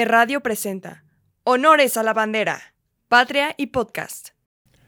Radio 0.00 0.40
presenta 0.40 1.04
Honores 1.44 1.98
a 1.98 2.02
la 2.02 2.14
Bandera, 2.14 2.74
Patria 3.08 3.54
y 3.58 3.66
Podcast. 3.66 4.30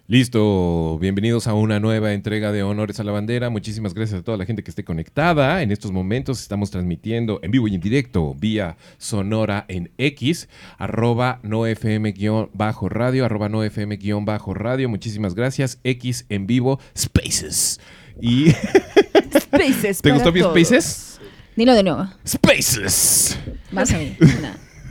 Listo, 0.07 0.99
bienvenidos 0.99 1.47
a 1.47 1.53
una 1.53 1.79
nueva 1.79 2.15
entrega 2.15 2.53
de 2.53 2.63
Honores 2.63 3.01
a 3.01 3.05
la 3.05 3.13
Bandera. 3.13 3.51
Muchísimas 3.51 3.93
gracias 3.93 4.21
a 4.21 4.25
toda 4.25 4.39
la 4.39 4.47
gente 4.47 4.65
que 4.65 4.71
esté 4.71 4.83
conectada. 4.83 5.63
En 5.63 5.73
estos 5.73 5.93
momentos 5.93 6.41
estamos 6.41 6.71
transmitiendo 6.71 7.39
en 7.43 7.51
vivo 7.51 7.69
y 7.69 7.75
en 7.75 7.83
directo 7.83 8.35
vía 8.35 8.79
sonora 8.97 9.67
en 9.69 9.93
X, 9.99 10.49
arroba 10.79 11.39
no 11.43 11.67
FM-bajo 11.67 12.89
radio, 12.89 13.27
arroba 13.27 13.51
no 13.51 13.63
FM-bajo 13.63 14.55
radio. 14.55 14.89
Muchísimas 14.89 15.35
gracias. 15.35 15.81
X 15.85 16.25
en 16.31 16.47
vivo, 16.47 16.81
Spaces. 16.97 17.79
Y 18.23 18.51
Spaces. 19.39 20.01
¿Te 20.01 20.13
gustó 20.13 20.33
mi. 20.33 20.41
Spaces? 20.41 21.21
Dilo 21.57 21.75
de 21.75 21.83
nuevo. 21.83 22.09
Spaces. 22.27 23.39
Vas 23.71 23.93
a 23.93 23.99
ver. 23.99 24.17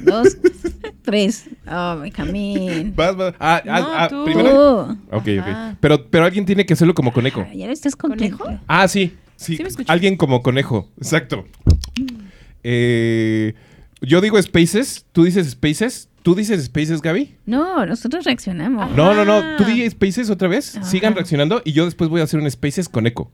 Dos, 0.05 0.37
tres. 1.03 1.45
Oh, 1.67 1.95
my 2.01 2.11
camín. 2.11 2.93
Vas, 2.95 3.15
vas. 3.15 3.33
Ah, 3.39 3.61
ah, 3.67 3.79
No, 3.79 3.87
ah, 3.95 4.07
tú. 4.09 4.25
primero. 4.25 4.81
Ok, 5.11 5.27
ok. 5.39 5.45
Ah. 5.47 5.75
Pero, 5.79 6.09
pero 6.09 6.25
alguien 6.25 6.45
tiene 6.45 6.65
que 6.65 6.73
hacerlo 6.73 6.93
como 6.93 7.11
conejo. 7.13 7.45
Ya 7.53 7.65
no 7.67 7.71
estás 7.73 7.95
contento. 7.95 8.37
¿Conejo? 8.37 8.61
Ah, 8.67 8.87
sí. 8.87 9.13
Sí, 9.35 9.57
me 9.61 9.69
alguien 9.87 10.15
como 10.15 10.41
conejo. 10.41 10.89
Exacto. 10.97 11.45
Eh, 12.63 13.53
yo 14.01 14.21
digo 14.21 14.41
Spaces, 14.41 15.05
tú 15.11 15.23
dices 15.23 15.49
Spaces, 15.51 16.09
tú 16.21 16.35
dices 16.35 16.63
Spaces, 16.65 17.01
Gaby. 17.01 17.35
No, 17.45 17.85
nosotros 17.85 18.25
reaccionamos. 18.25 18.91
No, 18.95 19.13
no, 19.13 19.25
no, 19.25 19.33
Ah. 19.37 19.55
tú 19.57 19.65
di 19.65 19.89
Spaces 19.89 20.29
otra 20.29 20.47
vez. 20.47 20.77
Ajá. 20.77 20.85
Sigan 20.85 21.15
reaccionando 21.15 21.61
y 21.65 21.73
yo 21.73 21.85
después 21.85 22.09
voy 22.09 22.21
a 22.21 22.23
hacer 22.25 22.39
un 22.39 22.49
Spaces 22.49 22.87
con 22.89 23.07
eco. 23.07 23.31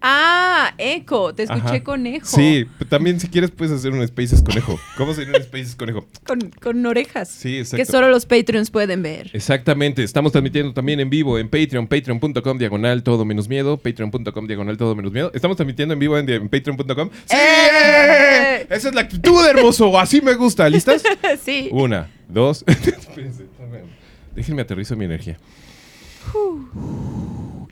Ah, 0.00 0.74
eco. 0.78 1.34
Te 1.34 1.42
escuché 1.42 1.62
Ajá. 1.64 1.82
conejo. 1.82 2.24
Sí, 2.26 2.66
también 2.88 3.18
si 3.18 3.28
quieres 3.28 3.50
puedes 3.50 3.74
hacer 3.74 3.92
un 3.92 4.06
Spaces 4.06 4.42
conejo. 4.42 4.78
¿Cómo 4.96 5.12
sería 5.12 5.36
un 5.36 5.42
Spaces 5.42 5.74
conejo? 5.74 6.06
Con, 6.24 6.38
con 6.62 6.86
orejas. 6.86 7.28
Sí, 7.28 7.54
Que 7.54 7.60
exacto. 7.60 7.84
solo 7.92 8.08
los 8.08 8.24
Patreons 8.24 8.70
pueden 8.70 9.02
ver. 9.02 9.30
Exactamente, 9.32 10.04
estamos 10.04 10.30
transmitiendo 10.32 10.72
también 10.72 11.00
en 11.00 11.10
vivo 11.10 11.38
en 11.38 11.48
Patreon, 11.48 11.88
patreon.com 11.88 12.58
diagonal 12.58 13.02
todo 13.02 13.24
menos 13.24 13.48
miedo, 13.48 13.76
patreon.com 13.76 14.46
diagonal 14.46 14.76
todo 14.76 14.94
menos 14.94 15.10
miedo. 15.12 15.32
Estamos 15.34 15.56
transmitiendo 15.56 15.94
en 15.94 15.98
vivo 15.98 16.16
en, 16.16 16.28
en 16.28 16.48
patreon.com. 16.48 17.10
¡Sí! 17.26 17.36
¡Eh! 17.36 18.66
Esa 18.70 18.88
es 18.90 18.94
la 18.94 19.00
actitud, 19.00 19.44
hermoso, 19.46 19.98
así 19.98 20.20
me 20.20 20.34
gusta. 20.34 20.68
¿Listas? 20.68 21.02
sí. 21.44 21.68
Una, 21.72 22.08
dos. 22.28 22.64
Déjenme 24.36 24.62
aterrizo 24.62 24.96
mi 24.96 25.06
energía. 25.06 25.38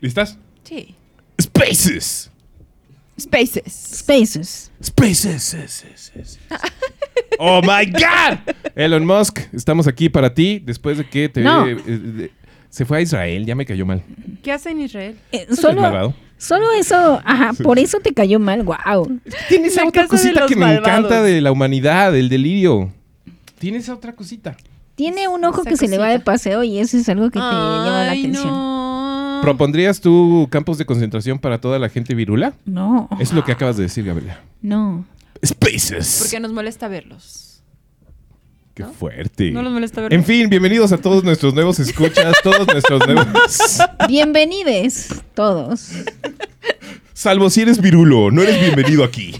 ¿Listas? 0.01 0.37
Sí. 0.63 0.95
Spaces. 1.41 2.29
Spaces. 3.19 3.63
Spaces. 3.93 4.71
Spaces. 4.83 6.39
Oh 7.39 7.61
my 7.61 7.85
God. 7.91 8.39
Elon 8.75 9.05
Musk, 9.05 9.39
estamos 9.53 9.87
aquí 9.87 10.09
para 10.09 10.33
ti 10.33 10.59
después 10.59 10.97
de 10.97 11.07
que 11.07 11.29
te 11.29 11.41
No. 11.41 11.67
eh, 11.67 11.77
eh, 11.87 12.31
se 12.69 12.85
fue 12.85 12.99
a 12.99 13.01
Israel, 13.01 13.45
ya 13.45 13.55
me 13.55 13.65
cayó 13.65 13.85
mal. 13.85 14.03
¿Qué 14.43 14.51
hace 14.51 14.69
en 14.71 14.81
Israel? 14.81 15.17
Eh, 15.31 15.47
solo, 15.55 16.13
solo 16.37 16.71
eso, 16.73 17.21
ajá, 17.25 17.53
por 17.63 17.79
eso 17.79 17.99
te 17.99 18.13
cayó 18.13 18.39
mal, 18.39 18.63
wow. 18.63 19.19
Tiene 19.49 19.67
esa 19.67 19.81
La 19.83 19.89
otra 19.89 20.07
cosita 20.07 20.45
que 20.45 20.55
me 20.55 20.75
encanta 20.75 21.23
de 21.23 21.41
la 21.41 21.51
humanidad, 21.51 22.15
el 22.15 22.29
delirio. 22.29 22.91
Tiene 23.57 23.79
esa 23.79 23.93
otra 23.95 24.13
cosita. 24.13 24.55
Tiene 24.95 25.27
un 25.27 25.43
ojo 25.43 25.61
Esa 25.61 25.69
que 25.71 25.77
se 25.77 25.87
le 25.87 25.97
va 25.97 26.09
de 26.09 26.19
paseo 26.19 26.63
y 26.63 26.79
eso 26.79 26.97
es 26.97 27.07
algo 27.09 27.25
que 27.29 27.39
te 27.39 27.45
llama 27.45 28.03
la 28.05 28.11
Ay, 28.11 28.19
atención. 28.21 28.47
No. 28.47 28.76
¿Propondrías 29.41 30.01
tú 30.01 30.47
campos 30.51 30.77
de 30.77 30.85
concentración 30.85 31.39
para 31.39 31.59
toda 31.59 31.79
la 31.79 31.89
gente 31.89 32.15
virula? 32.15 32.53
No, 32.65 33.09
Es 33.19 33.33
lo 33.33 33.43
que 33.43 33.51
acabas 33.51 33.77
de 33.77 33.83
decir, 33.83 34.05
Gabriela. 34.05 34.39
no. 34.61 35.05
Spaces. 35.45 36.17
Porque 36.23 36.39
nos 36.39 36.51
molesta 36.51 36.87
verlos. 36.87 37.61
Qué 38.73 38.81
¿no? 38.83 38.91
fuerte. 38.93 39.51
No 39.51 39.61
nos 39.61 39.71
molesta 39.71 40.01
verlos. 40.01 40.17
En 40.19 40.25
fin, 40.25 40.49
bienvenidos 40.49 40.91
a 40.91 40.97
todos 40.97 41.23
nuestros 41.23 41.53
nuevos 41.53 41.77
escuchas, 41.79 42.35
todos 42.43 42.65
nuestros 42.67 43.05
nuevos. 43.07 43.57
Bienvenides 44.07 45.09
todos. 45.35 45.91
Salvo 47.17 47.49
si 47.49 47.61
eres 47.63 47.81
virulo, 47.81 48.29
no 48.29 48.43
eres 48.43 48.61
bienvenido 48.61 49.03
aquí. 49.03 49.33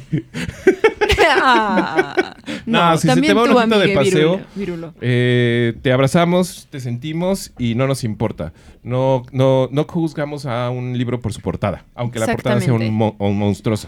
Ah. 1.30 2.36
No, 2.66 2.96
si 2.98 3.02
se 3.02 3.08
también 3.10 3.32
te 3.32 3.34
va 3.36 3.44
un 3.44 3.50
tú, 3.52 3.58
ojito 3.58 3.80
de 3.80 3.90
paseo, 3.90 4.36
virulo- 4.38 4.46
virulo. 4.56 4.94
Eh, 5.00 5.74
te 5.84 5.92
abrazamos, 5.92 6.68
te 6.72 6.80
sentimos 6.80 7.52
y 7.60 7.76
no 7.76 7.86
nos 7.86 8.04
importa. 8.04 8.52
No, 8.82 9.22
no, 9.32 9.70
no 9.72 9.84
juzgamos 9.84 10.48
a 10.48 10.72
un 10.72 10.98
libro 10.98 11.20
por 11.22 11.34
su 11.34 11.42
portada, 11.42 11.86
aunque 11.94 12.18
la 12.18 12.26
portada 12.26 12.60
sea 12.62 12.74
un, 12.74 12.92
mo- 12.92 13.16
un 13.20 13.38
monstruosa. 13.38 13.88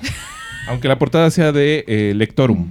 aunque 0.67 0.87
la 0.87 0.99
portada 0.99 1.31
sea 1.31 1.51
de 1.51 1.83
eh, 1.87 2.13
Lectorum. 2.15 2.67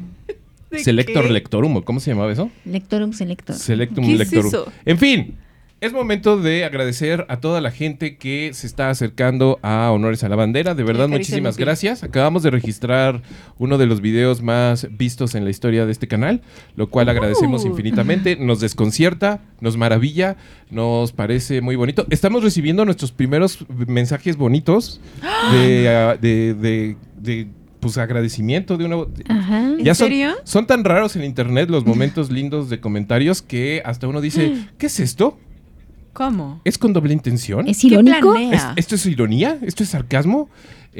¿De 0.71 0.78
Selector 0.78 1.27
qué? 1.27 1.33
Lectorum, 1.33 1.77
¿o 1.78 1.83
¿cómo 1.84 1.99
se 1.99 2.12
llamaba 2.12 2.31
eso? 2.31 2.49
Lectorum 2.65 3.12
selector. 3.12 3.57
Selectum 3.57 4.05
¿Qué 4.05 4.12
es 4.12 4.19
Lectorum. 4.21 4.47
eso? 4.47 4.73
En 4.84 4.99
fin, 4.99 5.34
es 5.81 5.93
momento 5.93 6.37
de 6.41 6.65
agradecer 6.65 7.25
a 7.28 7.39
toda 7.39 7.61
la 7.61 7.71
gente 7.71 8.16
que 8.16 8.50
se 8.53 8.66
está 8.66 8.91
acercando 8.91 9.61
a 9.62 9.91
Honores 9.93 10.25
a 10.25 10.28
la 10.28 10.34
Bandera. 10.34 10.75
De 10.75 10.83
verdad, 10.83 11.09
muchísimas 11.09 11.56
gracias. 11.56 12.03
Acabamos 12.03 12.43
de 12.43 12.50
registrar 12.50 13.22
uno 13.59 13.78
de 13.78 13.87
los 13.87 14.00
videos 14.00 14.43
más 14.43 14.89
vistos 14.91 15.37
en 15.37 15.44
la 15.44 15.50
historia 15.50 15.87
de 15.87 15.93
este 15.93 16.09
canal, 16.09 16.43
lo 16.75 16.89
cual 16.91 17.09
agradecemos 17.09 17.65
Uh. 17.65 17.69
infinitamente. 17.69 18.34
Nos 18.37 18.59
desconcierta, 18.59 19.41
nos 19.61 19.77
maravilla, 19.77 20.37
nos 20.71 21.12
parece 21.12 21.61
muy 21.61 21.77
bonito. 21.77 22.06
Estamos 22.10 22.43
recibiendo 22.43 22.84
nuestros 22.84 23.12
primeros 23.12 23.65
mensajes 23.87 24.37
bonitos 24.37 25.00
de, 25.53 25.89
ah, 25.89 26.16
de, 26.21 26.55
de- 26.55 26.97
de, 27.21 27.47
pues, 27.78 27.99
agradecimiento 27.99 28.77
de 28.77 28.84
una... 28.84 28.97
Ajá. 29.28 29.60
¿En 29.78 29.84
Ya 29.84 29.95
son, 29.95 30.09
serio? 30.09 30.33
son 30.43 30.66
tan 30.66 30.83
raros 30.83 31.15
en 31.15 31.22
internet 31.22 31.71
los 31.71 31.87
momentos 31.87 32.33
lindos 32.33 32.69
de 32.69 32.81
comentarios 32.81 33.43
que 33.43 33.81
hasta 33.84 34.09
uno 34.09 34.21
dice, 34.21 34.54
¿qué 34.78 34.86
es 34.86 34.98
esto? 34.98 35.39
¿Cómo? 36.18 36.60
¿Es 36.65 36.78
con 36.78 36.92
doble 36.92 37.12
intención? 37.12 37.68
¿Es 37.68 37.78
¿Qué 37.78 37.86
irónico? 37.86 38.34
¿Es- 38.34 38.60
¿Esto 38.74 38.97
es 38.97 39.06
ironía? 39.06 39.56
¿Esto 39.62 39.84
es 39.84 39.91
sarcasmo? 39.91 40.48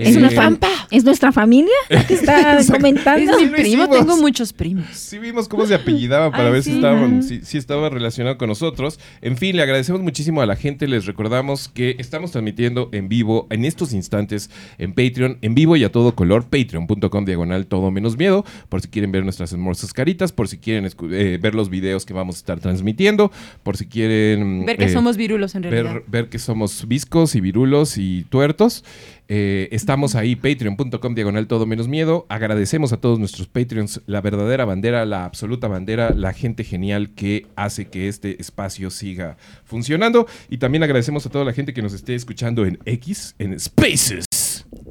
¿Es 0.03 0.17
una 0.17 0.29
Eh, 0.29 0.35
trampa? 0.35 0.69
¿Es 0.91 1.05
nuestra 1.05 1.33
familia 1.33 1.73
la 1.89 2.07
que 2.07 2.15
está 2.15 2.59
comentando? 2.71 3.33
Es 3.33 3.39
mi 3.39 3.47
primo, 3.49 3.67
hicimos. 3.85 3.91
tengo 3.91 4.17
muchos 4.19 4.53
primos. 4.53 4.87
Sí 4.93 5.19
vimos 5.19 5.49
cómo 5.49 5.67
se 5.67 5.75
apellidaba 5.75 6.31
para 6.31 6.47
Ay, 6.47 6.53
ver 6.53 6.63
si, 6.63 6.71
sí. 6.71 6.77
estaban, 6.77 7.13
Ajá. 7.19 7.23
si, 7.23 7.41
si 7.45 7.59
estaba 7.59 7.89
relacionado 7.91 8.39
con 8.39 8.49
nosotros. 8.49 8.99
En 9.21 9.37
fin, 9.37 9.57
le 9.57 9.63
agradecemos 9.63 10.01
muchísimo 10.01 10.41
a 10.41 10.47
la 10.47 10.57
gente. 10.57 10.87
Les 10.89 11.07
recordamos 11.07 11.69
que 11.69 11.97
estamos 11.99 12.31
transmitiendo 12.31 12.89
en 12.93 13.09
vivo 13.09 13.47
en 13.51 13.65
estos 13.65 13.93
instantes 13.93 14.51
en 14.79 14.93
Patreon, 14.95 15.39
en 15.43 15.55
vivo 15.55 15.77
y 15.77 15.85
a 15.85 15.93
todo 15.93 16.15
color, 16.15 16.45
patreon.com 16.45 17.25
diagonal 17.25 17.67
todo 17.67 17.91
menos 17.91 18.17
miedo, 18.17 18.45
por 18.69 18.81
si 18.81 18.89
quieren 18.89 19.13
ver 19.13 19.25
nuestras 19.25 19.53
hermosas 19.53 19.93
caritas, 19.93 20.33
por 20.33 20.49
si 20.49 20.59
quieren 20.59 20.89
eh, 21.11 21.39
ver 21.41 21.55
los 21.55 21.69
videos 21.71 22.07
que 22.07 22.15
vamos 22.15 22.37
a 22.37 22.39
estar 22.39 22.61
transmitiendo, 22.61 23.31
por 23.63 23.77
si 23.77 23.87
quieren... 23.87 24.65
Ver 24.67 24.77
que 24.77 24.85
eh, 24.85 24.89
somos 24.93 25.17
virulos 25.17 25.55
en 25.55 25.65
realidad. 25.65 25.95
ver, 25.95 26.05
ver 26.07 26.29
que 26.29 26.39
somos 26.39 26.87
viscos 26.87 27.35
y 27.35 27.41
virulos 27.41 27.99
y 27.99 28.25
tuertos. 28.31 28.85
Eh, 29.31 29.69
estamos 29.73 30.15
ahí, 30.15 30.37
patreon.com 30.37 31.15
diagonal 31.15 31.47
todo 31.47 31.67
menos 31.67 31.87
miedo. 31.87 32.25
Agradecemos 32.31 32.95
a 32.95 32.97
todos 32.97 33.19
nuestros 33.19 33.47
Patreons, 33.47 34.01
la 34.07 34.23
verdadera 34.23 34.65
bandera, 34.65 35.05
la 35.05 35.27
absoluta 35.27 35.69
bandera, 35.69 36.15
la 36.15 36.33
gente 36.33 36.65
genial 36.65 37.11
que 37.15 37.47
hace 37.55 37.89
que 37.89 38.09
este 38.09 38.41
espacio 38.41 38.91
siga 38.91 39.37
funcionando. 39.65 40.27
Y 40.49 40.57
también 40.57 40.83
agradecemos 40.83 41.27
a 41.27 41.31
toda 41.31 41.45
la 41.45 41.53
gente 41.53 41.75
que 41.75 41.83
nos 41.83 41.93
esté 41.93 42.15
escuchando 42.15 42.65
en 42.65 42.79
X, 42.87 43.35
en 43.39 43.61
Spaces. 43.61 44.25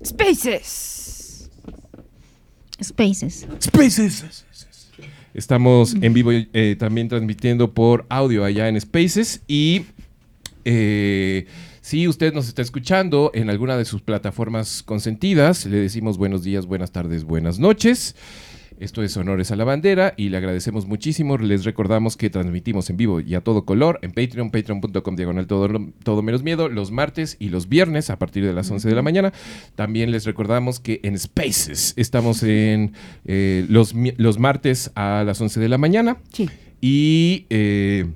Spaces. 0.05 1.49
Spaces. 2.79 3.47
Spaces. 3.59 4.45
Estamos 5.33 5.95
en 5.99 6.13
vivo 6.13 6.31
eh, 6.31 6.75
también 6.77 7.07
transmitiendo 7.09 7.73
por 7.73 8.05
audio 8.09 8.43
allá 8.43 8.69
en 8.69 8.79
Spaces 8.79 9.41
y 9.47 9.85
eh, 10.65 11.45
si 11.87 12.05
usted 12.05 12.33
nos 12.33 12.49
está 12.49 12.61
escuchando 12.61 13.31
en 13.33 13.49
alguna 13.49 13.77
de 13.77 13.85
sus 13.85 14.01
plataformas 14.01 14.83
consentidas, 14.83 15.65
le 15.65 15.77
decimos 15.77 16.17
buenos 16.17 16.43
días, 16.43 16.65
buenas 16.65 16.91
tardes, 16.91 17.23
buenas 17.23 17.59
noches. 17.59 18.13
Esto 18.77 19.03
es 19.03 19.15
Honores 19.15 19.51
a 19.51 19.55
la 19.55 19.63
Bandera 19.63 20.13
y 20.17 20.27
le 20.27 20.35
agradecemos 20.35 20.85
muchísimo. 20.85 21.37
Les 21.37 21.63
recordamos 21.63 22.17
que 22.17 22.29
transmitimos 22.29 22.89
en 22.89 22.97
vivo 22.97 23.21
y 23.21 23.35
a 23.35 23.41
todo 23.41 23.63
color 23.63 23.99
en 24.01 24.11
Patreon, 24.11 24.51
patreon.com 24.51 25.15
diagonal 25.15 25.47
todo, 25.47 25.69
todo 26.03 26.21
menos 26.21 26.43
miedo, 26.43 26.67
los 26.67 26.91
martes 26.91 27.37
y 27.39 27.47
los 27.51 27.69
viernes 27.69 28.09
a 28.09 28.19
partir 28.19 28.45
de 28.45 28.51
las 28.51 28.69
11 28.69 28.89
de 28.89 28.93
la 28.93 29.01
mañana. 29.01 29.31
También 29.75 30.11
les 30.11 30.25
recordamos 30.25 30.81
que 30.81 30.99
en 31.03 31.17
Spaces 31.17 31.93
estamos 31.95 32.43
en 32.43 32.91
eh, 33.23 33.65
los, 33.69 33.93
los 34.17 34.39
martes 34.39 34.91
a 34.95 35.23
las 35.25 35.39
11 35.39 35.61
de 35.61 35.69
la 35.69 35.77
mañana 35.77 36.17
Sí. 36.33 36.49
y... 36.81 37.45
eh, 37.49 38.07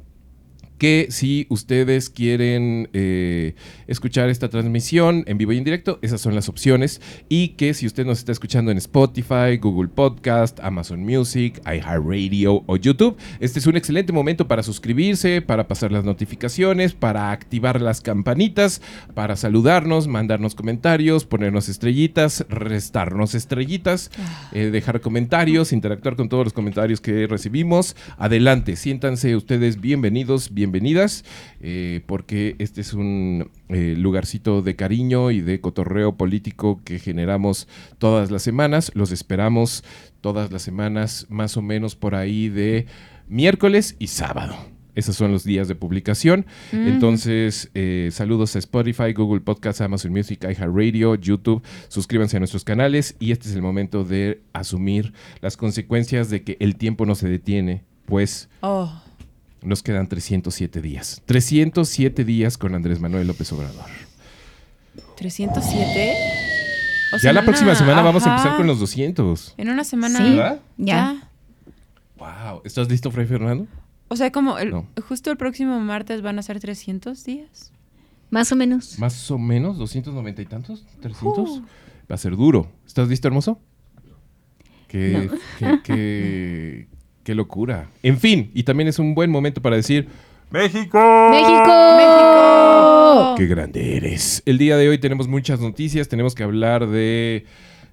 que 0.82 1.10
si 1.12 1.46
ustedes 1.50 2.10
quieren 2.10 2.90
eh, 2.94 3.54
escuchar 3.86 4.30
esta 4.30 4.50
transmisión 4.50 5.24
en 5.28 5.38
vivo 5.38 5.54
y 5.54 5.60
en 5.60 5.64
directo, 5.64 6.00
esas 6.02 6.22
son 6.22 6.34
las 6.34 6.50
opciones. 6.50 7.02
Y 7.30 7.50
que 7.50 7.76
si 7.76 7.86
usted 7.86 8.04
nos 8.04 8.18
está 8.18 8.32
escuchando 8.32 8.72
en 8.72 8.80
Spotify, 8.80 9.58
Google 9.62 9.90
Podcast, 9.90 10.60
Amazon 10.60 11.02
Music, 11.02 11.62
iHeartRadio 11.68 12.64
o 12.66 12.78
YouTube, 12.78 13.16
este 13.40 13.60
es 13.60 13.68
un 13.68 13.78
excelente 13.78 14.12
momento 14.12 14.48
para 14.48 14.64
suscribirse, 14.64 15.44
para 15.44 15.68
pasar 15.68 15.92
las 15.92 16.04
notificaciones, 16.04 16.94
para 16.94 17.30
activar 17.30 17.80
las 17.80 18.02
campanitas, 18.02 18.82
para 19.14 19.36
saludarnos, 19.36 20.08
mandarnos 20.08 20.56
comentarios, 20.56 21.26
ponernos 21.26 21.70
estrellitas, 21.70 22.44
restarnos 22.50 23.36
estrellitas, 23.36 24.10
eh, 24.52 24.72
dejar 24.72 25.00
comentarios, 25.00 25.74
interactuar 25.74 26.16
con 26.16 26.28
todos 26.28 26.46
los 26.46 26.54
comentarios 26.54 27.02
que 27.02 27.28
recibimos. 27.28 27.96
Adelante, 28.18 28.76
siéntanse 28.76 29.36
ustedes 29.36 29.80
bienvenidos, 29.80 30.52
bienvenidas, 30.72 31.26
eh, 31.60 32.02
porque 32.06 32.56
este 32.60 32.80
es 32.80 32.94
un 32.94 33.50
eh, 33.68 33.96
lugarcito 33.98 34.62
de 34.62 34.78
cariño 34.78 35.30
y 35.32 35.42
de 35.42 35.60
cotorreo 35.60 36.16
político 36.16 36.82
que 36.86 36.98
generamos 36.98 37.68
todas 37.98 38.32
las 38.32 38.42
semanas. 38.42 38.92
Los 38.96 39.12
esperamos 39.12 39.84
todas 40.22 40.50
las 40.52 40.62
semanas, 40.62 41.28
más 41.30 41.58
o 41.58 41.62
menos 41.62 41.98
por 41.98 42.16
ahí 42.16 42.48
de 42.48 42.86
miércoles 43.28 43.98
y 44.00 44.08
sábado. 44.08 44.56
Esos 44.96 45.16
son 45.16 45.32
los 45.32 45.44
días 45.44 45.68
de 45.68 45.76
publicación. 45.76 46.46
Entonces, 46.72 47.70
eh, 47.74 48.10
saludos 48.12 48.56
a 48.56 48.60
Spotify, 48.60 49.14
Google 49.14 49.42
Podcasts, 49.42 49.82
Amazon 49.82 50.12
Music, 50.12 50.44
iHeartRadio, 50.44 51.16
YouTube. 51.16 51.64
Suscríbanse 51.88 52.38
a 52.38 52.40
nuestros 52.40 52.64
canales 52.64 53.16
y 53.20 53.32
este 53.32 53.50
es 53.50 53.56
el 53.56 53.62
momento 53.62 54.04
de 54.04 54.42
asumir 54.54 55.14
las 55.42 55.56
consecuencias 55.58 56.30
de 56.30 56.44
que 56.44 56.58
el 56.60 56.76
tiempo 56.76 57.06
no 57.06 57.16
se 57.16 57.30
detiene, 57.30 57.84
pues 58.06 58.50
Oh. 58.62 59.02
Nos 59.62 59.84
quedan 59.84 60.08
307 60.08 60.82
días. 60.82 61.22
307 61.26 62.24
días 62.26 62.58
con 62.58 62.76
Andrés 62.76 63.00
Manuel 63.00 63.28
López 63.28 63.52
Obrador. 63.54 63.86
307. 65.18 66.14
O 67.14 67.18
ya 67.18 67.34
la 67.34 67.44
próxima 67.44 67.76
semana 67.76 68.02
vamos 68.02 68.26
a 68.26 68.32
empezar 68.32 68.58
con 68.58 68.68
los 68.68 68.80
200. 68.80 69.56
En 69.58 69.70
una 69.70 69.84
semana. 69.84 70.18
Sí. 70.18 70.24
¿Verdad? 70.36 70.60
Ya. 70.78 71.30
Wow. 72.18 72.62
¿Estás 72.64 72.90
listo, 72.90 73.12
Fray 73.12 73.26
Fernando? 73.28 73.68
O 74.08 74.16
sea, 74.16 74.32
como 74.32 74.58
el- 74.58 74.72
No. 74.72 74.88
justo 75.08 75.32
el 75.32 75.38
próximo 75.38 75.80
martes 75.80 76.22
van 76.22 76.40
a 76.40 76.42
ser 76.44 76.60
300 76.60 77.24
días. 77.24 77.72
Más 78.30 78.52
o 78.52 78.56
menos. 78.56 78.98
Más 79.00 79.30
o 79.30 79.38
menos, 79.38 79.78
290 79.78 80.42
y 80.42 80.46
tantos, 80.46 80.86
300. 81.02 81.50
Uh. 81.50 81.62
Va 82.10 82.16
a 82.16 82.18
ser 82.18 82.36
duro. 82.36 82.72
¿Estás 82.86 83.08
listo, 83.10 83.28
hermoso? 83.28 83.60
Qué, 84.88 85.30
qué, 85.60 85.80
qué- 85.84 86.88
qué 87.24 87.36
locura. 87.36 87.90
En 88.04 88.18
fin, 88.18 88.52
y 88.54 88.64
también 88.64 88.88
es 88.88 89.00
un 89.00 89.16
buen 89.16 89.30
momento 89.30 89.62
para 89.62 89.76
decir, 89.76 90.08
México. 90.52 91.00
¡México! 91.32 91.96
¡México! 91.98 93.36
Qué 93.38 93.48
grande 93.48 93.98
eres. 93.98 94.44
El 94.46 94.58
día 94.58 94.76
de 94.78 94.90
hoy 94.90 94.98
tenemos 94.98 95.28
muchas 95.28 95.60
noticias, 95.62 96.10
tenemos 96.10 96.36
que 96.36 96.44
hablar 96.44 96.88
de 96.88 97.46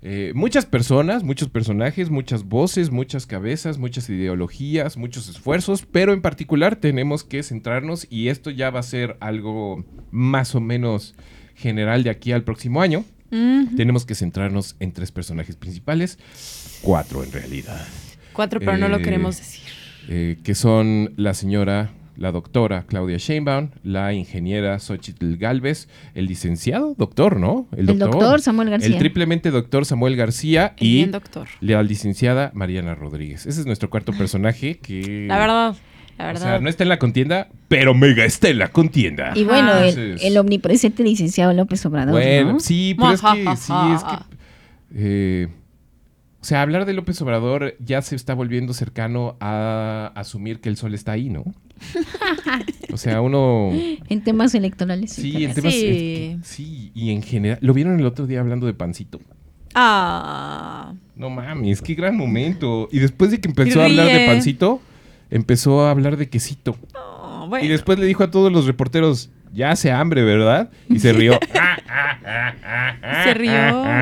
eh, 0.03 0.33
muchas 0.35 0.65
personas, 0.65 1.25
muchos 1.25 1.49
personajes, 1.49 2.11
muchas 2.11 2.45
voces, 2.45 2.91
muchas 2.91 3.27
cabezas, 3.27 3.79
muchas 3.79 4.09
ideologías, 4.09 4.97
muchos 4.97 5.29
esfuerzos, 5.29 5.87
pero 5.91 6.13
en 6.13 6.23
particular 6.23 6.77
tenemos 6.77 7.25
que 7.25 7.43
centrarnos 7.43 8.07
y 8.11 8.29
esto 8.29 8.51
ya 8.51 8.71
va 8.71 8.81
a 8.81 8.85
ser 8.85 9.17
algo 9.21 9.85
más 10.11 10.55
o 10.55 10.61
menos 10.61 11.15
general 11.55 12.05
de 12.05 12.11
aquí 12.11 12.33
al 12.33 12.45
próximo 12.45 12.81
año. 12.81 13.05
Tenemos 13.77 14.07
que 14.07 14.15
centrarnos 14.15 14.75
en 14.81 14.93
tres 14.93 15.13
personajes 15.13 15.55
principales, 15.55 16.19
cuatro 16.81 17.23
en 17.23 17.31
realidad, 17.31 17.87
Cuatro, 18.39 18.61
pero 18.61 18.77
no 18.77 18.89
lo 18.89 18.99
Eh, 18.99 19.03
queremos 19.03 19.37
decir. 19.37 19.65
eh, 20.09 20.39
que 20.45 20.55
son 20.55 21.13
la 21.17 21.35
señora, 21.35 21.91
la 22.17 22.31
doctora 22.31 22.85
Claudia 22.87 23.17
Sheinbaum, 23.17 23.71
la 23.83 24.13
ingeniera 24.15 24.79
Xochitl 24.79 25.37
Galvez, 25.39 25.89
el 26.15 26.27
licenciado 26.27 26.95
doctor, 26.97 27.41
¿no? 27.41 27.67
El 27.77 27.87
doctor 27.99 28.41
Samuel 28.41 28.71
García. 28.71 28.89
El 28.95 28.99
triplemente 28.99 29.51
doctor 29.51 29.85
Samuel 29.85 30.15
García 30.15 30.75
El 30.79 30.87
y 30.87 31.05
doctor. 31.07 31.49
la 31.61 31.83
licenciada 31.83 32.53
Mariana 32.55 32.95
Rodríguez. 32.95 33.45
Ese 33.45 33.59
es 33.61 33.67
nuestro 33.67 33.91
cuarto 33.91 34.13
personaje 34.13 34.79
que... 34.79 35.27
La 35.29 35.39
verdad. 35.41 35.75
La 36.17 36.25
O 36.25 36.27
verdad. 36.29 36.43
sea, 36.43 36.59
no 36.61 36.69
está 36.69 36.83
en 36.85 36.89
la 36.91 36.99
contienda, 37.01 37.49
pero 37.69 37.93
mega 37.95 38.25
está 38.25 38.49
en 38.49 38.59
la 38.59 38.69
contienda. 38.69 39.33
Y 39.35 39.43
bueno, 39.45 39.73
el, 39.79 40.37
omnipresente 40.39 41.03
licenciado 41.05 41.53
López 41.53 41.85
Obrador, 41.87 42.13
Bueno, 42.13 42.53
¿no? 42.55 42.61
sí, 42.61 42.95
pero 42.99 43.13
es 43.15 43.21
que, 43.21 43.57
sí, 43.57 43.73
es 43.95 44.03
que... 44.05 44.17
eh, 44.95 45.49
o 46.41 46.45
sea, 46.45 46.63
hablar 46.63 46.85
de 46.87 46.93
López 46.93 47.21
Obrador 47.23 47.77
ya 47.85 48.01
se 48.03 48.15
está 48.17 48.35
volviendo 48.35 48.73
cercano 48.75 49.37
a 49.41 50.13
asumir 50.15 50.61
que 50.61 50.69
el 50.69 50.77
sol 50.77 50.95
está 50.95 51.13
ahí, 51.13 51.29
¿no? 51.31 51.45
O 52.93 52.97
sea, 52.97 53.21
uno... 53.21 53.71
En 54.09 54.23
temas 54.23 54.55
electorales. 54.55 55.13
Sí, 55.13 55.45
en 55.45 55.55
Sí. 55.55 55.61
temas... 55.61 56.47
sí, 56.47 56.91
y 56.95 57.11
en 57.11 57.23
general... 57.23 57.59
¿Lo 57.61 57.75
vieron 57.75 57.99
el 57.99 58.07
otro 58.07 58.27
día 58.27 58.41
hablando 58.41 58.67
de 58.67 58.75
Pancito? 58.75 59.21
Ah. 59.75 60.95
No 61.17 61.31
mames, 61.31 61.83
qué 61.83 61.95
gran 61.95 62.17
momento. 62.17 62.89
Y 62.91 62.99
después 62.99 63.31
de 63.31 63.41
que 63.41 63.49
empezó 63.49 63.81
a 63.83 63.85
hablar 63.85 64.07
de. 64.07 64.27
Pancito, 64.27 64.81
empezó 65.31 65.83
a 65.83 65.91
hablar 65.91 66.17
de 66.17 66.29
quesito. 66.29 66.77
No, 66.95 67.49
bueno. 67.49 67.65
Y 67.65 67.69
después 67.69 67.99
le 67.99 68.07
dijo 68.07 68.25
a 68.25 68.31
todos 68.31 68.51
los 68.51 68.67
reporteros, 68.67 69.31
ya 69.53 69.71
hace 69.71 69.91
hambre, 69.93 70.23
¿verdad? 70.25 70.71
Y 70.89 70.99
se 70.99 71.13
rió. 71.13 71.39
Se 73.25 73.35
rió. 73.35 73.53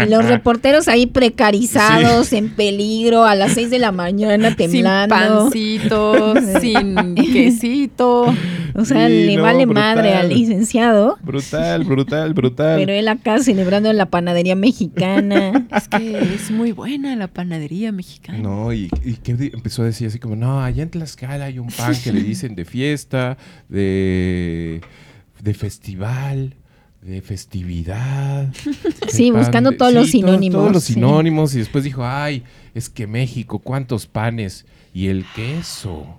Y 0.04 0.08
los 0.10 0.24
reporteros 0.26 0.88
ahí 0.88 1.06
precarizados, 1.06 2.32
en 2.32 2.50
peligro, 2.50 3.24
a 3.24 3.34
las 3.34 3.52
6 3.52 3.70
de 3.70 3.78
la 3.78 3.92
mañana 3.92 4.54
temblando. 4.56 5.50
Sin 5.50 5.80
pancito, 5.80 6.34
sin 6.60 7.14
quesito. 7.14 8.34
O 8.74 8.84
sea, 8.84 9.06
Sí, 9.08 9.24
le 9.26 9.36
no, 9.36 9.42
vale 9.42 9.64
brutal. 9.64 9.96
madre 9.96 10.14
al 10.14 10.28
licenciado. 10.28 11.16
brutal, 11.22 11.84
brutal, 11.84 12.34
brutal. 12.34 12.76
Pero 12.78 12.92
él 12.92 13.08
acá 13.08 13.38
celebrando 13.38 13.90
en 13.90 13.96
la 13.96 14.06
panadería 14.06 14.54
mexicana. 14.56 15.66
Es 15.76 15.88
que 15.88 16.18
es 16.34 16.50
muy 16.50 16.72
buena 16.72 17.14
la 17.16 17.28
panadería 17.28 17.92
mexicana. 17.92 18.38
No, 18.38 18.72
y, 18.72 18.90
y 19.04 19.14
que 19.14 19.32
empezó 19.32 19.82
a 19.82 19.86
decir 19.86 20.08
así 20.08 20.18
como, 20.18 20.36
no, 20.36 20.62
allá 20.62 20.82
en 20.82 20.90
Tlaxcala 20.90 21.46
hay 21.46 21.58
un 21.58 21.68
pan 21.68 21.94
que 22.02 22.12
le 22.12 22.22
dicen 22.22 22.54
de 22.54 22.64
fiesta, 22.64 23.36
de, 23.68 24.80
de 25.42 25.54
festival, 25.54 26.54
de 27.02 27.20
festividad. 27.22 28.52
Sí, 29.08 29.30
de 29.30 29.38
buscando 29.38 29.72
todos 29.72 29.92
los 29.92 30.06
sí, 30.06 30.12
sinónimos, 30.20 30.60
Todos 30.60 30.72
los 30.72 30.82
sí. 30.84 30.94
sinónimos. 30.94 31.54
Y 31.54 31.58
después 31.58 31.84
dijo, 31.84 32.04
ay, 32.04 32.42
es 32.74 32.88
que 32.90 33.06
México, 33.06 33.58
¿cuántos 33.60 34.06
panes? 34.06 34.66
Y 34.92 35.06
el 35.08 35.24
queso. 35.34 36.18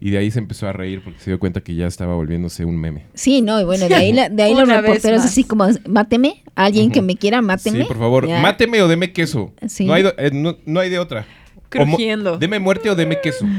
Y 0.00 0.10
de 0.10 0.18
ahí 0.18 0.30
se 0.32 0.40
empezó 0.40 0.66
a 0.66 0.72
reír 0.72 1.00
porque 1.04 1.20
se 1.20 1.30
dio 1.30 1.38
cuenta 1.38 1.60
que 1.60 1.74
ya 1.76 1.86
estaba 1.86 2.14
volviéndose 2.16 2.64
un 2.64 2.76
meme. 2.76 3.04
Sí, 3.14 3.40
no, 3.40 3.60
y 3.60 3.64
bueno, 3.64 3.86
de 3.88 3.94
ahí, 3.94 4.12
la- 4.12 4.28
de 4.28 4.42
ahí 4.42 4.54
los 4.54 4.68
reporteros 4.68 5.22
así 5.22 5.44
como, 5.44 5.66
máteme, 5.88 6.42
alguien 6.56 6.90
que 6.90 7.02
me 7.02 7.16
quiera, 7.16 7.40
máteme. 7.40 7.82
Sí, 7.82 7.84
por 7.86 7.98
favor, 7.98 8.26
Ya. 8.26 8.40
máteme 8.40 8.82
o 8.82 8.88
deme 8.88 9.12
queso. 9.12 9.52
Sí. 9.68 9.84
No, 9.86 9.92
hay, 9.92 10.04
eh, 10.18 10.30
no, 10.32 10.56
no 10.66 10.80
hay 10.80 10.90
de 10.90 10.98
otra. 10.98 11.24
O 11.56 11.60
Crujiendo. 11.68 12.36
deme 12.38 12.58
muerte 12.58 12.90
o 12.90 12.96
deme 12.96 13.20
queso. 13.20 13.46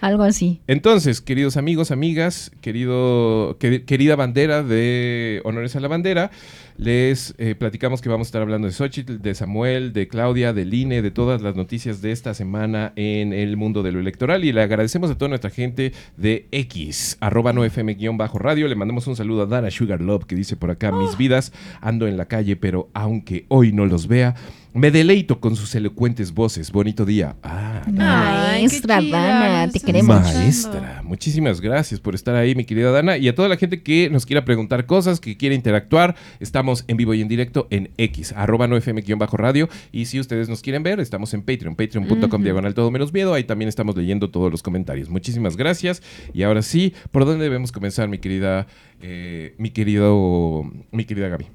Algo 0.00 0.22
así. 0.22 0.60
Entonces, 0.66 1.20
queridos 1.20 1.56
amigos, 1.56 1.90
amigas, 1.90 2.50
querido, 2.60 3.58
queri- 3.58 3.84
querida 3.84 4.16
bandera 4.16 4.62
de 4.62 5.40
Honores 5.44 5.74
a 5.76 5.80
la 5.80 5.88
Bandera, 5.88 6.30
les 6.78 7.34
eh, 7.38 7.54
platicamos 7.54 8.00
que 8.00 8.08
vamos 8.08 8.26
a 8.26 8.28
estar 8.28 8.42
hablando 8.42 8.66
de 8.66 8.72
Xochitl, 8.72 9.18
de 9.18 9.34
Samuel, 9.34 9.92
de 9.92 10.08
Claudia, 10.08 10.52
del 10.52 10.74
INE, 10.74 11.02
de 11.02 11.10
todas 11.10 11.42
las 11.42 11.56
noticias 11.56 12.02
de 12.02 12.12
esta 12.12 12.34
semana 12.34 12.92
en 12.96 13.32
el 13.32 13.56
mundo 13.56 13.82
de 13.82 13.92
lo 13.92 14.00
electoral 14.00 14.44
y 14.44 14.52
le 14.52 14.62
agradecemos 14.62 15.10
a 15.10 15.16
toda 15.16 15.30
nuestra 15.30 15.50
gente 15.50 15.92
de 16.16 16.48
X, 16.50 17.16
arroba 17.20 17.52
no 17.52 17.64
FM 17.64 17.94
guion 17.94 18.18
bajo 18.18 18.38
radio. 18.38 18.68
Le 18.68 18.74
mandamos 18.74 19.06
un 19.06 19.16
saludo 19.16 19.42
a 19.42 19.46
Dana 19.46 19.70
Sugar 19.70 20.00
Love 20.00 20.26
que 20.26 20.34
dice 20.34 20.56
por 20.56 20.70
acá, 20.70 20.92
mis 20.92 21.16
vidas, 21.16 21.52
ando 21.80 22.06
en 22.06 22.16
la 22.16 22.26
calle, 22.26 22.56
pero 22.56 22.90
aunque 22.92 23.46
hoy 23.48 23.72
no 23.72 23.86
los 23.86 24.06
vea, 24.06 24.34
me 24.76 24.90
deleito 24.90 25.40
con 25.40 25.56
sus 25.56 25.74
elocuentes 25.74 26.34
voces. 26.34 26.70
Bonito 26.70 27.06
día. 27.06 27.34
Ah, 27.42 27.82
Maestra 27.90 29.00
Dana, 29.00 29.72
te 29.72 29.80
queremos. 29.80 30.20
Maestra, 30.20 31.00
muchísimas 31.02 31.62
gracias 31.62 31.98
por 31.98 32.14
estar 32.14 32.36
ahí, 32.36 32.54
mi 32.54 32.66
querida 32.66 32.90
Dana. 32.90 33.16
Y 33.16 33.26
a 33.26 33.34
toda 33.34 33.48
la 33.48 33.56
gente 33.56 33.82
que 33.82 34.10
nos 34.10 34.26
quiera 34.26 34.44
preguntar 34.44 34.84
cosas, 34.84 35.18
que 35.18 35.38
quiera 35.38 35.54
interactuar, 35.54 36.14
estamos 36.40 36.65
en 36.88 36.96
vivo 36.96 37.14
y 37.14 37.20
en 37.20 37.28
directo 37.28 37.66
en 37.70 37.90
X, 37.96 38.32
arroba 38.36 38.66
no 38.66 38.76
FM-bajo 38.76 39.36
radio. 39.36 39.68
Y 39.92 40.06
si 40.06 40.18
ustedes 40.20 40.48
nos 40.48 40.62
quieren 40.62 40.82
ver, 40.82 41.00
estamos 41.00 41.32
en 41.34 41.42
Patreon, 41.42 41.76
patreon.com 41.76 42.42
diagonal 42.42 42.74
todo 42.74 42.90
menos 42.90 43.12
miedo. 43.12 43.34
Ahí 43.34 43.44
también 43.44 43.68
estamos 43.68 43.96
leyendo 43.96 44.30
todos 44.30 44.50
los 44.50 44.62
comentarios. 44.62 45.08
Muchísimas 45.08 45.56
gracias. 45.56 46.02
Y 46.32 46.42
ahora 46.42 46.62
sí, 46.62 46.94
¿por 47.10 47.24
dónde 47.24 47.44
debemos 47.44 47.72
comenzar, 47.72 48.08
mi 48.08 48.18
querida, 48.18 48.66
eh, 49.00 49.54
mi 49.58 49.70
querido, 49.70 50.64
mi 50.90 51.04
querida 51.04 51.28
Gaby? 51.28 51.46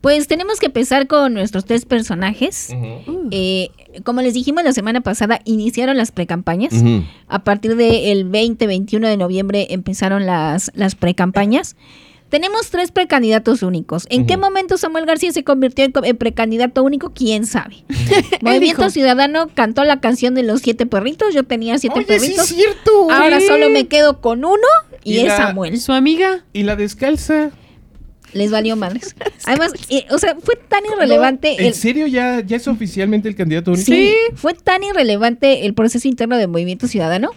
Pues 0.00 0.28
tenemos 0.28 0.60
que 0.60 0.66
empezar 0.66 1.06
con 1.06 1.34
nuestros 1.34 1.66
tres 1.66 1.84
personajes. 1.84 2.74
Eh, 3.30 3.68
como 4.02 4.22
les 4.22 4.32
dijimos 4.32 4.64
la 4.64 4.72
semana 4.72 5.02
pasada, 5.02 5.40
iniciaron 5.44 5.98
las 5.98 6.10
precampañas. 6.10 6.72
Ujú. 6.72 7.04
A 7.28 7.44
partir 7.44 7.76
del 7.76 8.30
20-21 8.30 9.06
de 9.08 9.16
noviembre 9.18 9.66
empezaron 9.70 10.24
las, 10.24 10.72
las 10.74 10.94
precampañas. 10.94 11.76
Tenemos 12.30 12.70
tres 12.70 12.92
precandidatos 12.92 13.62
únicos. 13.62 14.06
¿En 14.08 14.24
qué 14.26 14.36
momento 14.36 14.78
Samuel 14.78 15.04
García 15.04 15.32
se 15.32 15.42
convirtió 15.44 15.84
en, 15.84 16.16
precandidato 16.16 16.82
único? 16.82 17.12
¿Quién 17.12 17.44
sabe? 17.44 17.84
Movimiento 18.40 18.82
dijo. 18.82 18.90
Ciudadano 18.90 19.48
cantó 19.52 19.82
la 19.84 20.00
canción 20.00 20.34
de 20.34 20.44
los 20.44 20.60
siete 20.62 20.86
perritos. 20.86 21.34
Yo 21.34 21.42
tenía 21.42 21.76
siete 21.78 21.98
Oye, 21.98 22.06
sí 22.06 22.14
es 22.14 22.20
perritos. 22.22 22.46
cierto. 22.46 23.10
Ahora 23.10 23.40
Sí. 23.40 23.46
solo 23.48 23.68
me 23.70 23.88
quedo 23.88 24.20
con 24.20 24.44
uno 24.44 24.56
y, 25.02 25.14
y 25.14 25.18
es 25.18 25.24
la- 25.26 25.36
Samuel. 25.36 25.80
Su 25.80 25.92
amiga. 25.92 26.44
¿Y 26.52 26.62
la 26.62 26.76
descalza? 26.76 27.50
Les 28.32 28.52
valió 28.52 28.76
madres. 28.76 29.16
Además, 29.44 29.72
eh, 29.88 30.06
o 30.10 30.18
sea, 30.18 30.36
fue 30.40 30.54
tan 30.54 30.84
irrelevante 30.86 31.56
¿En 31.58 31.66
el, 31.66 31.74
serio 31.74 32.06
ya, 32.06 32.40
ya 32.46 32.56
es 32.58 32.68
oficialmente 32.68 33.28
el 33.28 33.34
candidato 33.34 33.72
único? 33.72 33.86
Sí, 33.86 34.14
fue 34.36 34.54
tan 34.54 34.84
irrelevante 34.84 35.66
el 35.66 35.74
proceso 35.74 36.06
interno 36.06 36.36
del 36.38 36.46
Movimiento 36.46 36.86
Ciudadano 36.86 37.30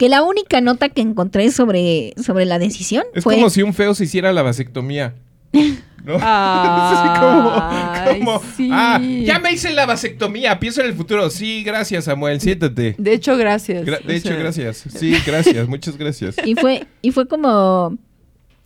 que 0.00 0.08
la 0.08 0.22
única 0.22 0.62
nota 0.62 0.88
que 0.88 1.02
encontré 1.02 1.50
sobre, 1.50 2.14
sobre 2.16 2.46
la 2.46 2.58
decisión 2.58 3.04
Es 3.14 3.22
fue 3.22 3.34
como 3.34 3.50
si 3.50 3.62
un 3.62 3.74
feo 3.74 3.94
se 3.94 4.04
hiciera 4.04 4.32
la 4.32 4.40
vasectomía. 4.40 5.14
¿No? 5.52 6.14
Ay, 6.22 6.94
Así 6.94 7.20
como, 7.20 8.18
como, 8.38 8.42
sí. 8.56 8.70
ah, 8.72 8.98
ya 8.98 9.38
me 9.40 9.52
hice 9.52 9.70
la 9.74 9.84
vasectomía, 9.84 10.58
pienso 10.58 10.80
en 10.80 10.86
el 10.86 10.94
futuro. 10.94 11.28
Sí, 11.28 11.62
gracias, 11.64 12.04
Samuel, 12.06 12.40
siéntate. 12.40 12.94
De 12.96 13.12
hecho, 13.12 13.36
gracias. 13.36 13.84
Gra- 13.86 14.02
de 14.02 14.16
hecho, 14.16 14.30
sea, 14.30 14.38
gracias. 14.38 14.84
Sí, 14.88 15.14
gracias, 15.26 15.68
muchas 15.68 15.98
gracias. 15.98 16.36
y 16.46 16.54
fue 16.54 16.86
y 17.02 17.10
fue 17.10 17.28
como 17.28 17.98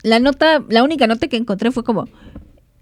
la 0.04 0.20
nota, 0.20 0.62
la 0.68 0.84
única 0.84 1.08
nota 1.08 1.26
que 1.26 1.36
encontré 1.36 1.72
fue 1.72 1.82
como 1.82 2.08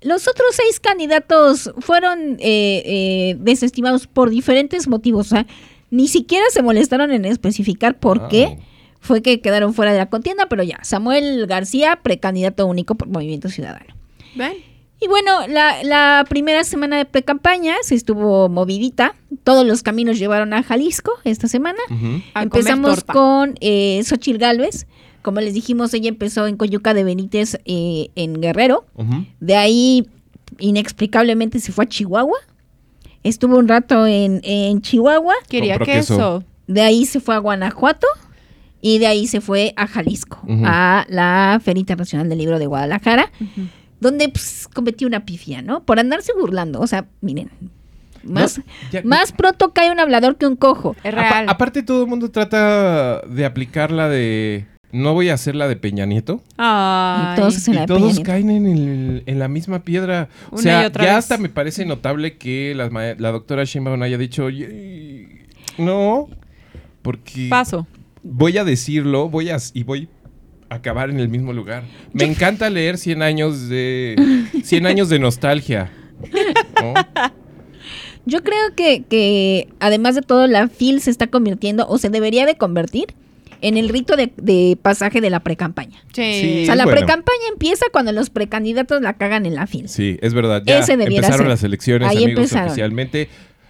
los 0.03 0.29
otros 0.29 0.49
seis 0.55 0.79
candidatos 0.79 1.73
fueron 1.79 2.37
eh, 2.41 2.83
eh, 2.85 3.37
desestimados 3.39 4.07
por 4.07 4.29
diferentes 4.29 4.89
motivos. 4.89 5.29
O 5.29 5.31
sea, 5.31 5.47
ni 5.93 6.09
siquiera 6.09 6.45
se 6.51 6.63
molestaron 6.63 7.13
en 7.13 7.25
especificar 7.25 8.01
por 8.01 8.19
Wow. 8.19 8.29
qué 8.29 8.59
fue 8.99 9.23
que 9.23 9.41
quedaron 9.41 9.75
fuera 9.75 9.93
de 9.93 9.99
la 9.99 10.07
contienda, 10.07 10.47
pero 10.49 10.63
ya, 10.65 10.79
Samuel 10.83 11.47
García, 11.47 12.01
precandidato 12.03 12.67
único 12.67 12.95
por 12.97 13.07
Movimiento 13.09 13.49
Ciudadano. 13.49 13.95
¿Ven? 14.35 14.55
Y 15.01 15.09
bueno, 15.09 15.47
la, 15.49 15.83
la 15.83 16.25
primera 16.29 16.63
semana 16.63 16.97
de 16.97 17.05
pre-campaña 17.05 17.75
se 17.83 17.97
estuvo 17.97 18.49
movidita. 18.49 19.17
Todos 19.43 19.67
los 19.67 19.83
caminos 19.83 20.19
llevaron 20.21 20.53
a 20.55 20.63
Jalisco 20.63 21.13
esta 21.25 21.49
semana. 21.49 21.81
Empezamos 22.37 23.03
con 23.03 23.55
eh, 23.61 24.01
Xochil 24.05 24.39
Gálvez. 24.39 24.87
Como 25.23 25.41
les 25.41 25.55
dijimos, 25.55 25.93
ella 25.95 26.09
empezó 26.09 26.47
en 26.47 26.57
Coyuca 26.57 26.95
de 26.95 27.03
Benítez 27.05 27.59
eh, 27.65 28.11
en 28.15 28.41
Guerrero. 28.41 28.85
De 29.41 29.57
ahí, 29.57 30.07
inexplicablemente, 30.61 31.59
se 31.61 31.73
fue 31.73 31.85
a 31.85 31.89
Chihuahua. 31.89 32.39
Estuvo 33.25 33.57
un 33.59 33.69
rato 33.69 34.07
en, 34.07 34.41
en 34.45 34.81
Chihuahua. 34.83 35.35
Quería 35.49 35.79
queso. 35.79 36.17
queso. 36.17 36.45
De 36.67 36.83
ahí 36.83 37.05
se 37.07 37.21
fue 37.21 37.35
a 37.35 37.39
Guanajuato. 37.39 38.07
Y 38.85 38.99
de 38.99 39.07
ahí 39.07 39.29
se 39.29 39.41
fue 39.41 39.73
a 39.77 39.87
Jalisco, 39.87 40.43
a 40.65 41.07
la 41.09 41.61
Feria 41.63 41.79
Internacional 41.79 42.29
del 42.29 42.39
Libro 42.39 42.59
de 42.59 42.67
Guadalajara 42.67 43.31
donde 44.01 44.29
pues, 44.29 44.69
cometió 44.75 45.07
una 45.07 45.25
pifia, 45.25 45.63
¿no? 45.63 45.85
Por 45.85 46.01
andarse 46.01 46.33
burlando. 46.37 46.81
O 46.81 46.89
sea, 46.89 47.07
miren, 47.21 47.53
más, 48.25 48.59
No, 48.59 48.65
ya- 48.91 49.03
más 49.05 49.31
pronto 49.31 49.73
cae 49.73 49.93
un 49.93 50.01
hablador 50.01 50.37
que 50.37 50.47
un 50.49 50.57
cojo. 50.57 50.97
Es 51.05 51.15
Apa- 51.15 51.23
real. 51.31 51.45
aparte, 51.49 51.85
todo 51.85 52.03
el 52.03 52.09
mundo 52.09 52.29
trata 52.33 53.21
de 53.21 53.45
aplicar 53.45 53.93
la 53.93 54.09
de. 54.09 54.67
No 54.93 55.15
voy 55.15 55.31
a 55.31 55.35
hacer 55.35 55.55
la 55.57 55.69
de 55.69 55.77
Peña 55.77 56.05
Nieto. 56.07 56.43
Ay. 56.59 57.33
Y 57.33 57.37
todos 57.41 57.57
hacen 57.57 57.75
la 57.75 57.81
Y 57.81 57.83
de 57.85 57.87
Peña 57.89 57.99
todos 58.01 58.21
caen 58.21 58.51
en, 58.51 58.67
el- 58.67 59.23
en 59.27 59.39
la 59.39 59.49
misma 59.49 59.81
piedra. 59.85 60.29
O 60.51 60.59
sea, 60.59 60.83
y 60.83 60.87
otra 60.87 61.05
ya 61.05 61.11
vez. 61.11 61.19
hasta 61.19 61.39
me 61.39 61.49
parece 61.49 61.85
notable 61.87 62.37
que 62.37 62.75
la, 62.75 62.89
doctora 63.33 63.65
Sheinbaum 63.65 64.03
haya 64.03 64.19
dicho, 64.19 64.45
"Oye, 64.45 65.47
no, 65.79 66.29
porque 67.01 67.49
Paso. 67.49 67.87
voy 68.23 68.59
a 68.59 68.65
decirlo, 68.65 69.29
voy 69.31 69.49
a 69.51 69.57
y 69.73 69.83
voy 69.83 70.09
a 70.69 70.75
acabar 70.77 71.09
en 71.11 71.19
el 71.21 71.29
mismo 71.29 71.53
lugar. 71.55 71.85
Me 72.13 72.25
encanta 72.25 72.69
leer 72.71 72.99
100 72.99 73.23
años 73.23 73.69
de 73.69 74.17
100 74.63 74.87
años 74.87 75.09
de 75.09 75.19
nostalgia. 75.19 75.91
¿no? 76.83 76.95
Yo 78.25 78.43
creo 78.45 78.75
que, 78.77 79.03
que 79.09 79.69
además 79.81 80.15
de 80.15 80.23
todo, 80.23 80.47
la 80.47 80.69
FIL 80.69 81.01
se 81.01 81.11
está 81.11 81.27
convirtiendo, 81.27 81.87
o 81.89 81.99
se 81.99 82.09
debería 82.09 82.47
de 82.47 82.55
convertir, 82.57 83.15
en 83.63 83.77
el 83.77 83.89
rito 83.89 84.17
de, 84.17 84.33
de 84.37 84.77
pasaje 84.81 85.21
de 85.21 85.31
la 85.31 85.41
precampaña. 85.41 86.03
Sí. 86.13 86.41
Sí. 86.41 86.63
O 86.63 86.67
sea, 86.67 86.75
la 86.77 86.85
bueno. 86.85 86.99
precampaña 86.99 87.49
empieza 87.53 87.87
cuando 87.93 88.13
los 88.13 88.29
precandidatos 88.31 89.01
la 89.01 89.15
cagan 89.15 89.47
en 89.47 89.55
la 89.55 89.67
FIL. 89.67 89.89
Sí, 89.89 90.19
es 90.21 90.35
verdad. 90.35 90.63
Ya 90.67 90.81
Ese 90.81 90.93
empezaron 90.95 91.39
ser. 91.39 91.47
las 91.49 91.63
elecciones, 91.65 92.09
Ahí 92.09 92.25
amigos, 92.25 92.43
empezaron. 92.45 92.69
oficialmente. 92.69 93.29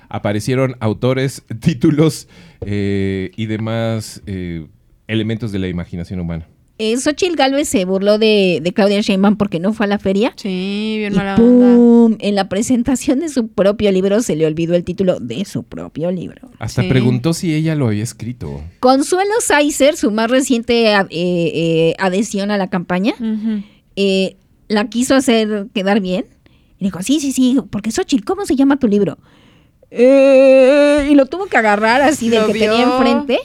Aparecieron 0.09 0.77
autores, 0.81 1.43
títulos 1.61 2.29
eh, 2.67 3.31
y 3.37 3.47
demás 3.47 4.23
eh, 4.27 4.67
elementos 5.07 5.53
de 5.53 5.59
la 5.59 5.69
imaginación 5.69 6.21
humana. 6.21 6.49
Eh, 6.85 6.97
Xochitl 6.97 7.37
Galvez 7.37 7.69
se 7.69 7.85
burló 7.85 8.19
de, 8.19 8.59
de 8.61 8.73
Claudia 8.73 9.01
Sheinbaum 9.03 9.37
porque 9.37 9.61
no 9.61 9.73
fue 9.73 9.87
a 9.87 9.89
la 9.89 10.01
feria. 10.01 10.33
Sí, 10.35 10.97
bien 10.99 11.13
Y 11.13 11.17
mala. 11.17 11.37
En 12.19 12.35
la 12.35 12.49
presentación 12.49 13.21
de 13.21 13.29
su 13.29 13.47
propio 13.47 13.93
libro 13.93 14.21
se 14.21 14.35
le 14.35 14.47
olvidó 14.47 14.75
el 14.75 14.83
título 14.83 15.21
de 15.21 15.45
su 15.45 15.63
propio 15.63 16.11
libro. 16.11 16.51
Hasta 16.59 16.83
Sí. 16.83 16.89
preguntó 16.89 17.35
si 17.35 17.55
ella 17.55 17.77
lo 17.77 17.87
había 17.87 18.03
escrito. 18.03 18.61
Consuelo 18.81 19.31
Saizer, 19.41 19.97
su 19.97 20.11
más 20.11 20.29
reciente 20.29 20.93
eh, 20.93 21.07
eh, 21.11 21.95
adhesión 22.01 22.51
a 22.51 22.59
la 22.59 22.69
campaña, 22.69 23.15
eh, 23.95 24.35
la 24.67 24.89
quiso 24.89 25.15
hacer 25.15 25.69
quedar 25.73 26.01
bien. 26.01 26.27
Y 26.81 26.87
dijo, 26.87 27.01
sí, 27.05 27.21
sí, 27.21 27.31
sí, 27.31 27.59
porque 27.71 27.93
Xochitl, 27.93 28.25
¿cómo 28.25 28.45
se 28.45 28.57
llama 28.57 28.77
tu 28.81 28.89
libro? 28.89 29.19
"Eh", 29.93 31.07
y 31.11 31.15
lo 31.15 31.27
tuvo 31.27 31.47
que 31.47 31.57
agarrar 31.57 32.03
así 32.03 32.29
del 32.29 32.47
que 32.47 32.55
tenía 32.55 32.83
enfrente. 32.83 33.39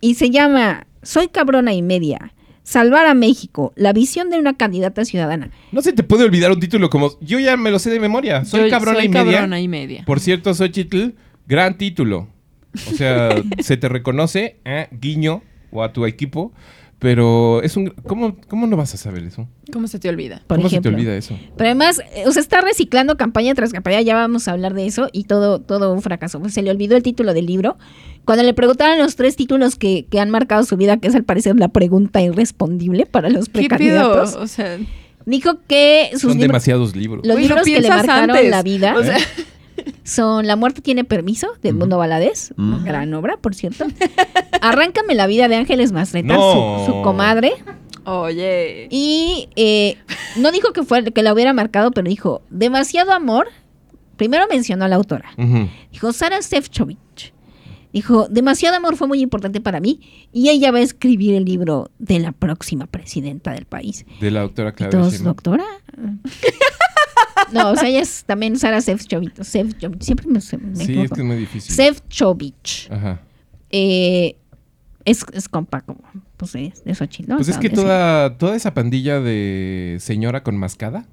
Y 0.00 0.14
se 0.14 0.30
llama 0.30 0.86
Soy 1.02 1.26
cabrona 1.26 1.74
y 1.74 1.82
media. 1.82 2.32
Salvar 2.68 3.06
a 3.06 3.14
México, 3.14 3.72
la 3.76 3.94
visión 3.94 4.28
de 4.28 4.38
una 4.38 4.54
candidata 4.58 5.02
ciudadana. 5.06 5.50
No 5.72 5.80
se 5.80 5.94
te 5.94 6.02
puede 6.02 6.24
olvidar 6.24 6.52
un 6.52 6.60
título 6.60 6.90
como... 6.90 7.18
Yo 7.22 7.38
ya 7.38 7.56
me 7.56 7.70
lo 7.70 7.78
sé 7.78 7.88
de 7.88 7.98
memoria. 7.98 8.44
Soy 8.44 8.64
Yo 8.64 8.68
cabrona 8.68 8.98
soy 8.98 9.06
y 9.06 9.08
media. 9.08 9.32
cabrona 9.32 9.58
y 9.58 9.68
media. 9.68 10.02
Por 10.04 10.20
cierto, 10.20 10.52
Xochitl, 10.52 11.14
gran 11.46 11.78
título. 11.78 12.28
O 12.74 12.94
sea, 12.94 13.30
se 13.60 13.78
te 13.78 13.88
reconoce, 13.88 14.58
eh, 14.66 14.88
guiño, 15.00 15.42
o 15.70 15.82
a 15.82 15.94
tu 15.94 16.04
equipo. 16.04 16.52
Pero 16.98 17.62
es 17.62 17.76
un... 17.76 17.90
¿Cómo, 18.06 18.36
cómo 18.48 18.66
no 18.66 18.76
vas 18.76 18.92
a 18.92 18.96
saber 18.96 19.22
eso? 19.22 19.46
¿Cómo 19.72 19.86
se 19.86 20.00
te 20.00 20.08
olvida? 20.08 20.42
Por 20.48 20.56
¿Cómo 20.56 20.66
ejemplo. 20.66 20.90
se 20.90 20.96
te 20.96 21.00
olvida 21.00 21.16
eso? 21.16 21.38
Pero 21.56 21.68
además, 21.68 22.00
eh, 22.14 22.24
o 22.26 22.32
sea, 22.32 22.42
está 22.42 22.60
reciclando 22.60 23.16
campaña 23.16 23.54
tras 23.54 23.72
campaña, 23.72 24.00
ya 24.00 24.14
vamos 24.16 24.48
a 24.48 24.52
hablar 24.52 24.74
de 24.74 24.86
eso, 24.86 25.08
y 25.12 25.24
todo, 25.24 25.60
todo 25.60 25.92
un 25.92 26.02
fracaso. 26.02 26.40
Pues 26.40 26.54
se 26.54 26.62
le 26.62 26.70
olvidó 26.72 26.96
el 26.96 27.04
título 27.04 27.34
del 27.34 27.46
libro. 27.46 27.76
Cuando 28.24 28.42
le 28.42 28.52
preguntaron 28.52 28.98
los 28.98 29.14
tres 29.14 29.36
títulos 29.36 29.76
que, 29.76 30.06
que 30.10 30.18
han 30.18 30.30
marcado 30.30 30.64
su 30.64 30.76
vida, 30.76 30.96
que 30.96 31.06
es 31.08 31.14
al 31.14 31.22
parecer 31.24 31.54
la 31.56 31.68
pregunta 31.68 32.20
irrespondible 32.20 33.06
para 33.06 33.30
los 33.30 33.46
¿Qué 33.46 33.52
pido? 33.52 33.68
precandidatos, 33.68 34.34
O 34.34 34.46
sea, 34.48 34.76
dijo 35.24 35.58
que 35.68 36.08
sus 36.12 36.22
Son 36.22 36.30
libros, 36.32 36.46
demasiados 36.48 36.96
libros. 36.96 37.24
los 37.24 37.36
lo 37.36 37.40
libros 37.40 37.62
que 37.62 37.80
le 37.80 37.88
marcaron 37.88 38.30
antes. 38.30 38.50
la 38.50 38.62
vida 38.64 38.94
o 38.98 39.04
sea, 39.04 39.18
son 40.04 40.46
La 40.46 40.56
muerte 40.56 40.80
tiene 40.80 41.04
permiso, 41.04 41.48
de 41.62 41.70
Edmundo 41.70 41.98
Valadez, 41.98 42.52
Ujú. 42.56 42.84
gran 42.84 43.12
obra, 43.14 43.36
por 43.36 43.54
cierto. 43.54 43.86
Arráncame 44.62 45.14
la 45.14 45.26
vida 45.26 45.48
de 45.48 45.56
Ángeles 45.56 45.92
Mastreta, 45.92 46.34
No. 46.34 46.84
su, 46.86 46.92
su 46.92 47.02
comadre. 47.02 47.52
oye. 48.04 48.88
Y 48.90 49.48
eh, 49.56 49.96
no 50.36 50.50
dijo 50.52 50.72
que, 50.72 50.82
fue, 50.82 51.04
que 51.04 51.22
la 51.22 51.32
hubiera 51.32 51.52
marcado, 51.52 51.90
pero 51.90 52.08
dijo, 52.08 52.42
demasiado 52.50 53.12
amor. 53.12 53.48
Primero 54.16 54.46
mencionó 54.50 54.84
a 54.84 54.88
la 54.88 54.96
autora. 54.96 55.30
Dijo, 55.92 56.12
Sara 56.12 56.42
Sefcovic. 56.42 56.98
Dijo, 57.92 58.28
demasiado 58.28 58.76
amor 58.76 58.96
fue 58.96 59.06
muy 59.08 59.20
importante 59.20 59.60
para 59.62 59.80
mí 59.80 60.00
y 60.32 60.50
ella 60.50 60.70
va 60.72 60.78
a 60.78 60.82
escribir 60.82 61.34
el 61.34 61.44
libro 61.46 61.90
de 61.98 62.18
la 62.18 62.32
próxima 62.32 62.86
presidenta 62.86 63.52
del 63.52 63.64
país. 63.64 64.04
De 64.20 64.30
la 64.30 64.40
doctora 64.42 64.70
¿Y 64.70 64.72
Claudia 64.72 65.00
Sheinbaum. 65.08 65.24
doctora? 65.24 65.64
no, 67.52 67.70
o 67.70 67.76
sea, 67.76 67.88
ella 67.88 68.00
es 68.00 68.24
también 68.24 68.58
Sara 68.58 68.80
Sefcovic. 68.80 69.42
Sefcovic, 69.42 70.02
siempre 70.02 70.26
me, 70.26 70.34
me 70.34 70.40
Sí, 70.40 70.52
es 70.58 70.80
equivoco. 70.80 71.14
que 71.14 71.20
es 71.20 71.26
muy 71.26 71.36
difícil. 71.36 71.74
Sefcovic. 71.74 72.90
Ajá. 72.90 73.20
Eh, 73.70 74.36
es, 75.04 75.24
es 75.32 75.48
compa, 75.48 75.80
como, 75.80 76.00
pues 76.36 76.54
es 76.54 76.84
de 76.84 76.94
Xochitl, 76.94 77.30
¿no? 77.30 77.36
Pues 77.36 77.48
es 77.48 77.56
que 77.56 77.70
toda, 77.70 78.36
toda 78.36 78.54
esa 78.56 78.74
pandilla 78.74 79.20
de 79.20 79.96
señora 80.00 80.42
con 80.42 80.56
mascada. 80.58 81.06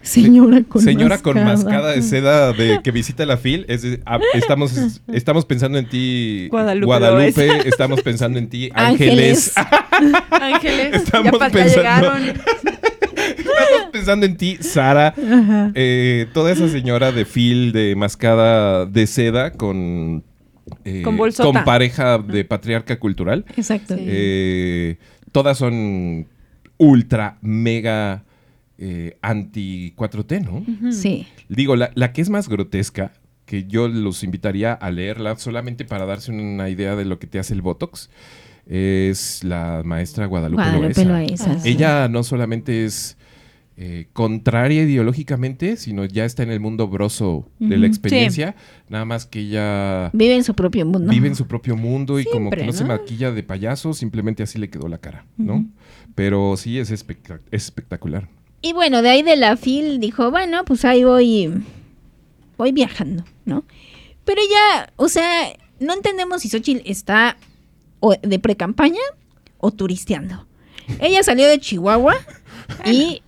Señora 0.00 0.62
con 0.62 0.80
señora 0.82 1.18
con 1.18 1.42
mascada. 1.42 1.90
de 1.92 2.02
seda 2.02 2.52
de 2.52 2.80
que 2.84 2.90
visita 2.92 3.26
la 3.26 3.36
FIL, 3.36 3.64
es 3.68 3.82
de- 3.82 4.00
ah, 4.06 4.20
estamos, 4.34 5.00
estamos 5.08 5.44
pensando 5.44 5.78
en 5.78 5.88
ti, 5.88 6.46
Guadalupe 6.50 7.68
estamos 7.68 8.00
pensando 8.02 8.38
en 8.38 8.48
ti, 8.48 8.70
Ángeles, 8.74 9.52
Ángeles. 10.30 10.94
Estamos 11.02 11.32
ya 11.40 11.48
pensando- 11.50 12.14
llegaron. 12.14 12.22
estamos 13.38 13.90
pensando 13.92 14.26
en 14.26 14.36
ti, 14.36 14.56
Sara, 14.60 15.14
eh, 15.74 16.26
toda 16.32 16.52
esa 16.52 16.68
señora 16.68 17.12
de 17.12 17.24
FIL 17.24 17.72
de 17.72 17.94
mascada 17.96 18.86
de 18.86 19.06
seda 19.06 19.52
con... 19.52 20.24
eh, 20.84 21.02
Con 21.02 21.16
bolsota. 21.16 21.44
con 21.52 21.64
pareja 21.64 22.18
de 22.18 22.44
patriarca 22.44 22.98
cultural. 22.98 23.44
Exacto. 23.56 23.96
Sí. 23.96 24.04
Eh, 24.06 24.96
todas 25.32 25.58
son 25.58 26.26
ultra, 26.78 27.38
mega 27.42 28.24
eh, 28.78 29.16
anti 29.22 29.94
4T, 29.96 30.42
¿no? 30.44 30.92
Sí. 30.92 31.26
Digo, 31.48 31.76
la, 31.76 31.90
la 31.94 32.12
que 32.12 32.20
es 32.22 32.30
más 32.30 32.48
grotesca, 32.48 33.12
que 33.46 33.64
yo 33.64 33.86
los 33.88 34.22
invitaría 34.24 34.72
a 34.72 34.90
leerla 34.90 35.36
solamente 35.36 35.84
para 35.84 36.06
darse 36.06 36.32
una 36.32 36.68
idea 36.68 36.96
de 36.96 37.04
lo 37.04 37.18
que 37.18 37.26
te 37.26 37.38
hace 37.38 37.54
el 37.54 37.62
Botox, 37.62 38.08
es 38.66 39.42
la 39.44 39.82
maestra 39.84 40.26
Guadalupe, 40.26 40.62
Guadalupe 40.62 41.36
sí. 41.36 41.50
Ella 41.68 42.08
no 42.08 42.22
solamente 42.22 42.84
es 42.84 43.16
eh, 43.76 44.08
contraria 44.12 44.82
ideológicamente, 44.82 45.76
sino 45.76 46.04
ya 46.04 46.24
está 46.24 46.42
en 46.42 46.50
el 46.50 46.60
mundo 46.60 46.88
broso 46.88 47.48
de 47.58 47.78
la 47.78 47.86
experiencia, 47.86 48.54
nada 48.88 49.04
más 49.04 49.26
que 49.26 49.40
ella 49.40 50.10
Vive 50.12 50.34
en 50.36 50.44
su 50.44 50.54
propio 50.54 50.84
mundo. 50.84 51.10
vive 51.10 51.28
en 51.28 51.34
su 51.36 51.46
propio 51.46 51.76
mundo 51.76 52.20
y 52.20 52.24
como 52.24 52.50
que 52.50 52.64
no, 52.64 52.72
se 52.72 52.84
maquilla 52.84 53.30
de 53.32 53.42
payaso, 53.42 53.94
simplemente 53.94 54.42
así 54.42 54.58
le 54.58 54.68
quedó 54.70 54.88
la 54.88 54.98
cara, 54.98 55.24
¿no? 55.36 55.66
Pero 56.14 56.56
sí, 56.56 56.78
es, 56.78 56.90
espectac- 56.92 57.40
es 57.50 57.64
espectacular. 57.64 58.28
Y 58.60 58.74
bueno, 58.74 59.00
de 59.02 59.08
ahí 59.10 59.22
de 59.22 59.36
la 59.36 59.56
FIL 59.56 59.98
dijo, 60.00 60.30
bueno, 60.30 60.64
pues 60.64 60.84
ahí 60.84 61.02
voy, 61.04 61.50
voy 62.58 62.72
viajando, 62.72 63.24
¿no? 63.44 63.64
Pero 64.24 64.40
ya, 64.48 64.92
o 64.96 65.08
sea, 65.08 65.48
no 65.80 65.94
entendemos 65.94 66.42
si 66.42 66.48
Xochitl 66.48 66.82
está 66.88 67.36
o 68.00 68.14
de 68.22 68.38
pre-campaña 68.38 69.00
o 69.58 69.72
turisteando. 69.72 70.46
Ella 71.00 71.22
salió 71.22 71.48
de 71.48 71.58
Chihuahua 71.58 72.14
y 72.86 73.22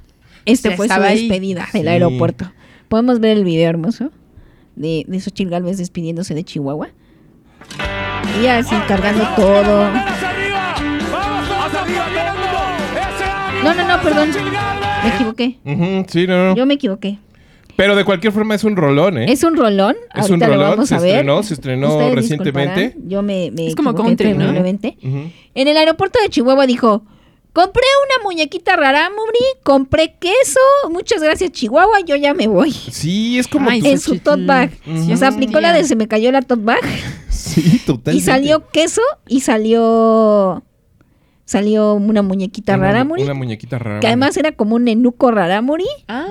este 0.47 0.71
Ya 0.71 0.77
fue 0.77 0.89
su 0.89 0.95
ahí. 0.95 1.29
despedida 1.29 1.69
del 1.73 1.83
Sí. 1.83 1.89
aeropuerto. 1.89 2.51
Podemos 2.89 3.21
ver 3.21 3.37
el 3.39 3.45
video 3.45 3.69
hermoso 3.71 4.11
de, 4.77 5.05
de 5.09 5.21
Xochitl 5.21 5.51
Galvez 5.51 5.79
despidiéndose 5.79 6.35
de 6.35 6.45
Chihuahua. 6.45 6.89
Ella 8.39 8.59
así 8.59 8.75
cargando 8.89 9.25
todo. 9.37 9.91
No, 13.63 13.75
no, 13.75 13.89
no, 13.89 14.03
perdón. 14.03 14.29
Me 15.03 15.09
equivoqué. 15.15 15.59
Sí, 16.09 16.27
no, 16.27 16.49
no. 16.51 16.57
Yo 16.57 16.67
me 16.67 16.75
equivoqué. 16.75 17.19
Pero 17.77 17.97
de 17.97 18.05
cualquier 18.05 18.33
forma 18.33 18.55
es 18.55 18.63
un 18.63 18.77
rolón, 18.77 19.19
¿eh? 19.19 19.27
Es 19.33 19.43
un 19.43 19.57
rolón. 19.57 19.97
Es 20.15 20.31
un 20.31 20.39
lo 20.39 20.47
rolón, 20.47 20.71
vamos 20.71 20.89
se 20.89 20.95
a 20.95 21.01
ver. 21.01 21.11
estrenó, 21.17 21.43
se 21.43 21.55
estrenó 21.55 21.89
Ustedes 21.95 22.15
recientemente. 22.15 22.95
Yo 23.09 23.23
me, 23.23 23.51
me 23.51 23.67
Es 23.67 23.75
como 23.75 23.95
country, 23.95 24.33
¿no? 24.33 24.39
terriblemente. 24.39 24.97
Ujú. 25.03 25.31
En 25.55 25.69
el 25.69 25.77
aeropuerto 25.77 26.21
de 26.23 26.29
Chihuahua 26.29 26.67
dijo, 26.67 27.05
compré 27.55 27.83
una 28.05 28.25
muñequita 28.25 28.77
rarámuri, 28.77 29.39
compré 29.63 30.17
queso, 30.21 30.61
muchas 30.91 31.23
gracias 31.23 31.53
Chihuahua, 31.53 32.01
yo 32.05 32.17
ya 32.17 32.35
me 32.35 32.47
voy. 32.49 32.73
Sí, 32.73 33.39
es 33.39 33.49
como... 33.49 33.71
Ay, 33.71 33.81
tu- 33.81 33.87
En 33.89 33.99
su 33.99 34.19
tote 34.19 34.45
bag. 34.45 34.71
O 35.11 35.17
sea, 35.17 35.29
aplicó 35.29 35.61
la 35.61 35.73
de 35.73 35.85
se 35.85 35.97
me 35.97 36.07
cayó 36.09 36.31
la 36.33 36.43
tote 36.43 36.63
bag. 36.63 36.81
Sí, 37.31 37.81
totalmente. 37.87 38.17
y 38.17 38.21
salió 38.21 38.69
queso 38.71 39.01
y 39.29 39.41
salió 39.41 40.63
salió 41.47 41.95
una 41.95 42.23
muñequita 42.23 42.75
Una- 42.75 42.87
rarámuri, 42.87 43.23
Una 43.23 43.35
muñequita 43.35 43.79
rara. 43.79 44.01
que 44.01 44.07
además 44.07 44.37
era 44.37 44.53
como 44.53 44.77
un 44.77 44.85
nenuco 44.85 45.31
rarámuri. 45.31 45.85
Ah, 46.09 46.27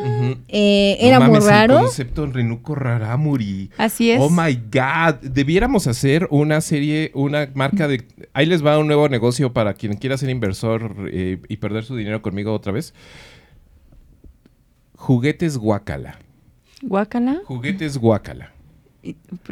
eh, 0.48 0.98
No 1.02 1.08
era 1.08 1.20
muy 1.20 1.40
raro. 1.40 1.78
El 1.78 1.84
concepto 1.86 2.24
en 2.24 2.34
Renuco 2.34 2.74
Raramuri. 2.76 3.70
así 3.78 4.10
es. 4.12 4.20
Oh 4.22 4.30
my 4.30 4.56
god. 4.72 5.16
Debiéramos 5.22 5.86
hacer 5.88 6.28
una 6.32 6.62
serie, 6.62 7.12
una 7.14 7.48
marca 7.54 7.88
de. 7.88 8.04
Ahí 8.34 8.46
les 8.48 8.66
va 8.66 8.80
un 8.80 8.88
nuevo 8.88 9.08
negocio 9.08 9.54
para 9.54 9.74
quien 9.76 9.98
quiera 9.98 10.18
ser 10.18 10.30
inversor 10.30 10.96
eh, 11.12 11.40
y 11.48 11.58
perder 11.58 11.84
su 11.84 11.96
dinero 11.96 12.22
conmigo 12.22 12.52
otra 12.54 12.72
vez. 12.72 12.94
Juguetes 14.96 15.58
Guacala. 15.58 16.18
Guácala. 16.82 17.42
Juguetes 17.46 17.98
Guacala. 17.98 18.52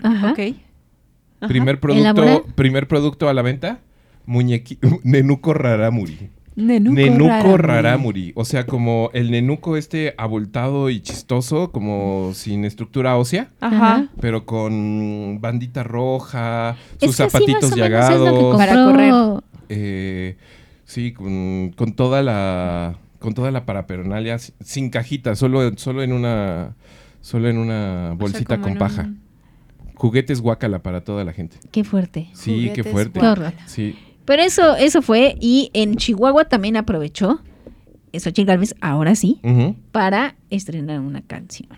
Ajá. 0.04 0.32
Ok. 0.32 0.40
Ajá. 0.40 1.48
Primer 1.48 1.80
producto, 1.80 2.46
primer 2.56 2.88
producto 2.88 3.28
a 3.30 3.34
la 3.34 3.42
venta. 3.42 3.80
Muñequi 4.26 4.78
Nenuco 5.04 5.54
Raramuri. 5.54 6.30
Nenuco. 6.56 7.58
Raramuri. 7.58 8.34
O 8.36 8.44
sea, 8.46 8.66
como 8.66 9.10
el 9.14 9.32
nenuco 9.32 9.78
este 9.78 10.14
abultado 10.18 10.90
y 10.90 11.00
chistoso, 11.00 11.72
como 11.72 12.32
sin 12.34 12.66
estructura 12.66 13.16
ósea. 13.18 13.50
Ajá. 13.62 14.08
pero 14.20 14.46
con 14.46 15.40
bandita 15.42 15.84
roja, 15.84 16.76
Es 17.00 17.08
sus 17.08 17.18
que 17.18 17.24
zapatitos 17.30 17.64
es 17.64 17.70
lo 17.70 17.76
que 17.76 17.82
llagados, 17.82 18.30
compró. 18.30 18.58
Para 18.58 18.74
correr. 18.86 19.14
eh, 19.70 20.38
sí, 20.86 21.14
con, 21.14 21.72
con 21.76 21.94
toda 21.94 22.22
la 22.22 22.98
con 23.20 23.34
toda 23.34 23.52
la 23.52 23.66
parafernalia 23.66 24.38
si- 24.40 24.54
sin 24.62 24.90
cajita, 24.90 25.36
solo 25.36 25.72
solo 25.78 26.04
en 26.04 26.12
una 26.12 26.76
solo 27.22 27.48
en 27.50 27.58
una 27.60 28.08
O 28.08 28.08
sea, 28.08 28.14
bolsita 28.16 28.60
con 28.60 28.76
paja. 28.78 29.04
un- 29.04 29.22
Juguetes 29.96 30.42
guacala 30.42 30.80
para 30.80 31.02
toda 31.04 31.24
la 31.24 31.32
gente. 31.32 31.58
Qué 31.72 31.84
fuerte. 31.84 32.30
Sí, 32.34 32.72
qué 32.74 32.84
fuerte. 32.84 33.20
Sí. 33.68 33.96
Pero 34.26 34.44
eso, 34.44 34.76
eso 34.76 35.02
fue, 35.02 35.36
y 35.40 35.70
en 35.74 35.96
Chihuahua 35.96 36.46
también 36.46 36.78
aprovechó, 36.78 37.42
Xochitl 38.14 38.46
Galvez, 38.46 38.76
ahora 38.82 39.16
sí, 39.16 39.40
para 39.92 40.36
estrenar 40.50 41.00
una 41.00 41.22
canción. 41.22 41.70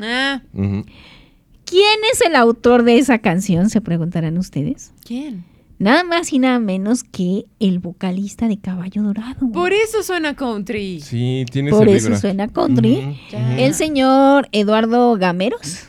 Ah. 0.00 0.42
¿Quién 0.52 1.98
es 2.12 2.20
el 2.22 2.36
autor 2.36 2.82
de 2.84 2.98
esa 2.98 3.18
canción? 3.18 3.70
Se 3.70 3.80
preguntarán 3.80 4.38
ustedes. 4.38 4.92
¿quién? 5.04 5.44
Nada 5.78 6.04
más 6.04 6.30
y 6.34 6.38
nada 6.38 6.58
menos 6.58 7.04
que 7.04 7.46
el 7.58 7.78
vocalista 7.78 8.48
de 8.48 8.58
Caballo 8.58 9.02
Dorado. 9.02 9.50
Por 9.50 9.72
eso 9.72 10.02
suena 10.02 10.36
country. 10.36 11.00
Sí, 11.00 11.46
tiene 11.50 11.70
Por 11.70 11.88
eso 11.88 12.08
vibra. 12.08 12.20
suena 12.20 12.48
country. 12.48 13.18
El 13.56 13.72
señor 13.72 14.46
Eduardo 14.52 15.16
Gameros, 15.16 15.84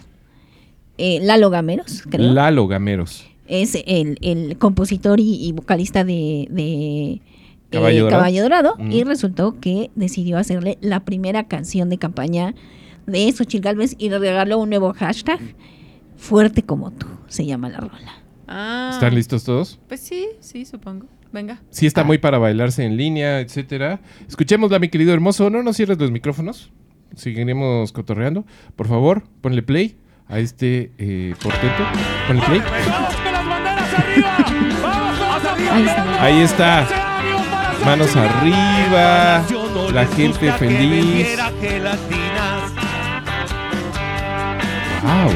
eh, 0.98 1.20
Lalo 1.22 1.50
Gameros, 1.50 2.04
creo. 2.10 2.32
Lalo 2.32 2.68
Gameros. 2.68 3.28
Es 3.52 3.76
el, 3.86 4.18
el 4.22 4.58
compositor 4.58 5.20
y, 5.20 5.36
y 5.48 5.52
vocalista 5.52 6.04
de, 6.04 6.48
de, 6.50 7.12
eh, 7.14 7.22
Caballo 7.70 8.04
Dorado. 8.06 8.20
Caballo 8.20 8.42
Dorado, 8.44 8.74
Ujú. 8.80 8.92
y 8.92 9.04
resultó 9.04 9.60
que 9.60 9.92
decidió 9.96 10.38
hacerle 10.38 10.78
la 10.82 11.02
primera 11.06 11.48
canción 11.48 11.90
de 11.90 11.98
campaña 11.98 12.54
de 13.08 13.32
Xochitl 13.32 13.64
Galvez 13.64 13.96
y 13.98 14.10
le 14.10 14.20
regaló 14.20 14.58
un 14.60 14.70
nuevo 14.70 14.94
hashtag, 14.94 15.40
fuerte 16.18 16.64
como 16.64 16.92
tú, 16.92 17.08
se 17.28 17.46
llama 17.46 17.70
la 17.70 17.80
rola. 17.80 18.24
Ah. 18.48 18.90
¿Están 18.94 19.16
listos 19.16 19.44
todos? 19.44 19.80
Pues 19.88 20.00
sí, 20.02 20.28
sí, 20.40 20.66
supongo. 20.66 21.08
Venga. 21.32 21.62
Sí 21.70 21.86
Ah. 21.86 21.88
está 21.88 22.04
muy 22.04 22.18
para 22.18 22.38
bailarse 22.38 22.84
en 22.84 22.98
línea, 22.98 23.40
etcétera. 23.40 24.02
Escuchémosla, 24.28 24.80
mi 24.80 24.90
querido 24.90 25.14
hermoso. 25.14 25.50
No 25.50 25.64
nos 25.64 25.78
cierres 25.78 25.98
los 25.98 26.12
micrófonos. 26.12 26.72
Seguiremos 27.16 27.92
cotorreando. 27.94 28.46
Por 28.76 28.88
favor, 28.88 29.24
ponle 29.40 29.64
play 29.64 29.96
a 30.28 30.40
este 30.40 30.92
eh, 30.98 31.34
portento. 31.42 31.84
Ponle 32.28 32.42
play. 32.44 32.62
Ahí 35.72 35.84
está. 35.86 36.24
Ahí 36.24 36.42
está. 36.42 36.88
Manos 37.86 38.16
arriba. 38.16 39.42
La 39.94 40.06
gente 40.16 40.52
feliz. 40.54 41.28
Wow. 45.04 45.32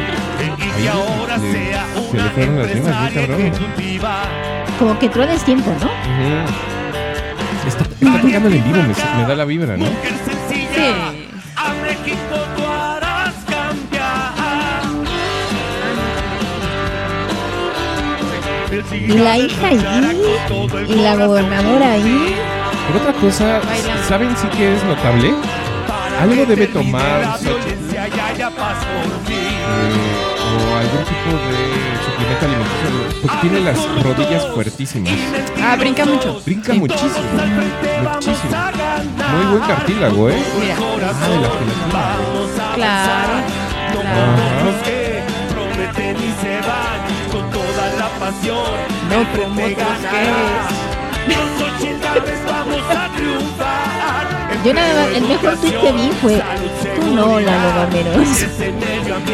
Ahí 0.76 2.04
se 2.12 2.18
le 2.18 2.30
fueron 2.30 2.60
las 2.60 2.72
rimas, 2.72 3.02
muy 3.02 3.12
cabrón. 3.12 3.52
Como 4.80 5.00
que 5.00 5.10
todo 5.10 5.24
es 5.24 5.44
tiempo, 5.44 5.72
¿no? 5.80 5.86
Ujú. 5.88 7.68
Está, 7.68 7.84
está 7.84 8.22
tocando 8.22 8.50
en 8.50 8.64
vivo, 8.64 8.78
me, 8.78 9.22
me 9.22 9.28
da 9.28 9.36
la 9.36 9.46
vibra, 9.46 9.78
¿no? 9.78 9.86
Sí. 9.86 9.96
Y 18.92 19.18
la 19.18 19.38
hija 19.38 19.68
ahí, 19.68 19.86
y 20.88 20.96
la 20.96 21.16
gobernadora 21.16 21.92
ahí. 21.94 22.36
Por 22.88 23.02
otra 23.02 23.14
cosa. 23.14 23.62
¿saben 24.08 24.36
sí 24.38 24.48
que 24.56 24.76
es 24.76 24.84
notable? 24.84 25.34
Algo 26.22 26.46
debe 26.46 26.68
tomar 26.68 27.38
Xochitl, 27.40 27.70
eh, 27.70 28.08
o 30.46 30.76
algún 30.78 31.04
tipo 31.04 31.32
de 31.50 31.58
suplemento 32.06 32.46
alimenticio, 32.46 32.90
porque 33.22 33.38
tiene 33.42 33.60
las 33.62 34.04
rodillas 34.04 34.48
fuertísimas. 34.54 35.14
Ah, 35.62 35.76
brinca 35.78 36.06
mucho. 36.06 36.42
Brinca 36.46 36.74
Sí. 36.74 36.80
muchísimo, 36.80 37.12
muchísimo. 38.14 38.56
Muy 39.36 39.46
buen 39.58 39.64
cartílago, 39.68 40.30
¿eh? 40.30 40.44
Mira. 40.60 40.76
Ah, 40.78 41.28
de 41.28 41.38
la 41.42 41.50
gelatina. 41.50 42.76
Claro. 42.76 43.34
Ajá. 44.08 44.46
Pasión. 48.20 48.58
No 49.10 49.18
como 49.38 49.62
Los 51.28 51.62
ochentales 51.62 52.40
vamos 52.48 52.82
a 52.90 53.10
triunfar. 53.16 54.26
Yo 54.64 54.74
nada 54.74 54.94
más, 55.06 55.16
el 55.16 55.24
mejor 55.28 55.56
tweet 55.58 55.80
que 55.80 55.92
vi 55.92 56.10
fue, 56.22 56.42
tú 57.00 57.16
no, 57.16 57.40
Lalo 57.40 57.70
Gameros. 57.76 58.28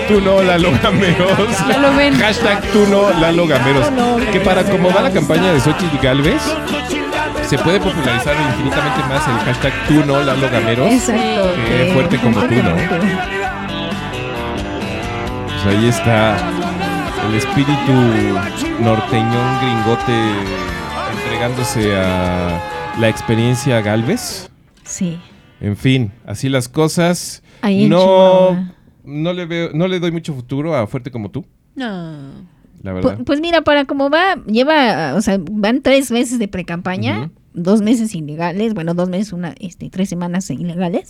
Tú 0.07 0.19
no, 0.21 0.41
Lalo 0.41 0.71
Gameros. 0.83 1.67
Ya 1.69 1.77
lo 1.77 1.95
ven. 1.95 2.19
Hashtag 2.19 2.61
tú 2.73 2.85
no, 2.87 3.09
Lalo 3.19 3.47
Gameros. 3.47 3.87
Que 4.31 4.39
para 4.41 4.63
como 4.63 4.91
va 4.91 5.01
la 5.01 5.11
campaña 5.11 5.53
de 5.53 5.61
Xochitl 5.61 5.97
Galvez, 6.01 6.41
se 7.47 7.57
puede 7.57 7.79
popularizar 7.79 8.35
infinitamente 8.35 8.99
más 9.07 9.25
el 9.27 9.37
hashtag 9.45 9.73
tú 9.87 10.05
no, 10.05 10.21
Lalo 10.21 10.49
Gameros. 10.51 10.91
Exacto. 10.91 11.53
Que- 11.67 11.91
fuerte 11.93 12.17
como 12.17 12.41
tú, 12.41 12.55
¿no? 12.55 12.75
Pues 15.63 15.75
ahí 15.77 15.87
está 15.87 16.35
el 17.27 17.35
espíritu 17.35 17.91
norteñón 18.83 19.59
gringote 19.61 20.13
entregándose 21.13 21.95
a 21.95 22.59
la 22.99 23.09
experiencia 23.09 23.81
Galvez. 23.81 24.49
Sí. 24.83 25.19
En 25.59 25.77
fin, 25.77 26.11
así 26.25 26.49
las 26.49 26.67
cosas. 26.67 27.43
Ahí 27.61 27.87
no, 27.87 28.67
no 29.03 29.33
le 29.33 29.45
veo, 29.45 29.69
no 29.73 29.87
le 29.87 29.99
doy 29.99 30.11
mucho 30.11 30.33
futuro 30.33 30.75
a 30.75 30.87
Fuerte 30.87 31.11
como 31.11 31.29
tú, 31.29 31.45
No. 31.75 32.17
la 32.81 32.93
verdad. 32.93 33.19
Pu- 33.19 33.25
Pues 33.25 33.39
mira, 33.39 33.61
para 33.61 33.85
como 33.85 34.09
va, 34.09 34.35
lleva, 34.47 35.13
o 35.15 35.21
sea, 35.21 35.37
van 35.39 35.81
tres 35.81 36.09
meses 36.11 36.39
de 36.39 36.47
pre-campaña 36.47 37.19
Ujú. 37.19 37.31
Dos 37.53 37.81
meses 37.81 38.15
ilegales, 38.15 38.73
bueno, 38.73 38.93
dos 38.93 39.09
meses, 39.09 39.33
una, 39.33 39.53
este, 39.59 39.89
tres 39.89 40.07
semanas 40.09 40.49
ilegales, 40.49 41.09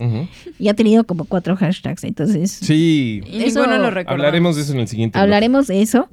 y 0.58 0.68
ha 0.70 0.74
tenido 0.74 1.04
como 1.04 1.26
cuatro 1.26 1.56
hashtags, 1.56 2.04
entonces 2.04 2.52
Sí. 2.52 3.22
Eso- 3.28 3.60
ninguno 3.62 3.78
lo 3.78 3.92
recordamos. 3.92 4.12
Hablaremos 4.26 4.56
de 4.56 4.62
eso 4.64 4.74
en 4.74 4.80
el 4.80 4.88
siguiente. 4.88 5.20
hablaremos 5.20 5.68
de 5.68 5.82
eso. 5.82 6.10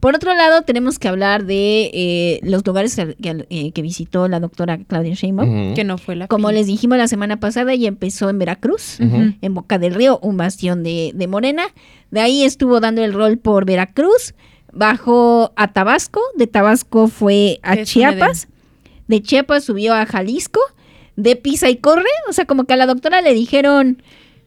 Por 0.00 0.14
otro 0.14 0.34
lado, 0.34 0.62
tenemos 0.62 0.98
que 0.98 1.08
hablar 1.08 1.44
de 1.46 1.90
eh, 1.92 2.40
los 2.42 2.64
lugares 2.66 2.94
que, 2.96 3.14
que- 3.16 3.46
eh, 3.50 3.72
que 3.72 3.82
visitó 3.82 4.28
la 4.28 4.38
doctora 4.40 4.78
Claudia 4.78 5.14
Sheinbaum. 5.14 5.74
Que 5.74 5.84
no 5.84 5.98
fue 5.98 6.14
la 6.16 6.28
Como 6.28 6.52
les 6.52 6.66
dijimos 6.66 6.98
la 6.98 7.08
semana 7.08 7.38
pasada, 7.40 7.72
ella 7.72 7.88
empezó 7.88 8.30
en 8.30 8.38
Veracruz, 8.38 8.98
en 9.00 9.54
Boca 9.54 9.78
del 9.78 9.94
Río, 9.94 10.18
un 10.22 10.36
bastión 10.36 10.82
de, 10.82 11.12
de 11.14 11.26
Morena. 11.26 11.64
De 12.10 12.20
ahí 12.20 12.44
estuvo 12.44 12.78
dando 12.80 13.02
el 13.02 13.12
rol 13.14 13.38
por 13.38 13.64
Veracruz, 13.64 14.34
bajó 14.72 15.52
a 15.56 15.72
Tabasco, 15.72 16.20
de 16.36 16.46
Tabasco 16.46 17.08
fue 17.08 17.58
a 17.62 17.74
Es 17.74 17.88
Chiapas, 17.88 18.48
de 19.12 19.22
Chiapas 19.22 19.64
subió 19.64 19.94
a 19.94 20.06
Jalisco, 20.06 20.60
de 21.16 21.36
Pisa 21.36 21.68
y 21.68 21.76
Corre, 21.76 22.08
o 22.28 22.32
sea, 22.32 22.46
como 22.46 22.64
que 22.64 22.72
a 22.72 22.76
la 22.76 22.86
doctora 22.86 23.20
le 23.20 23.34
dijeron, 23.34 24.02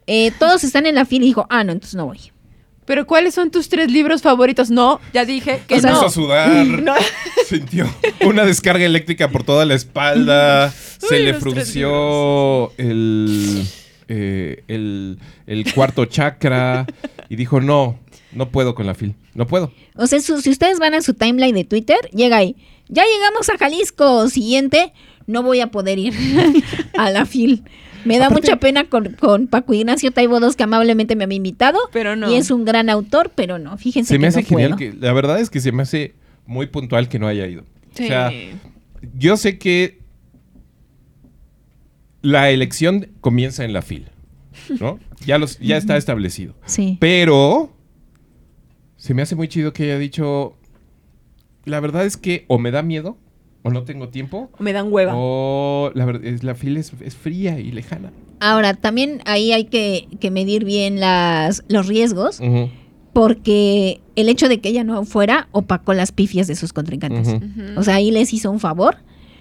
eh, 0.07 0.31
todos 0.39 0.63
están 0.63 0.85
en 0.85 0.95
la 0.95 1.05
fila 1.05 1.25
y 1.25 1.27
dijo, 1.27 1.45
ah, 1.49 1.63
no, 1.63 1.71
entonces 1.71 1.95
no 1.95 2.05
voy. 2.07 2.19
Pero 2.85 3.07
¿cuáles 3.07 3.33
son 3.33 3.49
tus 3.49 3.69
tres 3.69 3.91
libros 3.91 4.21
favoritos? 4.21 4.69
No, 4.69 4.99
ya 5.13 5.25
dije 5.25 5.61
que 5.67 5.75
O 5.75 5.79
sea, 5.79 5.91
no. 5.91 5.97
Empezó 5.97 6.07
a 6.07 6.11
sudar. 6.11 6.95
Sintió 7.47 7.87
una 8.25 8.45
descarga 8.45 8.85
eléctrica 8.85 9.29
por 9.29 9.43
toda 9.43 9.65
la 9.65 9.73
espalda. 9.73 10.71
se 10.71 11.15
Uy, 11.15 11.23
le 11.23 11.33
frunció 11.33 12.71
el, 12.77 13.65
eh, 14.07 14.63
el, 14.67 15.17
el 15.47 15.73
cuarto 15.73 16.05
chakra. 16.05 16.85
Y 17.27 17.35
dijo: 17.37 17.59
No, 17.59 17.97
no 18.33 18.49
puedo 18.49 18.75
con 18.75 18.85
la 18.85 18.93
fil. 18.93 19.15
No 19.35 19.45
puedo. 19.45 19.71
O 19.95 20.07
sea, 20.07 20.19
su- 20.21 20.41
si 20.41 20.49
ustedes 20.49 20.79
van 20.79 20.93
a 20.95 21.01
su 21.01 21.13
timeline 21.13 21.53
de 21.53 21.63
Twitter, 21.65 21.97
llega 22.13 22.37
ahí. 22.37 22.55
Ya 22.89 23.03
llegamos 23.03 23.47
a 23.49 23.57
Jalisco. 23.57 24.27
Siguiente, 24.29 24.93
no 25.27 25.43
voy 25.43 25.59
a 25.59 25.67
poder 25.67 25.99
ir 25.99 26.13
a 26.97 27.09
la 27.11 27.25
FIL. 27.27 27.63
Me 28.05 28.17
da 28.19 28.27
Aparte- 28.27 28.41
mucha 28.47 28.59
pena 28.59 28.85
con, 28.89 29.13
con 29.13 29.47
Paco 29.47 29.73
Ignacio 29.73 30.11
Taibo 30.11 30.39
II, 30.39 30.53
que 30.55 30.63
amablemente 30.63 31.15
me 31.15 31.23
había 31.25 31.37
invitado. 31.37 31.79
Pero 31.91 32.15
no. 32.15 32.31
Y 32.31 32.35
es 32.35 32.49
un 32.51 32.63
gran 32.65 32.89
autor, 32.89 33.31
pero 33.35 33.59
no. 33.59 33.77
Fíjense 33.77 34.13
Se 34.13 34.17
me 34.19 34.23
que 34.23 34.27
hace 34.27 34.41
no 34.43 34.47
genial 34.47 34.69
puedo. 34.75 34.91
que. 34.91 34.97
La 34.99 35.11
verdad 35.13 35.39
es 35.39 35.49
que 35.49 35.59
se 35.59 35.71
me 35.71 35.83
hace 35.83 36.15
muy 36.45 36.67
puntual 36.67 37.09
que 37.09 37.19
no 37.19 37.27
haya 37.27 37.45
ido. 37.47 37.63
Sí. 37.95 38.05
O 38.05 38.07
sea, 38.07 38.31
yo 39.17 39.35
sé 39.37 39.57
que 39.57 39.99
la 42.21 42.49
elección 42.51 43.09
comienza 43.21 43.63
en 43.65 43.73
la 43.73 43.81
fil. 43.81 44.07
¿No? 44.79 44.99
Ya, 45.25 45.37
los, 45.37 45.59
ya 45.59 45.75
está 45.77 45.97
establecido. 45.97 46.55
Sí. 46.65 46.97
Pero 46.99 47.74
se 49.05 49.13
me 49.13 49.21
hace 49.21 49.35
muy 49.35 49.47
chido 49.47 49.71
que 49.71 49.83
haya 49.83 49.99
dicho, 49.99 50.55
la 51.63 51.79
verdad 51.79 52.07
es 52.07 52.17
que 52.17 52.43
o 52.47 52.57
me 52.57 52.71
da 52.71 52.81
miedo 52.81 53.17
o 53.61 53.69
no 53.69 53.83
tengo 53.83 54.09
tiempo 54.09 54.49
Me 54.57 54.73
dan 54.73 54.91
hueva. 54.91 55.13
o 55.15 55.91
la 55.93 56.05
verdad 56.05 56.25
es 56.25 56.43
la 56.43 56.55
fila 56.55 56.79
es, 56.79 56.91
es 57.01 57.15
fría 57.15 57.59
y 57.59 57.71
lejana. 57.71 58.11
Ahora, 58.39 58.73
también 58.73 59.21
ahí 59.25 59.51
hay 59.51 59.65
que, 59.65 60.07
que 60.19 60.31
medir 60.31 60.65
bien 60.65 60.99
las, 60.99 61.63
los 61.67 61.85
riesgos, 61.85 62.41
porque 63.13 64.01
el 64.15 64.27
hecho 64.27 64.49
de 64.49 64.59
que 64.59 64.69
ella 64.69 64.83
no 64.83 65.05
fuera 65.05 65.49
opacó 65.51 65.93
las 65.93 66.11
pifias 66.11 66.47
de 66.47 66.55
sus 66.55 66.73
contrincantes. 66.73 67.35
O 67.77 67.83
sea, 67.83 67.95
ahí 67.95 68.09
les 68.09 68.33
hizo 68.33 68.49
un 68.49 68.59
favor, 68.59 68.97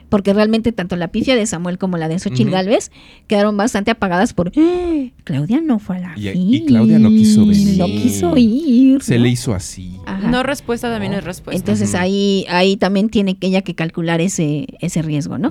porque 0.09 0.33
realmente 0.33 0.73
tanto 0.73 0.97
la 0.97 1.09
pifia 1.09 1.35
de 1.37 1.47
Samuel 1.47 1.79
como 1.79 1.97
la 1.97 2.09
de 2.09 2.19
Xochitl 2.19 2.43
Ujú. 2.49 2.53
Galvez 2.53 2.91
quedaron 3.27 3.57
bastante 3.57 3.91
apagadas 3.91 4.33
por 4.33 4.53
"Eh, 4.55 5.13
Claudia 5.25 5.61
no 5.61 5.79
fue 5.79 5.97
a 5.97 6.01
la 6.01 6.13
Y- 6.17 6.57
y 6.57 6.65
Claudia 6.67 6.99
no 6.99 7.09
quiso 7.11 7.47
venir. 7.47 7.79
No 7.79 7.87
quiso 7.87 8.35
ir. 8.37 9.03
Se 9.03 9.17
¿no? 9.17 9.23
le 9.25 9.29
hizo 9.31 9.55
así. 9.55 9.97
Ajá. 10.07 10.29
No 10.29 10.43
respuesta 10.43 10.91
también 10.91 11.13
No. 11.13 11.19
es 11.19 11.25
respuesta. 11.25 11.59
Entonces 11.59 11.95
ahí, 11.95 12.45
ahí 12.49 12.77
también 12.77 13.09
tiene 13.09 13.37
que 13.37 13.47
ella 13.49 13.63
que 13.63 13.75
calcular 13.75 14.21
ese, 14.21 14.67
ese 14.81 15.03
riesgo, 15.03 15.39
¿no? 15.39 15.49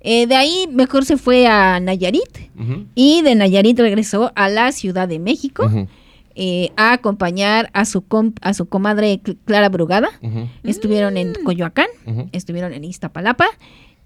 Eh, 0.00 0.26
de 0.28 0.36
ahí 0.36 0.68
mejor 0.72 1.04
se 1.04 1.16
fue 1.16 1.46
a 1.48 1.80
Nayarit 1.80 2.22
y 2.94 3.22
de 3.22 3.34
Nayarit 3.34 3.78
regresó 3.80 4.30
a 4.36 4.48
la 4.48 4.70
Ciudad 4.72 5.08
de 5.08 5.18
México 5.18 5.68
eh, 6.40 6.70
a 6.76 6.92
acompañar 6.92 7.68
a 7.72 7.84
su, 7.84 8.02
com- 8.06 8.32
a 8.42 8.54
su 8.54 8.66
comadre 8.68 9.20
Cl- 9.24 9.36
Clara 9.44 9.68
Brugada. 9.68 10.08
Estuvieron 10.62 11.16
en 11.16 11.34
Coyoacán, 11.44 11.88
ujú. 12.06 12.28
estuvieron 12.32 12.72
en 12.72 12.84
Iztapalapa 12.84 13.46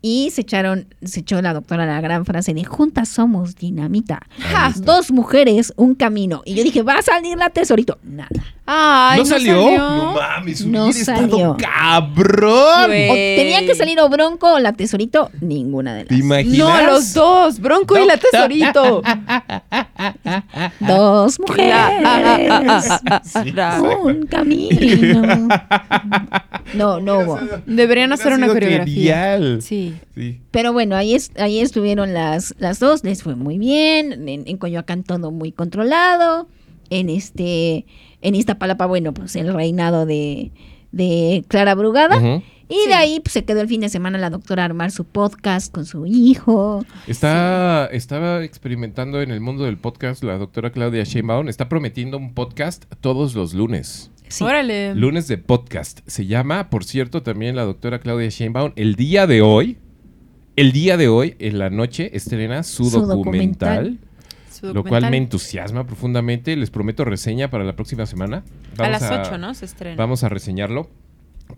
y 0.01 0.31
se 0.31 0.41
echaron, 0.41 0.87
se 1.03 1.21
echó 1.21 1.41
la 1.43 1.53
doctora 1.53 1.87
la 1.87 2.01
gran 2.01 2.25
frase 2.25 2.55
de 2.55 2.65
juntas 2.65 3.09
somos 3.09 3.55
dinamita. 3.57 4.23
Está. 4.39 4.73
Dos 4.81 5.13
mujeres, 5.13 5.73
un 5.77 5.95
camino. 5.95 6.43
Y 6.45 6.55
yo 6.55 6.65
dije, 6.65 6.83
va 6.83 6.95
a 6.99 7.03
salir 7.03 7.37
la 7.39 7.51
tesorito. 7.51 7.99
Nada. 8.03 8.29
Ay, 8.75 9.19
¿No 9.19 9.25
salió? 9.27 9.55
No 9.55 9.97
No 9.97 10.13
mames, 10.15 10.65
No 10.65 10.93
salió. 10.93 11.57
cabrón. 11.59 12.87
Güey. 12.87 13.11
O 13.11 13.15
tenía 13.15 13.67
que 13.67 13.75
salir 13.75 14.01
o 14.01 14.09
Bronco 14.09 14.55
o 14.55 14.59
la 14.59 14.73
tesorito, 14.73 15.31
ninguna 15.43 15.95
de 15.95 16.05
¿Te 16.07 16.15
las. 16.15 16.25
imaginas? 16.25 16.59
No, 16.59 16.87
los 16.87 17.13
dos, 17.13 17.61
Bronco 17.61 17.99
y 17.99 18.07
la 18.07 18.17
tesorito. 18.17 19.03
Dos 20.81 21.39
mujeres. 21.41 21.75
Bravo. 23.53 24.03
un 24.05 24.27
camino. 24.27 25.49
No, 26.75 27.01
no 27.01 27.19
hubo. 27.19 27.39
Deberían 27.67 28.13
hacer 28.13 28.33
una 28.33 28.47
coreografía. 28.49 29.39
Sí. 29.61 29.95
Sí. 30.15 30.41
Pero 30.51 30.73
bueno, 30.73 30.97
ahí, 30.97 31.15
es, 31.15 31.31
ahí 31.39 31.61
estuvieron 31.61 32.15
las, 32.15 32.55
las 32.59 32.79
dos, 32.79 33.05
les 33.05 33.23
fue 33.23 33.35
muy 33.35 33.59
bien. 33.59 34.29
En, 34.29 34.45
en 34.47 34.57
Coyoacán 34.57 35.03
todo 35.05 35.31
muy 35.31 35.53
controlado. 35.53 36.49
En 36.91 37.09
este, 37.09 37.87
en 38.23 38.35
Iztapalapa, 38.35 38.87
bueno, 38.87 39.13
pues 39.13 39.37
el 39.37 39.53
reinado 39.53 40.07
de, 40.07 40.51
de 40.93 41.45
Clara 41.49 41.75
Brugada. 41.75 42.21
Y 42.69 42.75
Sí. 42.85 42.89
de 42.89 42.95
ahí 42.95 43.21
pues, 43.21 43.35
se 43.35 43.45
quedó 43.45 43.61
el 43.61 43.69
fin 43.69 43.83
de 43.83 43.91
semana 43.91 44.17
la 44.17 44.31
doctora 44.31 44.63
a 44.63 44.65
armar 44.65 44.91
su 44.93 45.05
podcast 45.05 45.71
con 45.75 45.85
su 45.85 46.07
hijo. 46.07 46.87
Está, 47.07 47.87
Estaba 47.93 48.43
experimentando 48.45 49.21
en 49.21 49.31
el 49.31 49.41
mundo 49.41 49.65
del 49.65 49.77
podcast 49.77 50.25
la 50.25 50.39
doctora 50.39 50.71
Claudia 50.73 51.05
Sheinbaum. 51.05 51.49
Está 51.49 51.69
prometiendo 51.69 52.17
un 52.17 52.33
podcast 52.33 52.85
todos 53.03 53.35
los 53.35 53.53
lunes. 53.53 54.11
Sí. 54.29 54.43
Órale. 54.45 54.95
Lunes 54.95 55.29
de 55.29 55.37
podcast. 55.37 56.01
Se 56.07 56.25
llama, 56.25 56.71
por 56.71 56.85
cierto, 56.85 57.23
también 57.23 57.57
la 57.57 57.65
doctora 57.65 57.99
Claudia 57.99 58.31
Sheinbaum. 58.31 58.73
El 58.77 58.95
día 58.95 59.27
de 59.27 59.43
hoy, 59.43 59.77
el 60.57 60.73
día 60.73 60.97
de 60.97 61.09
hoy, 61.09 61.35
en 61.41 61.59
la 61.59 61.69
noche, 61.69 62.17
estrena 62.17 62.63
su, 62.63 62.85
Su 62.87 63.01
documental, 63.03 63.19
documental. 63.19 63.99
Su 64.63 64.73
lo 64.73 64.85
cual 64.85 65.11
me 65.11 65.17
entusiasma 65.17 65.85
profundamente. 65.85 66.57
Les 66.57 66.71
prometo 66.71 67.05
reseña 67.05 67.51
para 67.51 67.65
la 67.65 67.75
próxima 67.75 68.07
semana. 68.07 68.45
A 68.79 68.89
las 68.89 69.03
8, 69.03 69.37
¿no? 69.37 69.53
Se 69.55 69.65
estrena. 69.65 69.97
Vamos 69.97 70.23
a 70.23 70.29
reseñarlo 70.29 70.89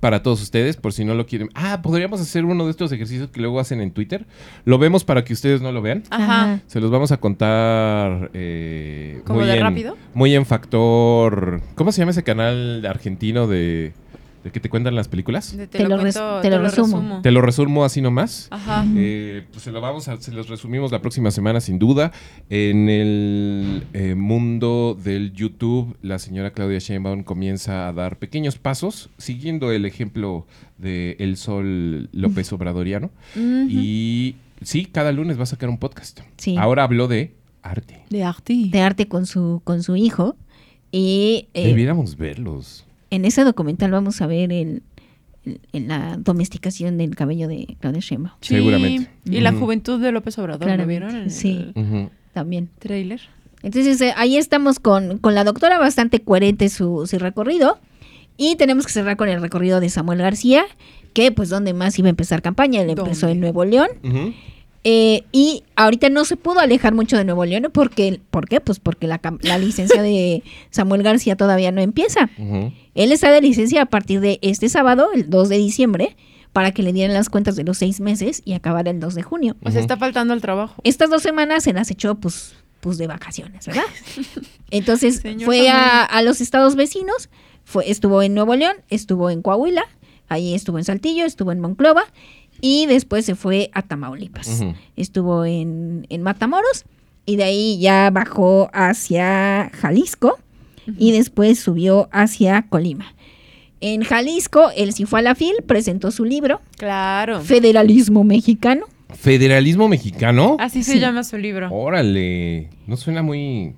para 0.00 0.22
todos 0.22 0.42
ustedes, 0.42 0.76
por 0.76 0.92
si 0.92 1.04
no 1.04 1.14
lo 1.14 1.26
quieren. 1.26 1.50
Ah, 1.54 1.82
podríamos 1.82 2.20
hacer 2.20 2.44
uno 2.44 2.64
de 2.64 2.70
estos 2.70 2.90
ejercicios 2.92 3.28
que 3.28 3.40
luego 3.40 3.60
hacen 3.60 3.80
en 3.80 3.90
Twitter. 3.92 4.26
Lo 4.64 4.78
vemos 4.78 5.04
para 5.04 5.22
que 5.22 5.34
ustedes 5.34 5.60
no 5.60 5.70
lo 5.70 5.82
vean. 5.82 6.02
Ajá. 6.10 6.60
Se 6.66 6.80
los 6.80 6.90
vamos 6.90 7.12
a 7.12 7.18
contar 7.18 8.30
eh, 8.32 9.20
¿Como 9.26 9.40
muy 9.40 9.48
de 9.48 9.56
en, 9.56 9.60
rápido? 9.60 9.96
Muy 10.14 10.34
en 10.34 10.46
factor. 10.46 11.60
¿Cómo 11.74 11.92
se 11.92 12.00
llama 12.00 12.12
ese 12.12 12.22
canal 12.22 12.84
argentino 12.86 13.46
de, 13.46 13.92
de 14.44 14.50
que 14.52 14.60
te 14.60 14.68
cuentan 14.68 14.94
las 14.94 15.08
películas? 15.08 15.56
De- 15.56 15.66
Te 15.66 15.88
lo 15.88 15.98
cuento- 15.98 16.40
te 16.42 16.50
lo 16.50 16.60
resumo. 16.62 17.20
Te 17.22 17.30
lo 17.30 17.40
resumo 17.40 17.84
así 17.84 18.00
nomás. 18.02 18.46
Ajá. 18.50 18.84
Eh, 18.94 19.44
pues 19.50 19.64
se 19.64 19.72
lo 19.72 19.80
vamos 19.80 20.06
a, 20.08 20.20
se 20.20 20.30
los 20.32 20.48
resumimos 20.48 20.92
la 20.92 21.00
próxima 21.00 21.30
semana 21.30 21.60
sin 21.60 21.78
duda. 21.78 22.12
En 22.50 22.88
el 22.90 23.84
eh, 23.94 24.14
mundo 24.14 24.96
del 25.02 25.32
YouTube, 25.32 25.96
la 26.02 26.18
señora 26.18 26.52
Claudia 26.52 26.78
Sheinbaum 26.78 27.22
comienza 27.24 27.88
a 27.88 27.92
dar 27.94 28.18
pequeños 28.18 28.58
pasos, 28.58 29.08
siguiendo 29.18 29.72
el 29.72 29.86
ejemplo 29.86 30.46
de 30.78 31.16
El 31.18 31.36
Sol 31.38 32.10
López 32.12 32.52
Obradoriano. 32.52 33.10
Y 33.68 34.36
sí, 34.62 34.84
cada 34.86 35.10
lunes 35.12 35.38
va 35.38 35.44
a 35.44 35.46
sacar 35.46 35.68
un 35.70 35.78
podcast. 35.78 36.20
Sí. 36.36 36.56
Ahora 36.58 36.84
habló 36.84 37.08
de 37.08 37.32
arte. 37.62 38.02
De 38.10 38.22
Arti. 38.24 38.68
de 38.68 38.80
arte 38.82 39.08
con 39.08 39.24
su, 39.24 39.62
con 39.64 39.82
su 39.82 39.96
hijo. 39.96 40.36
Y 40.92 41.48
eh, 41.54 41.66
Debiéramos 41.68 42.16
verlos. 42.18 42.84
En 43.14 43.24
ese 43.24 43.44
documental 43.44 43.90
vamos 43.90 44.20
a 44.22 44.26
ver 44.26 44.52
el, 44.52 44.82
el- 45.44 45.60
en 45.72 45.88
la 45.88 46.16
domesticación 46.18 46.96
del 46.98 47.14
cabello 47.16 47.48
de 47.48 47.76
Claudia 47.80 48.00
Sheinbaum. 48.00 48.34
Sí. 48.40 48.54
Seguramente. 48.56 49.10
Y 49.24 49.40
la 49.40 49.52
juventud 49.52 50.00
de 50.00 50.12
López 50.12 50.38
Obrador, 50.38 50.60
¿lo 50.60 50.66
Claramente, 50.66 51.06
vieron? 51.06 51.22
En 51.24 51.30
sí. 51.30 51.72
el. 51.74 52.10
También. 52.32 52.68
trailer. 52.78 53.20
Entonces 53.62 54.00
eh, 54.00 54.12
ahí 54.16 54.36
estamos 54.36 54.78
con, 54.78 55.18
con 55.18 55.34
la 55.34 55.44
doctora, 55.44 55.78
bastante 55.78 56.20
coherente 56.20 56.68
su, 56.68 57.06
su 57.06 57.18
recorrido. 57.18 57.78
Y 58.36 58.56
tenemos 58.56 58.84
que 58.86 58.92
cerrar 58.92 59.16
con 59.16 59.28
el 59.28 59.40
recorrido 59.40 59.78
de 59.80 59.88
Samuel 59.88 60.18
García, 60.18 60.64
que 61.12 61.30
pues 61.30 61.48
donde 61.48 61.72
más 61.72 61.96
iba 61.98 62.08
a 62.08 62.10
empezar 62.10 62.42
campaña, 62.42 62.80
él 62.82 62.90
empezó 62.90 63.26
¿Dónde? 63.28 63.32
en 63.32 63.40
Nuevo 63.40 63.64
León. 63.64 63.88
Ujú. 64.02 64.34
Eh, 64.86 65.24
y 65.32 65.64
ahorita 65.76 66.10
no 66.10 66.26
se 66.26 66.36
pudo 66.36 66.60
alejar 66.60 66.94
mucho 66.94 67.16
de 67.16 67.24
Nuevo 67.24 67.46
León, 67.46 67.70
porque, 67.72 68.20
¿por 68.30 68.46
qué? 68.46 68.60
Pues 68.60 68.80
porque 68.80 69.06
la, 69.06 69.18
licencia 69.58 70.02
de 70.02 70.42
Samuel 70.70 71.02
García 71.02 71.36
todavía 71.36 71.72
no 71.72 71.80
empieza. 71.80 72.28
Él 72.94 73.10
está 73.10 73.32
de 73.32 73.40
licencia 73.40 73.82
a 73.82 73.86
partir 73.86 74.20
de 74.20 74.38
este 74.42 74.68
sábado, 74.68 75.08
el 75.14 75.30
2 75.30 75.48
de 75.48 75.56
diciembre, 75.56 76.16
para 76.52 76.72
que 76.72 76.82
le 76.82 76.92
dieran 76.92 77.14
las 77.14 77.30
cuentas 77.30 77.56
de 77.56 77.64
los 77.64 77.78
seis 77.78 78.00
meses 78.00 78.42
y 78.44 78.52
acabar 78.52 78.86
el 78.86 79.00
2 79.00 79.14
de 79.14 79.22
junio. 79.22 79.56
O 79.64 79.70
sea, 79.70 79.80
está 79.80 79.96
faltando 79.96 80.34
el 80.34 80.42
trabajo. 80.42 80.80
Estas 80.84 81.08
dos 81.08 81.22
semanas 81.22 81.64
se 81.64 81.72
las 81.72 81.90
echó 81.90 82.16
pues, 82.16 82.54
pues 82.80 82.98
de 82.98 83.06
vacaciones, 83.06 83.66
¿verdad? 83.66 83.84
Entonces 84.70 85.22
fue 85.44 85.70
a, 85.70 86.20
los 86.22 86.42
estados 86.42 86.76
vecinos, 86.76 87.30
fue, 87.64 87.90
estuvo 87.90 88.22
en 88.22 88.34
Nuevo 88.34 88.54
León, 88.54 88.76
estuvo 88.90 89.30
en 89.30 89.40
Coahuila, 89.40 89.84
ahí 90.28 90.54
estuvo 90.54 90.76
en 90.76 90.84
Saltillo, 90.84 91.24
estuvo 91.24 91.52
en 91.52 91.60
Monclova 91.60 92.04
y 92.66 92.86
después 92.86 93.26
se 93.26 93.34
fue 93.34 93.68
a 93.74 93.82
Tamaulipas. 93.82 94.64
Estuvo 94.96 95.44
en, 95.44 96.06
en 96.08 96.22
Matamoros 96.22 96.86
y 97.26 97.36
de 97.36 97.44
ahí 97.44 97.78
ya 97.78 98.08
bajó 98.08 98.70
hacia 98.72 99.70
Jalisco 99.74 100.38
y 100.98 101.12
después 101.12 101.58
subió 101.60 102.08
hacia 102.10 102.62
Colima. 102.62 103.14
En 103.82 104.02
Jalisco, 104.02 104.70
él 104.74 104.94
sí 104.94 105.04
fue 105.04 105.18
a 105.18 105.22
la 105.22 105.34
FIL, 105.34 105.56
presentó 105.66 106.10
su 106.10 106.24
libro, 106.24 106.62
Claro. 106.78 107.42
Federalismo 107.42 108.24
Mexicano. 108.24 108.86
¿Federalismo 109.14 109.86
mexicano? 109.88 110.56
Así 110.58 110.82
se 110.82 110.92
Sí. 110.94 111.00
llama 111.00 111.22
su 111.22 111.36
libro. 111.36 111.68
Órale. 111.70 112.70
No 112.86 112.96
suena 112.96 113.22
muy. 113.22 113.74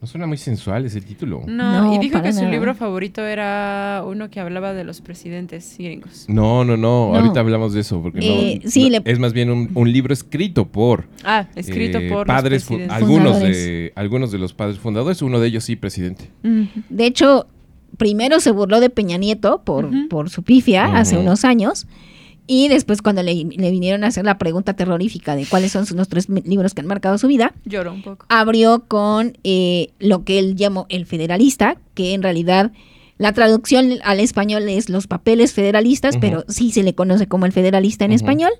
No 0.00 0.06
suena 0.06 0.26
muy 0.26 0.38
sensual 0.38 0.86
ese 0.86 1.02
título. 1.02 1.42
No, 1.46 1.82
No, 1.84 1.94
y 1.94 1.98
dijo 1.98 2.22
que 2.22 2.32
su 2.32 2.46
libro 2.46 2.74
favorito 2.74 3.22
era 3.22 4.02
uno 4.06 4.30
que 4.30 4.40
hablaba 4.40 4.72
de 4.72 4.82
los 4.84 5.02
presidentes 5.02 5.76
gringos. 5.78 6.24
No, 6.26 6.64
no, 6.64 6.78
no, 6.78 7.12
No. 7.12 7.16
Ahorita 7.18 7.40
hablamos 7.40 7.74
de 7.74 7.80
eso. 7.80 8.00
Porque 8.00 8.20
Eh, 8.22 8.60
no, 8.64 8.70
sí, 8.70 8.84
no, 8.84 8.88
le- 8.90 9.02
es 9.04 9.18
más 9.18 9.34
bien 9.34 9.50
un, 9.50 9.70
un 9.74 9.92
libro 9.92 10.14
escrito 10.14 10.66
por. 10.66 11.06
Ah, 11.22 11.46
escrito 11.54 11.98
eh, 11.98 12.08
por 12.08 12.26
padres 12.26 12.70
los 12.70 12.80
algunos 12.90 13.32
Fundadores. 13.32 13.56
de 13.58 13.92
algunos 13.94 14.32
de 14.32 14.38
los 14.38 14.54
padres 14.54 14.78
fundadores 14.78 15.20
uno 15.20 15.38
de 15.38 15.48
ellos 15.48 15.64
sí 15.64 15.76
presidente. 15.76 16.30
De 16.88 17.04
hecho, 17.04 17.46
primero 17.98 18.40
se 18.40 18.52
burló 18.52 18.80
de 18.80 18.88
Peña 18.88 19.18
Nieto 19.18 19.60
por, 19.64 19.90
por 20.08 20.30
su 20.30 20.42
pifia 20.42 20.96
hace 20.96 21.18
unos 21.18 21.44
años. 21.44 21.86
Y 22.52 22.66
después 22.66 23.00
cuando 23.00 23.22
le, 23.22 23.32
le 23.44 23.70
vinieron 23.70 24.02
a 24.02 24.08
hacer 24.08 24.24
la 24.24 24.36
pregunta 24.36 24.74
terrorífica 24.74 25.36
de 25.36 25.46
cuáles 25.46 25.70
son 25.70 25.86
sus- 25.86 25.96
los 25.96 26.08
tres 26.08 26.28
libros 26.28 26.74
que 26.74 26.80
han 26.80 26.88
marcado 26.88 27.16
su 27.16 27.28
vida, 27.28 27.54
Lloró 27.64 27.92
un 27.92 28.02
poco. 28.02 28.26
abrió 28.28 28.86
con 28.88 29.38
eh, 29.44 29.90
lo 30.00 30.24
que 30.24 30.40
él 30.40 30.56
llamó 30.56 30.86
el 30.88 31.06
federalista, 31.06 31.76
que 31.94 32.12
en 32.12 32.22
realidad 32.24 32.72
la 33.18 33.32
traducción 33.34 33.98
al 34.02 34.18
español 34.18 34.68
es 34.68 34.88
los 34.88 35.06
papeles 35.06 35.52
federalistas, 35.52 36.16
pero 36.20 36.44
sí 36.48 36.72
se 36.72 36.82
le 36.82 36.94
conoce 36.94 37.28
como 37.28 37.46
el 37.46 37.52
federalista 37.52 38.04
en 38.04 38.10
español, 38.12 38.50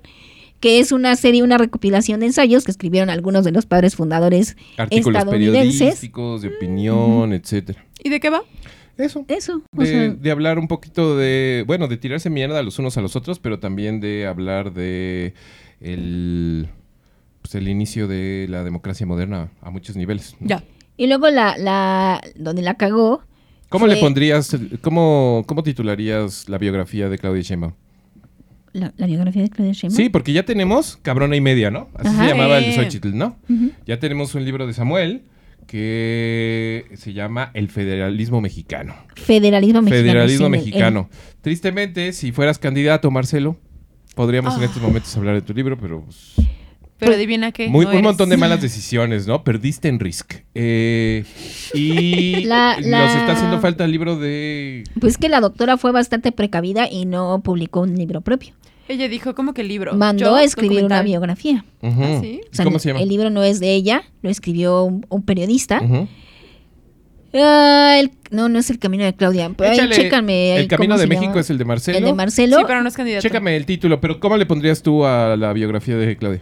que 0.61 0.79
es 0.79 0.91
una 0.93 1.15
serie, 1.17 1.43
una 1.43 1.57
recopilación 1.57 2.19
de 2.21 2.27
ensayos 2.27 2.63
que 2.63 2.71
escribieron 2.71 3.09
algunos 3.09 3.43
de 3.43 3.51
los 3.51 3.65
padres 3.65 3.95
fundadores 3.95 4.55
artículos 4.77 5.19
estadounidenses. 5.19 5.79
periodísticos 5.79 6.43
de 6.43 6.47
opinión 6.49 7.33
etcétera 7.33 7.83
¿Y 8.03 8.09
de 8.09 8.19
qué 8.19 8.29
va? 8.29 8.41
Eso 8.97 9.25
Eso. 9.27 9.61
o 9.75 9.81
de, 9.81 9.85
sea, 9.87 10.09
de 10.09 10.31
hablar 10.31 10.59
un 10.59 10.67
poquito 10.67 11.17
de 11.17 11.63
bueno 11.67 11.87
de 11.87 11.97
tirarse 11.97 12.29
mierda 12.29 12.61
los 12.63 12.77
unos 12.79 12.97
a 12.97 13.01
los 13.01 13.15
otros 13.15 13.39
pero 13.39 13.59
también 13.59 13.99
de 13.99 14.27
hablar 14.27 14.73
de 14.73 15.33
el 15.79 16.67
pues, 17.41 17.55
el 17.55 17.67
inicio 17.67 18.07
de 18.07 18.45
la 18.49 18.63
democracia 18.63 19.05
moderna 19.05 19.49
a 19.61 19.71
muchos 19.71 19.95
niveles 19.95 20.35
¿no? 20.39 20.47
Ya. 20.47 20.63
y 20.97 21.07
luego 21.07 21.29
la, 21.29 21.57
la, 21.57 22.21
donde 22.35 22.61
la 22.61 22.75
cagó. 22.75 23.23
¿Cómo 23.69 23.85
fue 23.85 23.95
le 23.95 24.01
pondrías, 24.01 24.55
cómo, 24.81 25.43
cómo 25.47 25.63
titularías 25.63 26.49
la 26.49 26.57
biografía 26.57 27.07
de 27.09 27.17
Claudia 27.17 27.41
Sheinbaum? 27.41 27.73
La, 28.73 28.93
la 28.97 29.07
biografía 29.07 29.41
de 29.43 29.49
Claudia 29.49 29.73
Sheinbaum. 29.73 29.95
Sí, 29.97 30.09
porque 30.09 30.33
ya 30.33 30.43
tenemos 30.43 30.97
Cabrona 31.01 31.35
y 31.37 31.41
Media, 31.41 31.71
¿no? 31.71 31.87
Así 31.95 32.09
Ajá. 32.09 32.23
se 32.23 32.29
llamaba 32.31 32.57
el 32.57 32.65
de 32.65 32.71
Sí. 32.73 32.79
Xochitl, 32.81 33.17
¿no? 33.17 33.37
Ya 33.85 33.97
tenemos 33.99 34.35
un 34.35 34.43
libro 34.45 34.67
de 34.67 34.73
Samuel 34.73 35.23
que 35.71 36.85
se 36.95 37.13
llama 37.13 37.49
El 37.53 37.69
Federalismo 37.69 38.41
Mexicano. 38.41 38.93
Federalismo 39.15 39.81
mexicano. 39.81 40.03
Federalismo 40.03 40.37
sí, 40.39 40.43
el- 40.45 40.51
Mexicano. 40.59 41.09
Tristemente, 41.41 42.11
si 42.13 42.31
fueras 42.33 42.59
candidato, 42.59 43.09
Marcelo, 43.09 43.55
podríamos 44.15 44.55
en 44.57 44.63
Ah. 44.63 44.65
estos 44.65 44.81
momentos 44.81 45.15
hablar 45.15 45.35
de 45.35 45.41
tu 45.41 45.53
libro, 45.53 45.77
pero 45.79 46.01
pues, 46.03 46.33
Pero 46.99 47.13
adivina 47.13 47.51
qué. 47.53 47.69
muy- 47.69 47.85
no 47.85 47.91
un 47.91 47.95
eres. 47.97 48.03
montón 48.03 48.29
de 48.29 48.35
malas 48.37 48.61
decisiones, 48.61 49.27
¿no? 49.27 49.43
Perdiste 49.45 49.87
en 49.87 49.99
Risk. 49.99 50.33
Eh, 50.55 51.23
y 51.73 52.43
La- 52.45 52.75
nos 52.75 53.15
está 53.15 53.31
haciendo 53.31 53.59
falta 53.61 53.85
el 53.85 53.91
libro 53.91 54.17
de... 54.17 54.83
Pues 54.99 55.17
que 55.17 55.29
la 55.29 55.39
doctora 55.39 55.77
fue 55.77 55.91
bastante 55.93 56.31
precavida 56.33 56.89
y 56.91 57.05
no 57.05 57.41
publicó 57.43 57.79
un 57.81 57.95
libro 57.95 58.19
propio. 58.21 58.53
Ella 58.91 59.07
dijo, 59.07 59.33
¿cómo 59.35 59.53
que 59.53 59.63
libro? 59.63 59.93
Mandó 59.95 60.25
Yo, 60.25 60.35
a 60.35 60.43
escribir 60.43 60.83
una 60.83 61.01
biografía. 61.01 61.63
¿Ah, 61.81 62.19
sí? 62.21 62.41
O 62.51 62.55
sea, 62.55 62.65
¿Cómo 62.65 62.77
se 62.77 62.89
llama? 62.89 63.01
El 63.01 63.07
libro 63.07 63.29
no 63.29 63.41
es 63.43 63.59
de 63.61 63.73
ella, 63.73 64.03
lo 64.21 64.29
escribió 64.29 64.83
un, 64.83 65.05
un 65.09 65.23
periodista. 65.23 65.81
Ah, 67.33 67.95
el- 67.97 68.11
no, 68.31 68.49
no 68.49 68.59
es 68.59 68.69
el 68.69 68.79
camino 68.79 69.05
de 69.05 69.13
Claudia. 69.13 69.49
Pero 69.55 69.69
ahí 69.71 69.77
Échale, 69.77 69.95
chécame 69.95 70.51
ahí 70.53 70.59
el 70.63 70.67
camino 70.67 70.97
de 70.97 71.07
México 71.07 71.29
llama. 71.29 71.39
es 71.41 71.49
el 71.49 71.57
de 71.57 71.65
Marcelo. 71.65 71.97
El 71.99 72.03
de 72.03 72.13
Marcelo. 72.13 72.57
Sí, 72.57 72.63
pero 72.67 72.81
no 72.81 72.89
es 72.89 72.95
candidato. 72.97 73.21
Chécame 73.21 73.55
el 73.55 73.65
título, 73.65 74.01
pero 74.01 74.19
¿cómo 74.19 74.35
le 74.35 74.45
pondrías 74.45 74.81
tú 74.83 75.05
a 75.05 75.37
la 75.37 75.53
biografía 75.53 75.95
de 75.95 76.17
Claudia? 76.17 76.41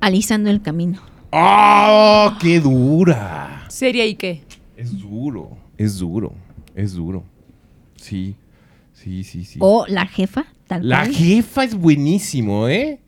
Alisando 0.00 0.50
el 0.50 0.60
camino. 0.60 1.00
¡Oh, 1.30 2.34
qué 2.40 2.60
dura! 2.60 3.64
¿Seria 3.68 4.04
y 4.04 4.16
qué? 4.16 4.42
Es 4.76 4.98
duro, 4.98 5.56
es 5.78 5.98
duro, 5.98 6.34
es 6.74 6.92
duro. 6.92 7.24
Sí, 7.96 8.34
sí, 9.02 9.24
sí, 9.24 9.44
sí. 9.44 9.58
O 9.60 9.84
la 9.88 10.06
jefa, 10.06 10.46
tal 10.66 10.88
La 10.88 11.00
cual. 11.02 11.14
jefa 11.14 11.64
es 11.64 11.74
buenísimo, 11.74 12.68
¿eh? 12.68 13.00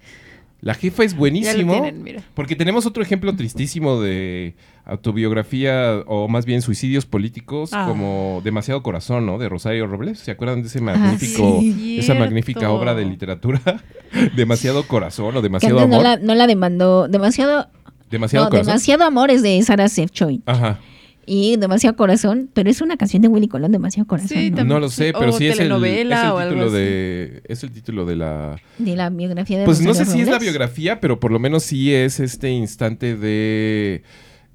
La 0.61 0.73
jefa 0.75 1.05
es 1.05 1.11
Ya 1.13 1.17
lo 1.17 1.21
buenísimo. 1.21 1.73
tienen, 1.75 2.03
mira. 2.03 2.23
Porque 2.35 2.57
tenemos 2.57 2.87
otro 2.87 3.03
ejemplo 3.03 3.37
tristísimo 3.37 4.01
de 4.01 4.55
autobiografía 4.87 6.03
o 6.07 6.27
más 6.29 6.47
bien 6.47 6.63
suicidios 6.63 7.05
políticos 7.07 7.71
Ah. 7.73 7.85
como 7.87 8.41
Demasiado 8.43 8.83
Corazón, 8.83 9.27
¿no? 9.27 9.37
De 9.39 9.49
Rosario 9.51 9.87
Robles. 9.87 10.19
¿Se 10.19 10.31
acuerdan 10.31 10.63
de 10.63 10.69
ese 10.69 10.81
magnífico, 10.81 11.59
sí. 11.61 11.99
esa 11.99 12.15
magnífica 12.15 12.71
obra 12.71 12.95
de 12.95 13.05
literatura? 13.05 13.61
Demasiado 14.37 14.87
Corazón 14.87 15.37
o 15.37 15.43
Demasiado 15.43 15.77
no 15.81 15.83
Amor. 15.85 16.03
la, 16.03 16.17
no 16.17 16.35
la 16.35 16.47
demandó. 16.47 17.09
Demasiado. 17.09 17.69
Demasiado 18.11 18.47
no, 18.47 18.51
Corazón. 18.51 18.67
demasiado 18.69 19.05
amor 19.05 19.31
es 19.31 19.43
de 19.43 19.61
Sara 19.63 19.89
Sefcoit. 19.89 20.43
Ajá. 20.49 20.79
Y 21.27 21.57
demasiado 21.57 21.97
corazón. 21.97 22.51
Pero 22.53 22.69
es 22.71 22.81
una 22.81 22.97
canción 22.97 23.23
de 23.23 23.29
Willy 23.29 23.49
Colón, 23.49 23.73
demasiado 23.73 24.07
corazón. 24.07 24.29
Sí, 24.37 24.51
¿no? 24.51 24.57
también. 24.57 24.69
No 24.69 24.81
lo 24.81 24.89
sé, 24.89 25.07
Sí, 25.09 25.13
pero 25.19 25.31
o 25.31 25.39
sí 25.39 25.47
es 25.47 25.53
el, 25.53 25.53
es 25.53 25.53
el 25.53 25.59
telenovela 25.69 26.35
o 26.35 26.39
algo 26.39 26.55
título 26.55 26.71
de 26.73 27.43
es 27.49 27.63
el 27.63 27.71
título 27.73 28.05
de 28.07 28.17
la 28.17 28.57
De 28.79 28.97
la 28.97 29.11
biografía 29.11 29.59
de 29.59 29.65
Pues 29.65 29.81
no 29.81 29.95
sé 29.95 30.05
si 30.07 30.21
es 30.21 30.29
la 30.29 30.39
biografía, 30.39 31.01
pero 31.01 31.21
por 31.21 31.31
lo 31.33 31.39
menos 31.39 31.63
sí 31.63 31.93
es 31.95 32.21
este 32.21 32.51
instante 32.51 33.17
de 33.17 34.03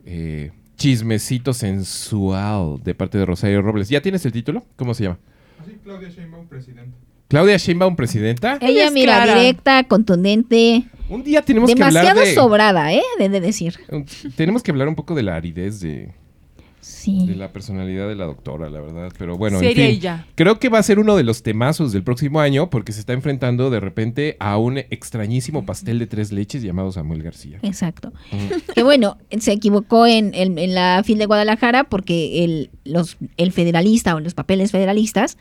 eh, 0.05 0.51
chismecito 0.77 1.53
sensual 1.53 2.81
de 2.83 2.95
parte 2.95 3.17
de 3.17 3.25
Rosario 3.25 3.61
Robles. 3.61 3.89
¿Ya 3.89 4.01
tienes 4.01 4.25
el 4.25 4.31
título? 4.31 4.65
¿Cómo 4.75 4.93
se 4.93 5.03
llama? 5.03 5.19
Así, 5.61 5.77
Claudia 5.83 6.09
Sheinbaum, 6.09 6.47
presidenta. 6.47 6.97
Claudia 7.27 7.57
Sheinbaum, 7.57 7.95
presidenta. 7.95 8.57
Ella, 8.61 8.85
es 8.87 8.93
mira, 8.93 9.23
clara. 9.23 9.39
directa, 9.39 9.83
contundente. 9.83 10.83
Un 11.09 11.23
día 11.23 11.41
tenemos 11.41 11.69
que 11.69 11.75
Demasiado 11.75 12.09
hablar 12.09 12.25
de... 12.25 12.33
sobrada, 12.33 12.93
¿eh? 12.93 13.01
De, 13.19 13.29
de 13.29 13.39
decir. 13.41 13.75
un- 13.89 14.05
Tenemos 14.35 14.63
que 14.63 14.71
hablar 14.71 14.87
un 14.87 14.95
poco 14.95 15.13
de 15.15 15.23
la 15.23 15.35
aridez 15.35 15.79
de, 15.79 16.11
Sí. 16.89 17.25
de 17.27 17.35
la 17.35 17.53
personalidad 17.53 18.07
de 18.07 18.15
la 18.15 18.25
doctora, 18.25 18.69
la 18.69 18.81
verdad. 18.81 19.11
Pero 19.17 19.37
bueno, 19.37 19.61
en 19.61 19.73
fin. 19.73 20.01
Creo 20.35 20.59
que 20.59 20.69
va 20.69 20.79
a 20.79 20.83
ser 20.83 20.99
uno 20.99 21.15
de 21.15 21.23
los 21.23 21.43
temazos 21.43 21.91
del 21.91 22.03
próximo 22.03 22.39
año 22.39 22.69
porque 22.69 22.91
se 22.91 22.99
está 22.99 23.13
enfrentando 23.13 23.69
de 23.69 23.79
repente 23.79 24.35
a 24.39 24.57
un 24.57 24.77
extrañísimo 24.79 25.65
pastel 25.65 25.99
de 25.99 26.07
tres 26.07 26.31
leches 26.31 26.61
llamado 26.63 26.91
Samuel 26.91 27.23
García. 27.23 27.59
Exacto. 27.61 28.11
Ujú. 28.31 28.61
Que 28.75 28.83
bueno, 28.83 29.17
se 29.39 29.51
equivocó 29.51 30.05
en, 30.07 30.33
en- 30.33 30.57
en 30.57 30.75
la 30.75 31.01
FIL 31.05 31.17
de 31.19 31.25
Guadalajara 31.25 31.85
porque 31.85 32.43
el, 32.43 32.69
los, 32.85 33.17
el 33.37 33.51
federalista 33.51 34.15
o 34.15 34.19
los 34.19 34.33
papeles 34.33 34.71
federalistas 34.71 35.37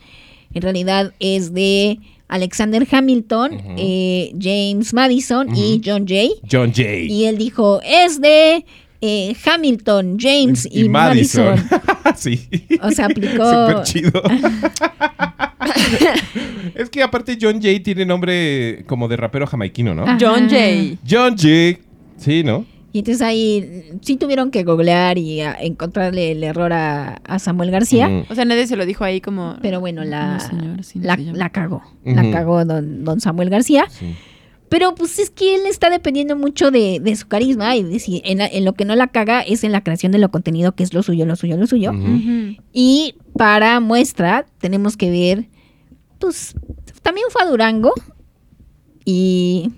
en 0.54 0.62
realidad 0.62 1.12
es 1.20 1.52
de 1.52 1.98
Alexander 2.28 2.86
Hamilton, 2.90 3.52
eh, 3.78 4.32
James 4.38 4.92
Madison 4.92 5.54
y. 5.56 5.80
John 5.84 6.06
Jay. 6.06 6.32
John 6.50 6.72
Jay. 6.74 7.10
Y 7.10 7.24
él 7.24 7.38
dijo, 7.38 7.80
es 7.82 8.20
de 8.20 8.64
eh, 9.00 9.34
Hamilton, 9.44 10.16
James 10.18 10.68
y, 10.70 10.88
Madison. 10.88 11.56
sí. 12.16 12.48
O 12.82 12.90
sea, 12.90 13.06
aplicó... 13.06 13.44
Súper 13.68 13.82
chido. 13.84 14.22
es 16.74 16.90
que 16.90 17.02
aparte 17.02 17.38
John 17.40 17.60
Jay 17.60 17.80
tiene 17.80 18.04
nombre 18.04 18.84
como 18.86 19.08
de 19.08 19.16
rapero 19.16 19.46
jamaiquino, 19.46 19.94
¿no? 19.94 20.04
Ajá. 20.04 20.18
John 20.20 20.48
Jay. 20.48 20.98
John 21.08 21.36
Jay. 21.36 21.78
Sí, 22.16 22.42
¿no? 22.42 22.64
Y 22.92 23.00
entonces 23.00 23.22
ahí 23.22 23.84
sí 24.00 24.16
tuvieron 24.16 24.50
que 24.50 24.64
googlear 24.64 25.18
y 25.18 25.42
a- 25.42 25.56
encontrarle 25.60 26.32
el 26.32 26.42
error 26.42 26.72
a, 26.72 27.16
a 27.24 27.38
Samuel 27.38 27.70
García. 27.70 28.24
O 28.30 28.34
sea, 28.34 28.44
nadie 28.44 28.66
se 28.66 28.76
lo 28.76 28.86
dijo 28.86 29.04
ahí 29.04 29.20
como... 29.20 29.56
Pero 29.60 29.78
bueno, 29.78 30.04
la, 30.04 30.34
No, 30.34 30.40
señor, 30.40 30.80
así 30.80 30.98
no 30.98 31.06
la, 31.06 31.16
la 31.16 31.50
cagó. 31.50 31.82
La 32.04 32.30
cagó 32.30 32.64
don, 32.64 33.04
don 33.04 33.20
Samuel 33.20 33.50
García. 33.50 33.86
Sí. 33.90 34.14
Pero 34.70 34.94
pues 34.94 35.18
es 35.18 35.30
que 35.30 35.54
él 35.54 35.62
está 35.66 35.88
dependiendo 35.90 36.36
mucho 36.36 36.70
de, 36.70 37.00
de 37.00 37.16
su 37.16 37.26
carisma 37.28 37.74
y 37.76 37.82
de 37.82 37.98
si 37.98 38.20
en, 38.24 38.38
la- 38.38 38.46
en 38.46 38.64
lo 38.64 38.74
que 38.74 38.84
no 38.84 38.94
la 38.96 39.08
caga 39.08 39.40
es 39.40 39.64
en 39.64 39.72
la 39.72 39.82
creación 39.82 40.12
de 40.12 40.18
lo 40.18 40.30
contenido 40.30 40.72
que 40.74 40.82
es 40.82 40.92
lo 40.94 41.02
suyo, 41.02 41.24
lo 41.26 41.36
suyo, 41.36 41.56
lo 41.56 41.66
suyo. 41.66 41.92
Y 42.72 43.14
para 43.36 43.80
muestra 43.80 44.46
tenemos 44.58 44.96
que 44.96 45.10
ver, 45.10 45.48
pues 46.18 46.54
también 47.02 47.26
fue 47.30 47.42
a 47.42 47.46
Durango 47.46 47.92
y, 49.04 49.70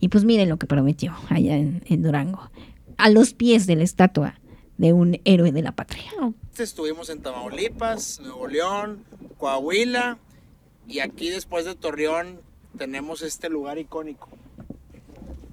y 0.00 0.08
pues 0.08 0.24
miren 0.24 0.48
lo 0.48 0.56
que 0.58 0.66
prometió 0.66 1.14
allá 1.28 1.56
en, 1.56 1.82
en 1.86 2.02
Durango, 2.02 2.50
a 2.96 3.10
los 3.10 3.34
pies 3.34 3.66
de 3.66 3.76
la 3.76 3.84
estatua 3.84 4.40
de 4.78 4.92
un 4.92 5.20
héroe 5.24 5.52
de 5.52 5.62
la 5.62 5.72
patria. 5.72 6.10
Estuvimos 6.58 7.08
en 7.10 7.20
Tamaulipas, 7.22 8.20
Nuevo 8.20 8.46
León, 8.48 9.04
Coahuila 9.38 10.18
y 10.88 10.98
aquí 11.00 11.28
después 11.30 11.64
de 11.64 11.74
Torreón 11.74 12.40
tenemos 12.76 13.22
este 13.22 13.48
lugar 13.48 13.78
icónico 13.78 14.28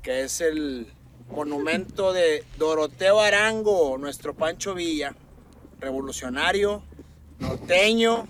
que 0.07 0.23
es 0.23 0.39
el 0.39 0.87
monumento 1.29 2.13
de 2.13 2.45
Doroteo 2.57 3.19
Arango, 3.19 3.97
nuestro 3.97 4.33
Pancho 4.33 4.73
Villa, 4.73 5.13
revolucionario, 5.81 6.81
norteño, 7.39 8.25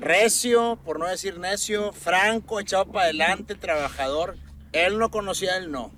recio, 0.00 0.76
por 0.84 0.98
no 0.98 1.06
decir 1.06 1.38
necio, 1.38 1.92
franco, 1.92 2.58
echado 2.58 2.86
para 2.86 3.04
adelante, 3.04 3.54
trabajador. 3.54 4.36
Él 4.72 4.98
no 4.98 5.12
conocía 5.12 5.56
el 5.56 5.70
no. 5.70 5.92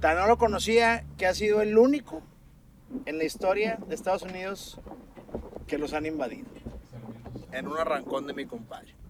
Tan 0.00 0.16
no 0.16 0.26
lo 0.26 0.38
conocía 0.38 1.04
que 1.18 1.26
ha 1.26 1.34
sido 1.34 1.60
el 1.60 1.76
único 1.76 2.22
en 3.04 3.18
la 3.18 3.24
historia 3.24 3.78
de 3.86 3.94
Estados 3.94 4.22
Unidos 4.22 4.80
que 5.66 5.76
los 5.76 5.92
han 5.92 6.06
invadido. 6.06 6.48
En 7.52 7.68
un 7.68 7.76
arrancón 7.76 8.26
de 8.26 8.32
mi 8.32 8.46
compadre. 8.46 9.01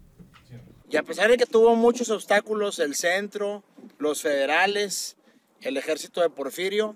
Y 0.92 0.98
a 0.98 1.02
pesar 1.02 1.30
de 1.30 1.38
que 1.38 1.46
tuvo 1.46 1.74
muchos 1.74 2.10
obstáculos, 2.10 2.78
el 2.78 2.94
centro, 2.94 3.64
los 3.96 4.20
federales, 4.20 5.16
el 5.62 5.78
ejército 5.78 6.20
de 6.20 6.28
Porfirio, 6.28 6.94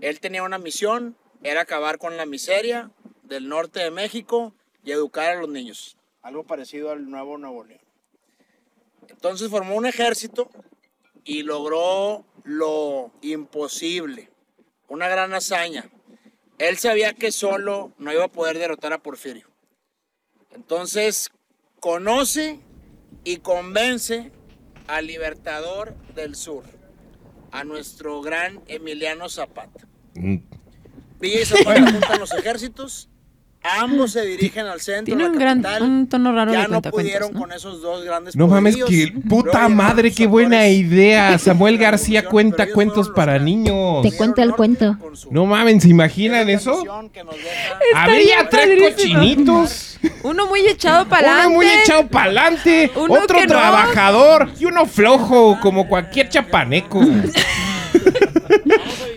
él 0.00 0.18
tenía 0.18 0.42
una 0.42 0.58
misión, 0.58 1.16
era 1.44 1.60
acabar 1.60 1.98
con 1.98 2.16
la 2.16 2.26
miseria 2.26 2.90
del 3.22 3.48
norte 3.48 3.78
de 3.78 3.92
México 3.92 4.54
y 4.82 4.90
educar 4.90 5.36
a 5.36 5.40
los 5.40 5.48
niños. 5.48 5.96
Algo 6.20 6.42
parecido 6.42 6.90
al 6.90 7.08
nuevo 7.08 7.38
Nuevo 7.38 7.62
León. 7.62 7.80
Entonces 9.08 9.48
formó 9.48 9.76
un 9.76 9.86
ejército 9.86 10.50
y 11.22 11.44
logró 11.44 12.24
lo 12.42 13.12
imposible, 13.22 14.30
una 14.88 15.06
gran 15.06 15.32
hazaña. 15.32 15.88
Él 16.58 16.76
sabía 16.76 17.12
que 17.12 17.30
solo 17.30 17.92
no 17.98 18.12
iba 18.12 18.24
a 18.24 18.32
poder 18.32 18.58
derrotar 18.58 18.92
a 18.92 18.98
Porfirio. 18.98 19.46
Entonces 20.50 21.30
conoce 21.78 22.58
y 23.24 23.38
convence 23.38 24.30
al 24.86 25.06
libertador 25.06 25.94
del 26.14 26.34
sur, 26.34 26.64
a 27.52 27.64
nuestro 27.64 28.20
gran 28.22 28.60
Emiliano 28.66 29.28
Zapata. 29.28 29.86
Mm. 30.14 30.36
Villa 31.20 31.40
y 31.42 31.44
Zapata 31.44 31.92
juntan 31.92 32.20
los 32.20 32.32
ejércitos, 32.32 33.08
ambos 33.62 34.12
se 34.12 34.24
dirigen 34.24 34.66
al 34.66 34.80
centro, 34.80 35.04
Tiene 35.04 35.28
un 35.28 35.38
gran 35.38 35.64
un 35.82 36.08
tono 36.08 36.32
raro 36.32 36.52
ya 36.52 36.62
de 36.62 36.68
no 36.68 36.82
pudieron 36.82 37.32
¿no? 37.32 37.40
con 37.40 37.52
esos 37.52 37.82
dos 37.82 38.04
grandes 38.04 38.34
No 38.36 38.46
mames, 38.46 38.76
que 38.76 39.12
puta 39.28 39.68
madre, 39.68 40.12
qué 40.12 40.26
buena 40.26 40.66
idea. 40.68 41.38
Samuel 41.38 41.76
García 41.78 42.24
cuenta 42.26 42.70
cuentos 42.72 43.10
para 43.10 43.38
niños. 43.38 44.02
Te 44.02 44.16
cuenta 44.16 44.42
el 44.42 44.52
cuento. 44.54 44.96
No 45.30 45.44
mames, 45.46 45.82
¿se 45.82 45.88
imaginan 45.88 46.48
eso? 46.48 46.82
Habría 47.94 48.48
tres 48.48 48.66
padrísimo. 48.80 49.18
cochinitos. 49.18 49.98
Uno 50.22 50.46
muy 50.46 50.60
echado 50.60 51.08
para 51.08 51.28
Uno 51.28 51.32
adelante. 51.38 51.56
muy 51.56 51.66
echado 51.66 52.06
para 52.08 52.24
adelante, 52.26 52.90
Uno 52.94 53.14
otro 53.14 53.40
no. 53.40 53.46
trabajador 53.46 54.48
y 54.58 54.64
uno 54.66 54.86
flojo, 54.86 55.58
como 55.60 55.88
cualquier 55.88 56.28
chapaneco. 56.28 57.00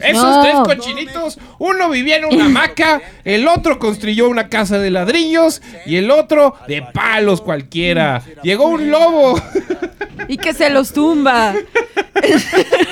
Esos 0.03 0.23
No. 0.23 0.41
tres 0.43 0.55
cochinitos, 0.77 1.39
uno 1.59 1.89
vivía 1.89 2.17
en 2.17 2.25
una 2.25 2.45
hamaca, 2.45 3.01
el 3.23 3.47
otro 3.47 3.79
construyó 3.79 4.29
una 4.29 4.49
casa 4.49 4.79
de 4.79 4.89
ladrillos 4.91 5.61
y 5.85 5.97
el 5.97 6.11
otro 6.11 6.55
de 6.67 6.81
palos 6.81 7.41
cualquiera. 7.41 8.21
Llegó 8.43 8.67
un 8.67 8.91
lobo. 8.91 9.41
Y 10.27 10.37
que 10.37 10.53
se 10.53 10.69
los 10.69 10.93
tumba. 10.93 11.53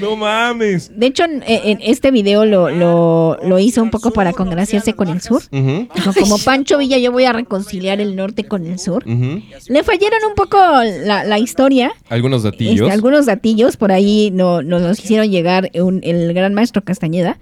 No 0.00 0.16
mames. 0.16 0.90
De 0.98 1.06
hecho, 1.06 1.24
en, 1.24 1.42
en 1.46 1.78
este 1.82 2.10
video 2.10 2.44
lo, 2.44 2.70
lo, 2.70 3.36
lo 3.42 3.58
hizo 3.58 3.82
un 3.82 3.90
poco 3.90 4.10
para 4.12 4.32
congraciarse 4.32 4.94
con 4.94 5.08
el 5.08 5.20
sur. 5.20 5.42
Dijo, 5.50 6.12
como 6.18 6.38
Pancho 6.38 6.78
Villa, 6.78 6.98
yo 6.98 7.12
voy 7.12 7.24
a 7.24 7.32
reconciliar 7.32 8.00
el 8.00 8.16
norte 8.16 8.44
con 8.44 8.66
el 8.66 8.78
sur. 8.78 9.04
Le 9.06 9.82
fallaron 9.82 10.18
un 10.28 10.34
poco 10.34 10.56
la, 11.04 11.24
la 11.24 11.38
historia. 11.38 11.92
Algunos 12.08 12.44
Este, 12.44 12.50
datillos. 12.64 12.90
algunos 12.90 13.26
datillos 13.26 13.76
por 13.76 13.92
ahí 13.92 14.30
no, 14.32 14.62
nos 14.62 14.82
los 14.82 14.98
hicieron 15.02 15.30
llegar 15.30 15.70
un- 15.74 16.00
el 16.02 16.32
gran 16.34 16.54
maestro 16.54 16.82
Castañeda, 16.82 17.38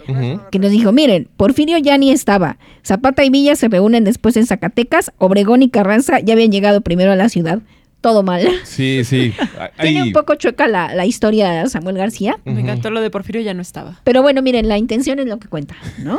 que 0.51 0.59
nos 0.59 0.71
dijo, 0.71 0.93
miren, 0.93 1.29
Porfirio 1.37 1.79
ya 1.79 1.97
ni 1.99 2.11
estaba. 2.11 2.59
Zapata 2.85 3.25
y 3.25 3.31
Villa 3.31 3.55
se 3.57 3.69
reúnen 3.69 4.05
después 4.05 4.37
en 4.37 4.47
Zacatecas, 4.47 5.13
Obregón 5.19 5.63
y 5.63 5.69
Carranza 5.71 6.21
ya 6.21 6.35
habían 6.35 6.51
llegado 6.51 6.81
primero 6.81 7.13
a 7.13 7.17
la 7.17 7.29
ciudad. 7.29 7.61
Todo 8.09 8.23
mal. 8.23 8.49
Sí, 8.65 9.03
sí. 9.05 9.35
Tiene 9.83 10.03
un 10.03 10.13
poco 10.13 10.35
chueca 10.37 10.67
la, 10.67 10.95
la 10.95 11.05
historia 11.05 11.51
de 11.51 11.69
Samuel 11.69 11.99
García. 11.99 12.39
Me 12.47 12.61
encantó 12.61 12.91
lo 12.91 13.01
de 13.03 13.11
Porfirio, 13.11 13.43
ya 13.43 13.53
no 13.55 13.61
estaba. 13.63 14.01
Pero 14.05 14.23
bueno, 14.23 14.41
miren, 14.41 14.67
la 14.69 14.79
intención 14.79 15.19
es 15.19 15.27
lo 15.27 15.39
que 15.39 15.49
cuenta, 15.49 15.77
¿no? 16.03 16.19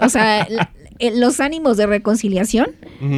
o 0.00 0.08
sea, 0.08 0.46
la- 0.48 0.70
los 1.16 1.40
ánimos 1.40 1.78
de 1.78 1.86
reconciliación 1.86 2.66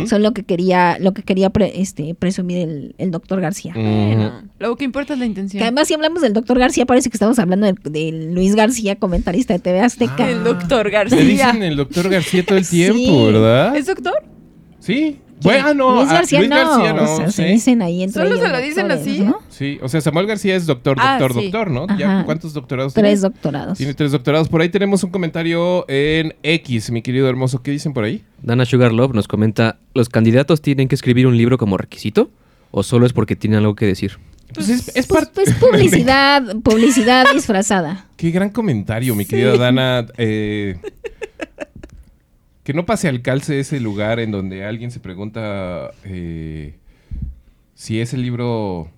son 0.06 0.22
lo 0.22 0.32
que 0.32 0.44
quería, 0.44 0.96
lo 1.00 1.12
que 1.12 1.22
quería 1.24 1.50
pre- 1.50 1.80
este, 1.82 2.14
presumir 2.14 2.58
el, 2.58 2.94
el 2.96 3.10
doctor 3.10 3.40
García. 3.40 3.72
Bueno, 3.74 4.42
lo 4.60 4.76
que 4.76 4.84
importa 4.84 5.14
es 5.14 5.18
la 5.18 5.24
Que 5.24 5.28
intención. 5.30 5.62
además, 5.64 5.88
si 5.88 5.94
hablamos 5.94 6.22
del 6.22 6.32
doctor 6.32 6.58
García, 6.60 6.86
parece 6.86 7.10
que 7.10 7.16
estamos 7.16 7.38
hablando 7.40 7.66
de, 7.66 7.74
de 7.90 8.12
Luis 8.32 8.54
García, 8.54 8.94
comentarista 8.96 9.52
de 9.54 9.58
TV 9.58 9.80
Azteca. 9.80 10.30
el 10.30 10.44
doctor 10.44 10.88
García. 10.90 11.18
dicen 11.18 11.62
el 11.64 11.76
doctor 11.76 12.08
García 12.08 12.44
todo 12.46 12.56
el 12.56 12.68
tiempo, 12.68 12.96
Sí. 13.00 13.24
¿verdad? 13.32 13.76
¿Es 13.76 13.86
doctor? 13.86 14.14
Sí. 14.78 15.18
Bueno, 15.42 15.74
no. 15.74 15.96
Luis 15.96 16.08
ah, 16.10 16.14
García 16.14 16.38
Luis 16.38 16.50
no. 16.50 16.56
García 16.56 16.92
no, 16.92 17.02
o 17.02 17.16
sea, 17.16 17.30
se 17.30 17.44
dicen 17.46 17.82
ahí 17.82 18.02
entre 18.02 18.22
Solo 18.22 18.34
ellos 18.34 18.46
se 18.46 18.52
lo 18.52 18.60
dicen 18.60 18.88
doctores, 18.88 19.14
así. 19.14 19.20
¿no? 19.24 19.38
Sí, 19.50 19.78
o 19.82 19.88
sea, 19.88 20.00
Samuel 20.00 20.26
García 20.26 20.56
es 20.56 20.66
doctor, 20.66 20.96
Ah, 21.00 21.18
doctor, 21.18 21.38
sí. 21.40 21.50
doctor, 21.50 21.70
¿no? 21.70 21.86
¿Ya. 21.98 22.22
¿Cuántos 22.24 22.52
doctorados 22.54 22.94
Tres 22.94 23.20
tiene? 23.20 23.34
doctorados. 23.34 23.78
Tiene 23.78 23.94
tres 23.94 24.12
doctorados. 24.12 24.48
Por 24.48 24.60
ahí 24.60 24.68
tenemos 24.68 25.02
un 25.04 25.10
comentario 25.10 25.84
en 25.88 26.34
X, 26.42 26.90
mi 26.90 27.02
querido 27.02 27.28
hermoso. 27.28 27.62
¿Qué 27.62 27.70
dicen 27.70 27.92
por 27.92 28.04
ahí? 28.04 28.22
Dana 28.42 28.64
Sugarlove 28.64 29.14
nos 29.14 29.28
comenta, 29.28 29.78
¿los 29.94 30.08
candidatos 30.08 30.62
tienen 30.62 30.88
que 30.88 30.94
escribir 30.94 31.26
un 31.26 31.36
libro 31.36 31.58
como 31.58 31.76
requisito? 31.76 32.30
¿O 32.70 32.82
solo 32.82 33.06
es 33.06 33.12
porque 33.12 33.36
tienen 33.36 33.58
algo 33.58 33.74
que 33.74 33.86
decir? 33.86 34.18
Pues 34.54 34.68
es, 34.68 34.94
es 34.96 35.06
Pues, 35.06 35.28
pues 35.34 35.54
publicidad, 35.60 36.42
publicidad 36.62 37.26
disfrazada. 37.32 38.06
Qué 38.16 38.30
gran 38.30 38.50
comentario, 38.50 39.14
mi 39.14 39.24
querida 39.24 39.56
Dana. 39.56 40.06
Eh, 40.18 40.76
que 42.62 42.72
no 42.74 42.86
pase 42.86 43.08
al 43.08 43.22
calce 43.22 43.58
ese 43.60 43.80
lugar 43.80 44.20
en 44.20 44.30
donde 44.30 44.64
alguien 44.64 44.90
se 44.90 45.00
pregunta 45.00 45.90
eh, 46.04 46.76
si 47.74 48.00
ese 48.00 48.16
libro 48.16 48.88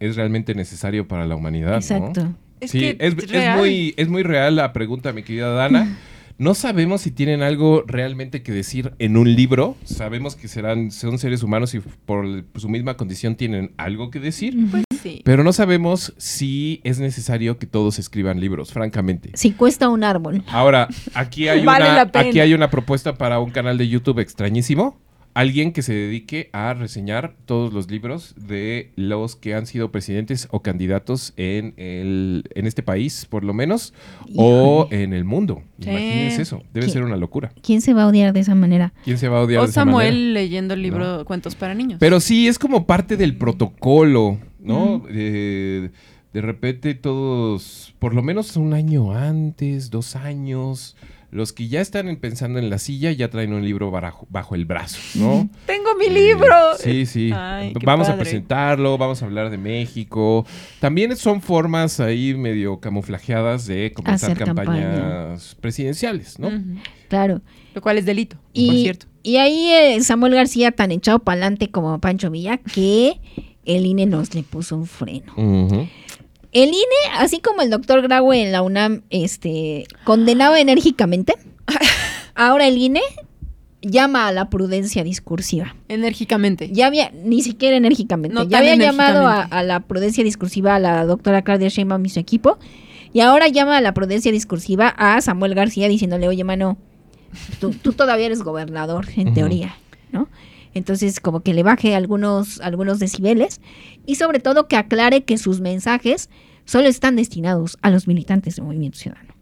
es 0.00 0.16
realmente 0.16 0.54
necesario 0.54 1.08
para 1.08 1.26
la 1.26 1.34
humanidad. 1.36 1.70
¿no? 1.72 1.76
Exacto. 1.78 2.34
Es 2.60 2.70
sí, 2.72 2.80
que 2.80 2.96
es, 3.00 3.56
muy, 3.56 3.94
es 3.96 4.08
muy 4.08 4.22
real 4.24 4.56
la 4.56 4.72
pregunta, 4.72 5.12
mi 5.12 5.22
querida 5.22 5.50
Dana. 5.52 5.96
No 6.38 6.54
sabemos 6.54 7.00
si 7.00 7.10
tienen 7.10 7.42
algo 7.42 7.82
realmente 7.86 8.42
que 8.42 8.52
decir 8.52 8.92
en 9.00 9.16
un 9.16 9.34
libro. 9.34 9.76
Sabemos 9.84 10.36
que 10.36 10.46
serán, 10.46 10.90
son 10.92 11.18
seres 11.18 11.42
humanos 11.42 11.74
y 11.74 11.80
por 11.80 12.24
el- 12.24 12.44
su 12.56 12.68
misma 12.68 12.96
condición 12.96 13.34
tienen 13.34 13.72
algo 13.76 14.10
que 14.10 14.20
decir. 14.20 14.56
Pues 14.70 14.84
sí. 15.08 15.22
Pero 15.24 15.44
no 15.44 15.52
sabemos 15.52 16.14
si 16.16 16.80
es 16.84 16.98
necesario 17.00 17.58
que 17.58 17.66
todos 17.66 17.98
escriban 17.98 18.40
libros, 18.40 18.72
francamente. 18.72 19.30
Si 19.34 19.52
cuesta 19.52 19.88
un 19.88 20.04
árbol. 20.04 20.42
Ahora, 20.48 20.88
aquí 21.14 21.48
hay, 21.48 21.64
Vale 21.64 21.90
una, 21.90 22.10
aquí 22.12 22.40
hay 22.40 22.54
una 22.54 22.70
propuesta 22.70 23.14
para 23.14 23.38
un 23.40 23.50
canal 23.50 23.78
de 23.78 23.88
YouTube 23.88 24.18
extrañísimo. 24.20 24.98
Alguien 25.34 25.72
que 25.72 25.82
se 25.82 25.92
dedique 25.92 26.50
a 26.52 26.74
reseñar 26.74 27.36
todos 27.44 27.72
los 27.72 27.88
libros 27.88 28.34
de 28.36 28.90
los 28.96 29.36
que 29.36 29.54
han 29.54 29.66
sido 29.66 29.92
presidentes 29.92 30.48
o 30.50 30.62
candidatos 30.62 31.32
en, 31.36 31.74
el, 31.76 32.42
en 32.56 32.66
este 32.66 32.82
país, 32.82 33.24
por 33.24 33.44
lo 33.44 33.54
menos, 33.54 33.94
o 34.34 34.88
en 34.90 35.12
el 35.12 35.24
mundo. 35.24 35.62
Sí. 35.80 35.90
Imagínense 35.90 36.42
eso. 36.42 36.62
Debe 36.74 36.88
ser 36.88 37.04
una 37.04 37.16
locura. 37.16 37.52
¿Quién 37.62 37.82
se 37.82 37.94
va 37.94 38.02
a 38.04 38.06
odiar 38.08 38.32
de 38.32 38.40
esa 38.40 38.56
manera? 38.56 38.92
¿Quién 39.04 39.16
se 39.16 39.28
va 39.28 39.38
a 39.38 39.42
odiar 39.42 39.60
O 39.60 39.64
de 39.66 39.70
esa 39.70 39.84
manera? 39.84 40.08
Samuel 40.08 40.34
leyendo 40.34 40.74
el 40.74 40.82
libro 40.82 41.24
Cuentos 41.24 41.54
para 41.54 41.72
Niños. 41.72 41.98
Pero 42.00 42.18
sí, 42.18 42.48
es 42.48 42.58
como 42.58 42.84
parte 42.86 43.16
del 43.16 43.36
protocolo, 43.36 44.38
¿no? 44.68 45.02
Eh, 45.10 45.90
de 46.32 46.40
repente 46.42 46.94
todos, 46.94 47.94
por 47.98 48.14
lo 48.14 48.22
menos 48.22 48.56
un 48.56 48.74
año 48.74 49.12
antes, 49.12 49.90
dos 49.90 50.14
años, 50.14 50.94
los 51.30 51.52
que 51.52 51.68
ya 51.68 51.80
están 51.82 52.08
en- 52.08 52.16
pensando 52.16 52.58
en 52.58 52.70
la 52.70 52.78
silla 52.78 53.12
ya 53.12 53.28
traen 53.28 53.52
un 53.52 53.62
libro 53.64 53.90
bajo, 53.90 54.26
bajo 54.30 54.54
el 54.54 54.64
brazo, 54.64 54.98
¿no? 55.16 55.48
Tengo 55.66 55.94
mi 55.98 56.06
Eh, 56.06 56.10
libro. 56.10 56.54
Sí, 56.78 57.04
sí. 57.06 57.30
Ay, 57.34 57.72
qué 57.78 57.84
vamos 57.84 58.08
a 58.08 58.16
presentarlo, 58.16 58.96
vamos 58.98 59.22
a 59.22 59.26
hablar 59.26 59.50
de 59.50 59.58
México. 59.58 60.46
También 60.80 61.16
son 61.16 61.40
formas 61.42 61.98
ahí 62.00 62.34
medio 62.34 62.78
camuflajeadas 62.80 63.66
de 63.66 63.92
comenzar 63.92 64.30
Hacer 64.32 64.44
campañas 64.46 64.84
campaña. 64.84 65.60
presidenciales, 65.60 66.38
¿no? 66.38 66.50
Claro. 67.08 67.40
Lo 67.74 67.80
cual 67.82 67.98
es 67.98 68.06
delito, 68.06 68.36
por 68.36 68.44
Y, 68.54 68.82
cierto. 68.82 69.06
y 69.22 69.36
ahí 69.36 69.70
eh, 69.70 70.00
Samuel 70.02 70.34
García 70.34 70.72
tan 70.72 70.90
echado 70.92 71.18
para 71.20 71.34
adelante 71.42 71.70
como 71.70 71.98
Pancho 72.00 72.30
Villa 72.30 72.58
que 72.58 73.20
el 73.68 73.86
INE 73.86 74.06
nos 74.06 74.34
le 74.34 74.42
puso 74.42 74.76
un 74.76 74.86
freno. 74.86 75.32
El 76.50 76.68
INE, 76.68 77.18
así 77.18 77.40
como 77.40 77.60
el 77.60 77.70
doctor 77.70 78.02
Graue 78.02 78.42
en 78.42 78.50
la 78.50 78.62
UNAM, 78.62 79.02
este, 79.10 79.86
condenaba 80.04 80.58
enérgicamente, 80.58 81.34
ahora 82.34 82.66
el 82.66 82.78
INE 82.78 83.02
llama 83.82 84.26
a 84.26 84.32
la 84.32 84.48
prudencia 84.48 85.04
discursiva. 85.04 85.76
Enérgicamente. 85.88 86.70
Ya 86.72 86.86
había, 86.86 87.10
ni 87.10 87.42
siquiera 87.42 87.76
enérgicamente, 87.76 88.34
No 88.34 88.44
ya 88.44 88.58
había 88.58 88.76
llamado 88.76 89.28
a, 89.28 89.62
la 89.62 89.80
prudencia 89.80 90.24
discursiva 90.24 90.74
a 90.74 90.78
la 90.78 91.04
doctora 91.04 91.42
Claudia 91.42 91.68
Sheinbaum 91.68 92.04
y 92.06 92.08
su 92.08 92.18
equipo, 92.18 92.58
y 93.12 93.20
ahora 93.20 93.48
llama 93.48 93.76
a 93.76 93.80
la 93.82 93.92
prudencia 93.92 94.32
discursiva 94.32 94.88
a 94.88 95.20
Samuel 95.20 95.54
García 95.54 95.88
diciéndole, 95.88 96.26
oye, 96.26 96.44
mano, 96.44 96.78
tú, 97.60 97.70
tú 97.70 97.92
todavía 97.92 98.26
eres 98.26 98.42
gobernador, 98.42 99.06
en 99.16 99.34
teoría, 99.34 99.76
¿no? 100.10 100.28
Entonces, 100.74 101.20
como 101.20 101.40
que 101.40 101.54
le 101.54 101.62
baje 101.62 101.94
algunos, 101.94 102.60
algunos 102.60 102.98
decibeles 102.98 103.60
y 104.06 104.16
sobre 104.16 104.40
todo 104.40 104.68
que 104.68 104.76
aclare 104.76 105.24
que 105.24 105.38
sus 105.38 105.60
mensajes 105.60 106.30
solo 106.64 106.88
están 106.88 107.16
destinados 107.16 107.78
a 107.82 107.90
los 107.90 108.06
militantes 108.06 108.56
del 108.56 108.66
Movimiento 108.66 108.98
Ciudadano. 108.98 109.34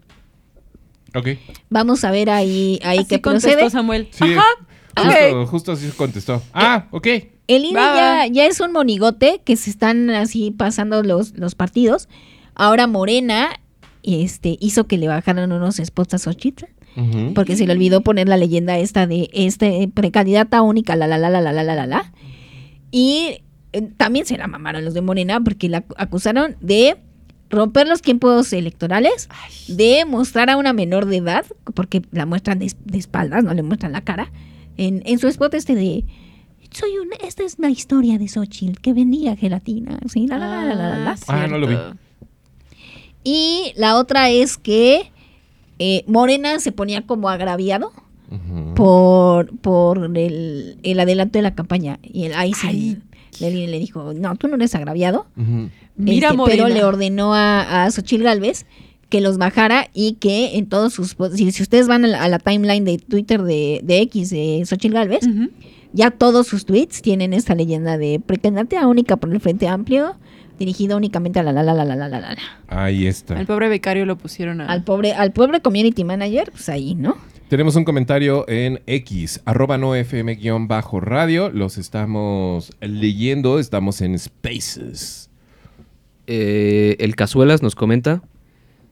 Ok. 1.14 1.28
Vamos 1.70 2.04
a 2.04 2.10
ver 2.10 2.30
ahí, 2.30 2.78
ahí 2.84 2.98
Así 2.98 3.08
qué 3.08 3.20
contestó 3.20 3.50
procede. 3.50 3.70
Samuel. 3.70 4.08
Sí, 4.10 4.34
Ajá. 4.34 4.44
Justo, 4.96 5.46
justo 5.46 5.72
así 5.72 5.90
contestó. 5.90 6.42
Ah, 6.54 6.86
ok. 6.90 7.06
El 7.48 7.64
INE 7.64 8.30
ya 8.32 8.46
es 8.46 8.60
un 8.60 8.72
monigote 8.72 9.40
que 9.44 9.56
se 9.56 9.70
están 9.70 10.10
así 10.10 10.50
pasando 10.50 11.02
los, 11.02 11.36
los 11.36 11.54
partidos. 11.54 12.08
Ahora 12.54 12.86
Morena 12.86 13.60
este, 14.02 14.56
hizo 14.60 14.86
que 14.86 14.98
le 14.98 15.08
bajaran 15.08 15.52
unos 15.52 15.76
spots 15.76 16.14
a 16.14 16.18
Xochitl. 16.18 16.64
Porque 17.34 17.56
se 17.56 17.66
le 17.66 17.72
olvidó 17.72 18.00
poner 18.00 18.28
la 18.28 18.36
leyenda 18.36 18.78
esta 18.78 19.06
de 19.06 19.28
este 19.32 19.88
precandidata 19.92 20.62
única, 20.62 20.96
la 20.96 21.06
la 21.06 21.18
la 21.18 21.28
la 21.28 21.40
la 21.40 21.52
la 21.52 21.62
la 21.62 21.74
la 21.74 21.86
la. 21.86 22.12
Y 22.90 23.42
eh, 23.72 23.82
también 23.96 24.24
se 24.24 24.38
la 24.38 24.46
mamaron 24.46 24.84
los 24.84 24.94
de 24.94 25.02
Morena 25.02 25.40
porque 25.40 25.68
la 25.68 25.84
acusaron 25.98 26.56
de 26.60 26.96
romper 27.50 27.86
los 27.86 28.02
tiempos 28.02 28.52
electorales, 28.52 29.28
de 29.68 30.04
mostrar 30.06 30.50
a 30.50 30.56
una 30.56 30.72
menor 30.72 31.06
de 31.06 31.18
edad, 31.18 31.44
porque 31.74 32.02
la 32.12 32.26
muestran 32.26 32.58
de, 32.58 32.72
de 32.84 32.98
espaldas, 32.98 33.44
no 33.44 33.52
le 33.54 33.62
muestran 33.62 33.92
la 33.92 34.00
cara, 34.00 34.32
en, 34.76 35.02
en 35.04 35.18
su 35.18 35.28
spot 35.28 35.54
este 35.54 35.74
de 35.74 36.04
soy 36.72 36.98
una, 36.98 37.16
esta 37.26 37.44
es 37.44 37.58
la 37.58 37.70
historia 37.70 38.18
de 38.18 38.28
Xochitl 38.28 38.80
que 38.80 38.92
vendía 38.92 39.36
gelatina, 39.36 39.98
sí, 40.08 40.26
la 40.26 40.38
la 40.38 40.48
la 40.48 40.64
la 40.64 40.74
la 40.74 40.88
la. 40.88 40.98
la. 40.98 41.16
Ah, 41.28 41.46
no 41.46 41.58
lo 41.58 41.66
vi. 41.66 41.76
Y 43.24 43.72
la 43.76 43.96
otra 43.96 44.30
es 44.30 44.56
que 44.56 45.10
eh, 45.78 46.04
Morena 46.06 46.58
se 46.60 46.72
ponía 46.72 47.02
como 47.02 47.28
agraviado 47.28 47.92
por, 48.74 49.56
por 49.58 50.10
el, 50.16 50.78
el 50.82 51.00
adelanto 51.00 51.38
de 51.38 51.42
la 51.42 51.54
campaña. 51.54 51.98
Y 52.02 52.24
el, 52.24 52.34
ahí 52.34 52.52
sí, 52.54 52.98
le, 53.40 53.50
le 53.66 53.78
dijo, 53.78 54.12
no, 54.14 54.34
tú 54.36 54.48
no 54.48 54.56
eres 54.56 54.74
agraviado. 54.74 55.26
Ujú. 55.36 55.70
Mira, 55.96 56.28
Este, 56.28 56.36
Morena. 56.36 56.64
Pero 56.64 56.74
le 56.74 56.84
ordenó 56.84 57.34
a, 57.34 57.84
a 57.84 57.90
Xochitl 57.90 58.24
Galvez 58.24 58.66
que 59.08 59.20
los 59.20 59.38
bajara 59.38 59.88
y 59.94 60.14
que 60.14 60.56
en 60.58 60.66
todos 60.68 60.92
sus... 60.94 61.16
Si, 61.34 61.52
si 61.52 61.62
ustedes 61.62 61.86
van 61.86 62.04
a 62.04 62.08
la, 62.08 62.22
a 62.24 62.28
la 62.28 62.38
timeline 62.40 62.84
de 62.84 62.98
Twitter 62.98 63.42
de, 63.42 63.80
de 63.84 64.00
X 64.00 64.30
de 64.30 64.62
Xochitl 64.66 64.94
Galvez, 64.94 65.20
ya 65.92 66.10
todos 66.10 66.48
sus 66.48 66.66
tweets 66.66 67.02
tienen 67.02 67.32
esta 67.32 67.54
leyenda 67.54 67.96
de 67.98 68.20
precandidata 68.24 68.86
única 68.88 69.16
por 69.16 69.32
el 69.32 69.40
Frente 69.40 69.68
Amplio, 69.68 70.16
dirigida 70.58 70.96
únicamente 70.96 71.38
a 71.38 71.42
la 71.42 71.52
la 71.52 71.62
la 71.62 71.74
la 71.74 71.84
la 71.84 71.96
la 71.96 72.08
la 72.08 72.20
la. 72.20 72.36
Ahí 72.68 73.06
está. 73.06 73.38
Al 73.38 73.46
pobre 73.46 73.68
becario 73.68 74.06
lo 74.06 74.16
pusieron 74.16 74.60
a... 74.60 74.66
Al 74.66 74.84
pobre, 74.84 75.12
al 75.14 75.32
pobre 75.32 75.60
community 75.60 76.04
manager, 76.04 76.50
pues 76.50 76.68
ahí, 76.68 76.94
¿no? 76.94 77.16
Tenemos 77.48 77.76
un 77.76 77.84
comentario 77.84 78.44
en 78.48 78.80
X, 78.86 79.40
arroba 79.44 79.78
no 79.78 79.94
FM 79.94 80.34
guion 80.34 80.66
bajo 80.66 80.98
radio. 81.00 81.48
Los 81.50 81.78
estamos 81.78 82.72
leyendo, 82.80 83.58
estamos 83.60 84.00
en 84.00 84.18
Spaces. 84.18 85.30
Eh, 86.26 86.96
el 86.98 87.14
Cazuelas 87.14 87.62
nos 87.62 87.74
comenta 87.76 88.20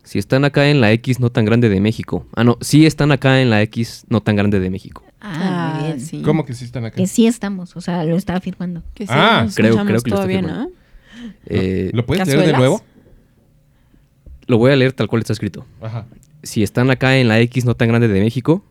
si 0.04 0.18
están 0.18 0.44
acá 0.44 0.68
en 0.68 0.80
la 0.80 0.92
X 0.92 1.18
no 1.18 1.30
tan 1.30 1.44
grande 1.44 1.68
de 1.68 1.80
México. 1.80 2.26
Ah, 2.36 2.44
no, 2.44 2.58
sí 2.60 2.86
están 2.86 3.10
acá 3.10 3.40
en 3.40 3.50
la 3.50 3.60
X 3.62 4.04
no 4.08 4.20
tan 4.20 4.36
grande 4.36 4.60
de 4.60 4.70
México. 4.70 5.02
Ah, 5.20 5.80
bien. 5.86 6.00
sí. 6.00 6.20
¿Cómo 6.22 6.44
que 6.44 6.52
sí 6.54 6.64
están 6.66 6.84
acá? 6.84 6.96
Que 6.96 7.06
sí 7.06 7.26
estamos, 7.26 7.74
o 7.76 7.80
sea, 7.80 8.04
lo 8.04 8.14
está 8.16 8.36
afirmando. 8.36 8.82
Que 8.94 9.06
sí, 9.06 9.12
Ah, 9.12 9.46
creo- 9.54 9.72
creo 9.74 9.84
que 9.86 9.92
lo 9.92 9.98
está 9.98 10.10
todavía, 10.10 10.40
firmando. 10.40 10.64
¿no? 10.64 10.70
Eh, 11.46 11.90
¿Lo 11.92 12.04
puedes 12.06 12.26
leer 12.26 12.46
de 12.46 12.52
nuevo? 12.52 12.82
lo 14.46 14.58
voy 14.58 14.72
a 14.72 14.76
leer 14.76 14.92
tal 14.92 15.08
cual 15.08 15.20
está 15.20 15.32
escrito. 15.32 15.64
Ajá. 15.80 16.06
Si 16.42 16.62
están 16.62 16.90
acá 16.90 17.16
en 17.16 17.28
la 17.28 17.40
X 17.40 17.64
no 17.64 17.74
tan 17.74 17.88
grande 17.88 18.08
de 18.08 18.20
México, 18.20 18.62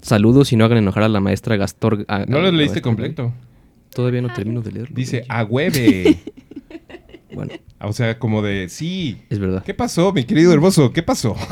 saludos 0.00 0.52
y 0.52 0.56
no 0.56 0.64
hagan 0.64 0.78
enojar 0.78 1.04
a 1.04 1.08
la 1.08 1.20
maestra 1.20 1.56
Gastor. 1.56 2.04
a- 2.08 2.24
No 2.26 2.38
a 2.38 2.42
lo 2.42 2.50
leíste 2.52 2.82
completo. 2.82 3.32
Todavía 3.94 4.20
no 4.22 4.32
termino 4.32 4.60
de 4.60 4.72
leerlo. 4.72 4.94
Dice, 4.96 5.24
a 5.28 5.44
hueve. 5.44 6.18
Bueno, 7.34 7.52
o 7.80 7.92
sea, 7.92 8.18
como 8.18 8.42
de, 8.42 8.68
sí. 8.68 9.22
es 9.30 9.38
verdad. 9.38 9.62
¿Qué 9.64 9.74
pasó, 9.74 10.12
mi 10.12 10.24
querido 10.24 10.52
hermoso? 10.52 10.92
¿Qué 10.92 11.02
pasó? 11.02 11.36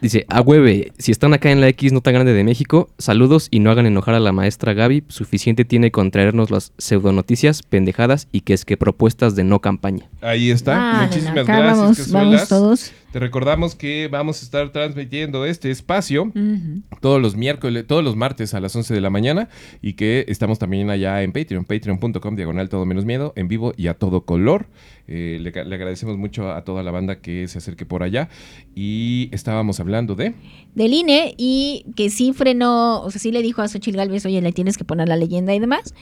Dice, 0.00 0.26
a 0.28 0.40
hueve, 0.40 0.92
si 0.98 1.10
están 1.10 1.34
acá 1.34 1.50
en 1.50 1.60
la 1.60 1.68
X 1.68 1.92
no 1.92 2.00
tan 2.00 2.14
grande 2.14 2.32
de 2.32 2.44
México, 2.44 2.88
saludos 2.98 3.48
y 3.50 3.58
no 3.58 3.70
hagan 3.70 3.86
enojar 3.86 4.14
a 4.14 4.20
la 4.20 4.32
maestra 4.32 4.72
Gaby. 4.72 5.04
Suficiente 5.08 5.64
tiene 5.64 5.90
con 5.90 6.10
traernos 6.10 6.50
las 6.50 6.72
pseudonoticias, 6.78 7.62
pendejadas 7.62 8.28
y 8.30 8.42
que 8.42 8.54
es 8.54 8.64
que 8.64 8.76
propuestas 8.76 9.34
de 9.34 9.44
no 9.44 9.60
campaña. 9.60 10.08
Ahí 10.20 10.50
está. 10.50 11.00
Ah, 11.00 11.06
Muchísimas 11.06 11.38
acá 11.38 11.58
gracias, 11.58 12.12
vamos, 12.12 12.32
vamos 12.32 12.48
todos. 12.48 12.92
Te 13.12 13.20
recordamos 13.20 13.74
que 13.74 14.06
vamos 14.08 14.42
a 14.42 14.44
estar 14.44 14.70
transmitiendo 14.70 15.46
este 15.46 15.70
espacio 15.70 16.30
todos 17.00 17.22
los 17.22 17.36
miércoles, 17.36 17.86
todos 17.86 18.04
los 18.04 18.16
martes 18.16 18.52
a 18.52 18.60
las 18.60 18.76
11 18.76 18.92
de 18.92 19.00
la 19.00 19.08
mañana 19.08 19.48
y 19.80 19.94
que 19.94 20.26
estamos 20.28 20.58
también 20.58 20.90
allá 20.90 21.22
en 21.22 21.32
Patreon, 21.32 21.64
patreon.com 21.64 22.36
diagonal 22.36 22.68
todo 22.68 22.84
menos 22.84 23.06
miedo, 23.06 23.32
en 23.34 23.48
vivo 23.48 23.72
y 23.78 23.86
a 23.86 23.94
todo 23.94 24.26
color. 24.26 24.66
Eh, 25.06 25.38
le, 25.40 25.64
le 25.64 25.74
agradecemos 25.74 26.18
mucho 26.18 26.52
a 26.52 26.64
toda 26.64 26.82
la 26.82 26.90
banda 26.90 27.20
que 27.22 27.48
se 27.48 27.56
acerque 27.56 27.86
por 27.86 28.02
allá 28.02 28.28
y 28.74 29.30
estábamos 29.32 29.80
hablando 29.80 30.14
de... 30.14 30.34
Del 30.74 30.92
INE 30.92 31.34
y 31.38 31.86
que 31.96 32.10
sí 32.10 32.34
frenó, 32.34 33.00
o 33.00 33.10
sea, 33.10 33.22
sí 33.22 33.32
le 33.32 33.40
dijo 33.40 33.62
a 33.62 33.68
Xochitl 33.68 33.96
Galvez, 33.96 34.26
oye, 34.26 34.42
le 34.42 34.52
tienes 34.52 34.76
que 34.76 34.84
poner 34.84 35.08
la 35.08 35.16
leyenda 35.16 35.54
y 35.54 35.58
demás, 35.60 35.94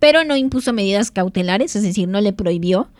pero 0.00 0.24
no 0.24 0.36
impuso 0.36 0.72
medidas 0.72 1.12
cautelares, 1.12 1.76
es 1.76 1.84
decir, 1.84 2.08
no 2.08 2.20
le 2.20 2.32
prohibió 2.32 2.90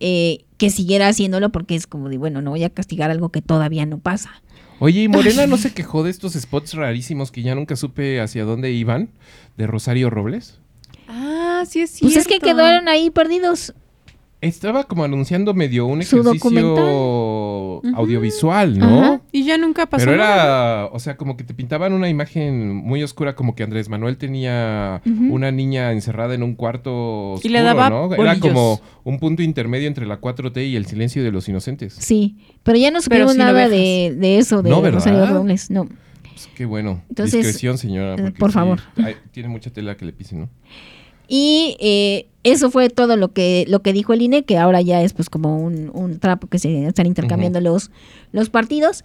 eh, 0.00 0.44
que 0.56 0.70
siguiera 0.70 1.08
haciéndolo 1.08 1.50
porque 1.50 1.74
es 1.74 1.86
como 1.86 2.08
de, 2.08 2.18
bueno, 2.18 2.42
no 2.42 2.50
voy 2.50 2.64
a 2.64 2.70
castigar 2.70 3.10
algo 3.10 3.28
que 3.30 3.42
todavía 3.42 3.86
no 3.86 3.98
pasa. 3.98 4.42
Oye, 4.78 5.02
¿y 5.02 5.08
Morena 5.08 5.46
no 5.46 5.56
se 5.56 5.72
quejó 5.72 6.02
de 6.02 6.10
estos 6.10 6.32
spots 6.32 6.74
rarísimos 6.74 7.30
que 7.30 7.42
ya 7.42 7.54
nunca 7.54 7.76
supe 7.76 8.20
hacia 8.20 8.44
dónde 8.44 8.72
iban? 8.72 9.10
¿De 9.56 9.66
Rosario 9.66 10.10
Robles? 10.10 10.58
Ah, 11.06 11.64
sí 11.66 11.80
es 11.80 11.90
cierto. 11.90 12.14
Pues 12.14 12.16
es 12.16 12.26
que 12.26 12.40
quedaron 12.40 12.88
ahí 12.88 13.10
perdidos. 13.10 13.74
Estaba 14.40 14.84
como 14.84 15.04
anunciando 15.04 15.52
medio 15.52 15.86
un 15.86 16.00
ejercicio 16.00 16.22
documental. 16.22 17.94
audiovisual, 17.94 18.78
¿no? 18.78 19.02
Ajá. 19.04 19.19
Y 19.32 19.44
ya 19.44 19.56
nunca 19.58 19.86
pasó 19.86 20.04
Pero 20.04 20.16
nada. 20.16 20.34
era, 20.82 20.86
o 20.86 20.98
sea, 20.98 21.16
como 21.16 21.36
que 21.36 21.44
te 21.44 21.54
pintaban 21.54 21.92
una 21.92 22.08
imagen 22.08 22.74
muy 22.74 23.02
oscura, 23.02 23.34
como 23.34 23.54
que 23.54 23.62
Andrés 23.62 23.88
Manuel 23.88 24.16
tenía 24.16 25.02
una 25.04 25.52
niña 25.52 25.92
encerrada 25.92 26.34
en 26.34 26.42
un 26.42 26.54
cuarto 26.54 27.32
oscuro, 27.32 27.48
Y 27.48 27.52
le 27.52 27.62
daba 27.62 27.90
¿no? 27.90 28.12
Era 28.14 28.38
como 28.40 28.80
un 29.04 29.18
punto 29.18 29.42
intermedio 29.42 29.86
entre 29.88 30.06
la 30.06 30.20
4T 30.20 30.68
y 30.68 30.76
el 30.76 30.86
silencio 30.86 31.22
de 31.22 31.30
los 31.30 31.48
inocentes. 31.48 31.94
Sí, 31.98 32.38
pero 32.62 32.76
ya 32.78 32.90
no 32.90 33.00
supimos 33.00 33.36
nada 33.36 33.68
de, 33.68 34.14
de 34.18 34.38
eso, 34.38 34.62
de 34.62 34.70
No, 34.70 34.82
¿verdad? 34.82 34.98
Rosario 34.98 35.26
Robles, 35.26 35.70
no. 35.70 35.86
Pues, 36.22 36.48
qué 36.56 36.64
bueno. 36.64 37.02
Entonces, 37.08 37.34
Discreción, 37.44 37.78
señora. 37.78 38.14
eh, 38.14 38.32
por 38.38 38.50
sí, 38.50 38.54
favor. 38.54 38.80
hay- 38.96 39.16
tiene 39.30 39.48
mucha 39.48 39.70
tela 39.70 39.96
que 39.96 40.04
le 40.06 40.12
pisen, 40.12 40.40
¿no? 40.40 40.48
Y 41.32 41.76
eh, 41.78 42.26
eso 42.42 42.70
fue 42.72 42.90
todo 42.90 43.16
lo 43.16 43.32
que 43.32 43.64
lo 43.68 43.82
que 43.82 43.92
dijo 43.92 44.12
el 44.12 44.20
INE, 44.22 44.42
que 44.42 44.58
ahora 44.58 44.80
ya 44.80 45.00
es 45.00 45.12
pues 45.12 45.30
como 45.30 45.58
un, 45.60 45.90
un 45.94 46.18
trapo 46.18 46.48
que 46.48 46.58
se 46.58 46.86
están 46.86 47.06
intercambiando 47.06 47.60
los, 47.60 47.92
los 48.32 48.50
partidos. 48.50 49.04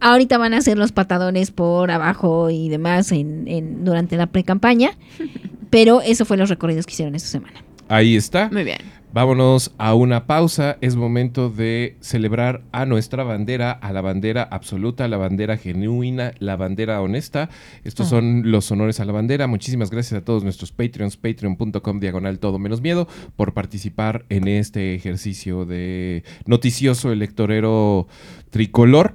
Ahorita 0.00 0.38
van 0.38 0.54
a 0.54 0.60
ser 0.60 0.78
los 0.78 0.92
patadores 0.92 1.50
por 1.50 1.90
abajo 1.90 2.48
y 2.50 2.68
demás 2.68 3.10
en, 3.10 3.48
en- 3.48 3.84
durante 3.84 4.16
la 4.16 4.26
pre-campaña, 4.28 4.90
pero 5.70 6.00
eso 6.00 6.24
fue 6.24 6.36
los 6.36 6.48
recorridos 6.48 6.86
que 6.86 6.92
hicieron 6.92 7.14
esta 7.16 7.28
semana. 7.28 7.64
Ahí 7.88 8.14
está. 8.14 8.48
Muy 8.50 8.62
bien. 8.64 8.78
Vámonos 9.14 9.70
a 9.78 9.94
una 9.94 10.26
pausa. 10.26 10.76
Es 10.80 10.96
momento 10.96 11.48
de 11.48 11.96
celebrar 12.00 12.62
a 12.72 12.84
nuestra 12.84 13.22
bandera, 13.22 13.70
a 13.70 13.92
la 13.92 14.00
bandera 14.00 14.42
absoluta, 14.42 15.04
a 15.04 15.08
la 15.08 15.16
bandera 15.16 15.56
genuina, 15.56 16.32
la 16.40 16.56
bandera 16.56 17.00
honesta. 17.00 17.48
Estos 17.84 18.08
son 18.08 18.50
los 18.50 18.72
honores 18.72 18.98
a 18.98 19.04
la 19.04 19.12
bandera. 19.12 19.46
Muchísimas 19.46 19.90
gracias 19.90 20.20
a 20.20 20.24
todos 20.24 20.42
nuestros 20.42 20.72
Patreons, 20.72 21.16
patreon.com 21.16 22.00
diagonal 22.00 22.40
todo 22.40 22.58
menos 22.58 22.80
miedo, 22.80 23.06
por 23.36 23.54
participar 23.54 24.24
en 24.30 24.48
este 24.48 24.96
ejercicio 24.96 25.64
de 25.64 26.24
noticioso 26.46 27.12
electorero 27.12 28.08
tricolor. 28.50 29.14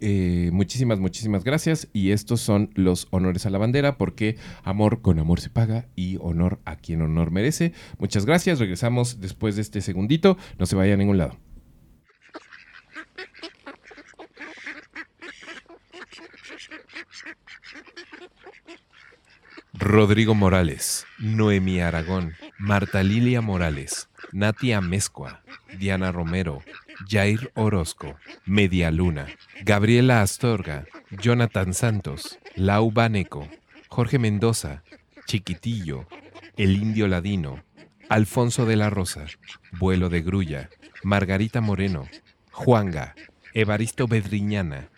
Eh, 0.00 0.50
muchísimas, 0.52 0.98
muchísimas 0.98 1.44
gracias. 1.44 1.88
Y 1.92 2.10
estos 2.10 2.40
son 2.40 2.70
los 2.74 3.08
honores 3.10 3.46
a 3.46 3.50
la 3.50 3.58
bandera, 3.58 3.98
porque 3.98 4.36
amor 4.62 5.02
con 5.02 5.18
amor 5.18 5.40
se 5.40 5.50
paga 5.50 5.86
y 5.96 6.18
honor 6.20 6.60
a 6.64 6.76
quien 6.76 7.02
honor 7.02 7.30
merece. 7.30 7.72
Muchas 7.98 8.26
gracias. 8.26 8.58
Regresamos 8.58 9.20
después 9.20 9.56
de 9.56 9.62
este 9.62 9.80
segundito. 9.80 10.36
No 10.58 10.66
se 10.66 10.76
vaya 10.76 10.94
a 10.94 10.96
ningún 10.96 11.18
lado. 11.18 11.38
Rodrigo 19.76 20.34
Morales, 20.34 21.04
Noemi 21.18 21.80
Aragón, 21.80 22.34
Marta 22.58 23.02
Lilia 23.02 23.40
Morales, 23.40 24.08
Natia 24.32 24.80
Mezcua, 24.80 25.42
Diana 25.78 26.10
Romero, 26.10 26.62
Jair 27.08 27.50
Orozco, 27.54 28.16
Media 28.46 28.90
Luna, 28.90 29.26
Gabriela 29.62 30.22
Astorga, 30.22 30.86
Jonathan 31.10 31.74
Santos, 31.74 32.38
Lau 32.54 32.90
Baneco, 32.90 33.48
Jorge 33.88 34.18
Mendoza, 34.18 34.82
Chiquitillo, 35.26 36.06
El 36.56 36.76
Indio 36.76 37.08
Ladino, 37.08 37.62
Alfonso 38.08 38.66
de 38.66 38.76
la 38.76 38.90
Rosa, 38.90 39.26
Vuelo 39.72 40.08
de 40.08 40.22
Grulla, 40.22 40.70
Margarita 41.02 41.60
Moreno, 41.60 42.08
Juanga, 42.52 43.14
Evaristo 43.54 44.06
Bedriñana, 44.06 44.88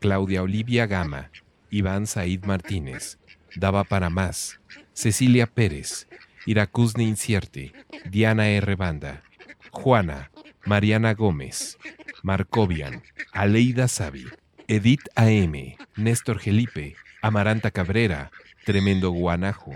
Claudia 0.00 0.42
Olivia 0.42 0.86
Gama, 0.86 1.30
Iván 1.70 2.06
Said 2.06 2.44
Martínez, 2.44 3.18
Daba 3.56 3.84
para 3.84 4.10
más, 4.10 4.60
Cecilia 4.92 5.46
Pérez, 5.46 6.08
Iracusne 6.46 7.04
Incierte, 7.04 7.72
Diana 8.10 8.48
R. 8.48 8.74
Banda, 8.76 9.22
Juana, 9.70 10.30
Mariana 10.66 11.12
Gómez, 11.14 11.78
Marcovian, 12.22 13.02
Aleida 13.32 13.86
Savi, 13.86 14.24
Edith 14.66 15.08
AM, 15.14 15.76
Néstor 15.96 16.38
Gelipe, 16.38 16.96
Amaranta 17.20 17.70
Cabrera, 17.70 18.30
Tremendo 18.64 19.10
Guanajo, 19.10 19.72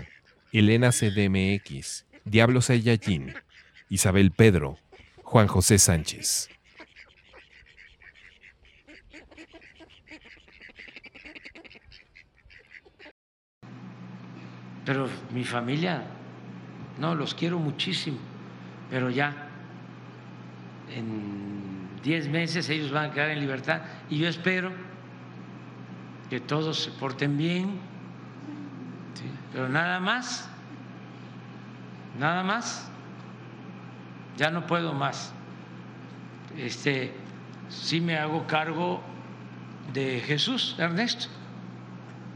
Elena 0.51 0.91
CDMX, 0.91 2.05
Diablo 2.25 2.61
Saiyajin, 2.61 3.35
Isabel 3.89 4.31
Pedro, 4.31 4.79
Juan 5.21 5.47
José 5.47 5.77
Sánchez. 5.77 6.49
Pero 14.85 15.07
mi 15.31 15.43
familia, 15.43 16.03
no, 16.97 17.13
los 17.13 17.35
quiero 17.35 17.59
muchísimo, 17.59 18.17
pero 18.89 19.11
ya 19.11 19.48
en 20.95 21.99
10 22.03 22.29
meses 22.29 22.69
ellos 22.69 22.91
van 22.91 23.11
a 23.11 23.13
quedar 23.13 23.29
en 23.29 23.39
libertad 23.39 23.81
y 24.09 24.19
yo 24.19 24.27
espero 24.27 24.71
que 26.29 26.39
todos 26.39 26.83
se 26.83 26.91
porten 26.91 27.37
bien, 27.37 27.79
pero 29.51 29.67
nada 29.67 29.99
más, 29.99 30.47
nada 32.19 32.43
más, 32.43 32.87
ya 34.37 34.51
no 34.51 34.67
puedo 34.67 34.93
más. 34.93 35.33
Este, 36.55 37.13
sí 37.67 37.99
me 37.99 38.17
hago 38.17 38.45
cargo 38.45 39.01
de 39.91 40.19
Jesús, 40.19 40.75
Ernesto, 40.77 41.27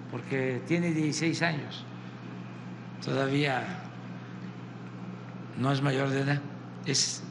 porque 0.09 0.61
tiene 0.67 0.91
16 0.91 1.41
años, 1.43 1.85
todavía 3.05 3.63
no 5.59 5.71
es 5.71 5.81
mayor 5.81 6.09
de 6.09 6.21
edad, 6.21 6.41
es 6.85 7.23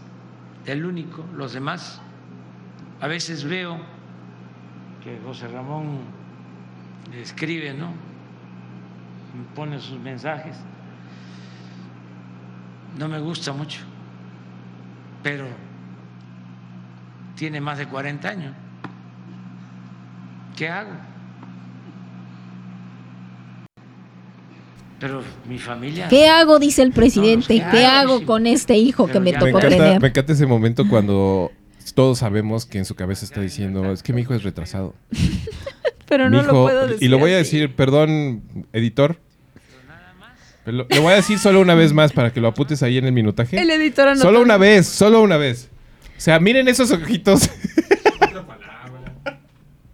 el 0.67 0.85
único, 0.85 1.25
los 1.35 1.53
demás. 1.53 2.01
A 3.01 3.07
veces 3.07 3.45
veo 3.45 3.79
que 5.03 5.19
José 5.25 5.49
Ramón 5.49 6.01
escribe, 7.15 7.75
¿no? 7.75 7.93
Pone 9.55 9.81
sus 9.81 9.99
mensajes. 9.99 10.57
No 12.99 13.09
me 13.09 13.19
gusta 13.19 13.53
mucho, 13.53 13.81
pero 15.23 15.47
tiene 17.35 17.61
más 17.61 17.79
de 17.79 17.89
40 17.89 18.29
años. 18.29 18.55
¿Qué 20.57 20.69
hago? 20.69 21.12
Pero 25.03 25.23
mi 25.49 25.59
familia... 25.59 26.09
¿Qué 26.09 26.29
hago? 26.29 26.59
Dice 26.59 26.81
el 26.83 26.93
presidente. 26.93 27.59
No, 27.59 27.65
no, 27.67 27.71
¿Qué 27.73 27.85
hago 27.85 28.19
sí. 28.21 28.25
con 28.25 28.47
este 28.47 28.77
hijo 28.79 29.07
que 29.09 29.19
me 29.21 29.33
Me 29.33 29.39
tocó 29.39 29.47
encanta, 29.59 29.69
tener? 29.69 30.01
me 30.01 30.09
encanta 30.09 30.33
ese 30.33 30.47
momento 30.47 30.89
cuando 30.89 31.51
todos 31.95 32.19
sabemos 32.21 32.65
que 32.67 32.79
en 32.79 32.85
su 32.85 32.95
cabeza 32.95 33.25
está 33.25 33.41
diciendo, 33.41 33.93
es 33.93 34.03
que 34.03 34.13
mi 34.15 34.23
hijo 34.23 34.33
es 34.33 34.45
retrasado. 34.45 34.95
Pero 36.09 36.27
Mi 36.31 36.37
no 36.37 36.43
lo 36.43 36.49
hijo- 36.49 36.63
puedo 36.63 36.87
decir. 36.87 37.03
Y 37.03 37.09
lo 37.09 37.19
voy 37.19 37.33
a 37.33 37.41
así. 37.41 37.59
decir, 37.59 37.75
perdón, 37.75 38.43
editor. 38.73 39.19
Pero 40.65 40.77
lo, 40.77 40.87
lo 40.89 41.03
voy 41.03 41.13
a 41.13 41.17
decir 41.17 41.39
solo 41.41 41.61
una 41.61 41.75
vez 41.75 41.93
más 41.93 42.13
para 42.13 42.33
que 42.33 42.41
lo 42.41 42.47
apuntes 42.49 42.83
ahí 42.85 42.97
en 42.97 43.05
el 43.07 43.13
minutaje. 43.13 43.61
El 43.61 43.71
editor 43.71 44.07
anotó. 44.09 44.23
Solo 44.23 44.41
una 44.41 44.57
vez, 44.57 44.87
solo 44.87 45.21
una 45.21 45.37
vez. 45.37 45.69
O 46.17 46.21
sea, 46.21 46.39
miren 46.39 46.69
esos 46.69 46.93
ojitos. 46.93 47.51
Otra 48.23 48.47
palabra. 48.47 49.13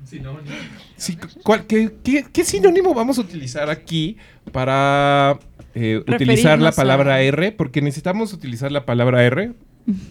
Sinónimo. 0.04 0.54
Sí, 0.98 1.16
¿cuál- 1.44 1.66
qué, 1.66 1.90
qué- 2.04 2.26
qué 2.32 2.44
sinónimo 2.44 2.92
vamos 2.92 3.16
a 3.18 3.22
utilizar 3.22 3.70
aquí 3.70 4.16
para 4.52 5.38
eh, 5.74 6.02
utilizar 6.06 6.58
la 6.60 6.72
palabra 6.72 7.14
a- 7.14 7.22
R? 7.22 7.52
Porque 7.52 7.80
necesitamos 7.80 8.32
utilizar 8.32 8.70
la 8.72 8.84
palabra 8.84 9.24
R. 9.24 9.52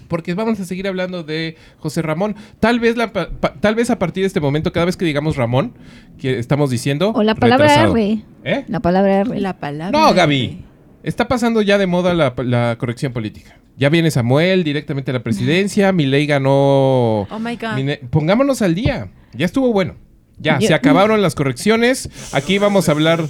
Porque 0.07 0.33
vamos 0.33 0.59
a 0.59 0.65
seguir 0.65 0.87
hablando 0.87 1.21
de 1.21 1.55
José 1.77 2.01
Ramón. 2.01 2.35
Tal 2.59 2.79
vez, 2.79 2.97
la, 2.97 3.13
pa- 3.13 3.29
pa- 3.29 3.53
tal 3.59 3.75
vez 3.75 3.91
a 3.91 3.99
partir 3.99 4.23
de 4.23 4.27
este 4.27 4.39
momento, 4.39 4.71
cada 4.71 4.87
vez 4.87 4.97
que 4.97 5.05
digamos 5.05 5.35
Ramón, 5.35 5.73
que 6.17 6.39
estamos 6.39 6.71
diciendo. 6.71 7.11
O 7.13 7.21
la 7.21 7.35
palabra 7.35 7.67
retrasado. 7.67 7.95
R. 7.97 8.23
¿Eh? 8.43 8.65
La 8.69 8.79
palabra 8.79 9.19
R. 9.21 9.39
La 9.39 9.57
palabra. 9.59 9.97
No, 9.99 10.13
Gaby. 10.15 10.63
Está 11.03 11.27
pasando 11.27 11.61
ya 11.61 11.77
de 11.77 11.85
moda 11.85 12.13
la, 12.15 12.33
la 12.37 12.75
corrección 12.79 13.13
política. 13.13 13.59
Ya 13.77 13.89
viene 13.89 14.09
Samuel 14.09 14.63
directamente 14.63 15.11
a 15.11 15.13
la 15.13 15.21
presidencia. 15.21 15.91
Milei 15.91 16.25
ganó. 16.25 17.21
Oh 17.29 17.39
my 17.39 17.55
God. 17.55 17.75
Mine- 17.75 17.99
Pongámonos 18.09 18.63
al 18.63 18.73
día. 18.73 19.09
Ya 19.33 19.45
estuvo 19.45 19.71
bueno. 19.73 19.93
Ya, 20.39 20.59
Yo- 20.59 20.67
se 20.67 20.73
acabaron 20.73 21.21
las 21.21 21.35
correcciones. 21.35 22.09
Aquí 22.33 22.57
vamos 22.57 22.89
a 22.89 22.91
hablar. 22.91 23.25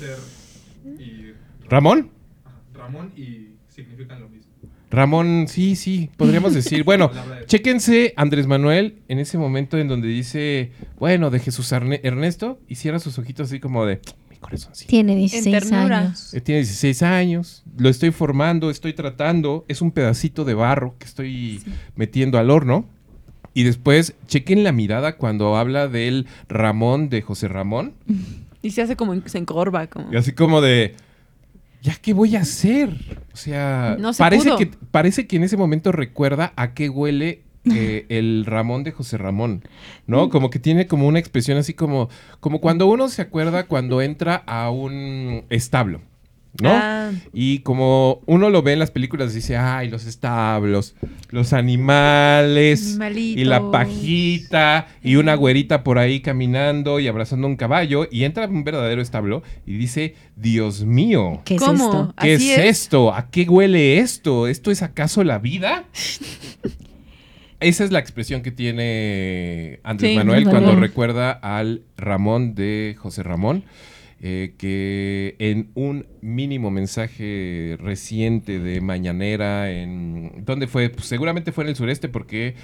Y 1.00 1.32
¿Ramón? 1.70 2.12
Ramón 2.74 3.12
y 3.16 3.50
significan 3.70 4.22
lo 4.22 4.30
mismo. 4.30 4.52
Ramón, 4.90 5.46
sí, 5.50 5.76
sí, 5.76 6.10
podríamos 6.18 6.54
decir. 6.54 6.84
Bueno, 6.84 7.12
chéquense 7.46 8.14
Andrés 8.16 8.48
Manuel 8.48 9.00
en 9.08 9.20
ese 9.20 9.38
momento 9.38 9.78
en 9.78 9.88
donde 9.88 10.08
dice, 10.08 10.72
bueno, 11.00 11.30
de 11.30 11.40
Jesús 11.40 11.72
Arne- 11.74 12.00
Ernesto, 12.04 12.60
y 12.68 12.76
cierra 12.76 13.00
sus 13.00 13.18
ojitos 13.20 13.48
así 13.50 13.60
como 13.60 13.86
de, 13.86 14.00
mi 14.30 14.38
corazón, 14.38 14.74
sí. 14.76 14.86
Tiene 14.88 15.14
En 15.14 15.20
16 15.20 15.54
ternura. 15.70 16.00
años. 16.00 16.34
Eh, 16.34 16.40
Tiene 16.42 16.60
16 16.62 17.04
años, 17.04 17.64
lo 17.78 17.90
estoy 17.90 18.12
formando, 18.12 18.70
estoy 18.70 18.94
tratando, 18.94 19.66
es 19.68 19.82
un 19.82 19.92
pedacito 19.92 20.46
de 20.46 20.54
barro 20.54 20.96
que 21.00 21.06
estoy 21.06 21.62
metiendo 21.96 22.38
al 22.38 22.50
horno. 22.50 22.88
Y 23.58 23.64
después, 23.64 24.14
chequen 24.28 24.64
la 24.64 24.72
mirada 24.72 25.18
cuando 25.18 25.58
habla 25.58 25.88
del 25.88 26.28
Ramón 26.48 27.10
de 27.10 27.24
José 27.24 27.48
Ramón. 27.48 27.96
Y 28.62 28.70
se 28.72 28.84
hace 28.84 28.96
como 28.96 29.16
se 29.26 29.38
encorva. 29.40 29.88
Como. 29.88 30.14
Y 30.14 30.16
así 30.16 30.34
como 30.34 30.62
de, 30.62 30.94
¿ya 31.82 31.96
qué 31.96 32.14
voy 32.14 32.36
a 32.36 32.42
hacer? 32.42 32.90
O 33.34 33.38
sea, 33.38 33.96
No 34.00 34.14
se 34.14 34.20
parece, 34.20 34.50
pudo. 34.50 34.58
que, 34.58 34.68
parece 34.92 35.26
que 35.26 35.38
en 35.38 35.44
ese 35.44 35.58
momento 35.58 35.92
recuerda 35.92 36.54
a 36.56 36.74
qué 36.76 36.90
huele 36.90 37.42
eh, 37.66 38.06
el 38.10 38.46
Ramón 38.46 38.84
de 38.84 38.92
José 38.92 39.18
Ramón, 39.18 39.64
¿no? 40.06 40.30
Como 40.30 40.52
que 40.52 40.60
tiene 40.60 40.86
como 40.86 41.08
una 41.08 41.18
expresión 41.18 41.58
así 41.58 41.74
como, 41.74 42.10
como 42.40 42.62
cuando 42.62 42.86
uno 42.86 43.10
se 43.10 43.24
acuerda 43.24 43.66
cuando 43.66 44.04
entra 44.04 44.44
a 44.46 44.70
un 44.70 45.46
establo, 45.50 46.02
¿no? 46.62 46.70
Ah, 46.72 47.12
Y 47.34 47.60
como 47.60 48.22
uno 48.26 48.50
lo 48.50 48.62
ve 48.64 48.74
en 48.74 48.80
las 48.80 48.92
películas, 48.92 49.34
dice, 49.34 49.58
ay, 49.58 49.90
los 49.90 50.06
establos, 50.06 50.96
los 51.30 51.54
animales, 51.54 52.98
y 53.16 53.44
la 53.44 53.72
pajita, 53.72 54.88
y 55.04 55.16
una 55.18 55.36
güerita 55.36 55.84
por 55.84 56.00
ahí 56.00 56.22
caminando 56.22 57.00
y 57.00 57.08
abrazando 57.08 57.48
un 57.48 57.56
caballo, 57.56 58.08
y 58.12 58.24
entra 58.24 58.48
un 58.48 58.64
verdadero 58.64 59.02
establo 59.02 59.44
y 59.66 59.74
dice, 59.78 60.16
Dios 60.36 60.84
mío, 60.84 61.42
¿Qué 61.46 61.56
es 61.56 61.62
¿Cómo? 61.62 61.86
esto? 61.86 62.14
¿qué 62.20 62.34
es, 62.34 62.42
es. 62.42 62.58
esto? 62.60 63.14
¿A 63.14 63.30
qué 63.30 63.44
huele 63.44 64.00
esto? 64.00 64.48
¿Esto 64.48 64.72
es 64.72 64.82
acaso 64.82 65.24
la 65.24 65.40
vida? 65.40 65.86
Esa 67.60 67.84
es 67.84 67.92
la 67.92 67.98
expresión 68.00 68.44
que 68.44 68.52
tiene 68.52 69.80
Andrés 69.84 70.12
Sí, 70.12 70.16
Manuel 70.18 70.38
Andrés 70.40 70.52
cuando 70.54 70.70
Manuel. 70.74 70.90
recuerda 70.90 71.32
al 71.32 71.82
Ramón 71.98 72.54
de 72.54 72.96
José 73.00 73.24
Ramón, 73.24 73.64
eh, 74.20 74.56
que 74.58 75.36
en 75.38 75.70
un 75.76 76.08
mínimo 76.22 76.72
mensaje 76.72 77.78
reciente 77.80 78.60
de 78.60 78.82
Mañanera, 78.82 79.72
en 79.72 80.44
¿dónde 80.44 80.66
fue? 80.66 80.90
Pues 80.90 81.06
seguramente 81.06 81.52
fue 81.52 81.66
en 81.66 81.70
el 81.70 81.76
sureste 81.76 82.10
porque 82.10 82.56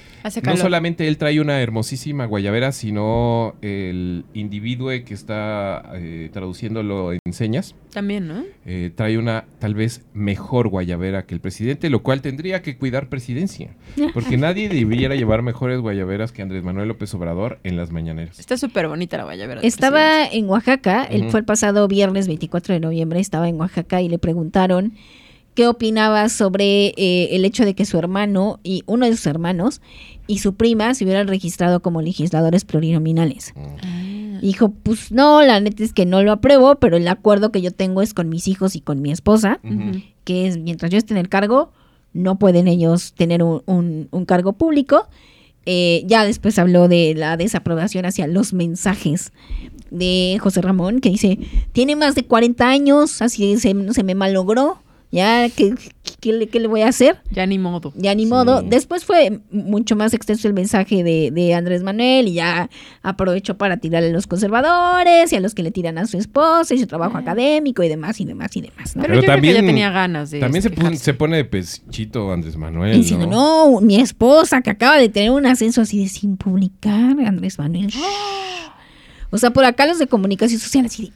no 0.43 0.57
solamente 0.57 1.07
él 1.07 1.17
trae 1.17 1.39
una 1.39 1.61
hermosísima 1.61 2.25
guayabera, 2.25 2.71
sino 2.71 3.55
el 3.61 4.25
individuo 4.33 4.89
que 4.89 5.13
está 5.13 5.91
eh, 5.93 6.29
traduciéndolo 6.33 7.13
en 7.13 7.33
señas. 7.33 7.75
También, 7.93 8.27
¿no? 8.27 8.43
eh, 8.65 8.91
trae 8.93 9.17
una 9.17 9.45
tal 9.59 9.75
vez 9.75 10.01
mejor 10.13 10.67
guayabera 10.67 11.25
que 11.25 11.35
el 11.35 11.41
presidente, 11.41 11.89
lo 11.89 12.01
cual 12.01 12.21
tendría 12.21 12.61
que 12.61 12.77
cuidar 12.77 13.07
presidencia. 13.07 13.75
Porque 14.13 14.37
nadie 14.37 14.67
debiera 14.69 15.15
llevar 15.15 15.41
mejores 15.43 15.79
guayaberas 15.79 16.31
que 16.31 16.41
Andrés 16.41 16.63
Manuel 16.63 16.87
López 16.87 17.13
Obrador 17.13 17.59
en 17.63 17.77
las 17.77 17.91
mañaneras. 17.91 18.39
Está 18.39 18.57
súper 18.57 18.87
bonita 18.87 19.17
la 19.17 19.25
guayabera. 19.25 19.61
Estaba 19.61 20.25
en 20.25 20.49
Oaxaca, 20.49 21.03
él 21.03 21.29
fue 21.29 21.39
el 21.39 21.45
pasado 21.45 21.87
viernes 21.87 22.27
24 22.27 22.73
de 22.73 22.79
noviembre, 22.79 23.19
estaba 23.19 23.47
en 23.47 23.59
Oaxaca 23.59 24.01
y 24.01 24.09
le 24.09 24.17
preguntaron 24.17 24.93
qué 25.53 25.67
opinaba 25.67 26.29
sobre 26.29 26.93
eh, 26.97 27.29
el 27.35 27.45
hecho 27.45 27.63
de 27.63 27.75
que 27.75 27.85
su 27.85 27.97
hermano 27.97 28.59
y 28.63 28.83
uno 28.87 29.05
de 29.05 29.15
sus 29.15 29.27
hermanos 29.27 29.81
y 30.25 30.39
su 30.39 30.55
prima 30.55 30.93
se 30.95 31.03
hubieran 31.03 31.27
registrado 31.27 31.81
como 31.81 32.01
legisladores 32.01 32.65
plurinominales. 32.65 33.53
presidente. 33.55 34.22
Dijo, 34.41 34.69
pues 34.83 35.11
no, 35.11 35.41
la 35.41 35.59
neta 35.59 35.83
es 35.83 35.93
que 35.93 36.05
no 36.05 36.23
lo 36.23 36.31
apruebo, 36.31 36.75
pero 36.75 36.97
el 36.97 37.07
acuerdo 37.07 37.51
que 37.51 37.61
yo 37.61 37.71
tengo 37.71 38.01
es 38.01 38.13
con 38.13 38.29
mis 38.29 38.47
hijos 38.47 38.75
y 38.75 38.81
con 38.81 39.01
mi 39.01 39.11
esposa, 39.11 39.59
que 40.23 40.47
es 40.47 40.57
mientras 40.57 40.91
yo 40.91 40.97
esté 40.97 41.13
en 41.13 41.17
el 41.19 41.29
cargo, 41.29 41.71
no 42.13 42.37
pueden 42.37 42.67
ellos 42.67 43.13
tener 43.13 43.41
un, 43.43 43.61
un- 43.65 44.07
un 44.11 44.25
cargo 44.25 44.53
público. 44.53 45.07
Eh, 45.65 46.03
ya 46.07 46.25
después 46.25 46.59
habló 46.59 46.89
de 46.89 47.13
la 47.15 47.37
desaprobación 47.37 48.05
hacia 48.05 48.27
los 48.27 48.51
mensajes 48.53 49.31
de 49.91 50.37
José 50.41 50.61
Ramón, 50.61 50.99
que 50.99 51.09
dice, 51.09 51.39
tiene 51.71 51.95
más 51.95 52.15
de 52.15 52.25
40 52.25 52.67
años, 52.67 53.21
así 53.21 53.57
se, 53.57 53.73
se 53.93 54.03
me 54.03 54.13
malogró, 54.15 54.79
ya, 55.13 55.47
¿qué, 55.49 55.75
qué 56.19 56.33
le, 56.33 56.47
qué 56.47 56.59
le 56.59 56.67
voy 56.67 56.81
a 56.81 56.87
hacer? 56.87 57.21
Ya 57.31 57.45
ni 57.45 57.59
modo. 57.59 57.93
Ya 57.95 58.15
ni 58.15 58.23
Sí. 58.23 58.29
modo. 58.29 58.61
Después 58.63 59.05
fue 59.05 59.39
mucho 59.51 59.95
más 59.95 60.13
extenso 60.13 60.47
el 60.47 60.53
mensaje 60.53 61.03
de, 61.03 61.29
de 61.31 61.53
Andrés 61.53 61.83
Manuel 61.83 62.27
y 62.27 62.33
ya 62.33 62.69
aprovechó 63.03 63.55
para 63.57 63.77
tirarle 63.77 64.09
a 64.09 64.11
los 64.11 64.25
conservadores 64.27 65.31
y 65.31 65.35
a 65.35 65.39
los 65.39 65.53
que 65.53 65.61
le 65.63 65.69
tiran 65.71 65.97
a 65.99 66.07
su 66.07 66.17
esposa 66.17 66.73
y 66.73 66.79
su 66.79 66.87
trabajo 66.87 67.17
académico 67.17 67.83
y 67.83 67.89
demás 67.89 68.19
y 68.19 68.25
demás 68.25 68.55
y 68.57 68.61
demás. 68.61 68.95
¿no? 68.95 69.03
Pero, 69.03 69.13
Pero 69.13 69.13
yo 69.15 69.21
creo 69.21 69.21
que 69.21 69.47
ya 69.47 69.53
también- 69.53 69.65
tenía 69.67 69.91
ganas 69.91 70.31
de. 70.31 70.39
También 70.39 70.63
se, 70.63 70.69
pone- 70.71 70.97
se 70.97 71.13
pone 71.13 71.37
de 71.37 71.45
pechito 71.45 72.31
Andrés 72.33 72.57
Manuel. 72.57 72.95
Y 72.95 72.97
diciendo, 72.97 73.27
¿no? 73.27 73.69
no, 73.71 73.81
mi 73.81 73.97
esposa 74.01 74.61
que 74.61 74.71
acaba 74.71 74.97
de 74.97 75.09
tener 75.09 75.29
un 75.29 75.45
ascenso 75.45 75.81
así 75.81 75.99
de 76.01 76.09
sin 76.09 76.37
publicar, 76.37 77.15
Andrés 77.25 77.59
Manuel. 77.59 77.93
O 79.29 79.37
sea, 79.37 79.51
por 79.51 79.65
acá 79.65 79.87
los 79.87 79.97
de 79.99 80.05
comunicación 80.07 80.59
social 80.59 80.85
así 80.85 81.05
de, 81.05 81.11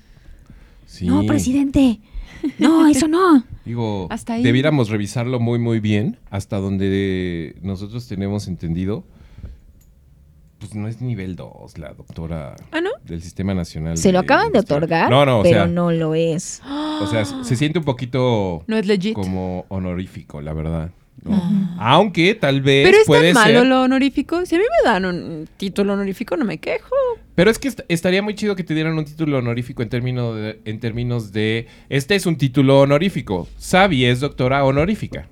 Sí. 0.88 1.06
no, 1.06 1.24
presidente, 1.26 2.00
no, 2.60 2.88
eso 2.88 3.08
no. 3.08 3.44
Digo, 3.66 4.08
Hasta 4.10 4.34
ahí. 4.34 4.44
debiéramos 4.44 4.90
revisarlo 4.90 5.40
muy, 5.40 5.60
muy 5.60 5.80
bien, 5.80 6.18
hasta 6.30 6.58
donde 6.58 7.56
nosotros 7.62 8.08
tenemos 8.08 8.48
entendido. 8.48 9.04
Pues 10.60 10.74
no 10.74 10.88
es 10.88 11.02
nivel 11.02 11.36
2 11.36 11.78
la 11.78 11.94
doctora 11.94 12.56
¿Ah, 12.72 12.82
no? 12.82 12.90
del 13.04 13.22
Sistema 13.22 13.54
Nacional. 13.54 13.96
Se 13.96 14.12
lo 14.12 14.18
acaban 14.18 14.52
de 14.52 14.58
otorgar, 14.60 15.08
No, 15.08 15.24
no, 15.24 15.42
o 15.42 15.44
pero 15.44 15.56
sea, 15.60 15.68
no 15.68 15.92
lo 15.92 16.16
es. 16.16 16.64
o 17.02 17.06
sea, 17.06 17.26
se 17.26 17.56
siente 17.56 17.78
un 17.78 17.86
poquito 17.86 18.64
No 18.68 18.76
es 18.76 18.88
legit. 18.88 19.14
como 19.14 19.66
honorífico, 19.70 20.42
la 20.42 20.54
verdad. 20.54 20.90
¿No? 21.24 21.76
Aunque 21.80 22.36
tal 22.36 22.62
vez 22.62 22.86
Pero 22.88 22.98
es 23.00 23.06
puede 23.08 23.34
tan 23.34 23.44
malo 23.44 23.60
ser. 23.60 23.68
lo 23.68 23.82
honorífico. 23.84 24.46
Si 24.46 24.56
a 24.56 24.60
mí 24.60 24.64
me 24.84 24.90
dan 24.90 25.06
un 25.06 25.48
título 25.58 25.94
honorífico, 25.94 26.38
no 26.38 26.46
me 26.46 26.58
quejo. 26.60 26.96
Pero 27.36 27.52
es 27.52 27.60
que 27.60 27.68
est- 27.68 27.82
estaría 27.90 28.22
muy 28.22 28.36
chido 28.36 28.56
que 28.56 28.64
te 28.64 28.74
dieran 28.74 28.98
un 28.98 29.06
título 29.06 29.38
honorífico 29.38 29.84
en, 29.84 29.90
término 29.90 30.34
de, 30.34 30.60
en 30.66 30.80
términos 30.80 31.32
de. 31.32 31.68
Este 31.90 32.16
es 32.16 32.26
un 32.26 32.38
título 32.38 32.80
honorífico. 32.82 33.48
Sabi 33.58 34.06
es 34.06 34.20
doctora 34.20 34.64
honorífica. 34.66 35.28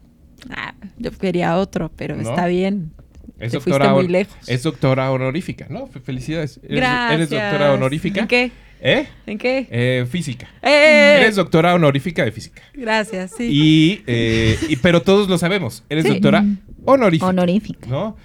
Ah, 0.50 0.76
yo 0.98 1.12
quería 1.12 1.58
otro, 1.58 1.92
pero 1.96 2.16
¿No? 2.16 2.22
está 2.30 2.46
bien. 2.48 2.92
Es 3.40 3.52
Te 3.52 3.58
doctora, 3.58 3.94
muy 3.94 4.08
lejos. 4.08 4.36
es 4.48 4.64
doctora 4.64 5.12
honorífica. 5.12 5.66
No, 5.70 5.88
fe- 5.88 6.00
felicidades. 6.00 6.58
Eres, 6.64 6.78
Gracias. 6.78 7.12
eres 7.14 7.30
doctora 7.32 7.74
honorífica. 7.74 8.22
¿En 8.22 8.28
qué? 8.28 8.52
¿Eh? 8.88 9.08
¿En 9.26 9.40
qué? 9.40 9.68
Eh, 9.72 10.06
física. 10.08 10.48
¡Eh! 10.62 11.18
Eres 11.22 11.36
doctora 11.38 11.74
honorífica 11.74 12.24
de 12.24 12.32
física. 12.32 12.62
Gracias, 12.76 13.32
sí. 13.36 13.50
Y, 13.52 14.04
eh, 14.06 14.56
y- 14.70 14.76
pero 14.76 15.02
todos 15.02 15.28
lo 15.28 15.40
sabemos. 15.40 15.84
Eres 15.90 16.04
Sí. 16.04 16.12
doctora 16.12 16.46
honorífica. 16.86 17.26
Honorífica. 17.26 17.88
¿no? 17.88 18.16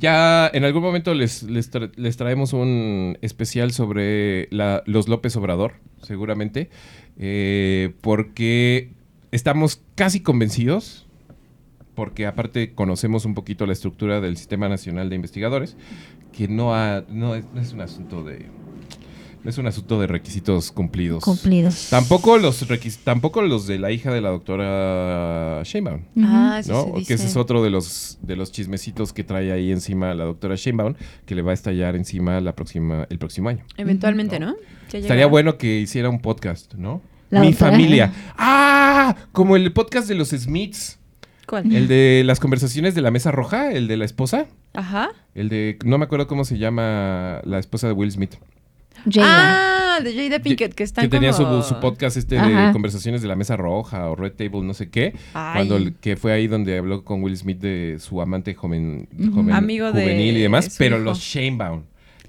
Ya 0.00 0.50
en 0.52 0.64
algún 0.64 0.82
momento 0.82 1.14
les, 1.14 1.44
les, 1.44 1.70
tra- 1.72 1.92
les 1.94 2.16
traemos 2.16 2.52
un 2.52 3.16
especial 3.22 3.70
sobre 3.70 4.48
la- 4.50 4.82
los 4.86 5.06
López 5.08 5.36
Obrador, 5.36 5.74
seguramente, 6.02 6.68
eh, 7.18 7.92
porque 8.00 8.90
estamos 9.30 9.82
casi 9.94 10.18
convencidos, 10.20 11.06
porque 11.94 12.26
aparte 12.26 12.72
conocemos 12.74 13.24
un 13.24 13.34
poquito 13.34 13.66
la 13.66 13.72
estructura 13.74 14.20
del 14.20 14.36
Sistema 14.36 14.68
Nacional 14.68 15.10
de 15.10 15.14
Investigadores, 15.16 15.76
que 16.36 16.48
no, 16.48 16.74
ha- 16.74 17.04
no, 17.08 17.36
es, 17.36 17.44
no 17.54 17.60
es 17.60 17.72
un 17.72 17.82
asunto 17.82 18.24
de... 18.24 18.46
Es 19.44 19.58
un 19.58 19.66
asunto 19.66 20.00
de 20.00 20.06
requisitos 20.06 20.72
cumplidos. 20.72 21.22
Cumplidos. 21.22 21.88
Tampoco 21.90 22.38
los 22.38 22.66
requis- 22.68 22.98
tampoco 23.04 23.42
los 23.42 23.66
de 23.66 23.78
la 23.78 23.90
hija 23.90 24.10
de 24.12 24.20
la 24.22 24.30
doctora 24.30 25.62
Sheinbaum. 25.64 26.02
Ah, 26.24 26.56
eso 26.60 26.72
¿no? 26.94 26.98
se 27.00 27.06
Que 27.06 27.14
ese 27.14 27.26
es 27.26 27.36
otro 27.36 27.62
de 27.62 27.68
los 27.70 28.18
de 28.22 28.36
los 28.36 28.52
chismecitos 28.52 29.12
que 29.12 29.22
trae 29.22 29.52
ahí 29.52 29.70
encima 29.70 30.14
la 30.14 30.24
doctora 30.24 30.54
Sheinbaum, 30.56 30.94
que 31.26 31.34
le 31.34 31.42
va 31.42 31.50
a 31.50 31.54
estallar 31.54 31.94
encima 31.94 32.40
la 32.40 32.54
próxima, 32.54 33.06
el 33.10 33.18
próximo 33.18 33.50
año. 33.50 33.64
Eventualmente, 33.76 34.40
¿no? 34.40 34.54
Estaría 34.92 35.26
bueno 35.26 35.58
que 35.58 35.78
hiciera 35.80 36.08
un 36.08 36.20
podcast, 36.20 36.72
¿no? 36.74 37.02
La 37.30 37.40
Mi 37.40 37.48
doctora- 37.52 37.70
familia. 37.72 38.12
¡Ah! 38.38 39.14
Como 39.32 39.56
el 39.56 39.72
podcast 39.72 40.08
de 40.08 40.14
los 40.14 40.28
Smiths. 40.30 40.98
¿Cuál? 41.46 41.70
El 41.74 41.88
de 41.88 42.22
las 42.24 42.40
conversaciones 42.40 42.94
de 42.94 43.02
la 43.02 43.10
mesa 43.10 43.30
roja, 43.30 43.72
el 43.72 43.88
de 43.88 43.98
la 43.98 44.06
esposa. 44.06 44.46
Ajá. 44.72 45.10
El 45.34 45.50
de. 45.50 45.78
No 45.84 45.98
me 45.98 46.04
acuerdo 46.04 46.26
cómo 46.26 46.44
se 46.44 46.56
llama 46.56 47.40
la 47.44 47.58
esposa 47.58 47.86
de 47.88 47.92
Will 47.92 48.10
Smith. 48.10 48.36
Jada. 49.10 49.96
Ah, 49.96 50.00
de 50.00 50.12
Jada 50.14 50.40
Pinkett, 50.40 50.74
que 50.74 50.82
están 50.82 51.04
que 51.04 51.08
tenía 51.08 51.32
como... 51.32 51.62
su, 51.62 51.74
su 51.74 51.80
podcast 51.80 52.16
este 52.16 52.38
Ajá. 52.38 52.66
de 52.66 52.72
conversaciones 52.72 53.22
de 53.22 53.28
la 53.28 53.36
mesa 53.36 53.56
roja 53.56 54.10
o 54.10 54.16
Red 54.16 54.32
Table, 54.32 54.62
no 54.62 54.74
sé 54.74 54.90
qué. 54.90 55.14
Ay. 55.34 55.54
Cuando 55.54 55.76
el- 55.76 55.94
que 55.94 56.16
fue 56.16 56.32
ahí 56.32 56.46
donde 56.46 56.76
habló 56.78 57.04
con 57.04 57.22
Will 57.22 57.36
Smith 57.36 57.58
de 57.60 57.98
su 58.00 58.20
amante 58.20 58.54
joven, 58.54 59.08
joven 59.32 59.52
Amigo 59.54 59.92
de 59.92 60.02
juvenil 60.02 60.36
y 60.36 60.40
demás, 60.42 60.74
pero 60.78 60.96
hijo. 60.96 61.04
los 61.04 61.18
Shanebaum. 61.20 61.82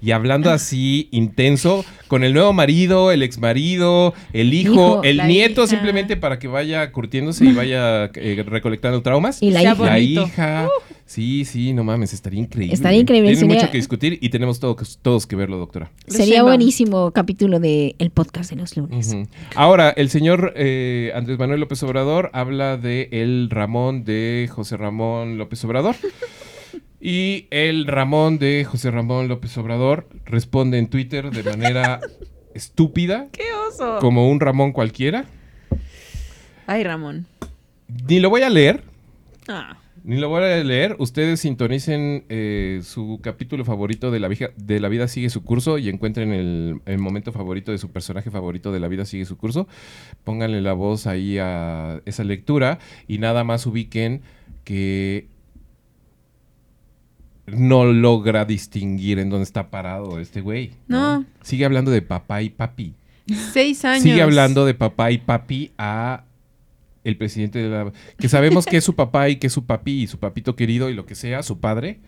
Y 0.06 0.12
hablando 0.12 0.50
así 0.52 1.08
intenso 1.10 1.84
con 2.06 2.22
el 2.22 2.32
nuevo 2.32 2.52
marido, 2.52 3.10
el 3.10 3.24
ex 3.24 3.40
marido, 3.40 4.14
el 4.32 4.54
hijo, 4.54 4.72
Hijo, 4.72 5.02
el 5.02 5.26
nieto 5.26 5.62
hija. 5.64 5.66
simplemente 5.70 6.16
para 6.16 6.38
que 6.38 6.46
vaya 6.46 6.92
curtiéndose 6.92 7.44
y 7.44 7.52
vaya 7.52 8.04
eh, 8.14 8.44
recolectando 8.46 9.02
traumas. 9.02 9.42
Y 9.42 9.50
la 9.50 9.62
hija. 9.64 9.74
La. 9.74 9.94
Uh. 9.96 9.98
hija. 9.98 10.68
Sí, 11.06 11.44
sí, 11.44 11.72
no 11.72 11.82
mames, 11.82 12.12
estaría 12.12 12.38
increíble. 12.38 12.72
Estaría 12.72 13.00
increíble, 13.00 13.30
Tiene 13.30 13.40
sería- 13.40 13.56
mucho 13.62 13.70
que 13.72 13.78
discutir 13.78 14.18
y 14.20 14.28
tenemos 14.28 14.60
todo- 14.60 14.76
todos 15.02 15.26
que 15.26 15.34
verlo, 15.34 15.56
doctora. 15.58 15.90
Sería 16.06 16.44
buenísimo 16.44 17.10
capítulo 17.10 17.58
de 17.58 17.96
el 17.98 18.10
podcast 18.10 18.50
de 18.50 18.56
los 18.56 18.76
lunes. 18.76 19.16
Ahora, 19.56 19.90
el 19.90 20.08
señor 20.08 20.52
eh, 20.54 21.10
Andrés 21.16 21.36
Manuel 21.36 21.58
López 21.58 21.82
Obrador 21.82 22.30
habla 22.32 22.76
de 22.76 23.08
el 23.10 23.48
Ramón 23.50 24.04
de 24.04 24.48
José 24.52 24.76
Ramón 24.76 25.36
López 25.36 25.64
Obrador. 25.64 25.96
y 27.08 27.46
el 27.50 27.86
Ramón 27.86 28.38
de 28.38 28.64
José 28.64 28.90
Ramón 28.90 29.28
López 29.28 29.56
Obrador 29.58 30.08
responde 30.24 30.78
en 30.78 30.88
Twitter 30.88 31.30
de 31.30 31.44
manera 31.44 32.00
estúpida, 32.54 33.28
¡Qué 33.30 33.44
oso! 33.68 33.98
como 34.00 34.28
un 34.28 34.40
Ramón 34.40 34.72
cualquiera. 34.72 35.26
Ay, 36.66 36.82
Ramón. 36.82 37.26
Ni 38.08 38.18
lo 38.18 38.28
voy 38.30 38.42
a 38.42 38.50
leer, 38.50 38.82
Ah. 39.46 39.78
ni 40.02 40.16
lo 40.16 40.28
voy 40.28 40.42
a 40.42 40.64
leer. 40.64 40.96
Ustedes 40.98 41.38
sintonicen 41.40 42.24
eh, 42.28 42.80
su 42.82 43.20
capítulo 43.22 43.64
favorito 43.64 44.10
de 44.10 44.18
la, 44.18 44.26
vija- 44.26 44.50
de 44.56 44.80
la 44.80 44.88
vida 44.88 45.06
sigue 45.06 45.30
su 45.30 45.44
curso 45.44 45.78
y 45.78 45.88
encuentren 45.88 46.32
el, 46.32 46.80
el 46.86 46.98
momento 46.98 47.30
favorito 47.30 47.70
de 47.70 47.78
su 47.78 47.92
personaje 47.92 48.32
favorito 48.32 48.72
de 48.72 48.80
la 48.80 48.88
vida 48.88 49.04
sigue 49.04 49.24
su 49.26 49.36
curso. 49.36 49.68
Pónganle 50.24 50.60
la 50.60 50.72
voz 50.72 51.06
ahí 51.06 51.38
a 51.38 52.00
esa 52.04 52.24
lectura 52.24 52.80
y 53.06 53.18
nada 53.18 53.44
más 53.44 53.64
ubiquen 53.66 54.22
que 54.64 55.28
no 57.46 57.84
logra 57.84 58.44
distinguir 58.44 59.18
en 59.18 59.30
dónde 59.30 59.44
está 59.44 59.70
parado 59.70 60.18
este 60.18 60.40
güey. 60.40 60.72
No. 60.88 61.24
Sigue 61.42 61.64
hablando 61.64 61.90
de 61.90 62.02
papá 62.02 62.42
y 62.42 62.50
papi. 62.50 62.94
Seis 63.52 63.84
años. 63.84 64.02
Sigue 64.02 64.22
hablando 64.22 64.64
de 64.66 64.74
papá 64.74 65.10
y 65.10 65.18
papi 65.18 65.72
a 65.78 66.24
el 67.04 67.16
presidente 67.16 67.60
de 67.60 67.68
la... 67.68 67.92
Que 68.18 68.28
sabemos 68.28 68.66
que 68.66 68.78
es 68.78 68.84
su 68.84 68.94
papá 68.94 69.28
y 69.28 69.36
que 69.36 69.46
es 69.46 69.52
su 69.52 69.64
papi 69.64 70.02
y 70.02 70.06
su 70.06 70.18
papito 70.18 70.56
querido 70.56 70.90
y 70.90 70.94
lo 70.94 71.06
que 71.06 71.14
sea, 71.14 71.42
su 71.42 71.60
padre. 71.60 72.00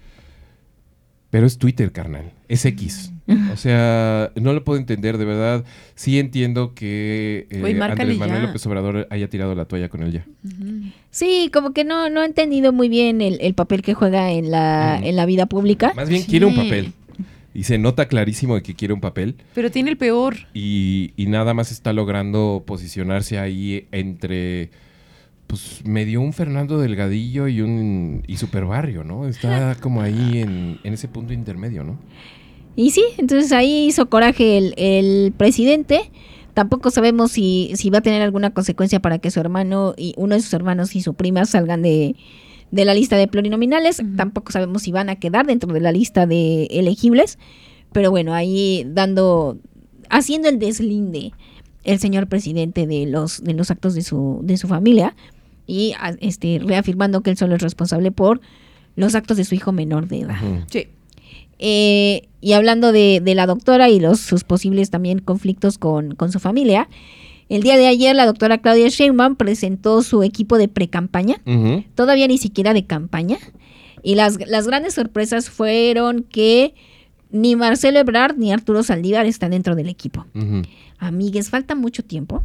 Pero 1.30 1.46
es 1.46 1.58
Twitter, 1.58 1.92
carnal. 1.92 2.32
Es 2.48 2.64
X. 2.64 3.12
O 3.52 3.56
sea, 3.56 4.32
no 4.36 4.52
lo 4.52 4.64
puedo 4.64 4.78
entender, 4.78 5.18
de 5.18 5.24
verdad. 5.24 5.64
Sí 5.94 6.18
entiendo 6.18 6.74
que 6.74 7.46
eh, 7.50 7.78
Andrés 7.82 8.16
Manuel 8.18 8.40
ya. 8.40 8.46
López 8.46 8.66
Obrador 8.66 9.06
haya 9.10 9.28
tirado 9.28 9.54
la 9.54 9.66
toalla 9.66 9.88
con 9.88 10.02
él 10.02 10.12
ya. 10.12 10.26
Sí, 11.10 11.50
como 11.52 11.72
que 11.72 11.84
no, 11.84 12.08
no 12.10 12.20
ha 12.20 12.24
entendido 12.24 12.72
muy 12.72 12.88
bien 12.88 13.20
el, 13.20 13.38
el 13.40 13.54
papel 13.54 13.82
que 13.82 13.94
juega 13.94 14.30
en 14.32 14.50
la, 14.50 14.98
Mm. 15.00 15.04
en 15.04 15.16
la 15.16 15.26
vida 15.26 15.46
pública. 15.46 15.92
Más 15.94 16.08
bien 16.08 16.22
Sí. 16.22 16.28
quiere 16.30 16.46
un 16.46 16.54
papel. 16.56 16.92
Y 17.54 17.64
se 17.64 17.76
nota 17.78 18.06
clarísimo 18.06 18.54
de 18.54 18.62
que 18.62 18.74
quiere 18.74 18.94
un 18.94 19.00
papel. 19.00 19.34
Pero 19.54 19.70
tiene 19.70 19.90
el 19.90 19.96
peor. 19.96 20.36
y, 20.54 21.12
y 21.16 21.26
nada 21.26 21.54
más 21.54 21.72
está 21.72 21.92
logrando 21.92 22.62
posicionarse 22.66 23.38
ahí 23.38 23.86
entre 23.92 24.70
pues 25.48 25.80
medio 25.86 26.20
un 26.20 26.34
Fernando 26.34 26.78
Delgadillo 26.78 27.48
y 27.48 27.62
un 27.62 28.22
y 28.26 28.36
Super 28.36 28.66
Barrio, 28.66 29.02
¿no? 29.02 29.26
Está 29.26 29.76
como 29.80 30.02
ahí 30.02 30.40
en, 30.40 30.78
en 30.84 30.92
ese 30.92 31.08
punto 31.08 31.32
intermedio, 31.32 31.84
¿no? 31.84 31.98
Y 32.78 32.92
sí, 32.92 33.02
entonces 33.16 33.50
ahí 33.50 33.86
hizo 33.86 34.08
coraje 34.08 34.56
el, 34.56 34.74
el 34.76 35.32
presidente. 35.36 36.12
Tampoco 36.54 36.92
sabemos 36.92 37.32
si, 37.32 37.72
si 37.74 37.90
va 37.90 37.98
a 37.98 38.02
tener 38.02 38.22
alguna 38.22 38.50
consecuencia 38.50 39.00
para 39.00 39.18
que 39.18 39.32
su 39.32 39.40
hermano 39.40 39.94
y 39.96 40.14
uno 40.16 40.36
de 40.36 40.40
sus 40.40 40.54
hermanos 40.54 40.94
y 40.94 41.00
su 41.00 41.14
prima 41.14 41.44
salgan 41.44 41.82
de, 41.82 42.14
de 42.70 42.84
la 42.84 42.94
lista 42.94 43.16
de 43.16 43.26
plurinominales. 43.26 44.00
Tampoco 44.16 44.52
sabemos 44.52 44.82
si 44.82 44.92
van 44.92 45.08
a 45.08 45.16
quedar 45.16 45.44
dentro 45.44 45.72
de 45.72 45.80
la 45.80 45.90
lista 45.90 46.28
de 46.28 46.66
elegibles. 46.66 47.40
Pero 47.90 48.12
bueno, 48.12 48.32
ahí 48.32 48.84
dando, 48.86 49.58
haciendo 50.08 50.48
el 50.48 50.60
deslinde 50.60 51.32
el 51.82 51.98
señor 51.98 52.28
presidente 52.28 52.86
de 52.86 53.06
los, 53.06 53.42
de 53.42 53.54
los 53.54 53.72
actos 53.72 53.94
de 53.94 54.02
su, 54.02 54.38
de 54.44 54.56
su 54.56 54.68
familia 54.68 55.16
y 55.66 55.94
este, 56.20 56.60
reafirmando 56.64 57.22
que 57.22 57.30
él 57.30 57.36
solo 57.36 57.56
es 57.56 57.60
responsable 57.60 58.12
por 58.12 58.40
los 58.94 59.16
actos 59.16 59.36
de 59.36 59.42
su 59.42 59.56
hijo 59.56 59.72
menor 59.72 60.06
de 60.06 60.20
edad. 60.20 60.36
Sí. 60.70 60.86
Eh, 61.58 62.28
y 62.40 62.52
hablando 62.52 62.92
de, 62.92 63.20
de 63.22 63.34
la 63.34 63.46
doctora 63.46 63.88
y 63.88 63.98
los, 63.98 64.20
sus 64.20 64.44
posibles 64.44 64.90
también 64.90 65.18
conflictos 65.18 65.78
con, 65.78 66.14
con 66.14 66.30
su 66.30 66.38
familia, 66.38 66.88
el 67.48 67.62
día 67.62 67.76
de 67.76 67.86
ayer 67.86 68.14
la 68.14 68.26
doctora 68.26 68.58
Claudia 68.58 68.88
Sheinbaum 68.88 69.36
presentó 69.36 70.02
su 70.02 70.22
equipo 70.22 70.58
de 70.58 70.68
pre-campaña, 70.68 71.40
todavía 71.94 72.28
ni 72.28 72.38
siquiera 72.38 72.74
de 72.74 72.84
campaña, 72.84 73.38
y 74.02 74.14
las, 74.14 74.38
las 74.48 74.66
grandes 74.66 74.94
sorpresas 74.94 75.50
fueron 75.50 76.22
que 76.22 76.74
ni 77.30 77.56
Marcelo 77.56 77.98
Ebrard 77.98 78.36
ni 78.36 78.52
Arturo 78.52 78.82
Saldívar 78.82 79.26
están 79.26 79.50
dentro 79.50 79.74
del 79.74 79.88
equipo. 79.88 80.26
Ujú. 80.34 80.62
Amigues, 80.98 81.50
falta 81.50 81.74
mucho 81.74 82.02
tiempo. 82.02 82.42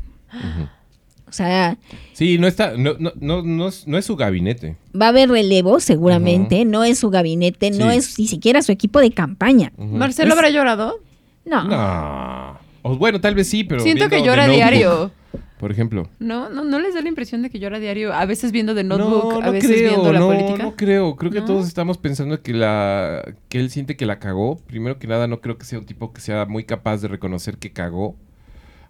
Sea, 1.34 1.78
Sí, 2.14 2.38
no 2.38 2.48
está, 2.48 2.78
no, 2.78 2.94
no, 3.00 3.12
no, 3.20 3.42
no 3.42 3.68
es, 3.68 3.88
no 3.88 3.98
es 3.98 4.06
su 4.06 4.16
gabinete. 4.16 4.76
va 5.00 5.08
a 5.08 5.10
haber 5.10 5.30
relevo 5.30 5.80
seguramente, 5.80 6.64
no 6.66 6.84
es 6.84 7.00
su 7.00 7.10
gabinete, 7.10 7.72
no 7.72 7.92
es 7.92 8.18
ni 8.20 8.28
siquiera 8.28 8.62
su 8.62 8.72
equipo 8.72 9.00
de 9.00 9.12
campaña. 9.12 9.74
¿Marcelo 9.78 10.30
Es- 10.32 10.38
habrá 10.38 10.50
llorado? 10.50 11.00
No. 11.46 11.64
No. 11.66 12.58
O 12.84 12.98
bueno, 12.98 13.20
tal 13.22 13.36
vez 13.36 13.48
sí, 13.50 13.64
pero. 13.64 13.82
Siento 13.82 14.10
que 14.10 14.24
llora 14.24 14.48
diario. 14.48 15.12
por 15.58 15.72
ejemplo. 15.72 16.10
No, 16.20 16.50
no, 16.50 16.64
no 16.66 16.78
les 16.80 16.94
da 16.94 17.02
la 17.02 17.08
impresión 17.08 17.42
de 17.42 17.50
que 17.50 17.58
llora 17.58 17.78
a 17.78 17.80
diario, 17.80 18.14
a 18.14 18.26
veces 18.26 18.52
viendo 18.52 18.74
No, 18.74 18.84
Notebook, 18.84 19.42
a 19.44 19.50
veces 19.50 19.72
creo, 19.72 19.90
viendo 19.92 20.12
la 20.12 20.20
no, 20.20 20.28
política. 20.28 20.64
no 20.64 20.76
creo. 20.76 21.16
Creo 21.16 21.32
que 21.32 21.40
¿No? 21.40 21.46
todos 21.46 21.68
estamos 21.68 21.98
pensando 21.98 22.42
que 22.42 22.54
la 22.54 23.24
que 23.48 23.60
él 23.60 23.70
siente 23.70 23.96
que 23.96 24.06
la 24.06 24.20
cagó. 24.20 24.58
Primero 24.68 25.00
que 25.00 25.08
nada, 25.08 25.28
no 25.28 25.40
creo 25.40 25.58
que 25.58 25.64
sea 25.66 25.80
un 25.80 25.86
tipo 25.86 26.12
que 26.12 26.20
sea 26.20 26.46
muy 26.46 26.66
capaz 26.66 26.98
de 26.98 27.08
reconocer 27.08 27.58
que 27.58 27.72
cagó 27.72 28.16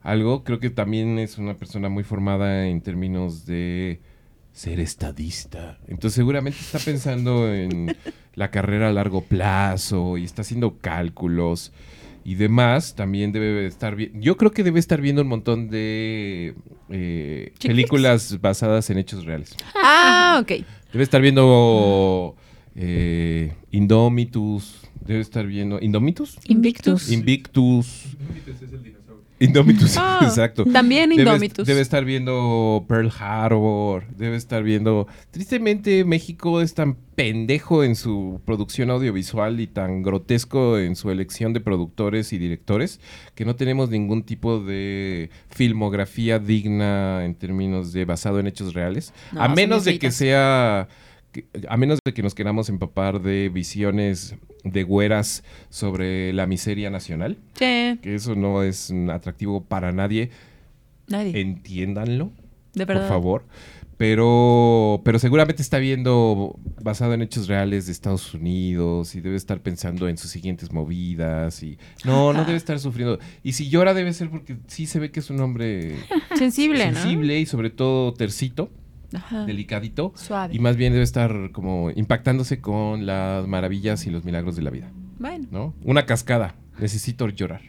algo. 0.03 0.43
Creo 0.43 0.59
que 0.59 0.69
también 0.69 1.17
es 1.17 1.37
una 1.37 1.55
persona 1.55 1.89
muy 1.89 2.03
formada 2.03 2.67
en 2.67 2.81
términos 2.81 3.45
de 3.45 4.01
ser 4.51 4.79
estadista. 4.79 5.79
Entonces 5.87 6.15
seguramente 6.15 6.59
está 6.59 6.77
pensando 6.79 7.51
en 7.51 7.95
la 8.35 8.51
carrera 8.51 8.89
a 8.89 8.93
largo 8.93 9.21
plazo 9.21 10.17
y 10.17 10.23
está 10.23 10.43
haciendo 10.43 10.77
cálculos 10.77 11.71
y 12.23 12.35
demás. 12.35 12.95
También 12.95 13.31
debe 13.31 13.65
estar 13.65 13.95
bien. 13.95 14.21
Yo 14.21 14.37
creo 14.37 14.51
que 14.51 14.63
debe 14.63 14.79
estar 14.79 15.01
viendo 15.01 15.23
un 15.23 15.27
montón 15.27 15.69
de 15.69 16.53
eh, 16.89 17.53
películas 17.61 18.39
basadas 18.41 18.89
en 18.89 18.99
hechos 18.99 19.25
reales. 19.25 19.55
Ah, 19.75 20.39
ok. 20.41 20.63
Debe 20.91 21.03
estar 21.03 21.21
viendo 21.21 22.35
eh, 22.75 23.53
Indomitus. 23.71 24.81
Debe 25.05 25.19
estar 25.19 25.45
viendo. 25.45 25.81
¿Indomitus? 25.81 26.37
Invictus. 26.45 27.11
Invictus. 27.11 28.05
Indomitus 28.13 28.61
es 28.61 28.73
el. 28.73 28.92
Indomitus, 29.43 29.95
Ah, 29.97 30.19
exacto. 30.23 30.65
también 30.65 31.09
Debe- 31.11 31.21
Indomitus. 31.21 31.67
Debe, 31.67 31.81
estar 31.81 32.05
viendo 32.05 32.85
Pearl 32.87 33.11
Harbor. 33.19 34.05
Debe 34.15 34.35
estar 34.37 34.63
viendo. 34.63 35.07
Tristemente, 35.31 36.05
México 36.05 36.61
es 36.61 36.73
tan 36.73 36.95
pendejo 37.15 37.83
en 37.83 37.95
su 37.95 38.41
producción 38.45 38.89
audiovisual 38.89 39.59
y 39.59 39.67
tan 39.67 40.01
grotesco 40.01 40.77
en 40.79 40.95
su 40.95 41.11
elección 41.11 41.53
de 41.53 41.59
productores 41.59 42.33
y 42.33 42.37
directores 42.37 42.99
que 43.35 43.45
no 43.45 43.55
tenemos 43.55 43.89
ningún 43.89 44.23
tipo 44.23 44.59
de 44.59 45.29
filmografía 45.49 46.39
digna 46.39 47.23
en 47.25 47.35
términos 47.35 47.93
de 47.93 48.05
basado 48.05 48.39
en 48.39 48.47
hechos 48.47 48.73
reales. 48.73 49.13
No, 49.31 49.43
a 49.43 49.47
menos 49.49 49.85
de 49.85 49.99
que 49.99 50.11
sea. 50.11 50.87
A 51.67 51.77
menos 51.77 51.97
de 52.05 52.13
que 52.13 52.21
nos 52.21 52.35
queramos 52.35 52.69
empapar 52.69 53.19
de 53.21 53.49
visiones 53.49 54.35
de 54.63 54.83
güeras 54.83 55.43
sobre 55.69 56.31
la 56.33 56.47
miseria 56.47 56.89
nacional 56.89 57.37
Sí, 57.53 57.99
que 58.01 58.15
eso 58.15 58.35
no 58.35 58.63
es 58.63 58.91
atractivo 59.11 59.63
para 59.65 59.91
nadie, 59.91 60.29
nadie. 61.07 61.39
entiéndanlo, 61.41 62.31
de 62.73 62.85
por 62.85 62.95
verdad. 62.95 63.09
favor. 63.09 63.45
Pero, 63.97 65.01
pero 65.05 65.19
seguramente 65.19 65.61
está 65.61 65.77
viendo 65.77 66.59
basado 66.81 67.13
en 67.13 67.21
hechos 67.21 67.47
reales 67.47 67.85
de 67.85 67.91
Estados 67.91 68.33
Unidos 68.33 69.13
y 69.15 69.21
debe 69.21 69.35
estar 69.35 69.61
pensando 69.61 70.09
en 70.09 70.17
sus 70.17 70.31
siguientes 70.31 70.73
movidas 70.73 71.61
y 71.63 71.77
no, 72.03 72.33
no 72.33 72.43
debe 72.43 72.57
estar 72.57 72.79
sufriendo. 72.79 73.19
Y 73.43 73.53
si 73.53 73.69
llora 73.69 73.93
debe 73.93 74.11
ser 74.11 74.29
porque 74.29 74.57
sí 74.67 74.87
se 74.87 74.99
ve 74.99 75.11
que 75.11 75.19
es 75.19 75.29
un 75.29 75.39
hombre 75.41 75.95
Sensible, 76.35 76.87
¿no? 76.91 76.99
sensible 76.99 77.39
y 77.39 77.45
sobre 77.45 77.69
todo 77.69 78.13
tercito, 78.13 78.71
Ajá. 79.13 79.45
delicadito. 79.45 80.11
Suave. 80.15 80.53
Y 80.55 80.59
más 80.59 80.75
bien 80.75 80.93
debe 80.93 81.03
estar 81.03 81.51
como 81.51 81.91
impactándose 81.95 82.59
con 82.61 83.05
las 83.05 83.47
maravillas 83.47 84.05
y 84.07 84.09
los 84.11 84.23
milagros 84.25 84.55
de 84.55 84.61
la 84.63 84.69
vida, 84.69 84.91
Bueno, 85.19 85.47
¿no? 85.51 85.73
Una 85.83 86.05
cascada. 86.05 86.55
Necesito 86.79 87.27
llorar. 87.29 87.61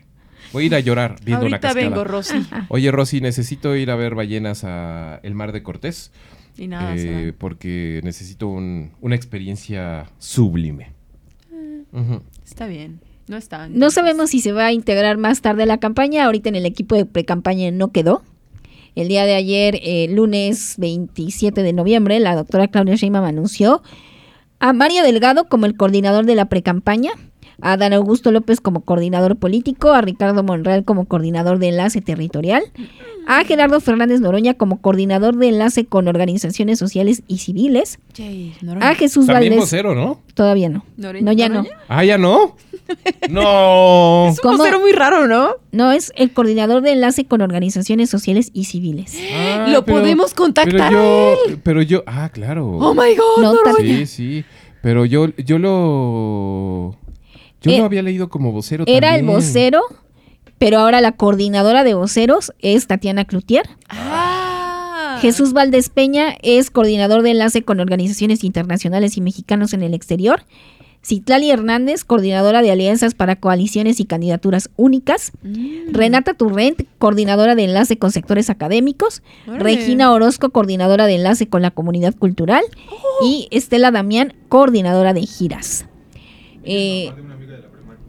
Voy 0.53 0.65
a 0.65 0.67
ir 0.67 0.75
a 0.75 0.81
llorar 0.81 1.17
viendo 1.25 1.47
una 1.47 1.57
ahorita 1.57 1.69
cascada. 1.69 1.89
vengo, 1.89 2.05
Rosy. 2.05 2.35
Oye, 2.69 2.91
Rosy, 2.91 3.21
necesito 3.21 3.75
ir 3.77 3.91
a 3.91 3.97
ver 3.97 4.15
ballenas 4.15 4.63
a 4.65 5.21
el 5.23 5.35
mar 5.35 5.53
de 5.53 5.63
Cortés. 5.63 6.13
Y 6.57 6.69
nada, 6.69 6.95
eh, 6.97 7.33
porque 7.37 8.01
necesito 8.05 8.47
un- 8.49 8.93
una 9.01 9.17
experiencia 9.17 10.07
sublime. 10.19 10.93
Ujú. 11.93 12.23
Está 12.45 12.67
bien. 12.67 13.01
No 13.27 13.37
está. 13.37 13.69
No 13.69 13.91
sabemos 13.91 14.31
si 14.31 14.41
se 14.41 14.53
va 14.53 14.67
a 14.67 14.73
integrar 14.73 15.17
más 15.17 15.41
tarde 15.41 15.63
a 15.63 15.67
la 15.67 15.79
campaña. 15.79 16.25
Ahorita 16.25 16.49
en 16.51 16.57
el 16.57 16.67
equipo 16.67 16.95
de 16.95 17.07
pre-campaña 17.07 17.71
no 17.71 17.91
quedó. 17.91 18.23
El 18.95 19.09
día 19.09 19.25
de 19.27 19.35
ayer, 19.35 19.81
eh, 19.83 20.07
lunes 20.09 20.77
27 20.79 21.63
de 21.63 21.73
noviembre, 21.73 22.21
la 22.21 22.37
doctora 22.37 22.69
Claudia 22.69 22.95
Sheinbaum 22.95 23.25
anunció 23.25 23.83
a 24.61 24.73
Mario 24.73 25.03
Delgado 25.03 25.49
como 25.49 25.67
el 25.67 25.77
coordinador 25.77 26.27
de 26.27 26.37
la 26.37 26.49
pre-campaña, 26.49 27.11
a 27.61 27.77
Dan 27.77 27.93
Augusto 27.93 28.31
López 28.33 28.61
como 28.61 28.81
coordinador 28.81 29.37
político, 29.37 29.93
a 29.93 30.01
Ricardo 30.01 30.43
Monreal 30.43 30.85
como 30.85 31.05
coordinador 31.07 31.59
de 31.59 31.69
enlace 31.69 32.01
territorial, 32.01 32.63
a 33.27 33.45
Gerardo 33.45 33.81
Fernández 33.81 34.21
Noroña 34.21 34.55
como 34.55 34.81
coordinador 34.81 35.37
de 35.37 35.49
enlace 35.49 35.87
con 35.87 36.09
organizaciones 36.09 36.79
sociales 36.79 37.23
y 37.27 37.39
civiles, 37.39 37.99
Jay, 38.17 38.55
a 38.81 38.95
Jesús 38.95 39.27
También 39.27 39.53
Valdés. 39.53 39.65
vocero, 39.71 39.95
¿no? 39.95 40.21
Todavía 40.35 40.69
no. 40.69 40.85
No, 40.97 41.33
ya 41.33 41.49
no. 41.49 41.65
Ah, 41.89 42.05
ya 42.05 42.19
no. 42.19 42.57
no. 43.31 44.29
Es 44.29 44.39
un 44.39 44.43
¿Cómo? 44.43 44.59
vocero 44.59 44.81
muy 44.81 44.93
raro, 44.93 45.27
¿no? 45.27 45.57
No, 45.73 45.93
es 45.93 46.13
el 46.17 46.33
coordinador 46.33 46.83
de 46.83 46.93
enlace 46.93 47.25
con 47.25 47.41
organizaciones 47.41 48.11
sociales 48.11 48.51
y 48.53 48.65
civiles. 48.65 49.17
Ah, 49.33 49.67
Lo 49.73 49.85
podemos 49.85 50.35
contactar 50.35 50.91
Pero 50.91 51.37
yo, 51.49 51.57
pero 51.63 51.83
yo, 51.83 52.03
ah, 52.07 52.29
claro. 52.33 52.67
Oh 52.79 52.93
my 52.95 53.15
God, 53.17 53.43
No, 53.43 53.55
Noroña. 53.55 53.79
sí, 53.99 54.07
sí. 54.07 54.45
Pero 54.83 55.07
yo, 55.07 55.29
yo 55.39 55.59
lo, 55.59 56.95
yo 57.65 57.77
Eh, 57.77 57.79
lo 57.79 57.85
había 57.85 58.03
leído 58.03 58.29
como 58.29 58.53
vocero. 58.53 58.85
Era 58.87 59.17
el 59.17 59.25
vocero, 59.25 59.83
pero 60.59 60.79
ahora 60.79 61.01
la 61.01 61.13
coordinadora 61.13 61.85
de 61.85 61.95
voceros 61.95 62.53
es 62.61 62.87
Tatiana 62.87 63.25
Cloutier. 63.25 63.69
Ah. 63.89 65.19
Jesús 65.21 65.53
Valdés 65.53 65.89
Peña 65.89 66.37
es 66.43 66.71
coordinador 66.71 67.23
de 67.23 67.31
enlace 67.31 67.63
con 67.63 67.81
organizaciones 67.81 68.45
internacionales 68.45 69.17
y 69.17 69.21
mexicanos 69.21 69.73
en 69.73 69.83
el 69.83 69.95
exterior. 69.95 70.43
Citlali 71.05 71.51
Hernández, 71.51 72.03
coordinadora 72.03 72.63
de 72.63 72.71
alianzas 72.71 73.15
para 73.15 73.37
coaliciones 73.37 74.01
y 74.01 74.07
candidaturas 74.07 74.71
únicas. 74.77 75.33
Mm. 75.43 75.93
Renata 75.93 76.33
Turrent, 76.33 76.83
coordinadora 76.99 77.55
de 77.55 77.65
enlace 77.65 77.99
con 77.99 78.11
sectores 78.11 78.49
académicos. 78.49 79.23
Regina 79.47 80.13
Orozco, 80.13 80.49
coordinadora 80.49 81.07
de 81.07 81.17
enlace 81.17 81.47
con 81.47 81.61
la 81.61 81.71
comunidad 81.71 82.15
cultural. 82.15 82.65
Oh. 82.91 83.27
Y 83.27 83.49
Estela 83.51 83.91
Damián, 83.91 84.33
coordinadora 84.49 85.13
de 85.13 85.27
giras. 85.27 85.85
Eh, 86.65 87.09
Mamá 87.11 87.17
de 87.17 87.23
una 87.23 87.35
amiga 87.35 87.53
de 87.53 87.61
la 87.61 87.69
primaria. 87.69 88.01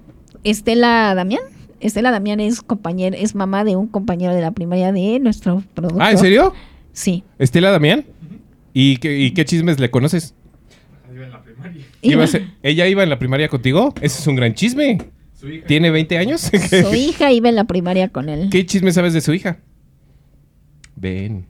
Estela 0.45 1.13
Damián. 1.15 1.41
Estela 1.81 2.11
Damián 2.11 2.39
es 2.39 2.61
compañera, 2.61 3.17
es 3.17 3.35
mamá 3.35 3.63
de 3.63 3.75
un 3.75 3.87
compañero 3.87 4.33
de 4.33 4.41
la 4.41 4.51
primaria 4.51 4.91
de 4.93 5.19
nuestro 5.19 5.61
productor. 5.73 6.01
Ah, 6.01 6.11
¿en 6.11 6.17
serio? 6.17 6.53
Sí. 6.93 7.23
¿Estela 7.37 7.71
Damián? 7.71 8.05
¿Y 8.73 8.97
qué, 8.97 9.19
¿Y 9.19 9.31
qué 9.31 9.43
chismes 9.45 9.79
le 9.79 9.91
conoces? 9.91 10.33
Iba 11.13 11.25
en 11.25 11.31
la 11.31 11.43
primaria. 11.43 11.85
¿Iba 12.01 12.23
a 12.23 12.27
ser- 12.27 12.47
¿Ella 12.63 12.87
iba 12.87 13.03
en 13.03 13.09
la 13.09 13.19
primaria 13.19 13.49
contigo? 13.49 13.93
Ese 14.01 14.21
es 14.21 14.27
un 14.27 14.35
gran 14.35 14.53
chisme. 14.53 14.99
Su 15.33 15.49
hija. 15.49 15.67
¿Tiene 15.67 15.91
20 15.91 16.17
años? 16.17 16.41
Su 16.41 16.95
hija 16.95 17.31
iba 17.31 17.49
en 17.49 17.55
la 17.55 17.65
primaria 17.65 18.09
con 18.09 18.29
él. 18.29 18.49
¿Qué 18.51 18.65
chisme 18.65 18.91
sabes 18.91 19.13
de 19.13 19.21
su 19.21 19.33
hija? 19.33 19.59
Ven. 20.95 21.45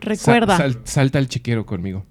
Recuerda. 0.00 0.56
Sal- 0.56 0.72
sal- 0.72 0.82
salta 0.84 1.18
al 1.18 1.28
chiquero 1.28 1.64
conmigo. 1.66 2.04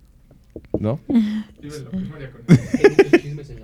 ¿No? 0.79 0.99
iba 1.09 1.75
en 1.75 1.83
la 1.83 1.89
primaria 1.89 2.31
con 2.31 2.41
Hay 2.47 3.33
muchos 3.33 3.49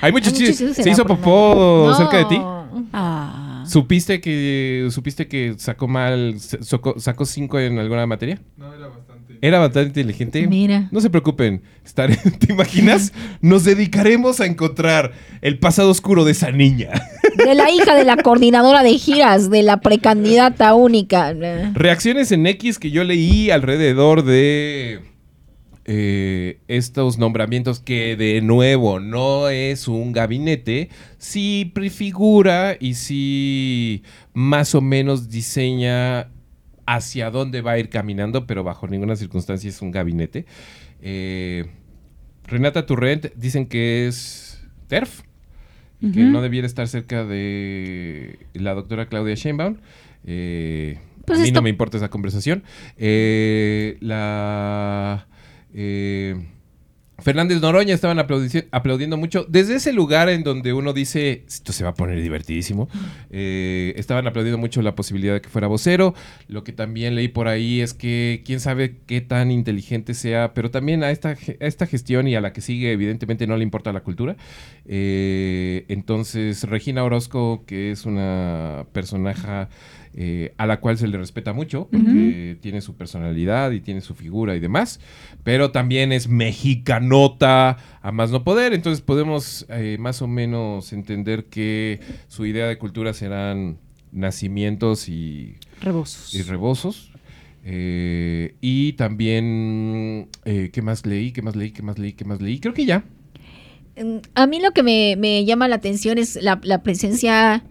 Hay 0.00 0.12
muchos 0.12 0.38
en 0.40 0.74
¿Se 0.74 0.90
hizo 0.90 1.04
popó 1.06 1.86
No. 1.88 1.94
cerca 1.96 2.18
de 2.18 2.24
ti? 2.26 2.38
Ah. 2.92 3.64
¿Supiste 3.66 4.20
que 4.20 4.88
supiste 4.90 5.28
que 5.28 5.54
sacó 5.56 5.86
mal, 5.88 6.34
sacó, 6.38 6.98
sacó 6.98 7.24
cinco 7.24 7.58
en 7.60 7.78
alguna 7.78 8.06
materia? 8.06 8.40
No, 8.56 8.72
era 8.74 8.88
bastante. 8.88 9.38
Era 9.40 9.58
bastante 9.60 10.00
inteligente. 10.00 10.46
Mira. 10.46 10.88
No 10.90 11.00
se 11.00 11.10
preocupen. 11.10 11.62
estar- 11.84 12.10
¿Te 12.38 12.52
imaginas? 12.52 13.12
Nos 13.40 13.64
dedicaremos 13.64 14.40
a 14.40 14.46
encontrar 14.46 15.12
el 15.42 15.58
pasado 15.58 15.90
oscuro 15.90 16.24
de 16.24 16.32
esa 16.32 16.50
niña. 16.50 16.90
De 17.36 17.54
la 17.54 17.70
hija 17.70 17.94
de 17.94 18.04
la 18.04 18.16
coordinadora 18.16 18.82
de 18.82 18.98
giras, 18.98 19.48
de 19.50 19.62
la 19.62 19.80
precandidata 19.80 20.74
única. 20.74 21.32
Reacciones 21.72 22.30
en 22.32 22.46
X 22.46 22.78
que 22.78 22.90
yo 22.90 23.04
leí 23.04 23.50
alrededor 23.50 24.24
de 24.24 25.00
eh, 25.84 26.60
estos 26.68 27.18
nombramientos 27.18 27.80
que 27.80 28.16
de 28.16 28.40
nuevo 28.40 29.00
no 29.00 29.48
es 29.48 29.88
un 29.88 30.12
gabinete, 30.12 30.90
sí 31.18 31.70
prefigura 31.74 32.76
y 32.78 32.94
sí 32.94 34.02
más 34.32 34.74
o 34.74 34.80
menos 34.80 35.28
diseña 35.28 36.28
hacia 36.86 37.30
dónde 37.30 37.60
va 37.62 37.72
a 37.72 37.78
ir 37.78 37.88
caminando, 37.88 38.46
pero 38.46 38.64
bajo 38.64 38.86
ninguna 38.88 39.16
circunstancia 39.16 39.68
es 39.70 39.82
un 39.82 39.90
gabinete. 39.90 40.46
Eh, 41.00 41.66
Renata 42.46 42.86
Turrent 42.86 43.32
dicen 43.34 43.66
que 43.66 44.06
es 44.08 44.62
TERF, 44.88 45.22
y 46.00 46.10
que 46.10 46.22
no 46.24 46.42
debiera 46.42 46.66
estar 46.66 46.88
cerca 46.88 47.24
de 47.24 48.40
la 48.54 48.74
doctora 48.74 49.06
Claudia 49.06 49.36
Sheinbaum. 49.36 49.76
Eh, 50.26 50.98
Pues 51.24 51.38
a 51.38 51.42
mí 51.42 51.48
esto- 51.48 51.58
no 51.60 51.62
me 51.62 51.70
importa 51.70 51.96
esa 51.96 52.10
conversación. 52.10 52.64
Eh, 52.96 53.98
la 54.00 55.28
eh, 55.74 56.48
Fernández 57.18 57.60
Noroña 57.60 57.94
estaban 57.94 58.18
aplaudi- 58.18 58.66
aplaudiendo 58.72 59.16
mucho. 59.16 59.46
Desde 59.48 59.76
ese 59.76 59.92
lugar 59.92 60.28
en 60.28 60.42
donde 60.42 60.72
uno 60.72 60.92
dice, 60.92 61.44
esto 61.46 61.72
se 61.72 61.84
va 61.84 61.90
a 61.90 61.94
poner 61.94 62.20
divertidísimo, 62.20 62.88
eh, 63.30 63.92
estaban 63.96 64.26
aplaudiendo 64.26 64.58
mucho 64.58 64.82
la 64.82 64.96
posibilidad 64.96 65.34
de 65.34 65.40
que 65.40 65.48
fuera 65.48 65.68
vocero. 65.68 66.14
Lo 66.48 66.64
que 66.64 66.72
también 66.72 67.14
leí 67.14 67.28
por 67.28 67.46
ahí 67.46 67.80
es 67.80 67.94
que 67.94 68.42
quién 68.44 68.58
sabe 68.58 68.96
qué 69.06 69.20
tan 69.20 69.52
inteligente 69.52 70.14
sea, 70.14 70.52
pero 70.52 70.72
también 70.72 71.04
a 71.04 71.12
esta, 71.12 71.36
esta 71.60 71.86
gestión 71.86 72.26
y 72.26 72.34
a 72.34 72.40
la 72.40 72.52
que 72.52 72.60
sigue, 72.60 72.90
evidentemente 72.90 73.46
no 73.46 73.56
le 73.56 73.62
importa 73.62 73.92
la 73.92 74.00
cultura. 74.00 74.36
Eh, 74.86 75.84
entonces, 75.88 76.64
Regina 76.64 77.04
Orozco, 77.04 77.62
que 77.66 77.92
es 77.92 78.04
una 78.04 78.86
personaje 78.92 79.68
eh, 80.14 80.52
a 80.58 80.66
la 80.66 80.78
cual 80.80 80.98
se 80.98 81.08
le 81.08 81.16
respeta 81.18 81.52
mucho, 81.52 81.88
porque 81.90 82.56
tiene 82.60 82.80
su 82.80 82.94
personalidad 82.94 83.70
y 83.72 83.80
tiene 83.80 84.00
su 84.00 84.14
figura 84.14 84.54
y 84.56 84.60
demás, 84.60 85.00
pero 85.42 85.70
también 85.70 86.12
es 86.12 86.28
mexicanota 86.28 87.78
a 88.02 88.12
más 88.12 88.30
no 88.30 88.44
poder, 88.44 88.72
entonces 88.72 89.00
podemos 89.02 89.66
eh, 89.68 89.96
más 89.98 90.20
o 90.22 90.26
menos 90.28 90.92
entender 90.92 91.46
que 91.46 92.00
su 92.28 92.44
idea 92.46 92.66
de 92.66 92.78
cultura 92.78 93.12
serán 93.14 93.78
nacimientos 94.10 95.08
y, 95.08 95.54
Rebosos. 95.80 96.34
y 96.34 96.42
rebozos. 96.42 97.08
Eh, 97.64 98.56
y 98.60 98.94
también, 98.94 100.28
eh, 100.44 100.70
¿qué 100.72 100.82
más 100.82 101.06
leí? 101.06 101.32
¿Qué 101.32 101.42
más 101.42 101.54
leí? 101.56 101.70
¿Qué 101.70 101.82
más 101.82 101.98
leí? 101.98 102.12
¿Qué 102.12 102.24
más 102.24 102.40
leí? 102.42 102.58
Creo 102.58 102.74
que 102.74 102.84
ya. 102.84 103.04
Mm, 103.96 104.16
A 104.34 104.46
mí 104.46 104.60
lo 104.60 104.72
que 104.72 104.82
me, 104.82 105.14
me 105.16 105.44
llama 105.44 105.68
la 105.68 105.76
atención 105.76 106.18
es 106.18 106.36
la, 106.42 106.60
la 106.64 106.82
presencia 106.82 107.62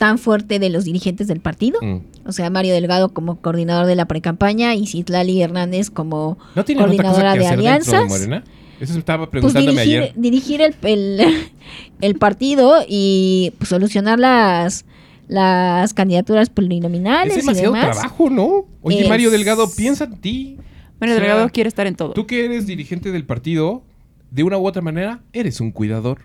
tan 0.00 0.16
fuerte 0.16 0.58
de 0.58 0.70
los 0.70 0.84
dirigentes 0.84 1.28
del 1.28 1.40
partido. 1.40 1.78
Mm. 1.82 1.98
O 2.24 2.32
sea, 2.32 2.48
Mario 2.48 2.72
Delgado 2.72 3.10
como 3.10 3.42
coordinador 3.42 3.84
de 3.84 3.96
la 3.96 4.06
precampaña 4.06 4.74
y 4.74 4.86
Citlali 4.86 5.42
Hernández 5.42 5.90
como 5.90 6.38
¿No 6.56 6.64
tienen 6.64 6.84
otra 6.84 6.96
cosa 6.96 7.02
coordinadora 7.12 7.32
que 7.34 7.38
de 7.40 7.44
de 7.44 7.50
alianzas. 7.50 8.08
Morena? 8.08 8.44
Eso 8.80 8.98
estaba 8.98 9.30
Pues 9.30 9.42
preguntándome 9.42 9.82
dirigir, 9.82 10.00
ayer. 10.02 10.12
dirigir 10.16 10.62
el, 10.62 10.74
el, 10.84 11.20
el 12.00 12.14
partido 12.14 12.82
y 12.88 13.52
pues, 13.58 13.68
solucionar 13.68 14.18
las, 14.18 14.86
las 15.28 15.92
candidaturas 15.92 16.48
plurinominales 16.48 17.36
Es 17.36 17.42
y 17.44 17.46
demasiado 17.46 17.74
demás. 17.74 17.90
trabajo, 17.98 18.30
¿no? 18.30 18.64
Oye, 18.80 19.02
Es- 19.02 19.08
Mario 19.10 19.30
Delgado, 19.30 19.68
piensa 19.76 20.04
en 20.04 20.16
ti. 20.18 20.56
Mario 20.98 21.14
O 21.16 21.18
sea, 21.18 21.26
Delgado 21.28 21.48
quiere 21.50 21.68
estar 21.68 21.86
en 21.86 21.94
todo. 21.94 22.12
Tú 22.14 22.26
que 22.26 22.46
eres 22.46 22.66
dirigente 22.66 23.12
del 23.12 23.26
partido, 23.26 23.82
de 24.30 24.44
una 24.44 24.56
u 24.56 24.66
otra 24.66 24.80
manera, 24.80 25.20
eres 25.34 25.60
un 25.60 25.72
cuidador. 25.72 26.22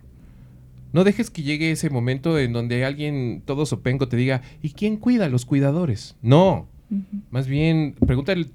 No 0.95 1.03
dejes 1.03 1.29
que 1.29 1.43
llegue 1.43 1.71
ese 1.71 1.89
momento 1.89 2.39
en 2.39 2.53
donde 2.53 2.85
alguien, 2.85 3.41
todo 3.43 3.65
sopengo, 3.65 4.07
te 4.07 4.15
diga, 4.15 4.41
¿y 4.61 4.69
quién 4.69 4.95
cuida 4.95 5.25
a 5.25 5.29
los 5.29 5.43
cuidadores? 5.45 6.15
No. 6.21 6.69
Más 7.31 7.47
bien, 7.47 7.95
pregúntate, 8.07 8.45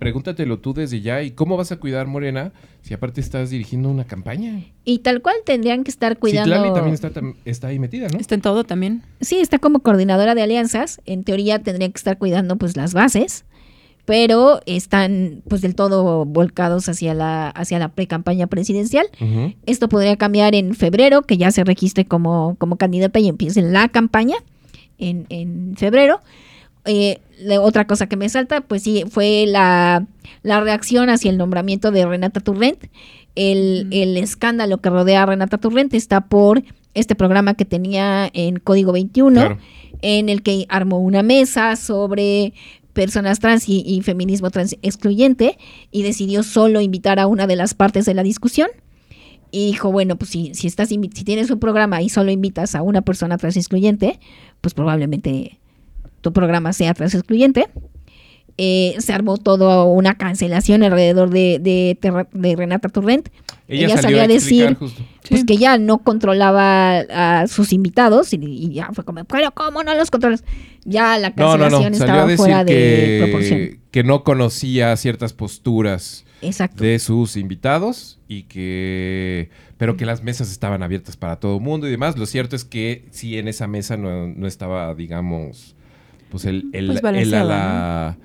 pregúntatelo 0.00 0.58
tú 0.58 0.74
desde 0.74 1.00
ya. 1.02 1.22
¿Y 1.22 1.30
cómo 1.30 1.56
vas 1.56 1.70
a 1.70 1.76
cuidar 1.76 2.08
Morena 2.08 2.52
si 2.82 2.94
aparte 2.94 3.20
estás 3.20 3.50
dirigiendo 3.50 3.90
una 3.90 4.04
campaña? 4.04 4.60
Y 4.84 4.98
tal 5.00 5.22
cual 5.22 5.36
tendrían 5.46 5.84
que 5.84 5.92
estar 5.92 6.18
cuidando. 6.18 6.52
Citlali 6.52 6.74
también 6.74 6.94
está, 6.94 7.12
tam- 7.12 7.36
está 7.44 7.68
ahí 7.68 7.78
metida, 7.78 8.08
¿no? 8.08 8.18
Está 8.18 8.34
en 8.34 8.40
todo 8.40 8.64
también. 8.64 9.02
Sí, 9.20 9.36
está 9.38 9.60
como 9.60 9.78
coordinadora 9.78 10.34
de 10.34 10.42
alianzas. 10.42 11.00
En 11.06 11.22
teoría 11.22 11.62
tendría 11.62 11.88
que 11.90 11.96
estar 11.98 12.18
cuidando 12.18 12.56
pues 12.56 12.76
las 12.76 12.92
bases, 12.92 13.44
pero 14.04 14.60
están 14.66 15.42
pues 15.48 15.62
del 15.62 15.74
todo 15.74 16.24
volcados 16.24 16.88
hacia 16.88 17.14
la, 17.14 17.48
hacia 17.48 17.78
la 17.78 17.88
pre-campaña 17.88 18.46
presidencial. 18.46 19.06
Esto 19.66 19.88
podría 19.88 20.16
cambiar 20.16 20.54
en 20.54 20.74
febrero, 20.74 21.22
que 21.22 21.36
ya 21.38 21.50
se 21.50 21.64
registre 21.64 22.04
como, 22.04 22.56
como 22.58 22.76
candidata 22.76 23.18
y 23.18 23.28
empiece 23.28 23.62
la 23.62 23.88
campaña 23.88 24.36
en, 24.98 25.26
en 25.30 25.74
febrero. 25.76 26.20
Eh, 26.84 27.20
la 27.40 27.60
otra 27.62 27.86
cosa 27.86 28.06
que 28.06 28.16
me 28.16 28.28
salta, 28.28 28.60
pues 28.60 28.82
sí, 28.82 29.04
fue 29.10 29.46
la, 29.46 30.06
la 30.42 30.60
reacción 30.60 31.08
hacia 31.08 31.30
el 31.30 31.38
nombramiento 31.38 31.90
de 31.90 32.04
Renata 32.04 32.40
Turrent. 32.40 32.84
El, 33.34 33.88
el 33.90 34.16
escándalo 34.18 34.78
que 34.82 34.90
rodea 34.90 35.22
a 35.22 35.26
Renata 35.26 35.56
Turrent 35.58 35.94
está 35.94 36.20
por 36.26 36.62
este 36.92 37.14
programa 37.14 37.54
que 37.54 37.64
tenía 37.64 38.30
en 38.34 38.58
Código 38.60 38.92
21, 38.92 39.32
Claro. 39.40 39.58
en 40.02 40.28
el 40.28 40.42
que 40.42 40.66
armó 40.68 40.98
una 41.00 41.22
mesa 41.22 41.74
sobre 41.76 42.52
personas 42.94 43.40
trans 43.40 43.64
y, 43.68 44.00
feminismo 44.02 44.50
trans 44.50 44.76
excluyente 44.82 45.58
y 45.90 46.02
decidió 46.02 46.42
solo 46.42 46.80
invitar 46.80 47.18
a 47.18 47.26
una 47.26 47.46
de 47.46 47.56
las 47.56 47.74
partes 47.74 48.06
de 48.06 48.14
la 48.14 48.22
discusión. 48.22 48.68
Y 49.50 49.66
dijo, 49.66 49.92
bueno, 49.92 50.16
pues 50.16 50.30
si, 50.30 50.54
si, 50.54 50.66
estás 50.66 50.88
si 50.88 50.98
tienes 50.98 51.50
un 51.50 51.60
programa 51.60 52.02
y 52.02 52.08
solo 52.08 52.30
invitas 52.30 52.74
a 52.74 52.82
una 52.82 53.02
persona 53.02 53.36
trans 53.36 53.56
excluyente, 53.56 54.18
pues 54.60 54.74
probablemente 54.74 55.60
tu 56.22 56.32
programa 56.32 56.72
sea 56.72 56.94
trans 56.94 57.14
excluyente. 57.14 57.68
Eh, 58.56 58.94
se 58.98 59.12
armó 59.12 59.36
toda 59.36 59.84
una 59.84 60.16
cancelación 60.16 60.82
alrededor 60.82 61.30
de, 61.30 61.58
de, 61.60 61.98
de 62.32 62.56
Renata 62.56 62.88
Turrent. 62.88 63.28
Ella, 63.66 63.96
salió, 63.96 64.20
a, 64.20 64.24
explicar 64.26 64.74
justo. 64.76 65.02
pues 65.28 65.40
Sí. 65.40 65.46
que 65.46 65.56
ya 65.56 65.78
no 65.78 65.98
controlaba 65.98 66.98
a 66.98 67.46
sus 67.46 67.72
invitados 67.72 68.32
y, 68.34 68.36
y 68.42 68.74
ya 68.74 68.90
fue 68.92 69.04
como, 69.04 69.24
pero 69.24 69.50
¿cómo 69.52 69.82
no 69.82 69.94
los 69.94 70.10
controlas? 70.10 70.44
Ya 70.84 71.18
la 71.18 71.30
No, 71.30 71.56
no, 71.56 71.64
cancelación 71.64 71.92
no. 71.92 71.98
Salió 71.98 72.12
a 72.12 72.16
estaba 72.16 72.22
decir 72.26 72.36
fuera 72.36 72.64
de 72.64 73.20
proporción. 73.22 73.78
que, 73.90 74.04
no 74.04 74.22
conocía 74.22 74.94
ciertas 74.98 75.32
posturas 75.32 76.26
Exacto. 76.42 76.84
de 76.84 76.98
sus 76.98 77.36
invitados 77.38 78.18
y 78.28 78.42
que 78.44 79.48
pero 79.78 79.96
que 79.96 80.04
las 80.06 80.22
mesas 80.22 80.50
estaban 80.52 80.82
abiertas 80.82 81.16
para 81.16 81.36
todo 81.40 81.56
el 81.56 81.62
mundo 81.62 81.88
y 81.88 81.90
demás. 81.90 82.18
Lo 82.18 82.26
cierto 82.26 82.56
es 82.56 82.64
que 82.64 83.06
sí 83.10 83.38
en 83.38 83.48
esa 83.48 83.66
mesa 83.66 83.96
no, 83.96 84.28
no 84.28 84.46
estaba, 84.46 84.94
digamos, 84.94 85.74
pues 86.30 86.44
el, 86.44 86.66
el, 86.72 86.86
Pues 86.86 86.98
el- 86.98 87.02
balanceada, 87.02 87.48
la 87.48 88.18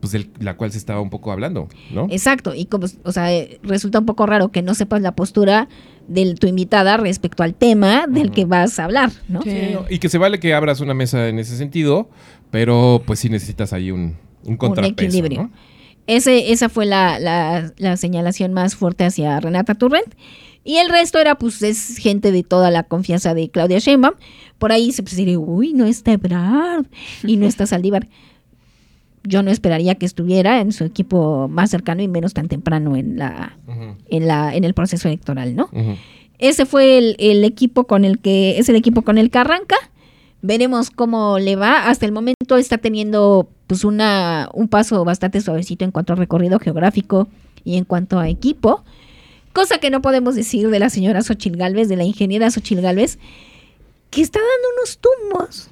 pues 0.00 0.14
el- 0.14 0.30
la 0.40 0.56
cual 0.56 0.70
se 0.72 0.78
estaba 0.78 1.00
un 1.00 1.10
poco 1.10 1.32
hablando, 1.32 1.68
¿no? 1.92 2.06
Exacto, 2.10 2.54
y 2.54 2.66
como, 2.66 2.86
o 3.04 3.12
sea, 3.12 3.32
eh, 3.32 3.58
resulta 3.62 3.98
un 3.98 4.06
poco 4.06 4.26
raro 4.26 4.48
que 4.50 4.62
no 4.62 4.74
sepas 4.74 5.02
la 5.02 5.12
postura 5.12 5.68
de 6.06 6.34
tu 6.34 6.46
invitada 6.46 6.96
respecto 6.96 7.42
al 7.42 7.54
tema 7.54 8.06
del 8.08 8.30
que 8.30 8.44
vas 8.44 8.78
a 8.78 8.84
hablar, 8.84 9.10
¿no? 9.28 9.42
Sí. 9.42 9.50
Sí, 9.50 9.58
¿no? 9.74 9.84
Y 9.90 9.98
que 9.98 10.08
se 10.08 10.18
vale 10.18 10.40
que 10.40 10.54
abras 10.54 10.80
una 10.80 10.94
mesa 10.94 11.28
en 11.28 11.38
ese 11.38 11.56
sentido, 11.56 12.08
pero 12.50 13.02
pues 13.06 13.18
sí 13.18 13.28
necesitas 13.28 13.72
ahí 13.72 13.90
un, 13.90 14.16
un 14.44 14.56
contrapeso, 14.56 14.92
equilibrio. 15.08 15.42
¿no? 15.42 15.50
Ese, 16.06 16.52
esa 16.52 16.68
fue 16.70 16.86
la, 16.86 17.18
la- 17.18 17.72
la 17.76 17.96
señalación 17.98 18.54
más 18.54 18.74
fuerte 18.74 19.04
hacia 19.04 19.38
Renata 19.40 19.74
Turrent. 19.74 20.14
Y 20.64 20.76
el 20.78 20.88
resto 20.90 21.18
era, 21.18 21.36
pues, 21.36 21.62
es 21.62 21.96
gente 21.96 22.30
de 22.30 22.42
toda 22.42 22.70
la 22.70 22.82
confianza 22.82 23.32
de 23.32 23.48
Claudia 23.48 23.78
Sheinbaum. 23.78 24.14
Por 24.58 24.70
ahí 24.72 24.92
se 24.92 25.02
pues, 25.02 25.16
diría, 25.16 25.38
uy, 25.38 25.72
no 25.72 25.86
está 25.86 26.12
Ebrard 26.12 26.84
y 27.22 27.36
no 27.36 27.46
está 27.46 27.66
Saldívar. 27.66 28.08
Yo 29.24 29.42
no 29.42 29.50
esperaría 29.50 29.94
que 29.96 30.06
estuviera 30.06 30.60
en 30.60 30.72
su 30.72 30.84
equipo 30.84 31.48
más 31.48 31.70
cercano 31.70 32.02
y 32.02 32.08
menos 32.08 32.34
tan 32.34 32.48
temprano 32.48 32.96
en 32.96 33.18
la, 33.18 33.56
en 34.08 34.26
la, 34.26 34.54
en 34.54 34.64
el 34.64 34.74
proceso 34.74 35.08
electoral, 35.08 35.54
¿no? 35.56 35.68
Ese 36.38 36.66
fue 36.66 36.98
el, 36.98 37.16
el 37.18 37.44
equipo 37.44 37.84
con 37.84 38.04
el 38.04 38.20
que, 38.20 38.58
es 38.58 38.68
el 38.68 38.76
equipo 38.76 39.02
con 39.02 39.18
el 39.18 39.30
que 39.30 39.38
arranca. 39.38 39.76
Veremos 40.40 40.90
cómo 40.90 41.38
le 41.38 41.56
va. 41.56 41.88
Hasta 41.88 42.06
el 42.06 42.12
momento 42.12 42.56
está 42.56 42.78
teniendo 42.78 43.48
pues 43.66 43.84
una, 43.84 44.48
un 44.54 44.68
paso 44.68 45.04
bastante 45.04 45.40
suavecito 45.40 45.84
en 45.84 45.90
cuanto 45.90 46.12
a 46.12 46.16
recorrido 46.16 46.58
geográfico 46.60 47.28
y 47.64 47.76
en 47.76 47.84
cuanto 47.84 48.18
a 48.18 48.28
equipo. 48.28 48.84
Cosa 49.52 49.78
que 49.78 49.90
no 49.90 50.00
podemos 50.00 50.36
decir 50.36 50.70
de 50.70 50.78
la 50.78 50.90
señora 50.90 51.22
Xochil 51.22 51.56
Gálvez, 51.56 51.88
de 51.88 51.96
la 51.96 52.04
ingeniera 52.04 52.50
Xochil 52.50 52.80
Gálvez, 52.80 53.18
que 54.10 54.22
está 54.22 54.38
dando 54.38 54.68
unos 54.78 54.98
tumbos. 54.98 55.70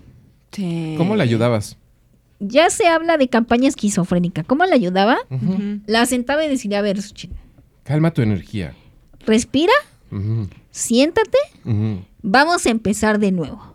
Sí. 0.51 0.95
¿Cómo 0.99 1.15
le 1.15 1.23
ayudabas? 1.23 1.77
Ya 2.39 2.69
se 2.71 2.87
habla 2.87 3.17
de 3.17 3.29
campaña 3.29 3.69
esquizofrénica. 3.69 4.45
¿Cómo 4.45 4.65
la 4.67 4.75
ayudaba? 4.75 5.17
La 5.87 6.05
sentaba 6.07 6.45
y 6.45 6.49
decía, 6.49 6.79
a 6.79 6.83
ver, 6.83 7.01
Xochitl, 7.01 7.35
Calma 7.85 8.11
tu 8.13 8.21
energía. 8.23 8.75
respira, 9.25 9.73
siéntate, 10.71 11.39
vamos 12.23 12.67
a 12.67 12.71
empezar 12.71 13.19
de 13.19 13.33
nuevo. 13.33 13.75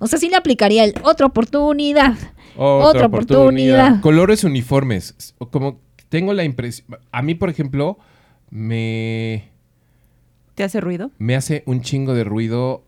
O 0.00 0.06
sea, 0.08 0.18
sí 0.18 0.28
le 0.28 0.36
aplicaría 0.36 0.84
el 0.84 0.94
otra 1.02 1.26
oportunidad. 1.26 2.16
Otra 2.56 3.06
oportunidad. 3.06 4.00
Colores 4.00 4.44
uniformes. 4.44 5.34
Como 5.50 5.80
tengo 6.08 6.34
la 6.34 6.44
impresión. 6.44 6.98
A 7.12 7.22
mí, 7.22 7.34
por 7.34 7.48
ejemplo, 7.48 7.96
me, 8.50 9.50
¿Te 10.54 10.64
hace 10.64 10.80
ruido? 10.80 11.10
me 11.18 11.36
hace 11.36 11.62
un 11.66 11.80
chingo 11.80 12.12
de 12.14 12.24
ruido 12.24 12.84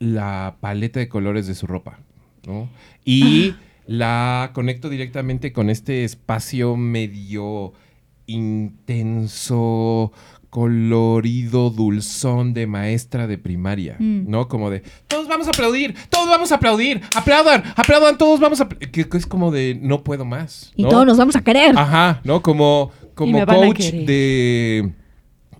la 0.00 0.56
paleta 0.60 1.00
de 1.00 1.08
colores 1.08 1.46
de 1.46 1.54
su 1.54 1.66
ropa. 1.66 2.00
¿no? 2.46 2.68
Y 3.04 3.54
la 3.88 4.50
conecto 4.52 4.88
directamente 4.90 5.52
con 5.52 5.70
este 5.70 6.04
espacio 6.04 6.76
medio 6.76 7.72
intenso, 8.26 10.12
colorido, 10.50 11.70
dulzón 11.70 12.54
de 12.54 12.66
maestra 12.66 13.26
de 13.26 13.38
primaria, 13.38 13.96
Mm. 13.98 14.28
¿no? 14.30 14.46
Como 14.48 14.70
de, 14.70 14.82
todos 15.06 15.26
vamos 15.28 15.46
a 15.46 15.50
aplaudir, 15.50 15.94
todos 16.10 16.28
vamos 16.28 16.52
a 16.52 16.56
aplaudir, 16.56 17.00
aplaudan, 17.14 17.62
aplaudan, 17.76 18.16
todos 18.18 18.40
vamos 18.40 18.60
a... 18.60 18.68
apl-". 18.68 18.90
Que, 18.90 19.08
que 19.08 19.16
es 19.16 19.26
como 19.26 19.50
de, 19.50 19.78
no 19.80 20.04
puedo 20.04 20.24
más. 20.24 20.72
Y 20.76 20.84
todos 20.84 21.06
nos 21.06 21.16
vamos 21.18 21.36
a 21.36 21.42
querer. 21.42 21.76
Ajá, 21.78 22.20
¿no? 22.24 22.42
Como, 22.42 22.92
como 23.14 23.44
coach 23.46 23.90
de, 23.90 24.92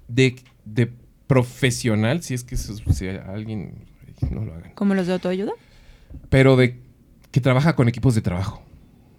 de, 0.08 0.36
de 0.64 0.92
profesional, 1.26 2.22
si 2.22 2.34
es 2.34 2.44
que 2.44 2.54
eso- 2.54 2.74
si 2.92 3.08
alguien 3.08 3.84
no 4.30 4.44
lo 4.44 4.54
hagan, 4.54 4.72
¿Como 4.74 4.94
los 4.94 5.06
de 5.06 5.14
autoayuda? 5.14 5.52
pero 6.30 6.56
de 6.56 6.80
que 7.30 7.40
trabaja 7.40 7.74
con 7.76 7.88
equipos 7.88 8.14
de 8.14 8.22
trabajo, 8.22 8.62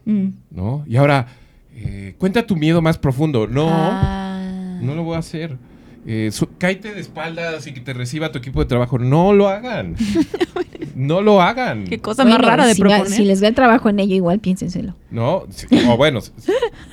Mm. 0.05 0.29
¿no? 0.51 0.83
Y 0.87 0.95
ahora, 0.97 1.27
eh, 1.73 2.15
cuenta 2.17 2.45
tu 2.47 2.55
miedo 2.55 2.81
más 2.81 2.97
profundo. 2.97 3.47
No, 3.47 3.67
Ah. 3.69 4.79
no 4.81 4.95
lo 4.95 5.03
voy 5.03 5.15
a 5.15 5.19
hacer. 5.19 5.57
Eh, 6.05 6.29
su- 6.31 6.47
cáete 6.57 6.93
de 6.93 7.01
espaldas 7.01 7.67
y 7.67 7.73
que 7.73 7.81
te 7.81 7.93
reciba 7.93 8.31
tu 8.31 8.37
equipo 8.39 8.59
de 8.59 8.65
trabajo. 8.67 8.97
No 8.99 9.33
lo 9.33 9.47
hagan. 9.49 9.95
no 10.95 11.21
lo 11.21 11.41
hagan. 11.41 11.85
Qué 11.85 11.99
cosa 11.99 12.23
Bueno, 12.23 12.39
más 12.39 12.47
rara 12.47 12.65
de 12.67 12.73
si, 12.75 12.81
va- 12.81 12.87
proponer. 12.89 13.11
si 13.17 13.25
les 13.25 13.41
ve 13.41 13.47
el 13.47 13.55
trabajo 13.55 13.89
en 13.89 13.99
ello, 13.99 14.15
igual 14.15 14.39
piénsenselo. 14.39 14.95
¿no? 15.11 15.45
O 15.89 15.97
bueno, 15.97 16.19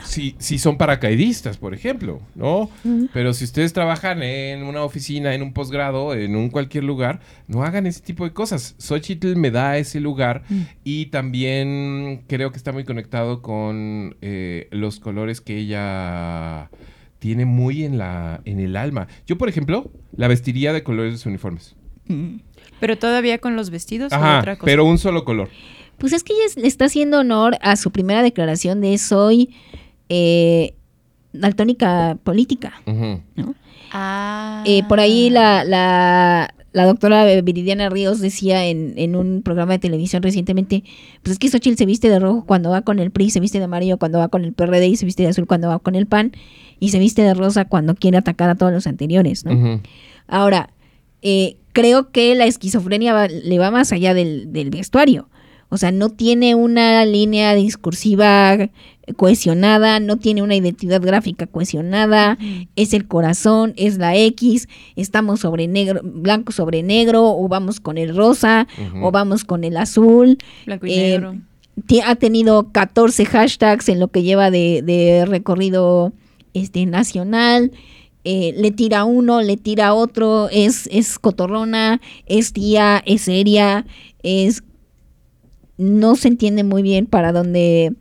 si, 0.04 0.34
si 0.38 0.58
son 0.58 0.78
paracaidistas, 0.78 1.58
por 1.58 1.74
ejemplo, 1.74 2.20
¿no? 2.34 2.70
Pero 3.12 3.34
si 3.34 3.44
ustedes 3.44 3.72
trabajan 3.72 4.22
en 4.22 4.62
una 4.62 4.82
oficina, 4.82 5.34
en 5.34 5.42
un 5.42 5.52
posgrado, 5.52 6.14
en 6.14 6.34
un 6.34 6.48
cualquier 6.48 6.84
lugar, 6.84 7.20
no 7.46 7.62
hagan 7.62 7.86
ese 7.86 8.00
tipo 8.00 8.24
de 8.24 8.32
cosas. 8.32 8.74
Xochitl 8.78 9.36
me 9.36 9.50
da 9.50 9.76
ese 9.78 10.00
lugar 10.00 10.44
y 10.84 11.06
también 11.06 12.22
creo 12.26 12.50
que 12.50 12.56
está 12.56 12.72
muy 12.72 12.84
conectado 12.84 13.42
con 13.42 14.16
eh, 14.22 14.68
los 14.70 14.98
colores 15.00 15.40
que 15.40 15.58
ella 15.58 16.70
tiene 17.18 17.44
muy 17.44 17.84
en 17.84 17.98
la 17.98 18.40
en 18.44 18.60
el 18.60 18.76
alma. 18.76 19.08
Yo, 19.26 19.36
por 19.38 19.48
ejemplo, 19.48 19.90
la 20.16 20.28
vestiría 20.28 20.72
de 20.72 20.82
colores 20.82 21.12
de 21.12 21.18
sus 21.18 21.26
uniformes. 21.26 21.74
Pero 22.80 22.96
todavía 22.98 23.38
con 23.38 23.56
los 23.56 23.70
vestidos 23.70 24.12
o 24.12 24.16
Ajá, 24.16 24.38
otra 24.40 24.56
cosa. 24.56 24.66
pero 24.66 24.84
un 24.84 24.98
solo 24.98 25.24
color. 25.24 25.48
Pues 25.98 26.12
es 26.12 26.22
que 26.22 26.34
ella 26.34 26.44
le 26.56 26.68
está 26.68 26.84
haciendo 26.84 27.20
honor 27.20 27.56
a 27.62 27.76
su 27.76 27.90
primera 27.90 28.22
declaración 28.22 28.80
de 28.80 28.96
soy 28.98 29.54
eh, 30.08 30.74
daltónica 31.32 32.18
política. 32.22 32.74
Ujú. 32.86 33.22
Ah. 33.92 34.62
Eh, 34.66 34.82
por 34.88 35.00
ahí 35.00 35.30
la, 35.30 35.64
la, 35.64 36.54
la 36.72 36.84
doctora 36.84 37.24
Viridiana 37.40 37.88
Ríos 37.88 38.20
decía 38.20 38.66
en, 38.66 38.94
en 38.96 39.16
un 39.16 39.42
programa 39.42 39.72
de 39.72 39.78
televisión 39.78 40.22
recientemente, 40.22 40.84
pues 41.22 41.32
es 41.32 41.38
que 41.38 41.48
Xochitl 41.48 41.76
se 41.78 41.86
viste 41.86 42.08
de 42.10 42.18
rojo 42.18 42.44
cuando 42.46 42.70
va 42.70 42.82
con 42.82 42.98
el 42.98 43.10
PRI, 43.10 43.30
se 43.30 43.40
viste 43.40 43.58
de 43.58 43.64
amarillo 43.64 43.98
cuando 43.98 44.18
va 44.18 44.28
con 44.28 44.44
el 44.44 44.52
PRD 44.52 44.86
y 44.88 44.96
se 44.96 45.06
viste 45.06 45.22
de 45.22 45.30
azul 45.30 45.46
cuando 45.46 45.68
va 45.68 45.78
con 45.78 45.94
el 45.94 46.06
PAN 46.06 46.32
y 46.80 46.90
se 46.90 46.98
viste 46.98 47.22
de 47.22 47.34
rosa 47.34 47.64
cuando 47.66 47.94
quiere 47.94 48.18
atacar 48.18 48.50
a 48.50 48.54
todos 48.54 48.72
los 48.72 48.86
anteriores, 48.86 49.44
¿no? 49.44 49.52
Ahora, 50.28 50.70
eh, 51.22 51.56
creo 51.72 52.10
que 52.10 52.34
la 52.34 52.46
esquizofrenia 52.46 53.12
va- 53.12 53.28
le 53.28 53.58
va 53.58 53.70
más 53.70 53.92
allá 53.92 54.14
del, 54.14 54.52
del 54.52 54.70
vestuario. 54.70 55.28
O 55.68 55.78
sea, 55.78 55.90
no 55.90 56.10
tiene 56.10 56.54
una 56.54 57.04
línea 57.04 57.54
discursiva 57.54 58.56
cohesionada, 59.16 60.00
no 60.00 60.16
tiene 60.16 60.42
una 60.42 60.54
identidad 60.56 61.00
gráfica 61.00 61.46
cohesionada, 61.46 62.38
es 62.76 62.92
el 62.94 63.06
corazón, 63.06 63.72
es 63.76 63.98
la 63.98 64.16
X, 64.16 64.68
estamos 64.96 65.40
sobre 65.40 65.66
negro, 65.68 66.00
blanco 66.04 66.52
sobre 66.52 66.82
negro, 66.82 67.24
o 67.36 67.48
vamos 67.48 67.80
con 67.80 67.98
el 67.98 68.16
rosa, 68.16 68.66
o 69.02 69.10
vamos 69.10 69.44
con 69.44 69.64
el 69.64 69.76
azul. 69.76 70.38
Blanco 70.66 70.86
y 70.86 70.92
Eh, 70.92 70.96
negro. 71.10 71.36
Ti- 71.86 72.00
ha 72.00 72.14
tenido 72.16 72.70
14 72.72 73.24
hashtags 73.26 73.88
en 73.88 74.00
lo 74.00 74.08
que 74.08 74.22
lleva 74.22 74.50
de, 74.50 74.82
de 74.82 75.24
recorrido 75.26 76.12
este 76.60 76.86
nacional. 76.86 77.72
Eh, 78.24 78.54
le 78.56 78.72
tira 78.72 79.04
uno, 79.04 79.40
le 79.40 79.56
tira 79.56 79.94
otro, 79.94 80.48
es, 80.50 80.88
es 80.90 81.18
cotorrona, 81.18 82.00
es 82.26 82.52
tía, 82.52 83.02
es 83.06 83.22
seria, 83.22 83.86
es 84.22 84.64
no 85.78 86.16
se 86.16 86.28
entiende 86.28 86.64
muy 86.64 86.82
bien 86.82 87.06
para 87.06 87.32
dónde 87.32 87.92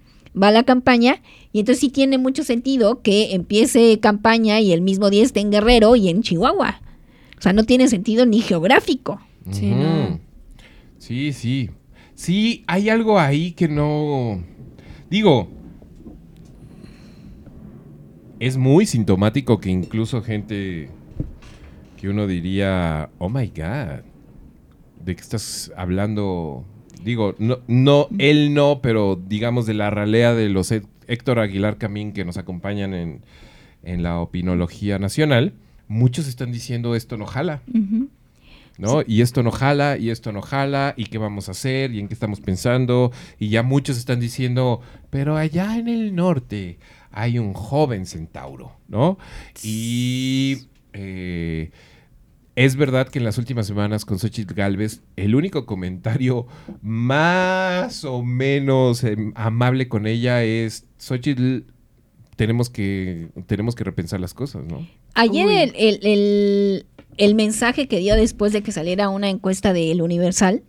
va 0.41 0.49
la 0.51 0.63
campaña 0.63 1.21
y 1.51 1.59
entonces 1.59 1.81
sí 1.81 1.89
tiene 1.89 2.17
mucho 2.17 2.43
sentido 2.43 3.01
que 3.01 3.33
empiece 3.35 3.99
campaña 3.99 4.59
y 4.59 4.73
el 4.73 4.81
mismo 4.81 5.09
día 5.09 5.23
esté 5.23 5.41
en 5.41 5.51
Guerrero 5.51 5.95
y 5.95 6.09
en 6.09 6.21
Chihuahua. 6.23 6.81
O 7.37 7.41
sea, 7.41 7.53
no 7.53 7.63
tiene 7.63 7.87
sentido 7.87 8.25
ni 8.25 8.39
geográfico. 8.41 9.21
Sí, 9.51 9.71
Ujú. 9.71 9.81
no. 9.81 10.19
Sí, 10.97 11.33
sí. 11.33 11.69
Sí, 12.15 12.63
hay 12.67 12.89
algo 12.89 13.19
ahí 13.19 13.51
que 13.51 13.67
no. 13.67 14.43
Digo. 15.09 15.49
Es 18.45 18.57
muy 18.57 18.85
sintomático 18.85 19.59
que 19.59 19.71
incluso 19.71 20.21
gente 20.21 20.89
que 21.99 22.09
uno 22.09 22.27
diría, 22.27 23.09
oh 23.17 23.27
my 23.27 23.47
god, 23.47 24.03
¿de 25.03 25.15
qué 25.15 25.21
estás 25.21 25.71
hablando? 25.75 26.63
Digo, 27.03 27.33
no, 27.39 27.57
no, 27.67 28.07
él 28.19 28.53
no, 28.53 28.81
pero 28.83 29.19
digamos 29.27 29.65
de 29.65 29.73
la 29.73 29.89
ralea 29.89 30.35
de 30.35 30.49
los 30.49 30.71
Hé- 30.71 30.85
Héctor 31.07 31.39
Aguilar 31.39 31.77
Camín 31.79 32.11
que 32.13 32.23
nos 32.23 32.37
acompañan 32.37 32.93
en, 32.93 33.21
en 33.81 34.03
la 34.03 34.19
opinología 34.19 34.99
nacional, 34.99 35.53
muchos 35.87 36.27
están 36.27 36.51
diciendo 36.51 36.93
esto 36.95 37.17
no 37.17 37.25
jala. 37.25 37.63
¿no? 38.77 39.01
Y 39.07 39.21
esto 39.21 39.41
no 39.41 39.51
jala, 39.51 39.97
y 39.97 40.09
esto 40.09 40.31
no 40.33 40.41
jala, 40.41 40.93
y 40.97 41.05
qué 41.05 41.17
vamos 41.17 41.47
a 41.47 41.51
hacer, 41.51 41.93
y 41.93 41.99
en 41.99 42.09
qué 42.09 42.13
estamos 42.13 42.41
pensando, 42.41 43.11
y 43.39 43.47
ya 43.49 43.63
muchos 43.63 43.97
están 43.97 44.19
diciendo, 44.19 44.81
pero 45.09 45.35
allá 45.37 45.77
en 45.79 45.87
el 45.87 46.13
norte 46.13 46.77
hay 47.15 47.39
un 47.39 47.53
joven 47.53 48.05
centauro, 48.05 48.73
¿no? 48.87 49.17
Y 49.63 50.67
eh, 50.93 51.71
es 52.55 52.75
verdad 52.75 53.07
que 53.09 53.19
en 53.19 53.25
las 53.25 53.37
últimas 53.37 53.67
semanas 53.67 54.05
con 54.05 54.19
Xochitl 54.19 54.53
Galvez, 54.53 55.01
el 55.15 55.33
único 55.35 55.65
comentario 55.65 56.45
más 56.81 58.03
o 58.05 58.21
menos 58.23 59.03
em, 59.03 59.31
amable 59.35 59.87
con 59.87 60.07
ella 60.07 60.43
es, 60.43 60.85
Xochitl, 60.97 61.59
tenemos 62.35 62.69
que, 62.69 63.29
tenemos 63.47 63.75
que 63.75 63.83
repensar 63.83 64.19
las 64.19 64.33
cosas, 64.33 64.65
¿no? 64.65 64.87
Ayer 65.13 65.47
el, 65.49 65.73
el- 65.75 65.99
el- 66.05 66.85
el 67.17 67.35
mensaje 67.35 67.87
que 67.87 67.99
dio 67.99 68.15
después 68.15 68.51
de 68.51 68.61
que 68.61 68.73
saliera 68.73 69.07
una 69.09 69.29
encuesta 69.29 69.71
del 69.71 70.01
Universal 70.01 70.63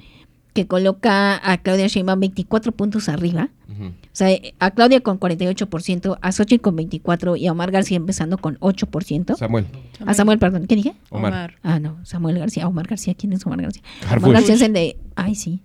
que 0.56 0.66
coloca 0.66 1.40
a 1.52 1.58
Claudia 1.58 1.86
Sheinbaum 1.86 2.18
24 2.18 2.72
puntos 2.72 3.08
arriba. 3.08 3.50
O 3.68 3.92
sea, 4.12 4.34
a 4.58 4.70
Claudia 4.70 5.00
con 5.00 5.20
48%, 5.20 6.18
a 6.22 6.32
Xochitl 6.32 6.62
con 6.62 6.76
24% 6.78 7.38
y 7.38 7.46
a 7.46 7.52
Omar 7.52 7.70
García 7.70 7.98
empezando 7.98 8.38
con 8.38 8.58
8%. 8.60 9.36
Samuel, 9.36 9.66
A 10.06 10.14
Samuel, 10.14 10.38
perdón, 10.38 10.66
¿qué 10.66 10.76
dije? 10.76 10.94
Omar. 11.10 11.56
Ah, 11.62 11.78
no, 11.78 11.98
Samuel 12.04 12.38
García. 12.38 12.66
Omar 12.66 12.86
García, 12.86 13.14
¿quién 13.14 13.34
es 13.34 13.44
Omar 13.44 13.60
García? 13.60 13.82
Omar 14.16 14.32
García 14.32 14.54
es 14.54 14.62
el 14.62 14.72
de... 14.72 14.96
Ay, 15.14 15.34
sí. 15.34 15.60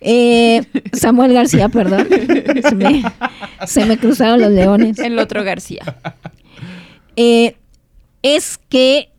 Eh, 0.00 0.64
Samuel 0.92 1.32
García, 1.32 1.68
perdón. 1.68 2.08
Se 2.68 2.74
me, 2.74 3.02
se 3.66 3.86
me 3.86 3.96
cruzaron 3.96 4.40
los 4.40 4.50
leones. 4.50 4.98
El 4.98 5.18
otro 5.20 5.44
García. 5.44 5.82
Eh, 7.14 7.56
es 8.22 8.58
que 8.68 9.10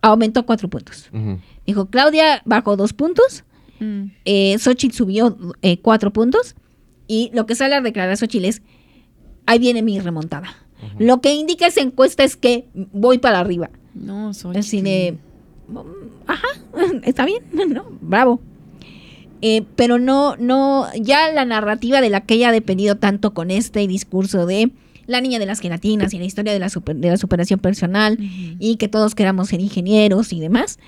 aumentó 0.00 0.46
cuatro 0.46 0.68
puntos. 0.68 1.10
Ujú. 1.12 1.38
Dijo, 1.66 1.86
Claudia 1.86 2.42
bajó 2.44 2.76
dos 2.76 2.92
puntos, 2.92 3.44
Mm. 3.80 4.04
eh, 4.24 4.56
Xochitl 4.58 4.94
subió 4.94 5.36
eh, 5.62 5.78
cuatro 5.78 6.12
puntos, 6.12 6.54
y 7.08 7.30
lo 7.34 7.44
que 7.46 7.54
sale 7.56 7.74
a 7.74 7.80
declarar 7.80 8.16
Xochitl 8.16 8.44
es, 8.44 8.62
ahí 9.46 9.58
viene 9.58 9.82
mi 9.82 9.98
remontada. 9.98 10.54
Lo 10.98 11.20
que 11.20 11.34
indica 11.34 11.66
esa 11.66 11.80
encuesta 11.80 12.24
es 12.24 12.36
que 12.36 12.66
voy 12.92 13.18
para 13.18 13.40
arriba. 13.40 13.70
No, 13.94 14.32
soy. 14.34 14.56
Así 14.56 14.80
de, 14.82 15.16
mm, 15.68 15.78
ajá, 16.26 16.46
está 17.02 17.24
bien, 17.24 17.42
¿no? 17.72 17.86
Bravo. 18.00 18.40
Eh, 19.42 19.64
pero 19.76 19.98
no, 19.98 20.36
no, 20.36 20.86
ya 20.94 21.30
la 21.32 21.44
narrativa 21.44 22.00
de 22.00 22.10
la 22.10 22.20
que 22.22 22.34
ella 22.34 22.48
ha 22.48 22.52
dependido 22.52 22.96
tanto 22.96 23.34
con 23.34 23.50
este 23.50 23.86
discurso 23.86 24.46
de 24.46 24.70
la 25.06 25.20
niña 25.20 25.38
de 25.38 25.46
las 25.46 25.60
gelatinas 25.60 26.14
y 26.14 26.18
la 26.18 26.24
historia 26.24 26.52
de 26.52 26.58
la, 26.58 26.70
super- 26.70 26.96
de 26.96 27.10
la 27.10 27.16
superación 27.18 27.60
personal 27.60 28.16
y 28.58 28.76
que 28.76 28.88
todos 28.88 29.14
queramos 29.14 29.48
ser 29.48 29.60
ingenieros 29.60 30.32
y 30.32 30.40
demás, 30.40 30.78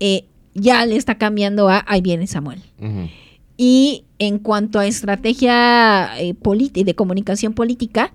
eh, 0.00 0.24
ya 0.54 0.84
le 0.86 0.96
está 0.96 1.16
cambiando 1.16 1.68
a 1.68 1.84
ahí 1.86 2.00
viene 2.00 2.26
Samuel. 2.26 2.62
Y 3.56 4.04
en 4.18 4.38
cuanto 4.38 4.78
a 4.78 4.86
estrategia 4.86 6.18
eh, 6.18 6.34
de 6.34 6.94
comunicación 6.94 7.52
política, 7.52 8.12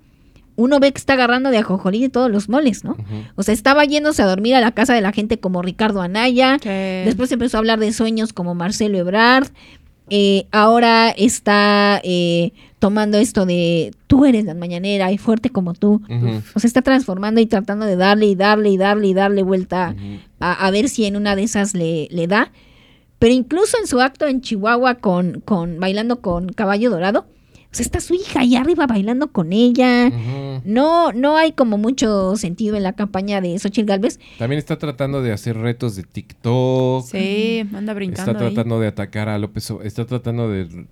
uno 0.56 0.80
ve 0.80 0.92
que 0.92 0.98
está 0.98 1.14
agarrando 1.14 1.52
de 1.52 1.60
ajojolí 1.60 2.02
de 2.02 2.10
todos 2.10 2.32
los 2.32 2.50
moles, 2.50 2.84
¿no? 2.84 2.98
O 3.36 3.44
sea, 3.44 3.54
estaba 3.54 3.86
yéndose 3.86 4.24
a 4.24 4.26
dormir 4.26 4.56
a 4.56 4.62
la 4.62 4.72
casa 4.72 4.94
de 4.94 5.02
la 5.02 5.12
gente 5.12 5.40
como 5.40 5.62
Ricardo 5.62 6.02
Anaya, 6.02 6.58
después 6.58 7.32
empezó 7.32 7.58
a 7.58 7.60
hablar 7.60 7.80
de 7.80 7.94
sueños 7.94 8.34
como 8.34 8.56
Marcelo 8.56 8.98
Ebrard, 8.98 9.50
eh, 10.10 10.48
ahora 10.52 11.10
está 11.10 12.00
eh, 12.04 12.54
tomando 12.80 13.18
esto 13.18 13.46
de 13.46 13.92
tú 14.08 14.26
eres 14.26 14.46
la 14.46 14.54
mañanera 14.54 15.12
y 15.12 15.18
fuerte 15.18 15.50
como 15.50 15.74
tú. 15.74 16.02
O 16.54 16.60
sea, 16.60 16.68
está 16.68 16.82
transformando 16.82 17.42
y 17.42 17.46
tratando 17.48 17.86
de 17.86 17.96
darle 17.96 18.28
y 18.28 18.36
darle 18.36 18.70
y 18.70 18.78
darle 18.78 19.08
y 19.08 19.14
darle 19.14 19.44
vuelta 19.44 19.96
a, 20.40 20.66
a 20.68 20.72
ver 20.72 20.88
si 20.90 21.06
en 21.06 21.16
una 21.16 21.36
de 21.36 21.44
esas 21.44 21.74
le, 21.74 22.08
le 22.12 22.28
da. 22.28 22.52
Pero 23.20 23.34
incluso 23.34 23.78
en 23.82 23.88
su 23.88 24.00
acto 24.00 24.28
en 24.28 24.42
Chihuahua 24.42 24.96
con, 24.96 25.42
con 25.42 25.80
bailando 25.80 26.22
con 26.22 26.50
Caballo 26.50 26.92
Dorado, 26.92 27.26
o 27.70 27.76
sea, 27.78 27.84
está 27.84 28.00
su 28.00 28.14
hija 28.14 28.42
ahí 28.42 28.56
arriba 28.56 28.86
bailando 28.88 29.32
con 29.32 29.52
ella. 29.54 30.10
No, 30.64 31.12
no 31.14 31.36
hay 31.36 31.52
como 31.54 31.78
mucho 31.80 32.36
sentido 32.38 32.78
en 32.78 32.84
la 32.84 32.94
campaña 32.94 33.42
de 33.42 33.58
Xochitl 33.58 33.88
Galvez. 33.88 34.20
También 34.38 34.60
está 34.60 34.78
tratando 34.78 35.22
de 35.24 35.32
hacer 35.32 35.58
retos 35.58 35.96
de 35.96 36.04
TikTok. 36.04 37.06
Sí, 37.06 37.64
anda 37.74 37.94
brincando. 37.96 38.32
Está 38.34 38.46
ahí. 38.46 38.54
tratando 38.54 38.80
de 38.80 38.88
atacar 38.88 39.30
a 39.30 39.38
López. 39.40 39.70
O- 39.72 39.82
Está 39.82 40.06
tratando 40.06 40.50
de. 40.50 40.86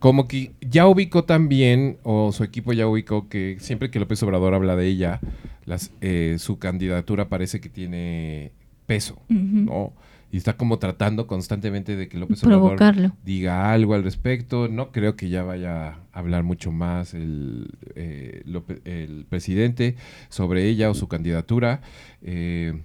Como 0.00 0.26
que 0.26 0.50
ya 0.60 0.88
ubicó 0.88 1.22
también, 1.24 1.98
o 2.02 2.32
su 2.32 2.42
equipo 2.42 2.72
ya 2.72 2.88
ubicó, 2.88 3.28
que 3.28 3.56
siempre 3.60 3.90
que 3.90 4.00
López 4.00 4.20
Obrador 4.24 4.54
habla 4.54 4.74
de 4.74 4.86
ella, 4.88 5.20
las, 5.66 5.92
eh, 6.00 6.36
su 6.38 6.58
candidatura 6.58 7.28
parece 7.28 7.60
que 7.60 7.68
tiene 7.68 8.50
peso, 8.86 9.20
¿no? 9.66 9.92
y 10.32 10.36
está 10.36 10.56
como 10.56 10.78
tratando 10.78 11.26
constantemente 11.26 11.96
de 11.96 12.08
que 12.08 12.16
López 12.16 12.42
Obrador 12.44 12.78
diga 13.24 13.72
algo 13.72 13.94
al 13.94 14.04
respecto. 14.04 14.68
No 14.68 14.92
creo 14.92 15.16
que 15.16 15.28
ya 15.28 15.42
vaya 15.42 15.88
a 15.88 15.98
hablar 16.12 16.44
mucho 16.44 16.70
más 16.70 17.14
el, 17.14 17.68
eh, 17.96 18.42
López- 18.46 18.80
el 18.84 19.26
presidente 19.28 19.96
sobre 20.28 20.66
ella 20.68 20.88
o 20.88 20.94
su 20.94 21.08
candidatura. 21.08 21.80
Eh, 22.22 22.80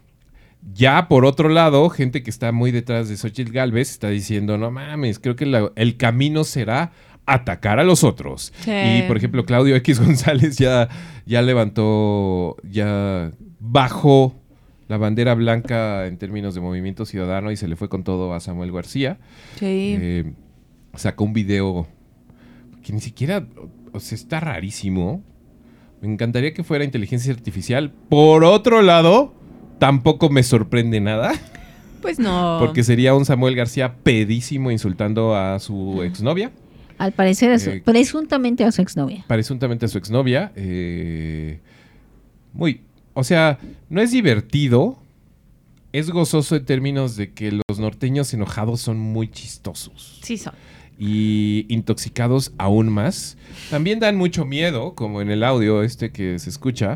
ya 0.74 1.07
por 1.07 1.26
otro 1.26 1.49
lado, 1.49 1.89
gente 1.89 2.24
que 2.24 2.30
está 2.30 2.51
muy 2.51 2.72
detrás 2.72 3.07
de 3.09 3.18
Xochitl 3.18 3.51
Galvez 3.51 3.91
está 3.91 4.09
diciendo, 4.09 4.57
no 4.57 4.72
mames, 4.72 5.20
creo 5.20 5.36
que 5.36 5.45
la- 5.45 5.72
el 5.76 5.97
camino 5.97 6.43
será 6.43 6.91
atacar 7.26 7.80
a 7.80 7.84
los 7.84 8.03
otros. 8.03 8.53
Sí. 8.61 8.72
Y 8.72 9.01
por 9.07 9.18
ejemplo, 9.18 9.45
Claudio 9.45 9.76
X 9.78 9.99
González 9.99 10.57
ya, 10.57 10.89
ya 11.26 11.41
levantó, 11.41 12.55
ya 12.63 13.32
bajó 13.59 14.36
la 14.88 14.97
bandera 14.97 15.34
blanca 15.34 16.05
en 16.05 16.18
términos 16.18 16.53
de 16.53 16.61
movimiento 16.61 17.05
ciudadano 17.05 17.51
y 17.51 17.57
se 17.57 17.68
le 17.68 17.76
fue 17.76 17.89
con 17.89 18.03
todo 18.03 18.34
a 18.34 18.39
Samuel 18.39 18.72
García. 18.72 19.18
Sí. 19.59 19.95
Eh, 19.99 20.34
sacó 20.95 21.24
un 21.24 21.34
video 21.34 21.88
que 22.84 22.93
ni 22.93 23.01
siquiera, 23.01 23.47
o 23.93 23.99
sea, 23.99 24.16
está 24.16 24.39
rarísimo. 24.39 25.24
Me 26.01 26.07
encantaría 26.11 26.53
que 26.53 26.63
fuera 26.63 26.84
inteligencia 26.84 27.34
artificial. 27.34 27.91
Por 28.09 28.43
otro 28.43 28.84
lado, 28.84 29.34
tampoco 29.80 30.30
me 30.30 30.43
sorprende 30.43 30.99
nada, 31.01 31.34
pues 32.01 32.19
no. 32.19 32.57
porque 32.59 32.84
sería 32.84 33.13
un 33.15 33.26
Samuel 33.26 33.55
García 33.55 33.95
pedísimo 34.03 34.71
insultando 34.71 35.36
a 35.36 35.59
su 35.59 36.01
exnovia, 36.03 36.51
Al 36.97 37.11
parecer, 37.11 37.51
a 37.51 37.59
su- 37.59 37.71
Eh, 37.71 37.82
presuntamente 37.84 38.63
a 38.63 38.71
su 38.71 38.82
exnovia. 38.82 39.26
presuntamente 39.28 39.86
a 39.86 39.89
su 39.89 39.97
exnovia. 39.97 40.51
eh, 40.55 41.59
muy, 42.53 42.82
o 43.13 43.23
sea, 43.23 43.59
no 43.89 44.01
es 44.01 44.11
divertido. 44.11 44.97
Es 45.91 46.09
gozoso 46.09 46.55
en 46.57 46.65
términos 46.65 47.15
de 47.15 47.32
que 47.34 47.51
los 47.69 47.80
norteños 47.80 48.34
enojados 48.34 48.82
son 48.82 48.97
muy 48.99 49.30
chistosos. 49.30 50.19
Sí 50.23 50.38
son. 50.38 50.53
Y 50.98 51.66
intoxicados 51.70 52.54
aún 52.58 52.89
más. 52.89 53.38
También 53.70 54.00
dan 54.00 54.16
mucho 54.16 54.46
miedo, 54.46 54.96
como 54.96 55.22
en 55.22 55.30
el 55.30 55.43
audio 55.43 55.84
este 55.84 56.12
que 56.12 56.39
se 56.39 56.50
escucha. 56.50 56.96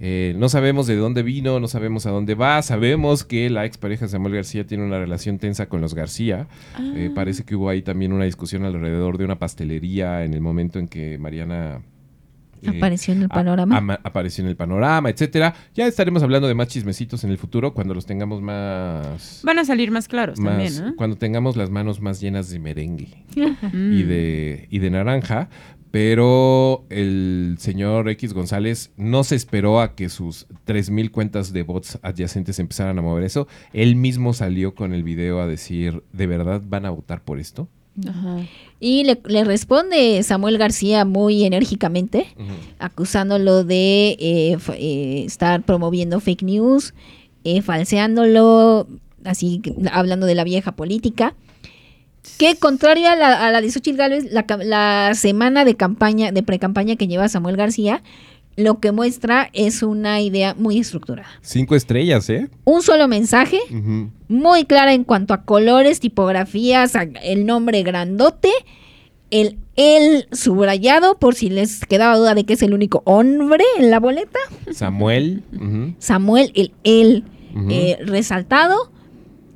Eh, 0.00 0.34
no 0.36 0.48
sabemos 0.48 0.86
de 0.86 0.96
dónde 0.96 1.22
vino, 1.22 1.60
no 1.60 1.68
sabemos 1.68 2.06
a 2.06 2.10
dónde 2.10 2.34
va. 2.34 2.62
Sabemos 2.62 3.24
que 3.24 3.50
la 3.50 3.64
expareja 3.64 4.06
de 4.06 4.10
Samuel 4.10 4.34
García 4.34 4.66
tiene 4.66 4.84
una 4.84 4.98
relación 4.98 5.38
tensa 5.38 5.66
con 5.68 5.80
los 5.80 5.94
García. 5.94 6.48
Eh, 6.94 7.10
parece 7.14 7.44
que 7.44 7.56
hubo 7.56 7.68
ahí 7.68 7.82
también 7.82 8.12
una 8.12 8.24
discusión 8.24 8.64
alrededor 8.64 9.18
de 9.18 9.24
una 9.24 9.38
pastelería 9.38 10.24
en 10.24 10.34
el 10.34 10.40
momento 10.40 10.78
en 10.78 10.88
que 10.88 11.18
Mariana... 11.18 11.82
eh, 12.62 12.72
Apareció 12.76 13.12
en 13.14 13.20
el 13.20 13.24
a- 13.26 13.28
panorama. 13.34 13.76
ama- 13.76 14.00
apareció 14.02 14.42
en 14.44 14.48
el 14.50 14.56
panorama, 14.56 15.10
etcétera. 15.10 15.54
Ya 15.74 15.86
estaremos 15.86 16.22
hablando 16.22 16.48
de 16.48 16.54
más 16.54 16.68
chismecitos 16.68 17.24
en 17.24 17.30
el 17.30 17.38
futuro 17.38 17.74
cuando 17.74 17.94
los 17.94 18.06
tengamos 18.06 18.40
más... 18.42 19.40
Van 19.44 19.58
a 19.58 19.64
salir 19.64 19.90
más 19.90 20.08
claros 20.08 20.38
más- 20.38 20.52
también, 20.56 20.84
¿no? 20.90 20.96
Cuando 20.96 21.16
tengamos 21.16 21.56
las 21.56 21.70
manos 21.70 22.00
más 22.00 22.20
llenas 22.20 22.50
de 22.50 22.58
merengue 22.58 23.24
Mm. 23.36 23.92
y 23.92 24.02
de, 24.02 24.66
y 24.70 24.78
de 24.78 24.90
naranja. 24.90 25.48
Pero 25.92 26.84
el 26.90 27.56
señor 27.58 28.10
X 28.10 28.34
González 28.34 28.92
no 28.98 29.24
se 29.24 29.34
esperó 29.34 29.80
a 29.80 29.94
que 29.94 30.10
sus 30.10 30.46
3.000 30.66 31.10
cuentas 31.10 31.54
de 31.54 31.62
bots 31.62 31.98
adyacentes 32.02 32.58
empezaran 32.58 32.98
a 32.98 33.02
mover 33.02 33.24
eso. 33.24 33.48
Él 33.72 33.96
mismo 33.96 34.34
salió 34.34 34.74
con 34.74 34.92
el 34.92 35.02
video 35.04 35.40
a 35.40 35.46
decir, 35.46 36.02
¿de 36.12 36.26
verdad 36.26 36.60
van 36.66 36.84
a 36.84 36.90
votar 36.90 37.22
por 37.22 37.38
esto? 37.38 37.68
Ajá. 38.08 38.40
Y 38.78 39.04
le, 39.04 39.18
le 39.24 39.44
responde 39.44 40.22
Samuel 40.22 40.58
García 40.58 41.04
muy 41.04 41.44
enérgicamente, 41.44 42.26
acusándolo 42.78 43.64
de 43.64 44.16
eh, 44.20 44.58
eh, 44.74 45.22
estar 45.24 45.62
promoviendo 45.62 46.20
fake 46.20 46.42
news, 46.42 46.92
eh, 47.44 47.62
falseándolo, 47.62 48.86
así 49.24 49.62
hablando 49.90 50.26
de 50.26 50.34
la 50.34 50.44
vieja 50.44 50.72
política. 50.72 51.34
Que 52.38 52.56
contrario 52.56 53.08
a 53.08 53.16
la, 53.16 53.46
a 53.46 53.50
la 53.50 53.62
de 53.62 53.70
Xochitl 53.70 53.96
Gálvez, 53.96 54.30
la, 54.30 54.44
la 54.62 55.14
semana 55.14 55.64
de 55.64 55.74
campaña, 55.74 56.32
de 56.32 56.42
pre-campaña 56.42 56.96
que 56.96 57.06
lleva 57.06 57.28
Samuel 57.28 57.56
García, 57.56 58.02
lo 58.56 58.80
que 58.80 58.90
muestra 58.92 59.50
es 59.52 59.82
una 59.82 60.20
idea 60.20 60.54
muy 60.58 60.78
estructurada. 60.78 61.28
Cinco 61.42 61.74
estrellas, 61.76 62.28
¿eh? 62.30 62.48
Un 62.64 62.82
solo 62.82 63.06
mensaje, 63.08 63.58
muy 64.28 64.64
clara 64.64 64.92
en 64.94 65.04
cuanto 65.04 65.34
a 65.34 65.42
colores, 65.44 66.00
tipografías, 66.00 66.92
el 67.22 67.44
nombre 67.46 67.82
grandote, 67.82 68.50
el 69.30 69.58
el 69.76 70.26
subrayado, 70.32 71.18
por 71.18 71.34
si 71.34 71.50
les 71.50 71.84
quedaba 71.84 72.16
duda 72.16 72.34
de 72.34 72.44
que 72.44 72.54
es 72.54 72.62
el 72.62 72.72
único 72.72 73.02
hombre 73.04 73.62
en 73.78 73.90
la 73.90 74.00
boleta. 74.00 74.38
Samuel. 74.72 75.42
Samuel, 75.98 76.50
el 76.54 76.72
el 76.84 77.24
eh, 77.70 77.98
resaltado. 78.06 78.90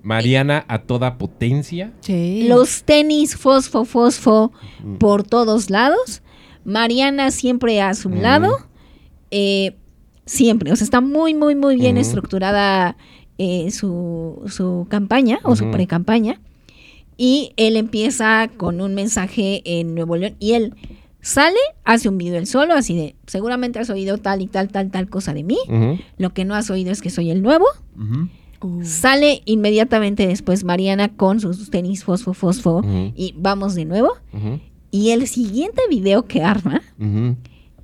Mariana 0.03 0.65
a 0.69 0.81
toda 0.83 1.17
potencia. 1.19 1.93
Sí. 2.01 2.47
Los 2.49 2.85
tenis 2.85 3.37
fosfo, 3.37 3.85
fosfo 3.87 4.53
Mm. 4.83 4.97
por 4.97 5.23
todos 5.25 5.71
lados. 5.71 6.23
Mariana 6.65 7.31
siempre 7.31 7.81
a 7.81 7.95
su 7.95 8.11
lado. 8.11 8.59
Eh, 9.31 9.77
siempre. 10.27 10.73
O 10.73 10.77
sea, 10.77 10.85
está 10.85 11.01
muy, 11.01 11.35
muy, 11.35 11.55
muy 11.55 11.77
bien 11.77 11.97
estructurada 11.97 12.97
eh, 13.39 13.71
su, 13.71 14.43
su 14.47 14.87
campaña 14.89 15.41
o 15.45 15.57
su 15.57 15.71
pre-campaña. 15.71 16.41
Y 17.17 17.53
él 17.57 17.77
empieza 17.77 18.49
con 18.57 18.81
un 18.81 18.95
mensaje 18.95 19.63
en 19.65 19.95
Nuevo 19.95 20.17
León 20.17 20.37
y 20.39 20.53
él 20.53 20.75
sale, 21.21 21.59
hace 21.85 22.09
un 22.09 22.17
video 22.17 22.39
él 22.39 22.47
solo, 22.47 22.75
así 22.75 22.97
de, 22.97 23.15
seguramente 23.27 23.79
has 23.79 23.91
oído 23.91 24.17
tal 24.19 24.41
y 24.41 24.47
tal, 24.47 24.69
tal, 24.69 24.91
tal 24.91 25.09
cosa 25.09 25.35
de 25.35 25.45
mí. 25.45 25.59
Lo 26.17 26.31
que 26.31 26.45
no 26.45 26.55
has 26.55 26.71
oído 26.71 26.93
es 26.93 27.03
que 27.03 27.11
soy 27.11 27.31
el 27.31 27.43
nuevo. 27.43 27.67
Uh. 27.97 28.85
Sale 28.85 29.43
inmediatamente 29.47 30.27
después 30.27 30.65
Mariana 30.65 31.09
con 31.09 31.41
sus 31.41 31.71
tenis 31.71 32.05
fosfo, 32.05 32.35
fosfo 32.35 32.83
y 33.15 33.35
vamos 33.37 33.75
de 33.75 33.85
nuevo. 33.85 34.13
Y 34.91 35.11
el 35.11 35.27
siguiente 35.27 35.83
video 35.89 36.27
que 36.27 36.43
arma 36.43 36.83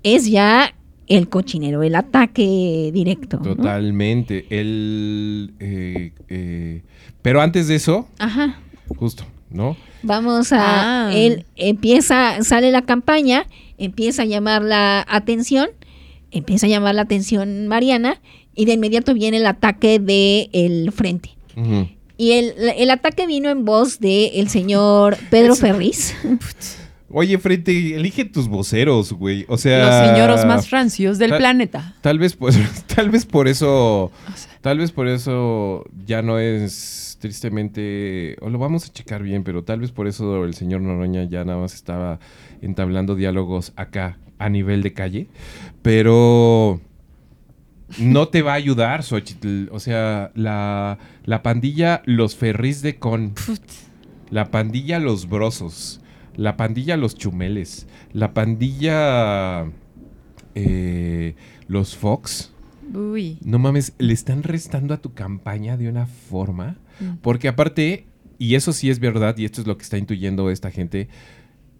es 0.02 0.30
ya 0.30 0.74
el 1.06 1.28
cochinero, 1.28 1.82
el 1.82 1.94
ataque 1.94 2.90
directo. 2.92 3.38
¿no? 3.38 3.56
Totalmente. 3.56 4.46
El, 4.50 5.52
eh, 5.60 6.12
eh, 6.28 6.82
pero 7.22 7.40
antes 7.40 7.68
de 7.68 7.76
eso, 7.76 8.08
Ajá. 8.18 8.58
justo, 8.98 9.24
¿no? 9.50 9.76
Vamos 10.02 10.52
a. 10.52 11.08
Ah. 11.08 11.14
Él 11.14 11.44
empieza, 11.56 12.42
sale 12.42 12.70
la 12.70 12.82
campaña, 12.82 13.46
empieza 13.78 14.22
a 14.22 14.26
llamar 14.26 14.62
la 14.62 15.04
atención, 15.08 15.68
empieza 16.30 16.66
a 16.66 16.68
llamar 16.68 16.94
la 16.94 17.02
atención 17.02 17.66
Mariana, 17.66 18.20
y 18.54 18.64
de 18.64 18.74
inmediato 18.74 19.14
viene 19.14 19.38
el 19.38 19.46
ataque 19.46 19.98
del 19.98 20.48
el 20.52 20.92
frente. 20.92 21.30
Y 22.18 22.32
el, 22.32 22.54
el 22.76 22.90
ataque 22.90 23.26
vino 23.26 23.48
en 23.48 23.64
voz 23.64 23.98
del 23.98 24.30
el 24.34 24.48
señor 24.48 25.16
Pedro 25.30 25.56
Ferriz. 25.56 26.14
Oye, 27.08 27.38
Frente, 27.38 27.94
elige 27.94 28.24
tus 28.24 28.48
voceros, 28.48 29.12
güey. 29.12 29.44
O 29.48 29.56
sea. 29.58 29.86
Los 29.86 30.08
señoros 30.10 30.44
más 30.44 30.70
rancios 30.70 31.18
del 31.18 31.30
tal- 31.30 31.38
planeta. 31.38 31.94
Tal 32.00 32.18
vez, 32.18 32.34
pues, 32.34 32.58
tal 32.94 33.10
vez 33.10 33.24
por 33.24 33.46
eso. 33.48 34.10
Tal 34.60 34.78
vez 34.78 34.90
por 34.90 35.06
eso 35.06 35.84
ya 36.04 36.22
no 36.22 36.38
es 36.40 37.16
tristemente. 37.20 38.36
O 38.40 38.50
lo 38.50 38.58
vamos 38.58 38.86
a 38.88 38.92
checar 38.92 39.22
bien, 39.22 39.44
pero 39.44 39.62
tal 39.62 39.80
vez 39.80 39.92
por 39.92 40.08
eso 40.08 40.44
el 40.44 40.54
señor 40.54 40.80
Noroña 40.80 41.22
ya 41.24 41.44
nada 41.44 41.58
más 41.60 41.74
estaba 41.74 42.18
entablando 42.60 43.14
diálogos 43.14 43.72
acá 43.76 44.18
a 44.38 44.48
nivel 44.48 44.82
de 44.82 44.92
calle. 44.92 45.28
Pero. 45.82 46.80
No 47.98 48.26
te 48.26 48.42
va 48.42 48.50
a 48.52 48.56
ayudar, 48.56 49.04
Xochitl. 49.04 49.68
O 49.70 49.78
sea, 49.78 50.32
la, 50.34 50.98
la 51.24 51.42
pandilla 51.44 52.02
Los 52.04 52.34
Ferris 52.34 52.82
de 52.82 52.96
Con. 52.98 53.34
La 54.30 54.50
pandilla 54.50 54.98
Los 54.98 55.28
Brosos. 55.28 56.00
La 56.36 56.56
pandilla 56.56 56.96
Los 56.96 57.16
Chumeles. 57.16 57.86
La 58.12 58.32
pandilla. 58.34 59.66
eh, 60.54 61.34
los 61.68 61.96
Fox. 61.96 62.52
Uy. 62.94 63.38
No 63.44 63.58
mames, 63.58 63.94
le 63.98 64.12
están 64.12 64.42
restando 64.42 64.94
a 64.94 64.98
tu 64.98 65.12
campaña 65.12 65.76
de 65.76 65.88
una 65.88 66.06
forma. 66.06 66.76
Mm. 67.00 67.16
Porque 67.20 67.48
aparte, 67.48 68.06
y 68.38 68.54
eso 68.54 68.72
sí 68.72 68.90
es 68.90 69.00
verdad, 69.00 69.36
y 69.36 69.44
esto 69.44 69.60
es 69.60 69.66
lo 69.66 69.76
que 69.76 69.82
está 69.82 69.98
intuyendo 69.98 70.50
esta 70.50 70.70
gente. 70.70 71.08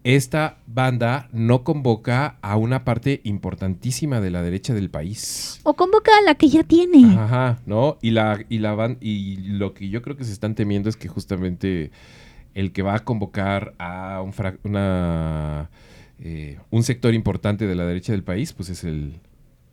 Esta 0.03 0.59
banda 0.67 1.27
no 1.33 1.63
convoca 1.63 2.37
a 2.41 2.55
una 2.55 2.85
parte 2.85 3.19
importantísima 3.23 4.21
de 4.21 4.31
la 4.31 4.41
derecha 4.41 4.73
del 4.73 4.89
país. 4.89 5.59
O 5.63 5.73
convoca 5.75 6.11
a 6.17 6.21
la 6.23 6.35
que 6.35 6.47
ya 6.49 6.63
tiene. 6.63 7.13
Ajá, 7.17 7.59
¿no? 7.65 7.97
Y 8.01 8.11
la, 8.11 8.45
y 8.47 8.59
la 8.59 8.73
van, 8.73 8.97
y 9.01 9.37
lo 9.37 9.73
que 9.73 9.89
yo 9.89 10.01
creo 10.01 10.15
que 10.15 10.23
se 10.23 10.31
están 10.31 10.55
temiendo 10.55 10.87
es 10.87 10.95
que 10.95 11.07
justamente 11.09 11.91
el 12.57 12.71
que 12.71 12.81
va 12.81 12.95
a 12.95 12.99
convocar 12.99 13.73
a 13.79 14.21
un 14.23 14.33
fra- 14.33 14.57
una 14.63 15.69
eh, 16.19 16.57
un 16.71 16.83
sector 16.83 17.13
importante 17.13 17.67
de 17.67 17.75
la 17.75 17.85
derecha 17.85 18.11
del 18.11 18.23
país, 18.23 18.53
pues 18.53 18.69
es 18.69 18.83
el, 18.83 19.13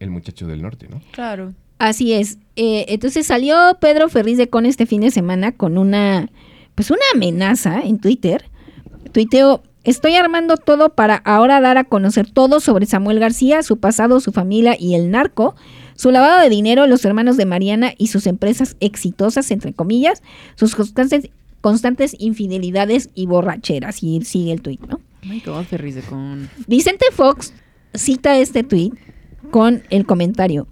el 0.00 0.10
muchacho 0.10 0.46
del 0.46 0.60
norte, 0.62 0.88
¿no? 0.88 1.00
Claro. 1.12 1.52
Así 1.78 2.12
es. 2.12 2.38
Eh, 2.56 2.84
entonces 2.88 3.26
salió 3.26 3.56
Pedro 3.80 4.08
Ferriz 4.08 4.36
de 4.38 4.48
Con 4.48 4.66
este 4.66 4.86
fin 4.86 5.00
de 5.00 5.10
semana 5.10 5.52
con 5.52 5.78
una, 5.78 6.28
pues 6.74 6.90
una 6.90 7.00
amenaza 7.14 7.80
en 7.80 7.98
Twitter. 7.98 8.44
Tuiteó, 9.12 9.62
Estoy 9.84 10.14
armando 10.14 10.56
todo 10.56 10.94
para 10.94 11.16
ahora 11.16 11.60
dar 11.60 11.76
a 11.76 11.84
conocer 11.84 12.30
todo 12.30 12.60
sobre 12.60 12.86
Samuel 12.86 13.18
García, 13.20 13.62
su 13.62 13.76
pasado, 13.76 14.18
su 14.20 14.32
familia 14.32 14.76
y 14.78 14.94
el 14.94 15.10
narco, 15.10 15.56
su 15.94 16.10
lavado 16.10 16.40
de 16.40 16.48
dinero, 16.48 16.86
los 16.86 17.04
hermanos 17.04 17.36
de 17.36 17.44
Mariana 17.44 17.92
y 17.98 18.06
sus 18.06 18.26
empresas 18.26 18.76
exitosas, 18.80 19.50
entre 19.50 19.74
comillas, 19.74 20.22
sus 20.54 20.74
constantes, 20.74 21.28
constantes 21.64 22.14
infidelidades 22.18 23.08
y 23.14 23.24
borracheras. 23.24 24.02
Y 24.02 24.20
sigue 24.26 24.52
el 24.52 24.60
tuit, 24.60 24.82
¿no? 24.82 24.96
Oh 24.96 25.26
my 25.26 25.40
God, 25.40 25.64
Ferris 25.64 25.94
de 25.94 26.02
con. 26.02 26.50
Vicente 26.66 27.06
Fox 27.10 27.54
cita 27.94 28.36
este 28.38 28.64
tuit 28.64 28.92
con 29.50 29.82
el 29.88 30.04
comentario, 30.04 30.66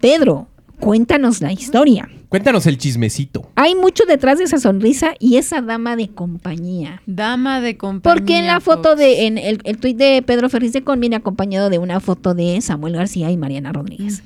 Pedro, 0.00 0.46
cuéntanos 0.78 1.40
la 1.40 1.50
historia. 1.50 2.08
Cuéntanos 2.28 2.66
el 2.68 2.78
chismecito. 2.78 3.50
Hay 3.56 3.74
mucho 3.74 4.04
detrás 4.06 4.38
de 4.38 4.44
esa 4.44 4.58
sonrisa 4.58 5.14
y 5.18 5.38
esa 5.38 5.60
dama 5.60 5.96
de 5.96 6.06
compañía. 6.06 7.02
Dama 7.06 7.60
de 7.60 7.76
compañía. 7.76 8.14
Porque 8.14 8.38
en 8.38 8.46
la 8.46 8.60
foto 8.60 8.94
de, 8.94 9.26
en 9.26 9.38
el, 9.38 9.58
el 9.64 9.78
tuit 9.78 9.96
de 9.96 10.22
Pedro 10.22 10.48
Ferriz 10.48 10.72
de 10.72 10.84
Con 10.84 11.00
viene 11.00 11.16
acompañado 11.16 11.68
de 11.68 11.78
una 11.78 11.98
foto 11.98 12.34
de 12.34 12.60
Samuel 12.60 12.94
García 12.94 13.28
y 13.32 13.36
Mariana 13.36 13.72
Rodríguez. 13.72 14.22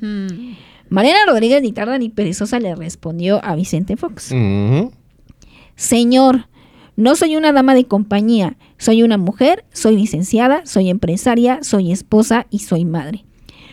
Mariana 0.90 1.20
Rodríguez 1.26 1.62
ni 1.62 1.72
tarda 1.72 1.96
ni 1.96 2.10
perezosa 2.10 2.60
le 2.60 2.74
respondió 2.74 3.42
a 3.42 3.54
Vicente 3.54 3.96
Fox. 3.96 4.30
Ujú. 4.32 4.92
Señor, 5.82 6.46
no 6.94 7.16
soy 7.16 7.34
una 7.34 7.50
dama 7.50 7.74
de 7.74 7.86
compañía, 7.86 8.56
soy 8.78 9.02
una 9.02 9.18
mujer, 9.18 9.64
soy 9.72 9.96
licenciada, 9.96 10.64
soy 10.64 10.88
empresaria, 10.88 11.58
soy 11.62 11.90
esposa 11.90 12.46
y 12.50 12.60
soy 12.60 12.84
madre. 12.84 13.24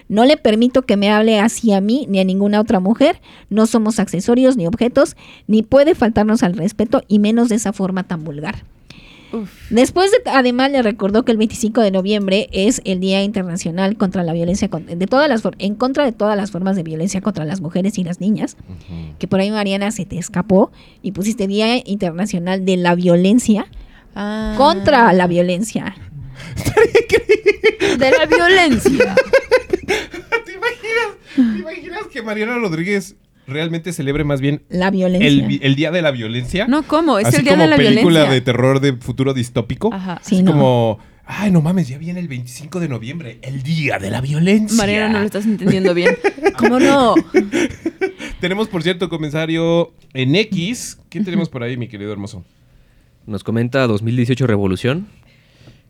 No 0.08 0.26
le 0.26 0.36
permito 0.36 0.82
que 0.82 0.98
me 0.98 1.12
hable 1.12 1.40
así 1.40 1.72
a 1.72 1.82
mí 1.82 2.08
ni 2.10 2.20
a 2.20 2.24
ninguna 2.24 2.62
otra 2.62 2.80
mujer, 2.80 3.22
no 3.52 3.68
somos 3.68 4.00
accesorios 4.00 4.58
ni 4.58 4.66
objetos, 4.66 5.16
ni 5.46 5.62
puede 5.62 5.94
faltarnos 5.94 6.42
al 6.42 6.58
respeto 6.58 7.04
y 7.08 7.20
menos 7.20 7.48
de 7.48 7.58
esa 7.58 7.74
forma 7.74 8.02
tan 8.02 8.24
vulgar. 8.24 8.64
Uf. 9.32 9.50
Después, 9.70 10.12
de- 10.12 10.30
además, 10.32 10.72
le 10.72 10.82
recordó 10.82 11.24
que 11.24 11.32
el 11.32 11.38
25 11.38 11.82
de 11.82 11.92
noviembre 11.92 12.50
es 12.52 12.82
el 12.86 13.00
Día 13.00 13.24
Internacional 13.24 13.96
contra 13.98 14.24
la 14.24 14.34
Violencia, 14.34 14.68
de 14.70 15.08
todas 15.08 15.30
las, 15.30 15.44
en 15.60 15.76
contra 15.76 16.04
de 16.06 16.12
todas 16.12 16.36
las 16.36 16.52
formas 16.52 16.76
de 16.76 16.84
violencia 16.84 17.22
contra 17.22 17.46
las 17.46 17.62
mujeres 17.62 17.98
y 17.98 18.04
las 18.04 18.20
niñas. 18.20 18.58
Que 19.20 19.28
por 19.28 19.40
ahí, 19.40 19.52
Mariana, 19.52 19.92
se 19.92 20.06
te 20.06 20.18
escapó 20.18 20.72
y 21.04 21.12
pusiste 21.12 21.48
Día 21.48 21.78
Internacional 21.86 22.66
de 22.66 22.78
la 22.78 22.96
Violencia 22.96 23.68
Ah. 24.16 24.56
contra 24.58 25.14
la 25.14 25.28
violencia. 25.28 25.96
De 27.98 28.12
la 28.12 28.26
violencia. 28.26 29.16
¿Te 29.86 30.54
imaginas, 30.54 31.16
¿Te 31.36 31.42
imaginas 31.60 32.08
que 32.12 32.22
Mariana 32.22 32.58
Rodríguez 32.58 33.16
realmente 33.50 33.92
celebre 33.94 34.24
más 34.24 34.42
bien 34.42 34.62
La 34.70 34.92
violencia. 34.92 35.28
el, 35.62 35.76
Día 35.76 35.92
de 35.92 36.02
la 36.02 36.12
Violencia? 36.12 36.68
No, 36.68 36.84
¿cómo? 36.84 37.20
Es 37.20 37.28
Así 37.28 37.38
el 37.38 37.44
día 37.44 37.54
como 37.54 37.64
de 37.64 37.70
la 37.70 37.76
película 37.78 38.02
violencia. 38.22 38.34
de 38.34 38.42
terror 38.42 38.80
de 38.80 38.94
futuro 38.94 39.34
distópico. 39.34 39.94
Ajá. 39.94 40.20
Sí, 40.24 40.36
Así 40.36 40.44
no. 40.44 40.52
como, 40.52 41.00
ay, 41.26 41.52
no 41.52 41.62
mames, 41.62 41.88
ya 41.88 41.98
viene 41.98 42.20
el 42.20 42.28
25 42.28 42.80
de 42.80 42.88
noviembre, 42.90 43.40
el 43.42 43.62
Día 43.64 44.00
de 44.00 44.10
la 44.12 44.22
Violencia. 44.22 44.78
Mariana, 44.78 45.10
no 45.10 45.20
lo 45.20 45.26
estás 45.26 45.46
entendiendo 45.46 45.94
bien. 45.94 46.16
¿Cómo 46.58 46.80
no? 46.80 47.16
Tenemos, 48.40 48.68
por 48.70 48.84
cierto, 48.84 49.10
comentario 49.10 49.92
en 50.14 50.36
X. 50.36 51.00
¿Qué 51.10 51.20
tenemos 51.22 51.50
por 51.50 51.64
ahí, 51.64 51.78
mi 51.78 51.88
querido 51.88 52.12
hermoso? 52.12 52.44
Nos 53.26 53.44
comenta 53.44 53.86
2018 53.88 54.48
Revolución. 54.48 55.08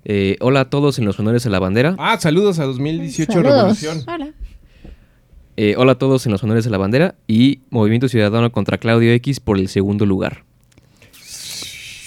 Eh, 0.06 0.38
hola 0.40 0.62
a 0.62 0.70
todos 0.70 0.98
en 0.98 1.06
los 1.06 1.20
honores 1.20 1.46
a 1.46 1.50
la 1.50 1.60
bandera. 1.60 1.96
Ah, 2.00 2.18
saludos 2.20 2.58
a 2.60 2.64
2018 2.66 3.32
Saludos. 3.32 3.54
Revolución. 3.54 4.04
Hola. 4.08 4.30
Eh, 5.62 5.76
hola 5.78 5.92
a 5.92 5.98
todos 5.98 6.26
en 6.26 6.32
los 6.32 6.42
honores 6.42 6.66
a 6.68 6.70
la 6.70 6.78
bandera. 6.78 7.16
Y 7.28 7.60
Movimiento 7.70 8.08
Ciudadano 8.08 8.50
contra 8.50 8.78
Claudio 8.78 9.12
X 9.12 9.42
por 9.42 9.58
el 9.58 9.68
segundo 9.68 10.06
lugar. 10.06 10.46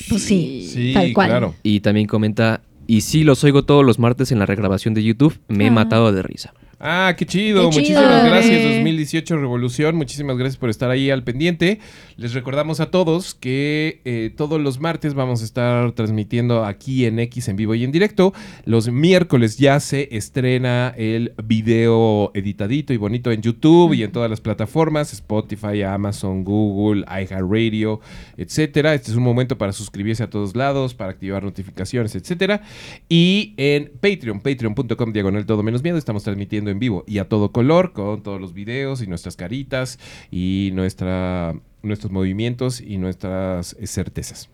Pues 0.09 0.23
sí, 0.23 0.67
Sí, 0.73 0.93
tal 0.95 1.13
cual. 1.13 1.29
claro. 1.29 1.55
Y 1.63 1.81
también 1.81 2.07
comenta, 2.07 2.63
y 2.87 3.03
sí, 3.03 3.25
los 3.25 3.45
oigo 3.45 3.65
todos 3.65 3.85
los 3.85 3.99
martes 3.99 4.33
en 4.33 4.39
la 4.39 4.47
regrabación 4.47 4.95
de 4.95 5.03
YouTube. 5.05 5.39
Me 5.49 5.65
he 5.65 5.69
Ah. 5.69 5.73
matado 5.73 6.13
de 6.13 6.23
risa. 6.23 6.55
Ah, 6.85 7.15
qué 7.17 7.25
chido. 7.25 7.71
Qué 7.71 7.77
chido. 7.77 8.01
Muchísimas 8.01 8.25
gracias, 8.25 8.61
Eh. 8.61 8.75
2018 8.75 9.37
Revolución. 9.37 9.95
Muchísimas 9.95 10.37
gracias 10.37 10.59
por 10.59 10.69
estar 10.69 10.91
ahí 10.91 11.11
al 11.11 11.23
pendiente. 11.23 11.79
Les 12.17 12.35
recordamos 12.35 12.81
a 12.81 12.91
todos 12.91 13.37
que 13.37 14.01
eh, 14.05 14.35
todos 14.37 14.61
los 14.61 14.81
martes 14.81 15.15
vamos 15.15 15.43
a 15.43 15.45
estar 15.45 15.93
transmitiendo 15.93 16.65
aquí 16.65 17.07
en 17.07 17.21
X 17.21 17.47
en 17.47 17.55
vivo 17.55 17.77
y 17.77 17.85
en 17.85 17.93
directo. 17.93 18.35
Los 18.65 18.91
miércoles 18.91 19.59
ya 19.59 19.79
se 19.79 20.09
estrena 20.11 20.93
el 20.97 21.35
video 21.45 22.33
editadito 22.35 22.93
y 22.93 22.97
bonito 22.97 23.31
en 23.31 23.43
YouTube 23.43 23.95
y 23.95 24.03
en 24.03 24.11
todas 24.11 24.29
las 24.29 24.41
plataformas: 24.41 25.13
Spotify, 25.13 25.83
Amazon, 25.83 26.43
Google, 26.43 27.05
iHeartRadio, 27.07 28.01
etcétera. 28.37 28.95
Este 28.95 29.13
es 29.13 29.17
un 29.17 29.23
momento 29.23 29.57
para 29.57 29.73
suscribirse 29.73 30.25
a 30.25 30.31
todos 30.31 30.57
lados, 30.57 30.95
para 30.95 31.13
activar 31.13 31.45
notificaciones, 31.45 32.17
etcétera. 32.17 32.63
Y 33.09 33.55
en 33.57 33.93
Patreon, 34.01 34.41
patreon.com 34.41 35.13
diagonal 35.13 35.47
todo 35.47 35.63
menos 35.63 35.85
miedo, 35.85 35.97
estamos 35.97 36.25
transmitiendo 36.25 36.72
en 36.73 36.79
vivo 36.79 37.05
y 37.07 37.19
a 37.19 37.29
todo 37.29 37.53
color 37.53 37.93
con 37.93 38.23
todos 38.23 38.41
los 38.41 38.53
videos 38.55 39.03
y 39.03 39.07
nuestras 39.07 39.37
caritas 39.37 39.99
y 40.31 40.71
nuestra, 40.75 41.55
nuestros 41.83 42.11
movimientos 42.13 42.81
y 42.81 42.99
nuestras 42.99 43.77
eh, 43.79 43.87
certezas. 43.87 44.49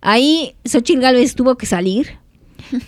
Ahí 0.00 0.54
Xochitl 0.64 1.00
Galvez 1.00 1.34
tuvo 1.34 1.56
que 1.56 1.66
salir 1.66 2.18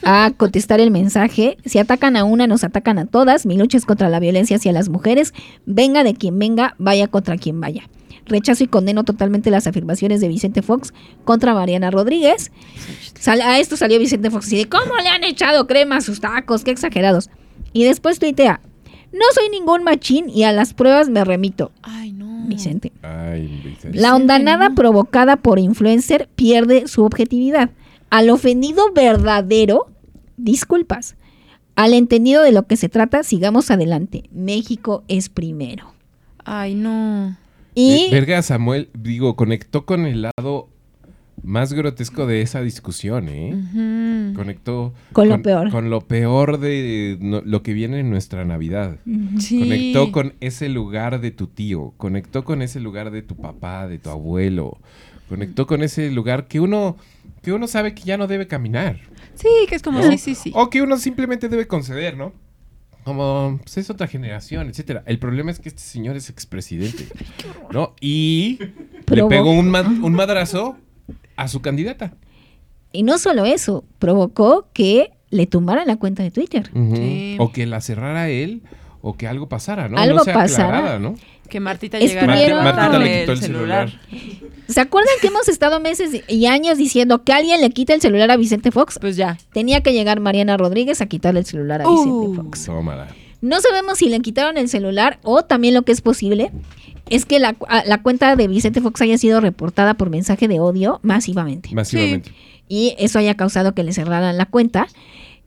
a 0.04 0.30
contestar 0.36 0.80
el 0.80 0.90
mensaje. 0.90 1.56
Si 1.64 1.78
atacan 1.78 2.16
a 2.16 2.24
una, 2.24 2.46
nos 2.46 2.64
atacan 2.64 2.98
a 2.98 3.06
todas. 3.06 3.46
Mi 3.46 3.56
lucha 3.56 3.76
es 3.78 3.84
contra 3.86 4.08
la 4.08 4.20
violencia 4.20 4.56
hacia 4.56 4.72
las 4.72 4.88
mujeres. 4.88 5.34
Venga 5.66 6.04
de 6.04 6.14
quien 6.14 6.38
venga, 6.38 6.74
vaya 6.78 7.08
contra 7.08 7.36
quien 7.36 7.60
vaya. 7.60 7.88
Rechazo 8.26 8.62
y 8.62 8.68
condeno 8.68 9.02
totalmente 9.02 9.50
las 9.50 9.66
afirmaciones 9.66 10.20
de 10.20 10.28
Vicente 10.28 10.62
Fox 10.62 10.92
contra 11.24 11.52
Mariana 11.52 11.90
Rodríguez. 11.90 12.52
Sal- 13.18 13.40
a 13.40 13.58
esto 13.58 13.76
salió 13.76 13.98
Vicente 13.98 14.30
Fox 14.30 14.52
y 14.52 14.58
de 14.58 14.68
cómo 14.68 14.94
le 15.02 15.08
han 15.08 15.24
echado 15.24 15.66
crema 15.66 15.96
a 15.96 16.00
sus 16.00 16.20
tacos, 16.20 16.62
qué 16.62 16.70
exagerados. 16.70 17.28
Y 17.72 17.84
después 17.84 18.18
tuitea, 18.18 18.60
no 19.12 19.24
soy 19.34 19.48
ningún 19.50 19.82
machín 19.84 20.28
y 20.28 20.44
a 20.44 20.52
las 20.52 20.74
pruebas 20.74 21.08
me 21.08 21.24
remito. 21.24 21.72
Ay, 21.82 22.12
no. 22.12 22.46
Vicente. 22.46 22.92
Ay, 23.02 23.60
Vicente. 23.64 23.98
La 23.98 24.14
ondanada 24.14 24.70
provocada 24.74 25.36
por 25.36 25.58
influencer 25.58 26.28
pierde 26.34 26.86
su 26.86 27.04
objetividad. 27.04 27.70
Al 28.10 28.30
ofendido 28.30 28.92
verdadero, 28.92 29.88
disculpas. 30.36 31.16
Al 31.76 31.94
entendido 31.94 32.42
de 32.42 32.52
lo 32.52 32.66
que 32.66 32.76
se 32.76 32.88
trata, 32.88 33.22
sigamos 33.22 33.70
adelante. 33.70 34.24
México 34.32 35.04
es 35.08 35.28
primero. 35.28 35.92
Ay, 36.44 36.74
no. 36.74 37.36
Y 37.74 38.10
Verga, 38.10 38.42
Samuel, 38.42 38.90
digo, 38.94 39.36
conectó 39.36 39.86
con 39.86 40.06
el 40.06 40.22
lado 40.22 40.68
más 41.42 41.72
grotesco 41.72 42.26
de 42.26 42.42
esa 42.42 42.60
discusión, 42.62 43.28
¿eh? 43.28 44.32
Conectó 44.34 44.92
Con 45.12 45.28
lo 45.28 45.40
peor. 45.42 45.70
Con 45.70 45.90
lo 45.90 46.00
peor 46.02 46.58
de 46.58 47.16
no- 47.20 47.42
lo 47.44 47.62
que 47.62 47.72
viene 47.72 48.00
en 48.00 48.10
nuestra 48.10 48.44
Navidad. 48.44 48.96
Sí. 49.38 49.60
Conectó 49.60 50.12
con 50.12 50.34
ese 50.40 50.68
lugar 50.68 51.20
de 51.20 51.30
tu 51.30 51.46
tío, 51.46 51.94
conectó 51.96 52.44
con 52.44 52.62
ese 52.62 52.80
lugar 52.80 53.10
de 53.10 53.22
tu 53.22 53.36
papá, 53.36 53.88
de 53.88 53.98
tu 53.98 54.10
abuelo, 54.10 54.78
conectó 55.28 55.66
con 55.66 55.82
ese 55.82 56.10
lugar 56.10 56.46
que 56.46 56.60
uno 56.60 56.96
que 57.42 57.52
uno 57.52 57.66
sabe 57.68 57.94
que 57.94 58.02
ya 58.02 58.18
no 58.18 58.26
debe 58.26 58.46
caminar. 58.46 59.00
Sí, 59.34 59.48
que 59.66 59.74
es 59.74 59.82
como, 59.82 60.00
¿no? 60.00 60.10
sí, 60.10 60.18
sí, 60.18 60.34
sí. 60.34 60.52
O 60.54 60.68
que 60.68 60.82
uno 60.82 60.98
simplemente 60.98 61.48
debe 61.48 61.66
conceder, 61.66 62.16
¿no? 62.18 62.34
Como 63.02 63.58
pues, 63.62 63.78
es 63.78 63.88
otra 63.88 64.06
generación, 64.06 64.68
etcétera. 64.68 65.02
El 65.06 65.18
problema 65.18 65.50
es 65.50 65.58
que 65.58 65.70
este 65.70 65.80
señor 65.80 66.16
es 66.16 66.28
expresidente, 66.28 67.06
¿no? 67.72 67.94
Y 67.98 68.58
le 69.10 69.24
pegó 69.24 69.52
un, 69.52 69.70
ma- 69.70 69.80
un 70.02 70.12
madrazo 70.12 70.76
a 71.36 71.48
su 71.48 71.60
candidata. 71.62 72.14
Y 72.92 73.02
no 73.02 73.18
solo 73.18 73.44
eso, 73.44 73.84
provocó 73.98 74.68
que 74.72 75.10
le 75.30 75.46
tumbaran 75.46 75.86
la 75.86 75.96
cuenta 75.96 76.22
de 76.22 76.30
Twitter. 76.30 76.70
Sí. 76.94 77.36
O 77.38 77.52
que 77.52 77.66
la 77.66 77.80
cerrara 77.80 78.28
él, 78.28 78.62
o 79.00 79.16
que 79.16 79.28
algo 79.28 79.48
pasara, 79.48 79.88
¿no? 79.88 79.96
Algo 79.98 80.18
no 80.18 80.24
sea 80.24 80.34
pasara. 80.34 80.68
aclarada, 80.68 80.98
¿no? 80.98 81.14
Que 81.48 81.60
Martita 81.60 81.98
llegara 81.98 82.98
le 82.98 83.20
quitó 83.20 83.32
el 83.32 83.38
celular. 83.38 83.92
¿Se 84.68 84.80
acuerdan 84.80 85.14
que 85.20 85.28
hemos 85.28 85.48
estado 85.48 85.80
meses 85.80 86.22
y 86.28 86.46
años 86.46 86.78
diciendo 86.78 87.24
que 87.24 87.32
alguien 87.32 87.60
le 87.60 87.70
quita 87.70 87.92
el 87.94 88.00
celular 88.00 88.30
a 88.30 88.36
Vicente 88.36 88.70
Fox? 88.70 88.98
Pues 89.00 89.16
ya. 89.16 89.36
Tenía 89.52 89.80
que 89.82 89.92
llegar 89.92 90.20
Mariana 90.20 90.56
Rodríguez 90.56 91.00
a 91.00 91.06
quitarle 91.06 91.40
el 91.40 91.46
celular 91.46 91.82
a 91.82 91.88
Uh. 91.88 91.92
Vicente 92.26 92.42
Fox. 92.42 92.64
Tómala. 92.66 93.08
No 93.40 93.60
sabemos 93.60 93.98
si 93.98 94.08
le 94.08 94.20
quitaron 94.20 94.58
el 94.58 94.68
celular 94.68 95.18
o 95.22 95.42
también 95.42 95.74
lo 95.74 95.82
que 95.82 95.92
es 95.92 96.02
posible 96.02 96.52
es 97.10 97.26
que 97.26 97.38
la, 97.38 97.56
a- 97.68 97.84
la 97.84 98.02
cuenta 98.02 98.34
de 98.36 98.48
Vicente 98.48 98.80
Fox 98.80 99.00
haya 99.02 99.18
sido 99.18 99.40
reportada 99.40 99.94
por 99.94 100.08
mensaje 100.10 100.48
de 100.48 100.60
odio 100.60 101.00
masivamente. 101.02 101.70
Masivamente. 101.74 102.32
Y 102.68 102.94
eso 102.98 103.18
haya 103.18 103.34
causado 103.34 103.74
que 103.74 103.82
le 103.82 103.92
cerraran 103.92 104.36
la 104.38 104.46
cuenta. 104.46 104.86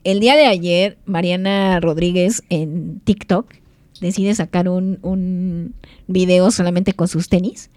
El 0.03 0.19
día 0.19 0.35
de 0.35 0.45
ayer, 0.45 0.97
Mariana 1.05 1.79
Rodríguez 1.79 2.43
en 2.49 2.99
TikTok 3.05 3.47
decide 4.01 4.35
sacar 4.35 4.67
un, 4.67 4.99
un 5.01 5.73
video 6.07 6.51
solamente 6.51 6.93
con 6.93 7.07
sus 7.07 7.29
tenis. 7.29 7.69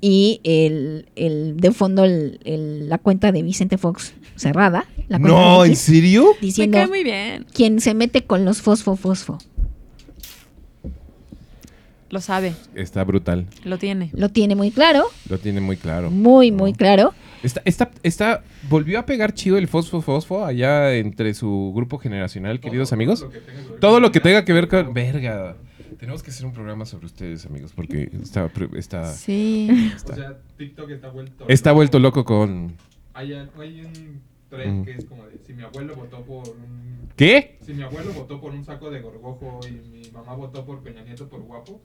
Y 0.00 0.40
el, 0.44 1.06
el- 1.16 1.56
de 1.56 1.70
fondo 1.72 2.04
el- 2.04 2.40
el- 2.44 2.88
la 2.88 2.98
cuenta 2.98 3.32
de 3.32 3.42
Vicente 3.42 3.78
Fox 3.78 4.12
cerrada. 4.36 4.84
La 5.08 5.18
No, 5.18 5.64
¿en 5.64 5.76
serio? 5.76 6.26
Me 6.40 6.46
Diciendo, 6.48 6.76
cae 6.78 6.86
muy 6.88 7.04
bien. 7.04 7.46
quien 7.54 7.80
se 7.80 7.94
mete 7.94 8.24
con 8.24 8.44
los 8.44 8.60
fosfo 8.60 8.96
fosfo. 8.96 9.38
Lo 12.14 12.20
sabe. 12.20 12.54
Está 12.76 13.02
brutal. 13.02 13.44
Lo 13.64 13.76
tiene. 13.76 14.10
Lo 14.12 14.28
tiene 14.28 14.54
muy 14.54 14.70
claro, 14.70 15.02
Lo 15.28 15.36
tiene 15.38 15.60
muy 15.60 15.76
claro. 15.76 16.12
muy, 16.12 16.52
muy 16.52 16.72
claro. 16.72 17.12
Está, 17.42 17.60
está, 17.64 17.90
está, 18.04 18.44
volvió 18.70 19.00
a 19.00 19.04
pegar 19.04 19.34
chido 19.34 19.58
el 19.58 19.66
fosfo 19.66 20.00
fosfo 20.00 20.44
allá 20.44 20.94
entre 20.94 21.34
su 21.34 21.72
grupo 21.74 21.98
generacional, 21.98 22.60
queridos 22.60 22.92
amigos. 22.92 23.22
lo 23.22 23.30
que 23.30 23.40
tenga 23.40 23.62
que 23.64 23.68
ver 23.72 23.80
Todo 23.80 23.98
lo 24.00 24.12
que 24.12 24.20
tenga 24.20 24.44
que 24.44 24.52
ver 24.52 24.68
con. 24.68 24.94
Verga. 24.94 25.56
Tenemos 25.98 26.22
que 26.22 26.30
hacer 26.30 26.46
un 26.46 26.52
programa 26.52 26.86
sobre 26.86 27.06
ustedes, 27.06 27.46
amigos, 27.46 27.72
porque 27.74 28.08
está. 28.22 28.48
está 28.76 29.12
Sí. 29.12 29.92
O 30.08 30.14
sea, 30.14 30.38
TikTok 30.56 30.90
está 30.90 31.08
vuelto. 31.08 31.44
Está 31.48 31.72
vuelto 31.72 31.98
loco 31.98 32.24
con. 32.24 32.74
Hay, 33.12 33.32
hay 33.32 33.80
un 33.80 34.20
thread 34.50 34.68
Mm. 34.72 34.84
que 34.84 34.92
es 34.92 35.04
como 35.06 35.26
de: 35.26 35.38
si 35.44 35.52
mi 35.52 35.64
abuelo 35.64 35.96
votó 35.96 36.22
por 36.22 36.48
un. 36.48 37.08
¿Qué? 37.16 37.58
Si 37.66 37.74
mi 37.74 37.82
abuelo 37.82 38.12
votó 38.12 38.40
por 38.40 38.52
un 38.52 38.64
saco 38.64 38.88
de 38.90 39.00
gorgojo 39.00 39.58
y 39.68 39.72
mi 39.88 40.10
mamá 40.12 40.34
votó 40.34 40.64
por 40.64 40.80
Peña 40.82 41.02
Nieto 41.02 41.28
por 41.28 41.40
guapo, 41.42 41.80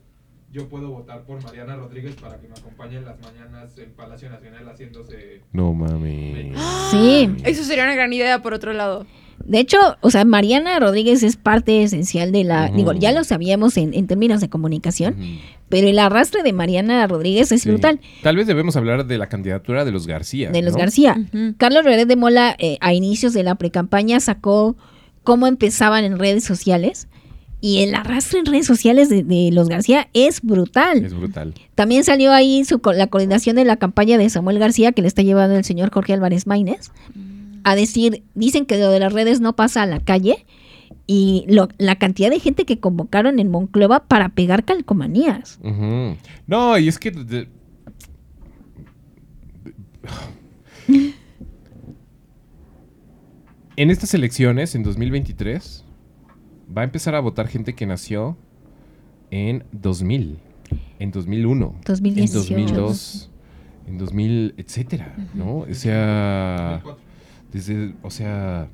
yo 0.52 0.68
puedo 0.68 0.90
votar 0.90 1.22
por 1.22 1.42
Mariana 1.42 1.76
Rodríguez 1.76 2.16
para 2.16 2.38
que 2.40 2.48
me 2.48 2.54
acompañe 2.54 2.96
en 2.96 3.04
las 3.04 3.20
mañanas 3.20 3.76
en 3.78 3.90
Palacio 3.92 4.28
Nacional 4.30 4.68
haciéndose. 4.68 5.42
No 5.52 5.72
mames. 5.74 6.56
Sí. 6.90 7.30
Eso 7.44 7.62
sería 7.64 7.84
una 7.84 7.94
gran 7.94 8.12
idea 8.12 8.42
por 8.42 8.52
otro 8.54 8.72
lado. 8.72 9.06
De 9.44 9.58
hecho, 9.58 9.78
o 10.02 10.10
sea, 10.10 10.24
Mariana 10.26 10.78
Rodríguez 10.78 11.22
es 11.22 11.36
parte 11.36 11.82
esencial 11.82 12.30
de 12.30 12.44
la, 12.44 12.68
digo, 12.68 12.92
ya 12.92 13.10
lo 13.12 13.24
sabíamos 13.24 13.76
en, 13.78 13.94
en 13.94 14.06
términos 14.06 14.40
de 14.42 14.50
comunicación, 14.50 15.16
pero 15.70 15.88
el 15.88 15.98
arrastre 15.98 16.42
de 16.42 16.52
Mariana 16.52 17.06
Rodríguez 17.06 17.50
es 17.50 17.62
Sí. 17.62 17.70
brutal. 17.70 18.00
Tal 18.22 18.36
vez 18.36 18.46
debemos 18.46 18.76
hablar 18.76 19.06
de 19.06 19.16
la 19.16 19.28
candidatura 19.30 19.84
de 19.86 19.92
los 19.92 20.06
García. 20.06 20.50
de 20.50 20.60
los 20.62 20.74
¿no? 20.74 20.78
García. 20.80 21.16
Carlos 21.56 21.84
Redet 21.84 22.06
de 22.06 22.16
Mola, 22.16 22.54
eh, 22.58 22.76
a 22.82 22.92
inicios 22.92 23.32
de 23.32 23.42
la 23.42 23.54
precampaña, 23.54 24.20
sacó 24.20 24.76
cómo 25.22 25.46
empezaban 25.46 26.04
en 26.04 26.18
redes 26.18 26.44
sociales. 26.44 27.08
Y 27.62 27.82
el 27.82 27.94
arrastre 27.94 28.38
en 28.38 28.46
redes 28.46 28.66
sociales 28.66 29.08
de, 29.10 29.22
de 29.22 29.50
los 29.52 29.68
García 29.68 30.08
es 30.14 30.40
brutal. 30.42 31.04
Es 31.04 31.12
brutal. 31.14 31.52
También 31.74 32.04
salió 32.04 32.32
ahí 32.32 32.64
su, 32.64 32.80
la 32.94 33.06
coordinación 33.08 33.56
de 33.56 33.64
la 33.66 33.76
campaña 33.76 34.16
de 34.16 34.30
Samuel 34.30 34.58
García, 34.58 34.92
que 34.92 35.02
le 35.02 35.08
está 35.08 35.20
llevando 35.22 35.56
el 35.56 35.64
señor 35.64 35.90
Jorge 35.92 36.14
Álvarez 36.14 36.46
Maínez, 36.46 36.90
a 37.64 37.74
decir, 37.74 38.22
dicen 38.34 38.64
que 38.64 38.78
lo 38.78 38.90
de 38.90 39.00
las 39.00 39.12
redes 39.12 39.40
no 39.42 39.56
pasa 39.56 39.82
a 39.82 39.86
la 39.86 40.00
calle. 40.00 40.46
Y 41.06 41.44
lo- 41.48 41.68
la 41.78 41.96
cantidad 41.98 42.30
de 42.30 42.38
gente 42.40 42.64
que 42.64 42.78
convocaron 42.78 43.38
en 43.40 43.50
Monclova 43.50 44.04
para 44.04 44.28
pegar 44.30 44.64
calcomanías. 44.64 45.58
No, 46.46 46.78
y 46.78 46.88
es 46.88 46.98
que. 46.98 47.10
de- 47.10 47.48
En 53.76 53.90
estas 53.90 54.14
elecciones, 54.14 54.74
en 54.74 54.82
2023, 54.82 55.84
va 56.76 56.82
a 56.82 56.84
empezar 56.84 57.14
a 57.14 57.20
votar 57.20 57.48
gente 57.48 57.74
que 57.74 57.86
nació 57.86 58.36
en 59.30 59.64
2000, 59.72 60.38
en 60.98 61.10
2001, 61.10 61.74
2018. 61.84 62.38
en 62.54 62.66
2002, 62.66 63.30
en 63.86 63.98
2000, 63.98 64.54
etcétera, 64.56 65.14
¿no? 65.34 65.58
O 65.58 65.74
sea, 65.74 66.80
2004. 66.84 66.98
desde, 67.52 67.94
o 68.02 68.10
sea, 68.10 68.68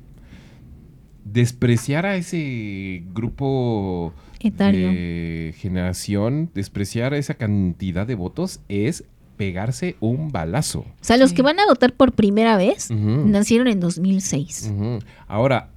despreciar 1.25 2.05
a 2.05 2.15
ese 2.15 3.03
grupo 3.13 4.13
Etario. 4.39 4.87
de 4.89 5.53
generación, 5.57 6.49
despreciar 6.53 7.13
a 7.13 7.17
esa 7.17 7.33
cantidad 7.33 8.07
de 8.07 8.15
votos 8.15 8.61
es 8.69 9.03
pegarse 9.35 9.95
un 9.99 10.31
balazo. 10.31 10.79
O 10.79 10.85
sea, 11.01 11.17
los 11.17 11.29
Sí. 11.31 11.35
que 11.35 11.41
van 11.43 11.59
a 11.59 11.65
votar 11.67 11.93
por 11.93 12.13
primera 12.13 12.57
vez 12.57 12.89
Ujú. 12.89 13.27
nacieron 13.27 13.67
en 13.67 13.79
2006. 13.79 14.71
Ujú. 14.73 14.99
Ahora, 15.27 15.69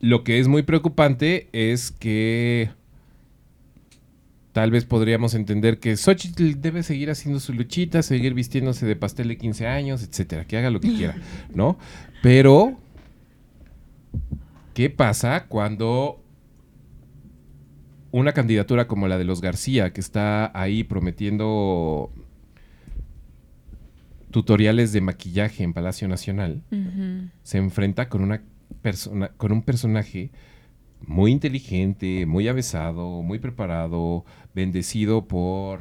lo 0.00 0.24
que 0.24 0.40
es 0.40 0.48
muy 0.48 0.62
preocupante 0.62 1.48
es 1.52 1.90
que 1.90 2.70
tal 4.52 4.70
vez 4.70 4.84
podríamos 4.84 5.34
entender 5.34 5.78
que 5.78 5.96
Xochitl 5.96 6.60
debe 6.60 6.82
seguir 6.82 7.10
haciendo 7.10 7.38
su 7.38 7.52
luchita, 7.52 8.02
seguir 8.02 8.34
vistiéndose 8.34 8.86
de 8.86 8.96
pastel 8.96 9.28
de 9.28 9.36
15 9.36 9.66
años, 9.66 10.02
etcétera, 10.02 10.46
que 10.46 10.56
haga 10.56 10.70
lo 10.70 10.80
que 10.80 10.88
quiera, 10.96 11.16
¿no? 11.54 11.78
Pero, 12.22 12.78
¿qué 14.74 14.90
pasa 14.90 15.46
cuando 15.46 16.22
una 18.10 18.32
candidatura 18.32 18.88
como 18.88 19.06
la 19.06 19.18
de 19.18 19.24
los 19.24 19.40
García, 19.40 19.92
que 19.92 20.00
está 20.00 20.50
ahí 20.58 20.82
prometiendo 20.82 22.10
tutoriales 24.30 24.92
de 24.92 25.00
maquillaje 25.00 25.62
en 25.62 25.74
Palacio 25.74 26.08
Nacional, 26.08 26.62
se 27.42 27.58
enfrenta 27.58 28.08
con 28.08 28.22
una 28.22 28.42
persona, 28.82 29.28
con 29.36 29.52
un 29.52 29.62
personaje 29.62 30.30
muy 31.06 31.32
inteligente, 31.32 32.26
muy 32.26 32.48
avesado, 32.48 33.22
muy 33.22 33.38
preparado, 33.38 34.24
bendecido 34.54 35.26
por 35.26 35.80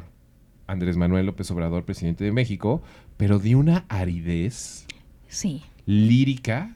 Andrés 0.67 0.97
Manuel 0.97 1.25
López 1.25 1.49
Obrador, 1.51 1.83
presidente 1.85 2.23
de 2.23 2.31
México, 2.31 2.81
pero 3.17 3.39
de 3.39 3.55
una 3.55 3.85
aridez 3.89 4.85
Sí. 5.27 5.61
lírica 5.85 6.75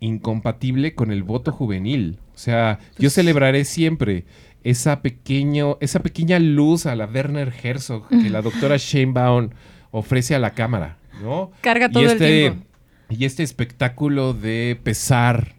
incompatible 0.00 0.94
con 0.94 1.10
el 1.10 1.22
voto 1.22 1.52
juvenil. 1.52 2.18
O 2.34 2.38
sea, 2.38 2.78
yo 2.98 3.10
celebraré 3.10 3.64
siempre 3.64 4.24
esa, 4.64 5.02
pequeño, 5.02 5.76
esa 5.80 6.00
pequeña 6.00 6.38
luz 6.38 6.86
a 6.86 6.94
la 6.96 7.06
Werner 7.06 7.52
Herzog 7.62 8.08
que 8.08 8.30
la 8.30 8.42
doctora 8.42 8.76
Sheinbaum 8.78 9.50
ofrece 9.90 10.34
a 10.34 10.38
la 10.38 10.52
cámara, 10.52 10.98
¿no? 11.22 11.50
Carga 11.60 11.90
todo 11.90 12.02
y 12.02 12.06
el 12.06 12.12
este, 12.12 12.40
tiempo. 12.40 12.66
Y 13.10 13.24
este 13.24 13.42
espectáculo 13.42 14.32
de 14.32 14.78
pesar 14.82 15.54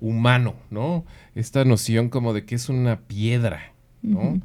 humano, 0.00 0.54
¿no? 0.70 1.04
Esta 1.34 1.64
noción 1.64 2.08
como 2.08 2.32
de 2.32 2.44
que 2.44 2.54
es 2.54 2.68
una 2.68 3.00
piedra, 3.00 3.72
¿no? 4.02 4.40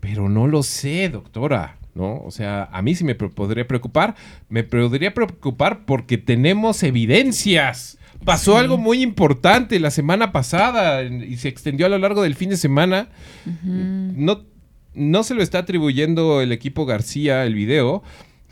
Pero 0.00 0.28
no 0.28 0.46
lo 0.48 0.62
sé, 0.62 1.08
doctora, 1.10 1.76
¿no? 1.94 2.22
O 2.24 2.30
sea, 2.30 2.64
a 2.72 2.82
mí 2.82 2.94
sí 2.94 3.04
me 3.04 3.14
podría 3.14 3.68
preocupar. 3.68 4.16
Me 4.48 4.64
podría 4.64 5.12
preocupar 5.14 5.84
porque 5.84 6.18
tenemos 6.18 6.82
evidencias. 6.82 7.98
Pasó 8.24 8.56
algo 8.56 8.78
muy 8.78 9.02
importante 9.02 9.78
la 9.80 9.90
semana 9.90 10.32
pasada 10.32 11.02
y 11.02 11.36
se 11.36 11.48
extendió 11.48 11.86
a 11.86 11.88
lo 11.88 11.98
largo 11.98 12.22
del 12.22 12.36
fin 12.36 12.50
de 12.50 12.56
semana. 12.56 13.08
No, 13.64 14.42
no 14.94 15.22
se 15.24 15.34
lo 15.34 15.42
está 15.42 15.58
atribuyendo 15.58 16.40
el 16.40 16.52
equipo 16.52 16.86
García 16.86 17.44
el 17.44 17.54
video. 17.54 18.02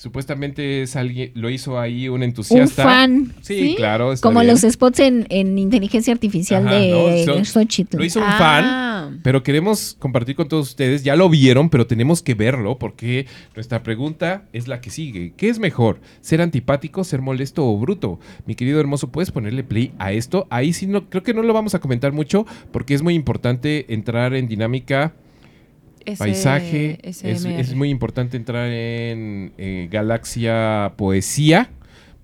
Supuestamente 0.01 0.81
es 0.81 0.97
alguien, 0.97 1.31
lo 1.35 1.51
hizo 1.51 1.79
ahí 1.79 2.09
un 2.09 2.15
Un 2.15 2.23
entusiasta. 2.23 2.85
fan. 2.85 3.35
Sí, 3.43 3.61
¿Sí? 3.71 3.75
claro. 3.77 4.15
Como 4.23 4.41
bien. 4.41 4.51
los 4.53 4.63
spots 4.63 4.99
en, 5.01 5.27
en 5.29 5.59
inteligencia 5.59 6.11
artificial 6.15 6.67
Ajá, 6.67 6.77
de 6.77 7.25
¿no? 7.27 7.35
Son- 7.35 7.45
Xochitl. 7.45 7.99
Lo 7.99 8.05
hizo 8.07 8.19
un 8.19 8.25
Ah. 8.27 8.39
fan, 9.11 9.21
pero 9.23 9.43
queremos 9.43 9.97
compartir 9.99 10.37
con 10.37 10.49
todos 10.49 10.71
ustedes. 10.71 11.05
Ya 11.05 11.17
lo 11.17 11.29
vieron, 11.29 11.69
pero 11.69 11.87
tenemos 11.87 12.23
que 12.23 12.33
verlo 12.33 12.79
porque 12.79 13.27
nuestra 13.55 13.83
pregunta 13.83 14.45
es 14.55 14.69
la 14.69 14.81
que 14.81 14.89
sigue. 14.89 15.35
¿Qué 15.37 15.51
es 15.51 15.59
mejor? 15.59 16.01
¿Ser 16.23 16.41
antipático, 16.41 17.05
ser 17.05 17.21
molesto 17.21 17.67
o 17.67 17.77
bruto? 17.79 18.19
Mi 18.47 18.55
querido 18.55 18.81
hermoso, 18.81 19.09
¿puedes 19.13 19.31
ponerle 19.31 19.65
play 19.65 19.93
a 19.99 20.13
esto? 20.13 20.47
Ahí 20.49 20.73
sí, 20.73 20.87
no, 20.87 21.11
creo 21.11 21.23
que 21.23 21.35
no 21.35 21.43
lo 21.43 21.53
vamos 21.53 21.75
a 21.75 21.79
comentar 21.79 22.13
mucho 22.13 22.47
porque 22.73 22.95
es 22.95 23.03
muy 23.03 23.13
importante 23.13 23.93
entrar 23.93 24.33
en 24.33 24.49
dinámica 24.49 25.13
Ese- 26.05 26.19
paisaje. 26.19 26.99
Es, 27.03 27.23
es 27.25 27.75
muy 27.75 27.91
importante 27.91 28.37
entrar 28.37 28.67
en 28.67 29.53
eh, 29.59 29.89
Galaxia 29.91 30.93
Poesía. 30.97 31.71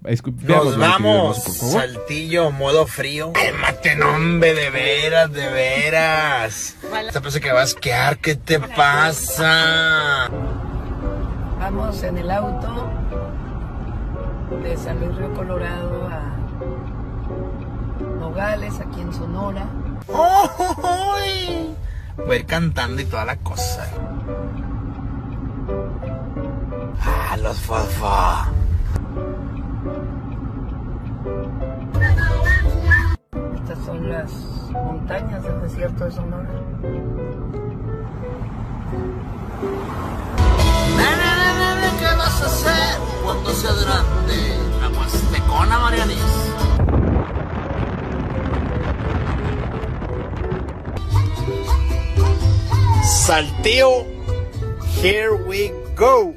Escu- 0.04 0.34
Nos 0.42 0.78
vamos. 0.78 1.42
Saltillo, 1.42 2.50
modo 2.52 2.86
frío. 2.86 3.32
Cálmate, 3.32 3.96
no, 3.96 4.14
hombre, 4.14 4.54
de 4.54 4.70
veras, 4.70 5.32
de 5.32 5.48
veras. 5.50 6.76
Te 7.12 7.20
parece 7.20 7.40
que 7.40 7.50
vas 7.50 7.60
a 7.62 7.64
esquiar, 7.76 8.18
¿qué 8.18 8.36
te 8.36 8.60
pasa? 8.60 10.28
Vamos 11.58 12.02
en 12.04 12.18
el 12.18 12.30
auto 12.30 12.88
de 14.62 14.76
San 14.76 15.00
Luis 15.00 15.16
Río 15.16 15.34
Colorado 15.34 16.06
a 16.08 16.36
Nogales, 18.20 18.74
aquí 18.80 19.00
en 19.00 19.12
Sonora. 19.12 19.66
¡Uy! 20.08 21.74
Voy 22.16 22.36
a 22.36 22.38
ir 22.40 22.47
cantando 22.47 23.02
y 23.02 23.05
toda 23.05 23.24
la 23.24 23.36
cosa. 23.36 23.86
Ah, 27.02 27.36
los 27.36 27.59
fofo. 27.60 28.16
Estas 33.55 33.78
son 33.84 34.09
las 34.09 34.32
montañas 34.72 35.43
del 35.43 35.60
desierto 35.60 36.05
de 36.05 36.10
Sonora. 36.10 36.48
Nene, 40.97 41.30
nene, 41.59 41.98
¿qué 41.98 42.16
vas 42.16 42.43
a 42.43 42.47
hacer 42.47 43.01
cuando 43.24 43.51
sea 43.52 43.72
grande? 43.72 44.59
La 44.80 44.98
Huastecona 44.98 45.78
Marianis. 45.78 46.65
Salteo, 53.06 54.04
here 55.00 55.36
we 55.46 55.70
go. 55.94 56.34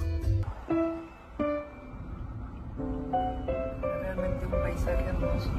Realmente 3.82 4.46
un 4.46 4.52
paisaje 4.62 5.04
hermoso. 5.08 5.50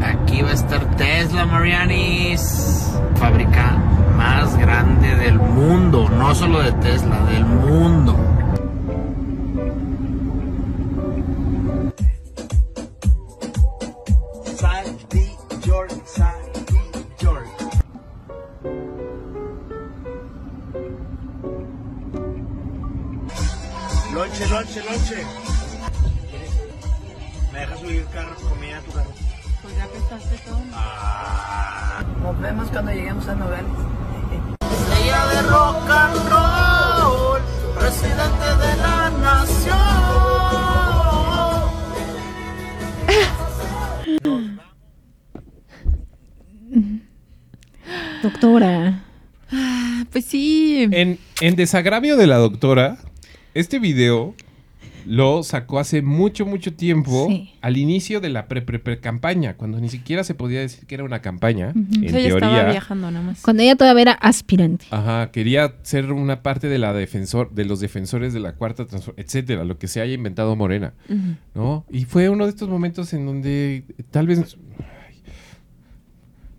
Aquí 0.00 0.42
va 0.42 0.50
a 0.50 0.54
estar 0.54 0.96
Tesla 0.96 1.44
Marianis, 1.44 2.92
fábrica 3.16 3.76
más 4.16 4.56
grande 4.56 5.16
del 5.16 5.40
mundo, 5.40 6.08
no 6.08 6.32
solo 6.36 6.62
de 6.62 6.70
Tesla, 6.74 7.18
del 7.24 7.44
mundo. 7.44 8.31
En, 51.42 51.56
desagravio 51.56 52.16
de 52.16 52.26
la 52.26 52.36
doctora, 52.36 52.98
este 53.54 53.78
video 53.80 54.34
lo 55.04 55.42
sacó 55.42 55.80
hace 55.80 56.00
mucho, 56.00 56.46
mucho 56.46 56.72
tiempo, 56.74 57.26
Sí. 57.28 57.50
al 57.60 57.76
inicio 57.76 58.20
de 58.20 58.28
la 58.28 58.46
pre-pre-pre-campaña, 58.46 59.54
cuando 59.56 59.80
ni 59.80 59.88
siquiera 59.88 60.22
se 60.22 60.34
podía 60.34 60.60
decir 60.60 60.86
que 60.86 60.94
era 60.94 61.02
una 61.02 61.20
campaña, 61.20 61.70
Ujú. 61.70 61.94
en 61.94 62.06
O 62.06 62.08
sea, 62.10 62.20
ella 62.20 62.28
estaba 62.28 62.70
viajando 62.70 63.10
nada 63.10 63.24
más. 63.26 63.42
Cuando 63.42 63.64
ella 63.64 63.74
todavía 63.74 64.02
era 64.02 64.12
aspirante. 64.12 64.84
Ajá, 64.90 65.32
quería 65.32 65.74
ser 65.82 66.12
una 66.12 66.42
parte 66.44 66.68
de 66.68 66.78
la 66.78 66.92
defensor, 66.92 67.50
de 67.52 67.64
los 67.64 67.80
defensores 67.80 68.32
de 68.32 68.38
la 68.38 68.52
cuarta 68.54 68.86
transformación, 68.86 69.26
etcétera, 69.26 69.64
lo 69.64 69.76
que 69.78 69.88
se 69.88 70.00
haya 70.00 70.14
inventado 70.14 70.54
Morena. 70.54 70.94
¿no? 71.56 71.84
Y 71.90 72.04
fue 72.04 72.28
uno 72.28 72.44
de 72.44 72.50
estos 72.50 72.68
momentos 72.68 73.12
en 73.12 73.26
donde 73.26 73.82
tal 74.12 74.28
vez 74.28 74.56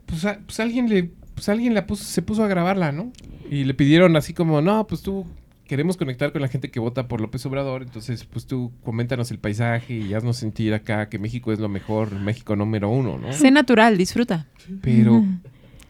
pues, 0.06 0.26
a- 0.26 0.40
pues 0.46 0.60
alguien 0.60 0.90
le 0.90 1.12
pues 1.36 1.50
alguien 1.50 1.74
la 1.74 1.86
puso, 1.86 2.04
se 2.04 2.22
puso 2.22 2.44
a 2.44 2.48
grabarla, 2.48 2.92
¿no? 2.92 3.12
Y 3.50 3.64
le 3.66 3.74
pidieron 3.74 4.16
así 4.16 4.34
como, 4.34 4.62
"No, 4.62 4.88
pues 4.88 5.02
tú 5.02 5.26
queremos 5.68 5.98
conectar 5.98 6.32
con 6.32 6.42
la 6.42 6.48
gente 6.50 6.70
que 6.70 6.80
vota 6.80 7.08
por 7.08 7.22
López 7.22 7.46
Obrador, 7.46 7.82
entonces 7.84 8.26
pues 8.26 8.46
tú 8.46 8.72
coméntanos 8.84 9.32
el 9.32 9.40
paisaje 9.40 9.96
y 9.96 10.14
haznos 10.14 10.38
sentir 10.38 10.74
acá 10.74 11.10
que 11.10 11.18
México 11.20 11.52
es 11.54 11.60
lo 11.60 11.70
mejor, 11.70 12.12
México 12.20 12.56
número 12.56 12.90
uno, 12.90 13.18
¿no?" 13.18 13.32
Sé 13.34 13.50
natural, 13.52 13.98
disfruta. 13.98 14.48
Pero 14.82 15.24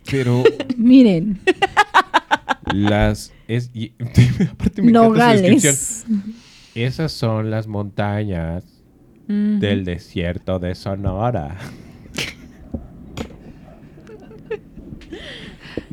pero 0.10 0.44
Miren, 0.78 1.40
las 2.72 3.32
es 3.48 3.70
y- 3.74 3.94
aparte 4.52 4.82
me 4.82 4.92
encanta 4.92 5.62
su. 5.62 6.06
Esas 6.76 7.12
son 7.12 7.52
las 7.52 7.68
montañas 7.68 8.64
del 9.28 9.86
desierto 9.86 10.60
de 10.60 10.76
Sonora. 10.76 11.58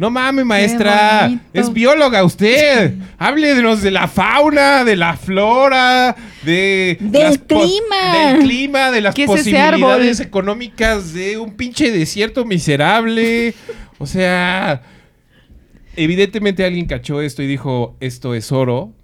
No 0.01 0.09
mames, 0.09 0.47
maestra. 0.47 1.31
Es 1.53 1.71
bióloga 1.71 2.25
usted. 2.25 2.95
Háblenos 3.19 3.83
de 3.83 3.91
la 3.91 4.09
fauna, 4.09 4.83
de 4.83 4.97
la 4.97 5.15
flora, 5.15 6.17
de 6.43 6.97
Del 6.99 7.39
clima. 7.41 8.31
del 8.31 8.39
clima, 8.39 8.91
de 8.93 9.03
las 9.03 9.15
¿Qué 9.15 9.25
es 9.25 9.29
ese 9.31 9.39
posibilidades 9.41 10.21
árbol? 10.21 10.27
económicas 10.27 11.13
de 11.13 11.37
un 11.37 11.55
pinche 11.55 11.91
desierto 11.91 12.47
miserable. 12.47 13.53
O 13.99 14.07
sea, 14.07 14.81
evidentemente 15.97 16.65
alguien 16.65 16.87
cachó 16.87 17.21
esto 17.21 17.43
y 17.43 17.47
dijo, 17.47 17.99
esto 18.01 18.35
es 18.35 18.53
oro. 18.53 18.95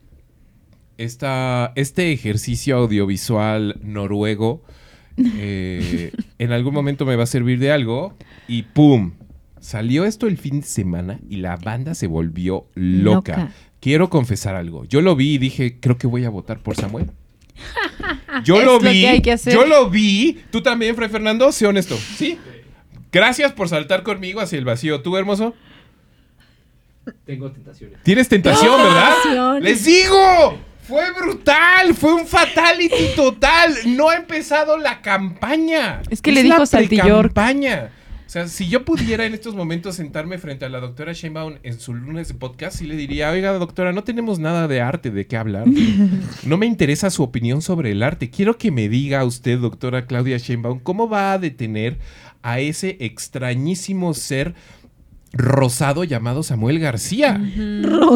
Esta, 0.97 1.74
este 1.74 2.10
ejercicio 2.10 2.74
audiovisual 2.78 3.78
noruego 3.82 4.64
eh, 5.18 6.10
en 6.39 6.52
algún 6.52 6.73
momento 6.73 7.05
me 7.05 7.16
va 7.16 7.24
a 7.24 7.27
servir 7.27 7.59
de 7.59 7.70
algo 7.70 8.16
y 8.48 8.62
¡pum! 8.62 9.12
Salió 9.67 10.05
esto 10.05 10.29
el 10.29 10.39
fin 10.39 10.61
de 10.61 10.67
semana 10.69 11.19
y 11.29 11.39
la 11.39 11.57
banda 11.57 11.97
se 11.97 12.07
volvió 12.07 12.69
loca. 12.77 13.37
Loca. 13.37 13.53
Quiero 13.81 14.11
confesar 14.11 14.55
algo. 14.55 14.85
Yo 14.85 15.01
lo 15.01 15.17
vi 15.17 15.35
y 15.35 15.39
dije, 15.39 15.79
creo 15.81 15.99
que 15.99 16.07
voy 16.07 16.25
a 16.25 16.31
votar 16.31 16.61
por 16.61 16.77
Samuel. 16.77 17.11
Yo 18.45 18.57
Es 18.61 18.65
lo 18.65 18.75
lo 18.75 18.79
vi. 18.79 19.01
que 19.01 19.09
hay 19.09 19.21
que 19.23 19.33
hacer. 19.33 19.53
Yo 19.53 19.67
lo 19.67 19.91
vi. 19.91 20.41
Tú 20.53 20.63
también, 20.63 20.95
Fray 20.95 21.09
Fernando, 21.09 21.51
sé 21.51 21.67
honesto. 21.67 21.97
¿Sí? 21.97 22.39
Gracias 23.11 23.51
por 23.51 23.69
saltar 23.69 24.05
conmigo 24.05 24.41
hacia 24.41 24.57
el 24.57 24.65
vacío. 24.65 25.03
¿Tú, 25.03 25.17
hermoso? 25.17 25.53
Tengo 27.25 27.51
tentaciones. 27.51 28.01
Tienes 28.05 28.29
tentación, 28.29 28.81
¿verdad? 28.81 29.15
Tentación. 29.25 29.63
¡Les 29.65 29.85
digo! 29.85 30.59
¡Fue 30.87 31.11
brutal! 31.11 31.93
¡Fue 31.97 32.15
un 32.15 32.25
fatality 32.29 33.17
total! 33.17 33.75
No 33.97 34.11
ha 34.11 34.15
empezado 34.15 34.79
la 34.79 35.03
campaña. 35.03 36.03
Es 36.09 36.23
que 36.23 36.31
le 36.31 36.45
dijo 36.45 36.59
la 36.59 36.67
Saltillor. 36.67 37.27
campaña. 37.27 37.91
O 38.27 38.28
sea, 38.28 38.48
si 38.48 38.69
yo 38.69 38.85
pudiera 38.85 39.24
en 39.24 39.35
estos 39.35 39.55
momentos 39.55 39.94
sentarme 39.94 40.39
frente 40.39 40.65
a 40.65 40.69
la 40.69 40.81
doctora 40.81 41.12
Sheinbaum 41.12 41.55
en 41.62 41.78
su 41.78 41.94
lunes 41.94 42.27
de 42.27 42.35
podcast, 42.35 42.78
sí 42.78 42.85
le 42.85 42.97
diría, 42.97 43.31
oiga, 43.31 43.53
doctora, 43.53 43.93
no 43.93 44.03
tenemos 44.03 44.40
nada 44.40 44.66
de 44.66 44.81
arte 44.81 45.12
de 45.12 45.27
qué 45.27 45.36
hablar. 45.36 45.66
No 46.44 46.57
me 46.57 46.66
interesa 46.66 47.11
su 47.11 47.23
opinión 47.23 47.62
sobre 47.62 47.93
el 47.93 48.03
arte. 48.03 48.31
Quiero 48.31 48.59
que 48.59 48.70
me 48.70 48.89
diga 48.89 49.24
usted, 49.24 49.59
doctora 49.59 50.07
Claudia 50.07 50.39
Sheinbaum, 50.39 50.81
cómo 50.81 51.09
va 51.09 51.32
a 51.32 51.39
detener 51.39 51.98
a 52.43 52.61
ese 52.61 52.97
extrañísimo 53.01 54.15
ser 54.15 54.55
rosado 55.32 56.05
llamado 56.05 56.43
Samuel 56.43 56.78
García. 56.78 57.40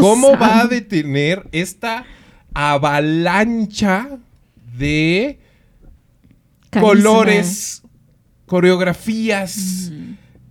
¿Cómo 0.00 0.36
va 0.38 0.60
a 0.60 0.66
detener 0.66 1.48
esta 1.52 2.04
avalancha 2.54 4.18
de 4.76 5.38
colores, 6.70 7.82
coreografías, 8.50 9.92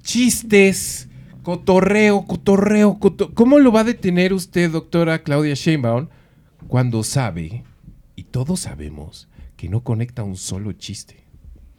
chistes, 0.01 1.09
cotorreo, 1.43 2.23
cotorreo, 2.25 2.97
coto- 2.97 3.33
¿Cómo 3.33 3.59
lo 3.59 3.73
va 3.73 3.81
a 3.81 3.83
detener 3.83 4.31
usted, 4.31 4.71
doctora 4.71 5.21
Claudia 5.23 5.53
Sheinbaum, 5.53 6.07
cuando 6.69 7.03
sabe, 7.03 7.65
y 8.15 8.23
todos 8.23 8.61
sabemos, 8.61 9.27
que 9.57 9.67
no 9.67 9.83
conecta 9.83 10.23
un 10.23 10.37
solo 10.37 10.71
chiste? 10.71 11.25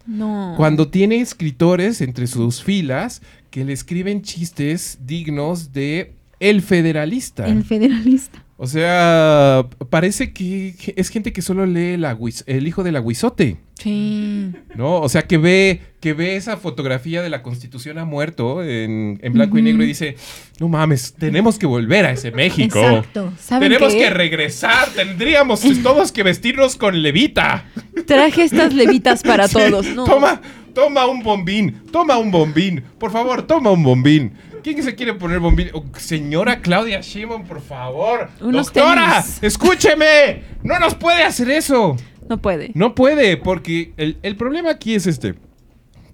No. 0.06 0.52
Cuando 0.58 0.88
tiene 0.88 1.20
escritores 1.22 2.02
entre 2.02 2.26
sus 2.26 2.62
filas 2.62 3.22
que 3.50 3.64
le 3.64 3.72
escriben 3.72 4.20
chistes 4.20 4.98
dignos 5.06 5.72
de 5.72 6.16
El 6.38 6.60
Federalista. 6.60 7.46
El 7.46 7.64
federalista. 7.64 8.44
O 8.62 8.66
sea, 8.66 9.66
parece 9.88 10.34
que 10.34 10.74
es 10.94 11.08
gente 11.08 11.32
que 11.32 11.40
solo 11.40 11.64
lee 11.64 11.96
el, 12.44 12.68
hijo 12.68 12.82
del 12.84 12.96
aguizote, 12.96 13.56
Sí. 13.78 14.52
¿no? 14.74 15.00
O 15.00 15.08
sea, 15.08 15.22
que 15.22 15.38
ve, 15.38 15.80
que 15.98 16.12
ve 16.12 16.36
esa 16.36 16.58
fotografía 16.58 17.22
de 17.22 17.30
la 17.30 17.42
Constitución 17.42 17.96
ha 17.96 18.04
muerto 18.04 18.62
en, 18.62 19.18
en 19.22 19.32
blanco 19.32 19.56
y 19.56 19.62
negro 19.62 19.82
y 19.82 19.86
dice, 19.86 20.16
no 20.58 20.68
mames, 20.68 21.14
tenemos 21.14 21.58
que 21.58 21.64
volver 21.64 22.04
a 22.04 22.12
ese 22.12 22.32
México. 22.32 22.78
Exacto. 22.80 23.32
¿Saben 23.40 23.70
Tenemos 23.70 23.94
qué? 23.94 24.00
que 24.00 24.10
regresar, 24.10 24.90
tendríamos 24.90 25.62
todos 25.82 26.12
que 26.12 26.22
vestirnos 26.22 26.76
con 26.76 27.00
levita. 27.00 27.64
Traje 28.06 28.42
estas 28.42 28.74
levitas 28.74 29.22
para 29.22 29.48
Sí, 29.48 29.54
todos. 29.54 29.86
No. 29.86 30.04
Toma, 30.04 30.42
toma 30.74 31.06
un 31.06 31.22
bombín, 31.22 31.80
toma 31.90 32.18
un 32.18 32.30
bombín. 32.30 32.84
Por 32.98 33.10
favor, 33.10 33.46
toma 33.46 33.70
un 33.70 33.82
bombín. 33.82 34.32
¿Quién 34.62 34.82
se 34.82 34.94
quiere 34.94 35.14
poner 35.14 35.38
bombín? 35.40 35.70
Oh, 35.72 35.84
señora 35.98 36.60
Claudia 36.60 37.00
Sheinbaum, 37.00 37.44
por 37.46 37.60
favor. 37.60 38.28
Unos 38.40 38.66
Doctora, 38.66 39.22
tenis. 39.22 39.38
escúcheme. 39.42 40.42
No 40.62 40.78
nos 40.78 40.94
puede 40.94 41.22
hacer 41.24 41.50
eso. 41.50 41.96
No 42.28 42.40
puede. 42.40 42.70
No 42.74 42.94
puede, 42.94 43.36
porque 43.36 43.92
el, 43.96 44.18
el 44.22 44.36
problema 44.36 44.70
aquí 44.70 44.94
es 44.94 45.06
este. 45.06 45.34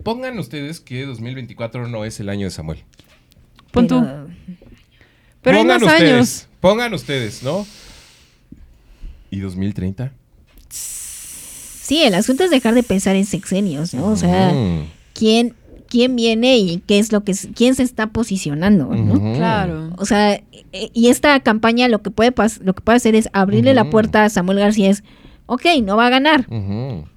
Pongan 0.02 0.38
ustedes 0.38 0.80
que 0.80 1.04
2024 1.04 1.88
no 1.88 2.04
es 2.04 2.20
el 2.20 2.28
año 2.28 2.46
de 2.46 2.50
Samuel. 2.50 2.84
Pon 3.72 3.88
tú. 3.88 4.00
Pero- 4.00 4.26
Pero 5.42 5.56
hay 5.58 5.62
pongan 5.64 5.80
más 5.82 5.92
ustedes, 5.92 6.12
años. 6.12 6.48
Pongan 6.60 6.94
ustedes, 6.94 7.42
¿no? 7.42 7.66
¿Y 9.30 9.40
2030? 9.40 10.12
Sí, 10.70 12.02
el 12.02 12.14
asunto 12.14 12.44
es 12.44 12.50
dejar 12.50 12.74
de 12.74 12.82
pensar 12.82 13.14
en 13.16 13.26
sexenios, 13.26 13.94
¿no? 13.94 14.06
O 14.06 14.16
sea, 14.16 14.52
Mm. 14.52 14.86
quién, 15.14 15.54
quién 15.88 16.16
viene 16.16 16.58
y 16.58 16.82
qué 16.86 16.98
es 16.98 17.12
lo 17.12 17.22
que 17.24 17.34
quién 17.54 17.74
se 17.74 17.82
está 17.82 18.08
posicionando, 18.08 18.86
¿no? 18.94 19.34
Claro. 19.36 19.90
O 19.98 20.04
sea, 20.04 20.34
e- 20.34 20.90
y 20.92 21.08
esta 21.08 21.38
campaña 21.40 21.88
lo 21.88 22.02
que 22.02 22.10
puede 22.10 22.34
pas- 22.34 22.60
lo 22.62 22.74
que 22.74 22.80
puede 22.82 22.96
hacer 22.96 23.14
es 23.14 23.28
abrirle 23.32 23.74
la 23.74 23.88
puerta 23.90 24.24
a 24.24 24.28
Samuel 24.28 24.58
García 24.58 24.90
es, 24.90 25.04
ok, 25.46 25.64
no 25.82 25.96
va 25.96 26.06
a 26.06 26.10
ganar, 26.10 26.46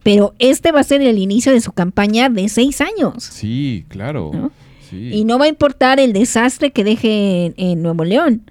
pero 0.03 0.33
este 0.39 0.71
va 0.71 0.79
a 0.79 0.83
ser 0.83 1.01
el 1.01 1.17
inicio 1.17 1.51
de 1.51 1.61
su 1.61 1.71
campaña 1.71 2.29
de 2.29 2.47
seis 2.49 2.79
años. 2.81 3.23
Sí, 3.23 3.85
claro. 3.89 4.31
¿No? 4.33 4.51
Sí. 4.89 5.11
Y 5.13 5.23
no 5.23 5.37
va 5.37 5.45
a 5.45 5.49
importar 5.49 5.99
el 5.99 6.13
desastre 6.13 6.71
que 6.71 6.83
deje 6.83 7.45
en, 7.45 7.53
en 7.57 7.81
Nuevo 7.83 8.03
León. 8.05 8.41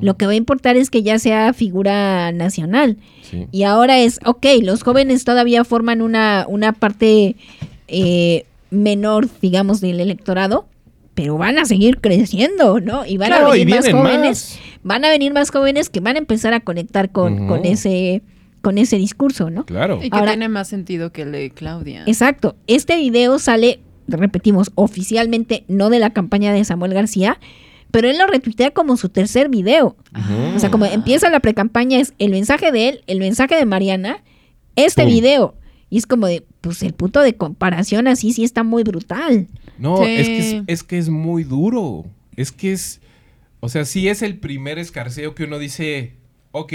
Lo 0.00 0.16
que 0.16 0.26
va 0.26 0.32
a 0.32 0.36
importar 0.36 0.76
es 0.76 0.90
que 0.90 1.02
ya 1.02 1.18
sea 1.18 1.52
figura 1.52 2.30
nacional. 2.30 2.98
Sí. 3.28 3.46
Y 3.50 3.64
ahora 3.64 3.98
es, 3.98 4.20
ok, 4.24 4.46
los 4.62 4.84
jóvenes 4.84 5.24
todavía 5.24 5.64
forman 5.64 6.00
una, 6.00 6.44
una 6.48 6.72
parte 6.72 7.34
eh, 7.88 8.44
menor, 8.70 9.28
digamos, 9.40 9.80
del 9.80 10.00
electorado, 10.00 10.68
pero 11.14 11.36
van 11.36 11.58
a 11.58 11.64
seguir 11.64 12.00
creciendo, 12.00 12.80
¿no? 12.80 13.04
Y 13.04 13.16
van 13.16 13.28
Claro, 13.28 13.50
a 13.52 13.56
y 13.56 13.64
venir 13.64 13.76
más 13.82 13.90
jóvenes. 13.92 14.20
más. 14.28 14.58
Van 14.84 15.04
a 15.04 15.10
venir 15.10 15.32
más 15.32 15.50
jóvenes 15.50 15.90
que 15.90 16.00
van 16.00 16.16
a 16.16 16.18
empezar 16.18 16.54
a 16.54 16.60
conectar 16.60 17.10
con, 17.10 17.48
con 17.48 17.64
ese 17.64 18.22
con 18.60 18.76
ese 18.76 18.96
discurso, 18.96 19.50
¿no? 19.50 19.64
Claro. 19.64 20.00
Y 20.02 20.10
que 20.10 20.16
Ahora- 20.18 20.32
tiene 20.32 20.48
más 20.48 20.66
sentido 20.68 21.12
que 21.12 21.22
el 21.22 21.30
de 21.32 21.50
Claudia. 21.50 22.02
Exacto. 22.06 22.56
Este 22.66 22.96
video 22.96 23.38
sale, 23.38 23.80
repetimos, 24.08 24.72
oficialmente 24.74 25.64
no 25.68 25.90
de 25.90 26.00
la 26.00 26.10
campaña 26.10 26.52
de 26.52 26.64
Samuel 26.64 26.92
García, 26.92 27.38
pero 27.92 28.10
él 28.10 28.18
lo 28.18 28.26
retuitea 28.26 28.72
como 28.72 28.96
su 28.96 29.08
tercer 29.10 29.48
video. 29.48 29.96
O 30.56 30.58
sea, 30.58 30.70
como 30.72 30.86
empieza 30.86 31.30
la 31.30 31.38
precampaña 31.40 32.00
es 32.00 32.14
el 32.18 32.32
mensaje 32.32 32.72
de 32.72 32.88
él, 32.88 33.00
el 33.06 33.20
mensaje 33.20 33.54
de 33.54 33.64
Mariana, 33.64 34.22
este 34.74 35.02
Pum. 35.04 35.10
video. 35.12 35.54
Y 35.88 35.98
es 35.98 36.06
como 36.06 36.26
de, 36.26 36.44
pues 36.60 36.82
el 36.82 36.92
punto 36.94 37.20
de 37.22 37.36
comparación 37.36 38.08
así 38.08 38.32
sí 38.32 38.44
está 38.44 38.62
muy 38.62 38.82
brutal. 38.82 39.46
No, 39.78 39.98
Sí. 39.98 40.10
es, 40.16 40.26
que 40.28 40.38
es, 40.38 40.62
es 40.66 40.82
que 40.82 40.98
es 40.98 41.08
muy 41.08 41.44
duro. 41.44 42.04
Es 42.36 42.52
que 42.52 42.72
es. 42.72 43.00
O 43.60 43.68
sea, 43.68 43.84
sí 43.84 44.08
es 44.08 44.22
el 44.22 44.38
primer 44.38 44.78
escarceo 44.78 45.34
que 45.34 45.44
uno 45.44 45.58
dice, 45.58 46.14
ok, 46.52 46.72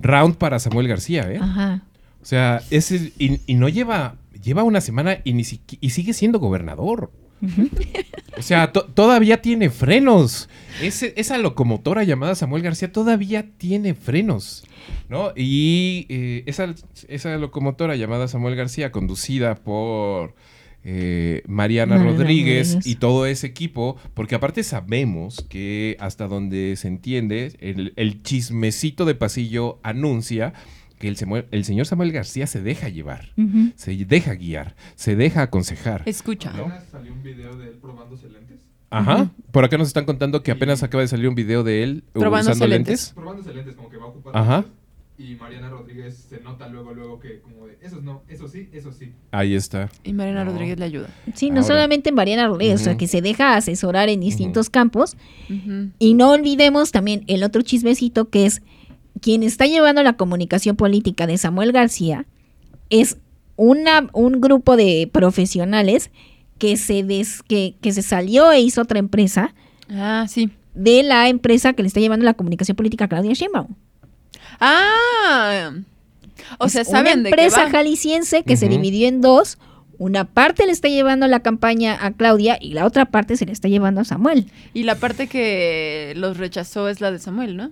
round 0.00 0.36
para 0.36 0.58
Samuel 0.58 0.88
García, 0.88 1.30
¿eh? 1.32 1.38
Ajá. 1.40 1.82
O 2.22 2.24
sea, 2.24 2.62
ese, 2.70 3.12
y, 3.18 3.40
y 3.46 3.54
no 3.56 3.68
lleva, 3.68 4.16
lleva 4.42 4.62
una 4.62 4.80
semana 4.80 5.18
y, 5.24 5.32
ni 5.32 5.42
y 5.80 5.90
sigue 5.90 6.12
siendo 6.12 6.38
gobernador. 6.38 7.10
O 8.38 8.40
sea, 8.42 8.72
to- 8.72 8.86
todavía 8.86 9.42
tiene 9.42 9.68
frenos. 9.68 10.48
Ese- 10.80 11.12
esa 11.16 11.36
locomotora 11.38 12.02
llamada 12.02 12.34
Samuel 12.34 12.62
García 12.62 12.90
todavía 12.90 13.46
tiene 13.58 13.94
frenos. 13.94 14.64
¿No? 15.08 15.32
Y 15.36 16.06
eh, 16.08 16.42
esa, 16.46 16.74
esa 17.08 17.36
locomotora 17.36 17.94
llamada 17.94 18.26
Samuel 18.28 18.56
García, 18.56 18.90
conducida 18.90 19.54
por 19.56 20.34
eh, 20.82 21.42
Mariana 21.46 21.96
Mariana 21.96 22.16
Rodríguez, 22.18 22.68
Rodríguez. 22.74 22.86
y 22.86 22.96
todo 22.96 23.26
ese 23.26 23.46
equipo, 23.46 23.96
porque 24.14 24.34
aparte 24.34 24.64
sabemos 24.64 25.44
que 25.48 25.96
hasta 26.00 26.26
donde 26.26 26.74
se 26.76 26.88
entiende, 26.88 27.52
el, 27.60 27.92
el 27.96 28.22
chismecito 28.22 29.04
de 29.04 29.14
pasillo 29.14 29.78
anuncia 29.84 30.54
que 31.02 31.08
el, 31.08 31.16
Samuel- 31.16 31.46
el 31.50 31.64
señor 31.64 31.84
Samuel 31.86 32.12
García 32.12 32.46
se 32.46 32.62
deja 32.62 32.88
llevar, 32.88 33.30
Ujú. 33.36 33.72
se 33.74 33.96
deja 34.06 34.34
guiar, 34.34 34.76
se 34.94 35.16
deja 35.16 35.42
aconsejar. 35.42 36.02
Escucha. 36.06 36.50
Apenas 36.50 36.84
salió 36.90 37.12
un 37.12 37.22
video 37.22 37.56
de 37.56 37.68
él 37.70 37.78
probándose 37.82 38.28
lentes. 38.30 38.60
Ajá. 38.88 39.30
Por 39.50 39.64
acá 39.64 39.76
nos 39.78 39.88
están 39.88 40.04
contando 40.04 40.42
que 40.42 40.52
apenas 40.52 40.82
acaba 40.82 41.00
de 41.02 41.08
salir 41.08 41.28
un 41.28 41.34
video 41.34 41.64
de 41.64 41.82
él 41.82 42.04
uh, 42.14 42.20
Probándose 42.20 42.50
usando 42.52 42.66
lentes. 42.68 42.88
lentes. 42.88 43.12
Probándose 43.14 43.52
lentes, 43.54 43.74
como 43.74 43.88
que 43.90 43.96
va 43.96 44.06
ocupando. 44.06 44.38
Ajá. 44.38 44.56
lentes, 44.58 44.72
Y 45.18 45.34
Mariana 45.36 45.70
Rodríguez 45.70 46.16
se 46.28 46.40
nota 46.40 46.68
luego, 46.68 46.92
luego 46.94 47.18
que 47.18 47.40
como 47.40 47.66
de, 47.66 47.78
esos 47.82 48.02
no, 48.02 48.22
eso 48.28 48.46
sí, 48.48 48.68
eso 48.72 48.92
sí. 48.92 49.12
Ahí 49.30 49.54
está. 49.54 49.90
Y 50.04 50.12
Mariana 50.12 50.44
No. 50.44 50.52
Rodríguez 50.52 50.78
le 50.78 50.84
ayuda. 50.84 51.08
Sí, 51.34 51.50
no 51.50 51.56
Ahora. 51.56 51.66
solamente 51.68 52.12
Mariana 52.12 52.46
Rodríguez, 52.48 52.80
o 52.80 52.84
sea, 52.84 52.96
que 52.96 53.06
se 53.08 53.20
deja 53.22 53.56
asesorar 53.56 54.08
en 54.08 54.20
distintos 54.20 54.68
campos. 54.70 55.16
Ujú. 55.50 55.90
Y 55.98 56.14
no 56.14 56.30
olvidemos 56.30 56.92
también 56.92 57.24
el 57.28 57.42
otro 57.44 57.62
chismecito 57.62 58.28
que 58.30 58.46
es 58.46 58.62
quien 59.22 59.42
está 59.42 59.66
llevando 59.66 60.02
la 60.02 60.12
comunicación 60.14 60.76
política 60.76 61.26
de 61.26 61.38
Samuel 61.38 61.72
García 61.72 62.26
es 62.90 63.16
una, 63.56 64.08
un 64.12 64.40
grupo 64.42 64.76
de 64.76 65.08
profesionales 65.10 66.10
que 66.58 66.76
se, 66.76 67.02
des- 67.02 67.42
que, 67.42 67.74
que 67.80 67.92
se 67.92 68.02
salió 68.02 68.52
e 68.52 68.60
hizo 68.60 68.82
otra 68.82 68.98
empresa 68.98 69.54
Ah, 69.90 70.26
sí. 70.28 70.50
de 70.74 71.02
la 71.02 71.28
empresa 71.28 71.72
que 71.72 71.82
le 71.82 71.88
está 71.88 72.00
llevando 72.00 72.24
la 72.24 72.34
comunicación 72.34 72.76
política 72.76 73.06
a 73.06 73.08
Claudia 73.08 73.32
Sheinbaum. 73.32 73.68
Ah. 74.60 75.72
O 76.58 76.68
sea, 76.68 76.82
Es 76.82 76.88
saben 76.88 77.20
una 77.20 77.22
de 77.30 77.34
qué 77.34 77.42
empresa 77.42 77.70
jalisciense 77.70 78.42
que 78.42 78.56
se 78.56 78.68
dividió 78.68 79.08
en 79.08 79.20
dos. 79.20 79.58
Una 79.98 80.24
parte 80.24 80.66
le 80.66 80.72
está 80.72 80.88
llevando 80.88 81.26
la 81.28 81.40
campaña 81.40 81.96
a 82.00 82.10
Claudia 82.12 82.58
y 82.60 82.72
la 82.74 82.86
otra 82.86 83.04
parte 83.06 83.36
se 83.36 83.46
le 83.46 83.52
está 83.52 83.68
llevando 83.68 84.00
a 84.00 84.04
Samuel. 84.04 84.46
Y 84.74 84.82
la 84.82 84.96
parte 84.96 85.28
que 85.28 86.12
los 86.16 86.38
rechazó 86.38 86.88
es 86.88 87.00
la 87.00 87.10
de 87.12 87.18
Samuel, 87.20 87.56
¿no? 87.56 87.70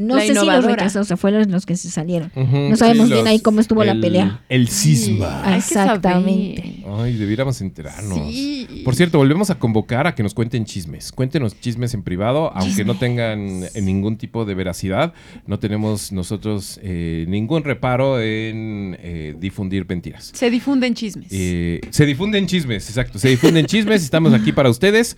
No 0.00 0.14
La 0.16 0.22
sé 0.22 0.28
si 0.28 0.34
los 0.34 0.44
innovadora. 0.44 0.74
rechazó, 0.76 1.00
o 1.00 1.04
sea, 1.04 1.16
fueron 1.16 1.50
los 1.52 1.66
que 1.66 1.76
se 1.76 1.90
salieron. 1.90 2.32
No 2.34 2.74
sabemos 2.76 3.10
bien 3.10 3.26
ahí 3.26 3.40
cómo 3.40 3.60
estuvo 3.60 3.84
la 3.84 3.92
el- 3.92 4.00
pelea. 4.00 4.40
El 4.48 4.68
cisma. 4.68 5.44
Exactamente. 5.56 6.82
Ay, 6.86 7.14
debiéramos 7.16 7.60
enterarnos. 7.60 8.18
Sí. 8.32 8.82
Por 8.84 8.94
cierto, 8.94 9.18
volvemos 9.18 9.50
a 9.50 9.58
convocar 9.58 10.06
a 10.06 10.14
que 10.14 10.22
nos 10.22 10.34
cuenten 10.34 10.64
chismes. 10.64 11.12
Cuéntenos 11.12 11.58
chismes 11.60 11.94
en 11.94 12.02
privado, 12.02 12.50
aunque 12.54 12.84
no 12.84 12.96
tengan 12.96 13.64
eh, 13.74 13.80
ningún 13.82 14.16
tipo 14.16 14.44
de 14.44 14.54
veracidad. 14.54 15.12
No 15.46 15.58
tenemos 15.58 16.12
nosotros 16.12 16.80
eh, 16.82 17.24
ningún 17.28 17.62
reparo 17.64 18.20
en 18.20 18.96
eh, 19.00 19.34
difundir 19.38 19.86
mentiras. 19.88 20.30
Se 20.34 20.50
difunden 20.50 20.94
chismes. 20.94 21.28
Eh, 21.30 21.80
se 21.90 22.06
difunden 22.06 22.46
chismes, 22.46 22.88
exacto. 22.88 23.18
Se 23.18 23.28
difunden 23.28 23.66
chismes. 23.66 24.02
Estamos 24.02 24.32
aquí 24.32 24.52
para 24.52 24.70
ustedes. 24.70 25.16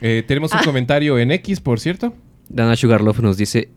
Eh, 0.00 0.24
tenemos 0.26 0.52
un 0.52 0.58
Ah. 0.58 0.62
comentario 0.64 1.18
en 1.18 1.30
X, 1.32 1.60
por 1.60 1.78
cierto. 1.80 2.14
Dana 2.48 2.76
Sugarloaf 2.76 3.20
nos 3.20 3.36
dice, 3.36 3.68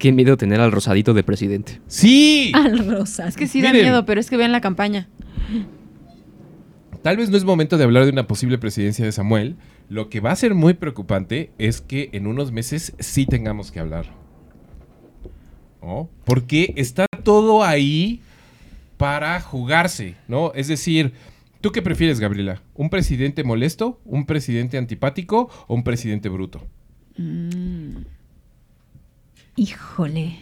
qué 0.00 0.10
miedo 0.10 0.36
tener 0.36 0.60
al 0.60 0.72
rosadito 0.72 1.14
de 1.14 1.22
presidente. 1.22 1.80
Sí. 1.86 2.50
Al 2.54 2.86
rosa. 2.88 3.28
es 3.28 3.36
que 3.36 3.46
sí 3.46 3.60
da 3.60 3.70
Miren. 3.70 3.86
miedo, 3.86 4.04
pero 4.06 4.18
es 4.18 4.28
que 4.28 4.36
vean 4.36 4.50
la 4.50 4.60
campaña. 4.60 5.08
Tal 7.02 7.18
vez 7.18 7.30
no 7.30 7.36
es 7.36 7.44
momento 7.44 7.78
de 7.78 7.84
hablar 7.84 8.04
de 8.04 8.10
una 8.10 8.26
posible 8.26 8.58
presidencia 8.58 9.04
de 9.04 9.12
Samuel. 9.12 9.56
Lo 9.88 10.08
que 10.08 10.20
va 10.20 10.32
a 10.32 10.36
ser 10.36 10.54
muy 10.54 10.74
preocupante 10.74 11.52
es 11.58 11.80
que 11.80 12.08
en 12.12 12.26
unos 12.26 12.50
meses 12.50 12.94
sí 12.98 13.26
tengamos 13.26 13.70
que 13.70 13.78
hablar. 13.78 14.06
¿No? 15.82 16.10
Porque 16.24 16.72
está 16.76 17.06
todo 17.22 17.62
ahí 17.62 18.22
para 18.96 19.40
jugarse, 19.40 20.16
¿no? 20.28 20.52
Es 20.54 20.68
decir, 20.68 21.12
¿tú 21.60 21.72
qué 21.72 21.82
prefieres, 21.82 22.20
Gabriela? 22.20 22.62
¿Un 22.74 22.90
presidente 22.90 23.44
molesto, 23.44 24.00
un 24.04 24.24
presidente 24.26 24.78
antipático 24.78 25.48
o 25.68 25.74
un 25.74 25.84
presidente 25.84 26.28
bruto? 26.28 26.66
Híjole. 29.56 30.36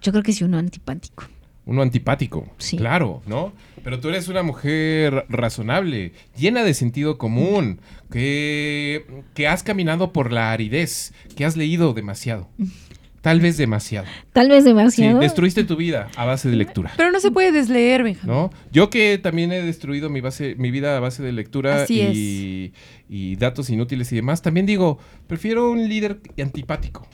Yo 0.00 0.12
creo 0.12 0.22
que 0.24 0.32
sí 0.32 0.44
uno 0.44 0.58
antipático. 0.58 1.24
Uno 1.64 1.82
antipático, 1.82 2.48
Sí. 2.58 2.76
claro, 2.76 3.22
¿no? 3.26 3.52
Pero 3.84 4.00
tú 4.00 4.08
eres 4.08 4.26
una 4.26 4.42
mujer 4.42 5.26
razonable, 5.28 6.12
llena 6.36 6.64
de 6.64 6.74
sentido 6.74 7.18
común, 7.18 7.80
que, 8.10 9.06
que 9.34 9.46
has 9.46 9.62
caminado 9.62 10.12
por 10.12 10.32
la 10.32 10.50
aridez, 10.50 11.12
que 11.36 11.44
has 11.44 11.56
leído 11.56 11.92
demasiado. 11.94 12.48
Tal 13.22 13.40
vez 13.40 13.56
demasiado. 13.56 14.06
Tal 14.32 14.48
vez 14.48 14.64
Sí, 14.64 14.70
demasiado. 14.70 15.20
destruiste 15.20 15.62
tu 15.62 15.76
vida 15.76 16.08
a 16.16 16.24
base 16.24 16.50
de 16.50 16.56
lectura. 16.56 16.92
Pero 16.96 17.12
no 17.12 17.20
se 17.20 17.30
puede 17.30 17.52
desleer, 17.52 18.02
Benjamín. 18.02 18.28
¿No? 18.36 18.50
Yo 18.72 18.90
que 18.90 19.16
también 19.16 19.52
he 19.52 19.62
destruido 19.62 20.10
mi 20.10 20.20
base, 20.20 20.56
mi 20.58 20.72
vida 20.72 20.96
a 20.96 21.00
base 21.00 21.22
de 21.22 21.30
lectura 21.32 21.84
Así 21.84 22.00
y, 22.00 22.72
y 23.08 23.36
datos 23.36 23.70
inútiles 23.70 24.10
y 24.12 24.16
demás, 24.16 24.42
también 24.42 24.66
digo, 24.66 24.98
prefiero 25.28 25.70
un 25.70 25.88
líder 25.88 26.20
antipático. 26.42 27.06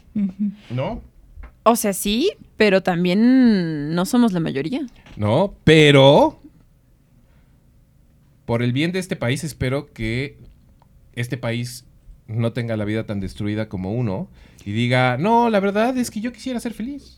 ¿no? 0.71 1.03
O 1.63 1.77
sea, 1.77 1.93
sí, 1.93 2.33
pero 2.57 2.83
también 2.83 3.95
no 3.95 4.07
somos 4.07 4.33
la 4.33 4.41
mayoría. 4.41 4.81
¿no? 5.17 5.55
Pero 5.65 6.41
por 8.47 8.63
el 8.63 8.73
bien 8.73 8.93
de 8.93 8.99
este 8.99 9.15
país 9.15 9.45
espero 9.45 9.93
que 9.93 10.39
este 11.13 11.37
país 11.37 11.85
no 12.27 12.55
tenga 12.55 12.79
la 12.79 12.87
vida 12.87 13.05
tan 13.05 13.21
destruida 13.21 13.69
como 13.69 13.93
uno 13.93 14.31
y 14.65 14.73
diga, 14.73 15.17
no, 15.19 15.51
la 15.51 15.61
verdad 15.61 15.97
es 15.97 16.11
que 16.11 16.21
yo 16.21 16.33
quisiera 16.33 16.61
ser 16.61 16.75
feliz. 16.75 17.17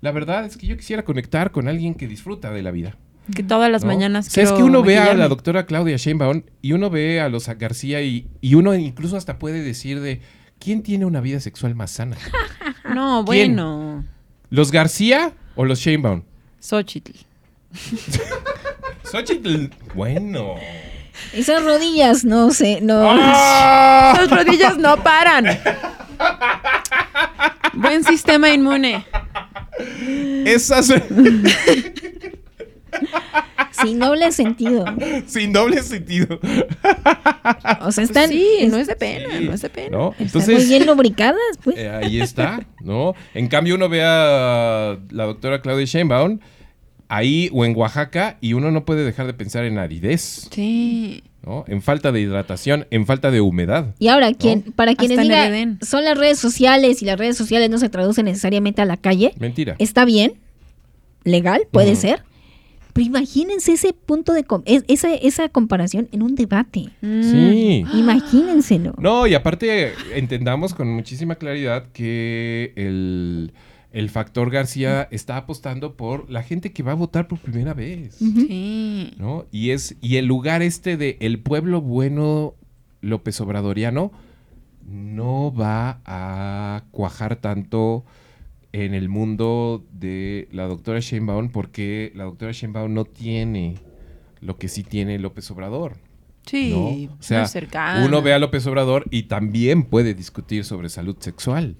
La 0.00 0.12
verdad 0.12 0.44
es 0.44 0.56
que 0.56 0.66
yo 0.66 0.76
quisiera 0.76 1.04
conectar 1.04 1.50
con 1.52 1.68
alguien 1.68 1.94
que 1.94 2.06
disfruta 2.06 2.50
de 2.50 2.62
la 2.62 2.70
vida. 2.70 2.96
Que 3.34 3.42
todas 3.42 3.70
las 3.70 3.82
¿no? 3.82 3.88
mañanas 3.88 4.28
O 4.28 4.30
sea, 4.30 4.44
es 4.44 4.52
que 4.52 4.62
uno 4.62 4.82
ve 4.82 4.96
a 4.96 5.00
la 5.00 5.04
maquillarme. 5.06 5.28
doctora 5.30 5.66
Claudia 5.66 5.96
Sheinbaum 5.96 6.42
y 6.62 6.72
uno 6.72 6.90
ve 6.90 7.20
a 7.20 7.28
los 7.28 7.48
García 7.48 8.00
y, 8.02 8.28
y 8.40 8.54
uno 8.54 8.72
incluso 8.74 9.16
hasta 9.16 9.38
puede 9.38 9.62
decir 9.62 10.00
de, 10.00 10.20
¿quién 10.60 10.82
tiene 10.82 11.06
una 11.06 11.20
vida 11.20 11.40
sexual 11.40 11.74
más 11.74 11.90
sana? 11.90 12.16
No, 12.94 13.24
¿Quién? 13.26 13.56
bueno. 13.56 14.04
¿Los 14.48 14.70
García 14.70 15.32
o 15.56 15.64
los 15.64 15.80
Sheinbaum? 15.80 16.22
Xochitl. 16.60 17.12
Xochitl, 19.10 19.70
bueno. 19.94 20.54
Esas 21.32 21.64
rodillas, 21.64 22.24
no 22.24 22.52
sé, 22.52 22.80
no. 22.80 23.02
¡Ah! 23.10 24.14
Las 24.16 24.30
rodillas 24.30 24.78
no 24.78 25.02
paran. 25.02 25.46
Buen 27.76 28.04
sistema 28.04 28.52
inmune. 28.52 29.04
Esas 30.44 30.92
Sin 33.72 33.98
doble 33.98 34.32
sentido. 34.32 34.84
sin 35.26 35.52
doble 35.52 35.82
sentido. 35.82 36.40
O 37.82 37.92
sea, 37.92 38.04
están, 38.04 38.30
sí, 38.30 38.66
no 38.70 38.78
es 38.78 38.86
de 38.86 38.96
pena, 38.96 39.38
no 39.40 39.52
es 39.52 39.60
de 39.60 39.68
pena. 39.68 39.96
¿No? 39.96 40.14
están 40.18 40.42
muy 40.50 40.64
bien 40.64 40.86
lubricadas, 40.86 41.36
pues. 41.62 41.76
eh, 41.78 41.90
ahí 41.90 42.20
está, 42.20 42.66
¿no? 42.80 43.14
En 43.34 43.48
cambio, 43.48 43.74
uno 43.74 43.88
ve 43.88 44.02
a 44.02 44.98
la 45.10 45.24
doctora 45.24 45.60
Claudia 45.60 45.84
Sheinbaum 45.84 46.38
ahí 47.08 47.50
o 47.52 47.64
en 47.64 47.76
Oaxaca 47.76 48.38
y 48.40 48.54
uno 48.54 48.70
no 48.70 48.84
puede 48.84 49.04
dejar 49.04 49.26
de 49.26 49.34
pensar 49.34 49.64
en 49.64 49.78
aridez, 49.78 50.48
Sí. 50.50 51.22
¿No? 51.46 51.64
En 51.68 51.80
falta 51.80 52.10
de 52.12 52.20
hidratación, 52.20 52.86
en 52.90 53.06
falta 53.06 53.30
de 53.30 53.40
humedad. 53.40 53.94
Y 54.00 54.08
ahora, 54.08 54.34
quien, 54.34 54.62
para 54.62 54.94
quienes 54.96 55.18
digan, 55.20 55.78
son 55.80 56.04
las 56.04 56.18
redes 56.18 56.38
sociales 56.38 57.00
y 57.02 57.04
las 57.06 57.18
redes 57.18 57.36
sociales 57.36 57.70
no 57.70 57.78
se 57.78 57.88
traducen 57.88 58.24
necesariamente 58.26 58.82
a 58.82 58.84
la 58.84 58.96
calle, 58.96 59.32
Mentira. 59.38 59.76
está 59.78 60.04
bien, 60.04 60.34
legal, 61.24 61.62
puede 61.70 61.94
ser, 61.96 62.22
pero 62.92 63.06
imagínense 63.06 63.72
ese 63.74 63.92
punto 63.92 64.32
de, 64.32 64.44
com- 64.44 64.62
es- 64.64 64.84
esa, 64.88 65.12
esa 65.14 65.48
comparación 65.48 66.08
en 66.12 66.22
un 66.22 66.34
debate. 66.34 66.88
Sí. 67.02 67.84
Imagínenselo. 67.94 68.94
No, 68.98 69.26
y 69.26 69.34
aparte 69.34 69.92
entendamos 70.14 70.72
con 70.74 70.88
muchísima 70.88 71.34
claridad 71.36 71.84
que 71.92 72.72
el, 72.76 73.52
el 73.96 74.10
factor 74.10 74.50
García 74.50 75.08
está 75.10 75.38
apostando 75.38 75.96
por 75.96 76.28
la 76.28 76.42
gente 76.42 76.70
que 76.70 76.82
va 76.82 76.92
a 76.92 76.96
votar 76.96 77.28
por 77.28 77.38
primera 77.38 77.72
vez. 77.72 78.16
Sí. 78.16 79.14
¿no? 79.16 79.46
Y 79.50 79.70
es 79.70 79.96
y 80.02 80.16
el 80.16 80.26
lugar 80.26 80.60
este 80.60 80.98
de 80.98 81.16
el 81.20 81.38
pueblo 81.38 81.80
bueno 81.80 82.52
López 83.00 83.40
Obradoriano 83.40 84.12
no 84.86 85.50
va 85.50 86.02
a 86.04 86.84
cuajar 86.90 87.36
tanto 87.36 88.04
en 88.72 88.92
el 88.92 89.08
mundo 89.08 89.82
de 89.94 90.48
la 90.52 90.66
doctora 90.66 91.00
Sheinbaum 91.00 91.48
porque 91.48 92.12
la 92.14 92.24
doctora 92.24 92.52
Sheinbaum 92.52 92.92
no 92.92 93.06
tiene 93.06 93.76
lo 94.42 94.58
que 94.58 94.68
sí 94.68 94.82
tiene 94.82 95.18
López 95.18 95.50
Obrador. 95.50 95.96
Sí, 96.44 96.70
¿no? 96.70 96.78
O 96.88 96.90
muy 96.90 97.10
sea, 97.20 97.46
cercana. 97.46 98.04
uno 98.04 98.20
ve 98.20 98.34
a 98.34 98.38
López 98.38 98.66
Obrador 98.66 99.06
y 99.10 99.22
también 99.22 99.84
puede 99.84 100.12
discutir 100.12 100.64
sobre 100.66 100.90
salud 100.90 101.16
sexual. 101.18 101.76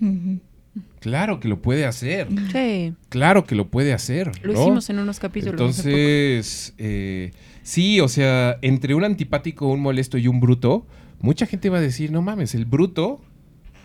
Claro 1.06 1.38
que 1.38 1.46
lo 1.46 1.62
puede 1.62 1.86
hacer. 1.86 2.26
Sí, 2.50 2.92
Claro 3.10 3.44
que 3.44 3.54
lo 3.54 3.68
puede 3.68 3.92
hacer. 3.92 4.32
lo 4.42 4.54
¿no? 4.54 4.60
hicimos 4.60 4.90
en 4.90 4.98
unos 4.98 5.20
capítulos. 5.20 5.54
hace 5.54 5.82
poco. 5.82 5.88
Entonces, 5.96 6.74
eh, 6.78 7.30
sí, 7.62 8.00
o 8.00 8.08
sea, 8.08 8.58
entre 8.60 8.92
un 8.96 9.04
antipático, 9.04 9.68
un 9.68 9.78
molesto 9.78 10.18
y 10.18 10.26
un 10.26 10.40
bruto, 10.40 10.84
mucha 11.20 11.46
gente 11.46 11.70
va 11.70 11.78
a 11.78 11.80
decir, 11.80 12.10
no 12.10 12.22
mames, 12.22 12.56
el 12.56 12.64
bruto 12.64 13.20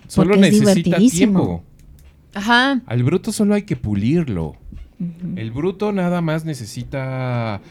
solo 0.07 0.31
Porque 0.31 0.49
necesita 0.49 0.97
tiempo. 0.97 1.63
Ajá. 2.33 2.81
Al 2.87 3.03
bruto 3.03 3.31
solo 3.31 3.53
hay 3.53 3.61
que 3.63 3.75
pulirlo. 3.75 4.55
El 5.35 5.51
bruto 5.51 5.91
nada 5.91 6.21
más 6.21 6.43
necesita 6.43 7.61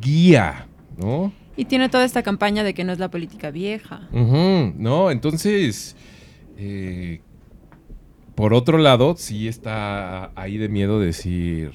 guía, 0.00 0.68
¿no? 0.96 1.32
Y 1.56 1.64
tiene 1.64 1.88
toda 1.88 2.04
esta 2.04 2.22
campaña 2.22 2.62
de 2.62 2.74
que 2.74 2.84
no 2.84 2.92
es 2.92 3.00
la 3.00 3.10
política 3.10 3.50
vieja. 3.50 4.08
Ujú, 4.12 4.72
¿no? 4.78 5.10
Entonces, 5.10 5.96
eh, 6.56 7.22
por 8.40 8.54
otro 8.54 8.78
lado, 8.78 9.16
sí 9.18 9.48
está 9.48 10.32
ahí 10.34 10.56
de 10.56 10.70
miedo 10.70 10.98
decir, 10.98 11.72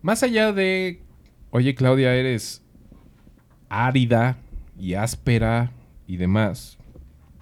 más 0.00 0.22
allá 0.22 0.52
de, 0.52 1.00
oye 1.50 1.74
Claudia, 1.74 2.14
eres 2.14 2.62
árida 3.68 4.38
y 4.78 4.94
áspera 4.94 5.72
y 6.06 6.18
demás. 6.18 6.78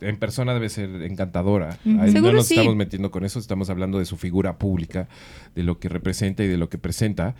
En 0.00 0.16
persona 0.16 0.54
debe 0.54 0.70
ser 0.70 1.02
encantadora. 1.02 1.78
Ahí 2.00 2.14
no 2.14 2.32
nos 2.32 2.46
sí. 2.46 2.54
estamos 2.54 2.74
metiendo 2.76 3.10
con 3.10 3.26
eso, 3.26 3.38
estamos 3.38 3.68
hablando 3.68 3.98
de 3.98 4.06
su 4.06 4.16
figura 4.16 4.56
pública, 4.56 5.06
de 5.54 5.62
lo 5.62 5.78
que 5.78 5.90
representa 5.90 6.42
y 6.42 6.48
de 6.48 6.56
lo 6.56 6.70
que 6.70 6.78
presenta. 6.78 7.34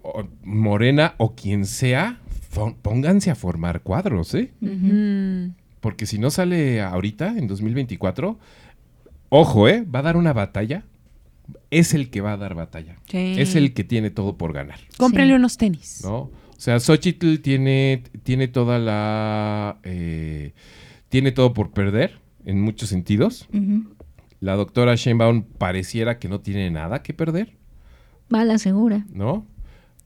O- 0.00 0.26
Morena 0.42 1.16
o 1.18 1.34
quien 1.34 1.66
sea, 1.66 2.18
pónganse 2.80 3.30
a 3.30 3.34
formar 3.34 3.82
cuadros, 3.82 4.34
¿eh? 4.34 4.52
Porque 5.80 6.06
si 6.06 6.18
no 6.18 6.30
sale 6.30 6.80
ahorita, 6.80 7.36
en 7.36 7.46
2024, 7.46 8.38
ojo, 9.28 9.68
¿eh? 9.68 9.84
Va 9.84 10.00
a 10.00 10.02
dar 10.02 10.16
una 10.16 10.32
batalla. 10.32 10.84
Es 11.70 11.94
el 11.94 12.10
que 12.10 12.20
va 12.20 12.32
a 12.32 12.36
dar 12.36 12.54
batalla. 12.54 12.96
Sí. 13.08 13.34
Es 13.38 13.54
el 13.54 13.72
que 13.74 13.84
tiene 13.84 14.10
todo 14.10 14.36
por 14.36 14.52
ganar, 14.52 14.78
Cómprenle 14.96 15.32
Sí. 15.34 15.36
unos 15.38 15.56
tenis. 15.56 16.00
¿no? 16.04 16.16
O 16.18 16.58
sea, 16.58 16.80
Xochitl 16.80 17.36
tiene, 17.40 18.02
tiene 18.22 18.48
toda 18.48 18.78
la... 18.78 19.78
eh, 19.82 20.52
tiene 21.08 21.30
todo 21.32 21.52
por 21.52 21.70
perder, 21.70 22.18
en 22.44 22.60
muchos 22.62 22.88
sentidos. 22.88 23.48
La 24.40 24.54
doctora 24.56 24.94
Sheinbaum 24.96 25.42
pareciera 25.42 26.18
que 26.18 26.28
no 26.28 26.40
tiene 26.40 26.70
nada 26.70 27.02
que 27.02 27.14
perder, 27.14 27.56
Va 28.34 28.40
a 28.40 28.44
la 28.44 28.58
segura. 28.58 29.06
¿no? 29.12 29.46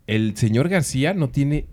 El 0.07 0.37
señor 0.37 0.69
García 0.69 1.15
no 1.15 1.29
tiene... 1.31 1.67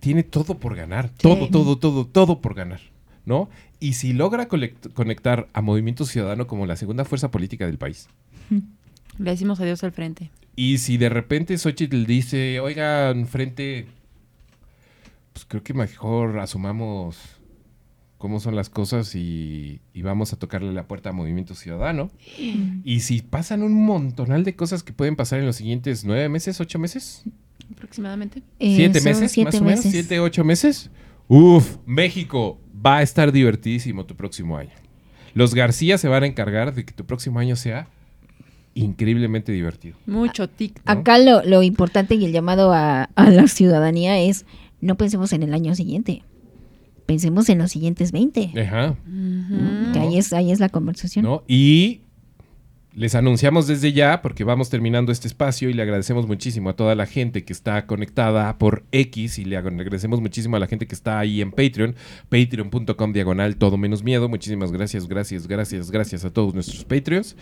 Tiene 0.00 0.22
todo 0.24 0.58
por 0.58 0.74
ganar. 0.74 1.10
Todo, 1.10 1.48
todo, 1.48 1.78
todo, 1.78 2.06
todo 2.06 2.40
por 2.40 2.54
ganar. 2.54 2.80
¿No? 3.24 3.48
Y 3.82 3.94
si 3.94 4.12
logra 4.12 4.46
conectar 4.46 5.48
a 5.52 5.60
Movimiento 5.60 6.04
Ciudadano 6.04 6.46
como 6.46 6.66
la 6.66 6.76
segunda 6.76 7.04
fuerza 7.04 7.32
política 7.32 7.66
del 7.66 7.78
país, 7.78 8.08
Le 9.18 9.30
decimos 9.32 9.58
adiós 9.58 9.82
al 9.82 9.90
frente. 9.90 10.30
Y 10.54 10.78
si 10.78 10.98
de 10.98 11.08
repente 11.08 11.58
Xochitl 11.58 12.04
dice, 12.06 12.60
oigan, 12.60 13.26
frente, 13.26 13.86
pues 15.32 15.46
creo 15.46 15.64
que 15.64 15.74
mejor 15.74 16.38
asumamos 16.38 17.18
cómo 18.18 18.38
son 18.38 18.54
las 18.54 18.70
cosas 18.70 19.16
y, 19.16 19.80
y 19.92 20.02
vamos 20.02 20.32
a 20.32 20.38
tocarle 20.38 20.72
la 20.72 20.86
puerta 20.86 21.10
a 21.10 21.12
Movimiento 21.12 21.56
Ciudadano. 21.56 22.08
Y 22.84 23.00
si 23.00 23.20
pasan 23.20 23.64
un 23.64 23.74
montonal 23.84 24.44
de 24.44 24.54
cosas 24.54 24.84
que 24.84 24.92
pueden 24.92 25.16
pasar 25.16 25.40
en 25.40 25.46
los 25.46 25.56
siguientes 25.56 26.04
nueve 26.04 26.28
meses, 26.28 26.60
ocho 26.60 26.78
meses, 26.78 27.24
Aproximadamente. 27.72 28.42
Eh, 28.60 28.76
siete 28.76 29.00
son 29.00 29.10
meses, 29.10 29.32
siete 29.32 29.46
más 29.50 29.60
o 29.60 29.64
menos, 29.64 29.78
meses. 29.78 29.90
siete, 29.90 30.20
ocho 30.20 30.44
meses, 30.44 30.90
uf, 31.32 31.76
México 31.86 32.60
va 32.84 32.98
a 32.98 33.02
estar 33.02 33.32
divertidísimo 33.32 34.04
tu 34.04 34.14
próximo 34.14 34.58
año. 34.58 34.72
Los 35.34 35.54
García 35.54 35.96
se 35.96 36.08
van 36.08 36.24
a 36.24 36.26
encargar 36.26 36.74
de 36.74 36.84
que 36.84 36.92
tu 36.92 37.06
próximo 37.06 37.38
año 37.38 37.56
sea 37.56 37.88
increíblemente 38.74 39.50
divertido. 39.50 39.96
Mucho 40.06 40.48
tic. 40.48 40.76
¿no? 40.84 40.92
Acá 40.92 41.18
lo, 41.18 41.42
lo 41.42 41.62
importante 41.62 42.16
y 42.16 42.24
el 42.26 42.32
llamado 42.32 42.72
a, 42.72 43.04
a 43.04 43.30
la 43.30 43.46
ciudadanía 43.46 44.20
es 44.20 44.44
no 44.82 44.96
pensemos 44.96 45.32
en 45.32 45.42
el 45.42 45.54
año 45.54 45.74
siguiente. 45.74 46.22
Pensemos 47.06 47.48
en 47.48 47.58
los 47.58 47.70
siguientes 47.70 48.12
20. 48.12 48.52
Ajá. 48.60 48.94
Que 49.92 49.98
ahí 49.98 50.18
es, 50.18 50.32
ahí 50.34 50.52
es 50.52 50.60
la 50.60 50.68
conversación. 50.68 51.24
¿no? 51.24 51.44
Y 51.48 52.02
les 52.94 53.14
anunciamos 53.14 53.66
desde 53.66 53.92
ya, 53.92 54.20
porque 54.20 54.44
vamos 54.44 54.68
terminando 54.68 55.12
este 55.12 55.26
espacio 55.26 55.70
y 55.70 55.72
le 55.72 55.82
agradecemos 55.82 56.26
muchísimo 56.26 56.68
a 56.68 56.76
toda 56.76 56.94
la 56.94 57.06
gente 57.06 57.42
que 57.44 57.52
está 57.52 57.86
conectada 57.86 58.58
por 58.58 58.84
X 58.92 59.38
y 59.38 59.44
le 59.46 59.56
agradecemos 59.56 60.20
muchísimo 60.20 60.56
a 60.56 60.58
la 60.58 60.66
gente 60.66 60.86
que 60.86 60.94
está 60.94 61.18
ahí 61.18 61.40
en 61.40 61.52
Patreon, 61.52 61.94
patreon.com 62.28 63.12
diagonal 63.12 63.56
todo 63.56 63.76
menos 63.78 64.02
miedo. 64.02 64.28
Muchísimas 64.28 64.72
gracias, 64.72 65.08
gracias, 65.08 65.46
gracias, 65.46 65.90
gracias 65.90 66.24
a 66.24 66.30
todos 66.30 66.52
nuestros 66.54 66.84
Patreons. 66.84 67.36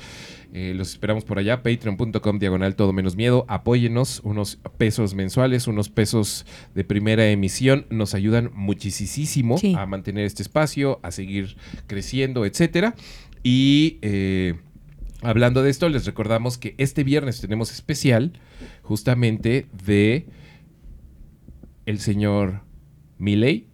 Eh, 0.52 0.72
los 0.76 0.90
esperamos 0.90 1.24
por 1.24 1.38
allá, 1.38 1.62
patreon.com 1.62 2.38
diagonal 2.38 2.76
todo 2.76 2.92
menos 2.92 3.16
miedo. 3.16 3.44
Apóyenos, 3.48 4.20
unos 4.24 4.58
pesos 4.78 5.14
mensuales, 5.14 5.66
unos 5.66 5.88
pesos 5.88 6.46
de 6.74 6.84
primera 6.84 7.26
emisión. 7.28 7.86
Nos 7.90 8.14
ayudan 8.14 8.50
muchísimo 8.54 9.58
Sí. 9.58 9.74
a 9.76 9.86
mantener 9.86 10.26
este 10.26 10.42
espacio, 10.42 11.00
a 11.02 11.10
seguir 11.10 11.56
creciendo, 11.86 12.44
etcétera. 12.44 12.94
Y 13.42 13.98
eh, 14.02 14.54
hablando 15.22 15.62
de 15.62 15.70
esto, 15.70 15.88
les 15.88 16.06
recordamos 16.06 16.58
que 16.58 16.74
este 16.78 17.04
viernes 17.04 17.40
tenemos 17.40 17.72
especial 17.72 18.32
justamente 18.82 19.66
de 19.84 20.26
el 21.86 21.98
señor 21.98 22.62
Milei 23.18 23.66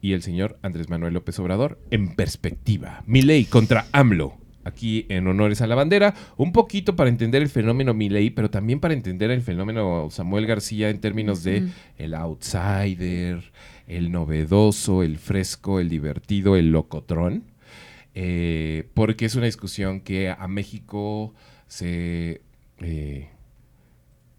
y 0.00 0.12
el 0.12 0.22
señor 0.22 0.58
Andrés 0.62 0.88
Manuel 0.88 1.14
López 1.14 1.38
Obrador 1.38 1.78
en 1.90 2.14
perspectiva. 2.14 3.02
Milei 3.06 3.44
contra 3.44 3.86
AMLO. 3.92 4.38
Aquí 4.62 5.06
en 5.08 5.26
Honores 5.26 5.62
a 5.62 5.66
la 5.66 5.74
Bandera, 5.74 6.14
un 6.36 6.52
poquito 6.52 6.94
para 6.94 7.08
entender 7.08 7.40
el 7.40 7.48
fenómeno 7.48 7.94
Milei, 7.94 8.28
pero 8.28 8.50
también 8.50 8.78
para 8.78 8.92
entender 8.92 9.30
el 9.30 9.40
fenómeno 9.40 10.08
Samuel 10.10 10.46
García 10.46 10.90
en 10.90 11.00
términos 11.00 11.42
de 11.42 11.68
el 11.96 12.14
outsider, 12.14 13.52
el 13.86 14.12
novedoso, 14.12 15.02
el 15.02 15.16
fresco, 15.16 15.80
el 15.80 15.88
divertido, 15.88 16.56
el 16.56 16.72
locotrón. 16.72 17.44
Eh, 18.22 18.86
porque 18.92 19.24
es 19.24 19.34
una 19.34 19.46
discusión 19.46 20.02
que 20.02 20.28
a 20.28 20.46
México 20.46 21.32
se... 21.68 22.42
eh, 22.80 23.30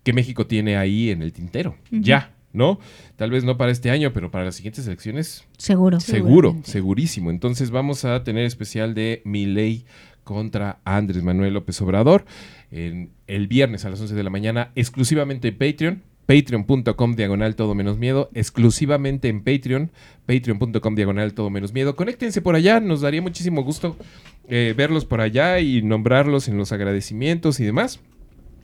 que 0.04 0.14
México 0.14 0.46
tiene 0.46 0.78
ahí 0.78 1.10
en 1.10 1.24
el 1.24 1.34
tintero. 1.34 1.76
Ya, 1.90 2.36
¿no? 2.54 2.80
Tal 3.16 3.32
vez 3.32 3.44
no 3.44 3.58
para 3.58 3.72
este 3.72 3.90
año, 3.90 4.14
pero 4.14 4.30
para 4.30 4.46
las 4.46 4.54
siguientes 4.54 4.86
elecciones 4.86 5.46
Seguro. 5.58 6.00
Seguro, 6.00 6.62
segurísimo. 6.64 7.32
Entonces 7.32 7.72
vamos 7.72 8.06
a 8.06 8.24
tener 8.24 8.46
especial 8.46 8.94
de 8.94 9.24
Milei 9.26 9.86
contra 10.24 10.80
Andrés 10.86 11.24
Manuel 11.24 11.56
López 11.56 11.82
Obrador 11.82 12.26
en 12.70 13.10
el 13.26 13.48
viernes 13.48 13.84
a 13.86 13.90
las 13.90 14.00
11 14.00 14.14
de 14.14 14.24
la 14.24 14.30
mañana, 14.30 14.72
exclusivamente 14.76 15.48
en 15.48 15.58
Patreon. 15.58 16.04
Patreon.com 16.26 17.16
diagonal 17.16 17.56
todo 17.56 17.76
menos 17.76 17.98
miedo, 17.98 18.30
exclusivamente 18.34 19.28
en 19.28 19.44
Patreon, 19.44 19.92
patreon.com 20.26 20.96
diagonal 20.96 21.34
todo 21.34 21.50
menos 21.50 21.74
miedo. 21.74 21.96
Conéctense 21.96 22.42
por 22.42 22.56
allá, 22.56 22.80
nos 22.80 23.02
daría 23.02 23.22
muchísimo 23.22 23.64
gusto 23.64 23.98
eh, 24.48 24.74
verlos 24.76 25.06
por 25.06 25.22
allá 25.22 25.60
y 25.60 25.82
nombrarlos 25.82 26.48
en 26.48 26.58
los 26.58 26.72
agradecimientos 26.72 27.60
y 27.60 27.66
demás. 27.66 28.00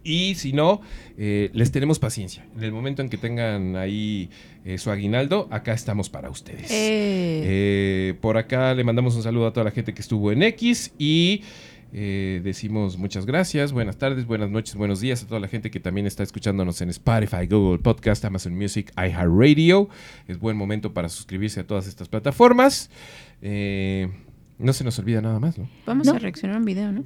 Y 0.04 0.36
si 0.36 0.54
no, 0.54 0.80
eh, 1.18 1.50
les 1.54 1.72
tenemos 1.72 2.00
paciencia. 2.00 2.46
En 2.56 2.64
el 2.64 2.72
momento 2.72 3.02
en 3.02 3.10
que 3.10 3.18
tengan 3.18 3.76
ahí 3.76 4.30
eh, 4.64 4.78
su 4.78 4.90
aguinaldo, 4.90 5.50
acá 5.52 5.74
estamos 5.74 6.10
para 6.10 6.30
ustedes. 6.30 6.72
Por 8.22 8.38
acá 8.38 8.74
le 8.74 8.86
mandamos 8.86 9.16
un 9.16 9.24
saludo 9.24 9.48
a 9.48 9.54
toda 9.54 9.66
la 9.66 9.72
gente 9.72 9.94
que 9.94 10.02
estuvo 10.02 10.32
en 10.32 10.44
X 10.44 10.94
y 10.98 11.42
eh, 11.94 12.42
decimos 12.44 12.98
muchas 12.98 13.26
gracias, 13.26 13.72
buenas 13.72 13.98
tardes, 13.98 14.26
buenas 14.26 14.50
noches, 14.50 14.76
buenos 14.76 15.00
días 15.00 15.24
a 15.24 15.28
toda 15.28 15.40
la 15.40 15.48
gente 15.48 15.72
que 15.72 15.80
también 15.80 16.06
está 16.06 16.24
escuchándonos 16.24 16.82
en 16.82 16.90
Spotify, 16.90 17.48
Google 17.50 17.80
Podcast, 17.80 18.24
Amazon 18.26 18.56
Music, 18.56 18.92
iHeartRadio. 18.98 19.90
Es 20.28 20.38
buen 20.40 20.58
momento 20.58 20.94
para 20.94 21.10
suscribirse 21.10 21.62
a 21.62 21.68
todas 21.68 21.88
estas 21.88 22.10
plataformas. 22.10 22.90
Eh, 23.42 24.10
no 24.60 24.74
se 24.74 24.84
nos 24.84 24.98
olvida 25.00 25.22
nada 25.22 25.40
más, 25.40 25.58
¿no? 25.58 25.70
vamos 25.86 26.08
¿No? 26.08 26.14
a 26.14 26.20
reaccionar 26.20 26.56
a 26.56 26.60
un 26.60 26.66
video, 26.66 26.92
¿no? 26.92 27.04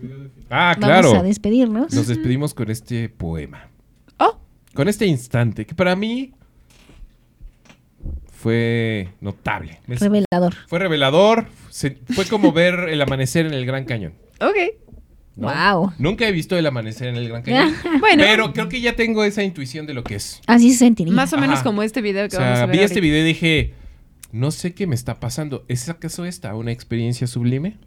Ah, 0.49 0.75
Vamos 0.79 1.01
claro. 1.01 1.15
a 1.19 1.23
despedirnos. 1.23 1.93
Nos 1.93 2.07
despedimos 2.07 2.53
con 2.53 2.71
este 2.71 3.09
poema. 3.09 3.67
Oh. 4.19 4.39
Con 4.73 4.87
este 4.87 5.05
instante, 5.05 5.65
que 5.65 5.75
para 5.75 5.95
mí 5.95 6.33
fue 8.31 9.09
notable. 9.21 9.79
Revelador. 9.87 10.55
fue 10.67 10.79
revelador. 10.79 11.45
se- 11.69 11.97
fue 12.15 12.25
como 12.25 12.51
ver 12.51 12.89
el 12.89 13.01
amanecer 13.01 13.45
en 13.45 13.53
el 13.53 13.65
Gran 13.65 13.85
Cañón. 13.85 14.13
Ok. 14.41 14.55
¿no? 15.35 15.47
Wow. 15.47 15.93
Nunca 15.97 16.27
he 16.27 16.31
visto 16.31 16.57
el 16.57 16.65
amanecer 16.65 17.07
en 17.07 17.15
el 17.15 17.30
Gran 17.30 17.41
Cañón. 17.41 17.73
Bueno, 17.99 18.23
pero 18.23 18.53
creo 18.53 18.69
que 18.69 18.81
ya 18.81 18.95
tengo 18.95 19.23
esa 19.23 19.43
intuición 19.43 19.85
de 19.85 19.93
lo 19.93 20.03
que 20.03 20.15
es. 20.15 20.41
Así 20.47 20.72
se 20.72 20.80
sentiría. 20.80 21.13
más 21.13 21.31
o 21.34 21.38
menos 21.38 21.55
Ajá. 21.55 21.63
como 21.63 21.84
este 21.84 22.01
video 22.01 22.26
O 22.26 22.30
que 22.30 22.38
vamos 22.38 22.59
a 22.59 22.65
ver 22.65 22.77
vi 22.77 22.84
este 22.84 23.01
video 23.01 23.22
y 23.22 23.23
dije, 23.23 23.73
no 24.31 24.51
sé 24.51 24.73
qué 24.73 24.88
me 24.88 24.95
está 24.95 25.19
pasando. 25.19 25.65
¿Es 25.68 25.88
acaso 25.89 26.26
esta 26.26 26.53
una 26.55 26.72
experiencia 26.72 27.27
sublime? 27.27 27.77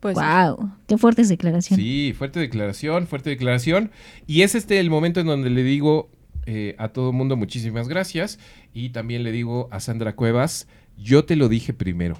Pues 0.00 0.14
wow, 0.14 0.72
qué 0.86 0.98
fuertes 0.98 1.28
declaraciones. 1.28 1.84
Sí, 1.84 2.14
fuerte 2.16 2.38
declaración, 2.38 3.06
fuerte 3.06 3.30
declaración. 3.30 3.90
Y 4.26 4.42
es 4.42 4.54
este 4.54 4.78
el 4.78 4.90
momento 4.90 5.20
en 5.20 5.26
donde 5.26 5.50
le 5.50 5.62
digo 5.62 6.10
eh, 6.44 6.76
a 6.78 6.88
todo 6.88 7.12
mundo 7.12 7.36
muchísimas 7.36 7.88
gracias. 7.88 8.38
Y 8.72 8.90
también 8.90 9.22
le 9.22 9.32
digo 9.32 9.68
a 9.72 9.80
Sandra 9.80 10.14
Cuevas, 10.14 10.68
yo 10.96 11.24
te 11.24 11.34
lo 11.34 11.48
dije 11.48 11.72
primero. 11.72 12.18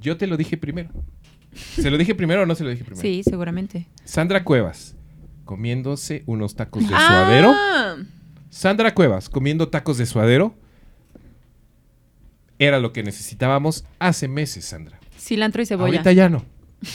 Yo 0.00 0.16
te 0.16 0.26
lo 0.26 0.36
dije 0.36 0.56
primero. 0.56 0.90
¿Se 1.52 1.90
lo 1.90 1.98
dije 1.98 2.14
primero 2.14 2.42
o 2.42 2.46
no 2.46 2.54
se 2.54 2.64
lo 2.64 2.70
dije 2.70 2.84
primero? 2.84 3.02
sí, 3.02 3.22
seguramente. 3.24 3.86
Sandra 4.04 4.44
Cuevas, 4.44 4.96
comiéndose 5.44 6.22
unos 6.26 6.54
tacos 6.54 6.82
de 6.82 6.88
suadero. 6.88 7.52
Ah, 7.54 7.96
Sandra 8.50 8.94
Cuevas, 8.94 9.28
comiendo 9.28 9.68
tacos 9.68 9.98
de 9.98 10.06
suadero. 10.06 10.54
Era 12.58 12.78
lo 12.78 12.92
que 12.92 13.02
necesitábamos 13.02 13.84
hace 13.98 14.28
meses, 14.28 14.66
Sandra. 14.66 15.00
cilantro 15.18 15.62
y 15.62 15.66
cebolla. 15.66 15.92
Ahorita 15.92 16.12
ya 16.12 16.28
no. 16.28 16.44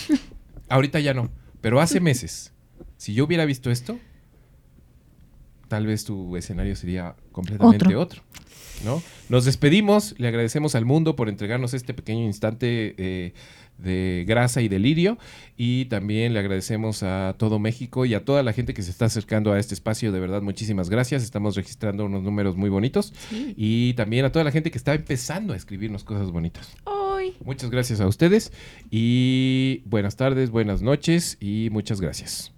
Ahorita 0.69 0.99
ya 0.99 1.14
no. 1.14 1.32
Pero 1.61 1.82
hace 1.82 1.99
meses, 1.99 2.53
si 2.98 3.14
yo 3.14 3.26
hubiera 3.26 3.45
visto 3.45 3.72
esto, 3.72 3.98
tal 5.68 5.88
vez 5.88 6.06
tu 6.06 6.38
escenario 6.38 6.76
sería 6.76 7.15
completamente 7.32 7.95
otro. 7.95 7.99
Otro. 7.99 8.23
¿no? 8.84 9.02
Nos 9.30 9.45
despedimos, 9.45 10.15
le 10.18 10.27
agradecemos 10.27 10.76
al 10.76 10.86
mundo 10.86 11.15
por 11.15 11.30
entregarnos 11.30 11.73
este 11.73 11.94
pequeño 11.94 12.26
instante 12.26 12.95
eh, 12.98 13.34
de 13.78 14.26
grasa 14.28 14.62
y 14.62 14.68
delirio. 14.68 15.18
Y 15.58 15.86
también 15.86 16.34
le 16.34 16.40
agradecemos 16.40 17.04
a 17.04 17.36
todo 17.38 17.60
México 17.60 18.06
y 18.06 18.14
a 18.14 18.26
toda 18.26 18.44
la 18.44 18.54
gente 18.54 18.74
que 18.74 18.82
se 18.82 18.92
está 18.92 19.06
acercando 19.06 19.52
a 19.54 19.60
este 19.60 19.74
espacio, 19.74 20.12
de 20.12 20.20
verdad 20.20 20.42
muchísimas 20.42 20.90
gracias, 20.90 21.24
estamos 21.24 21.56
registrando 21.56 22.06
unos 22.06 22.24
números 22.24 22.56
muy 22.56 22.70
bonitos. 22.70 23.14
Y 23.56 23.94
también 23.94 24.26
a 24.26 24.32
toda 24.32 24.44
la 24.44 24.52
gente 24.52 24.72
que 24.72 24.78
está 24.78 24.94
empezando 24.94 25.54
a 25.54 25.56
escribirnos 25.56 26.04
cosas 26.04 26.32
bonitas. 26.32 26.76
Ay, 26.86 27.36
Muchas 27.44 27.70
gracias 27.70 28.02
a 28.02 28.08
ustedes. 28.08 28.52
Y 28.92 29.82
buenas 29.86 30.16
tardes, 30.16 30.50
buenas 30.50 30.82
noches 30.82 31.38
y 31.40 31.70
muchas 31.72 32.02
gracias. 32.02 32.55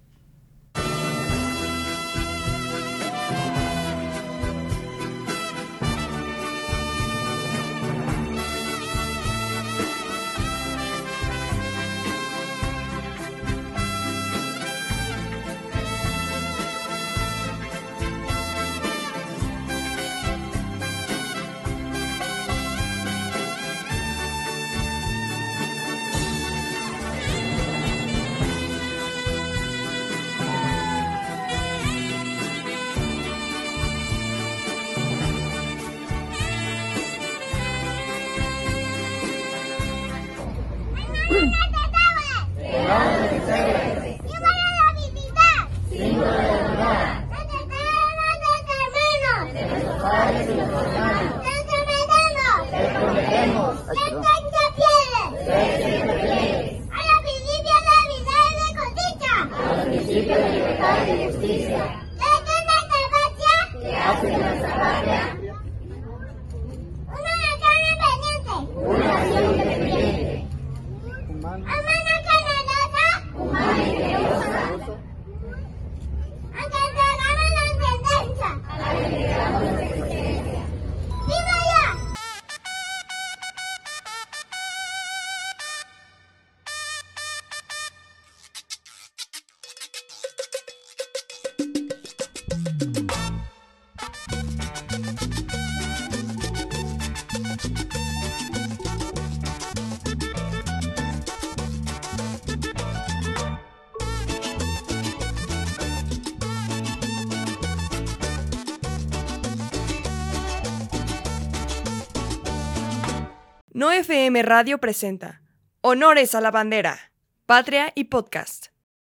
Radio 114.42 114.78
presenta 114.78 115.42
Honores 115.80 116.34
a 116.34 116.40
la 116.40 116.50
Bandera, 116.50 117.12
Patria 117.46 117.92
y 117.94 118.04
Podcast. 118.04 118.67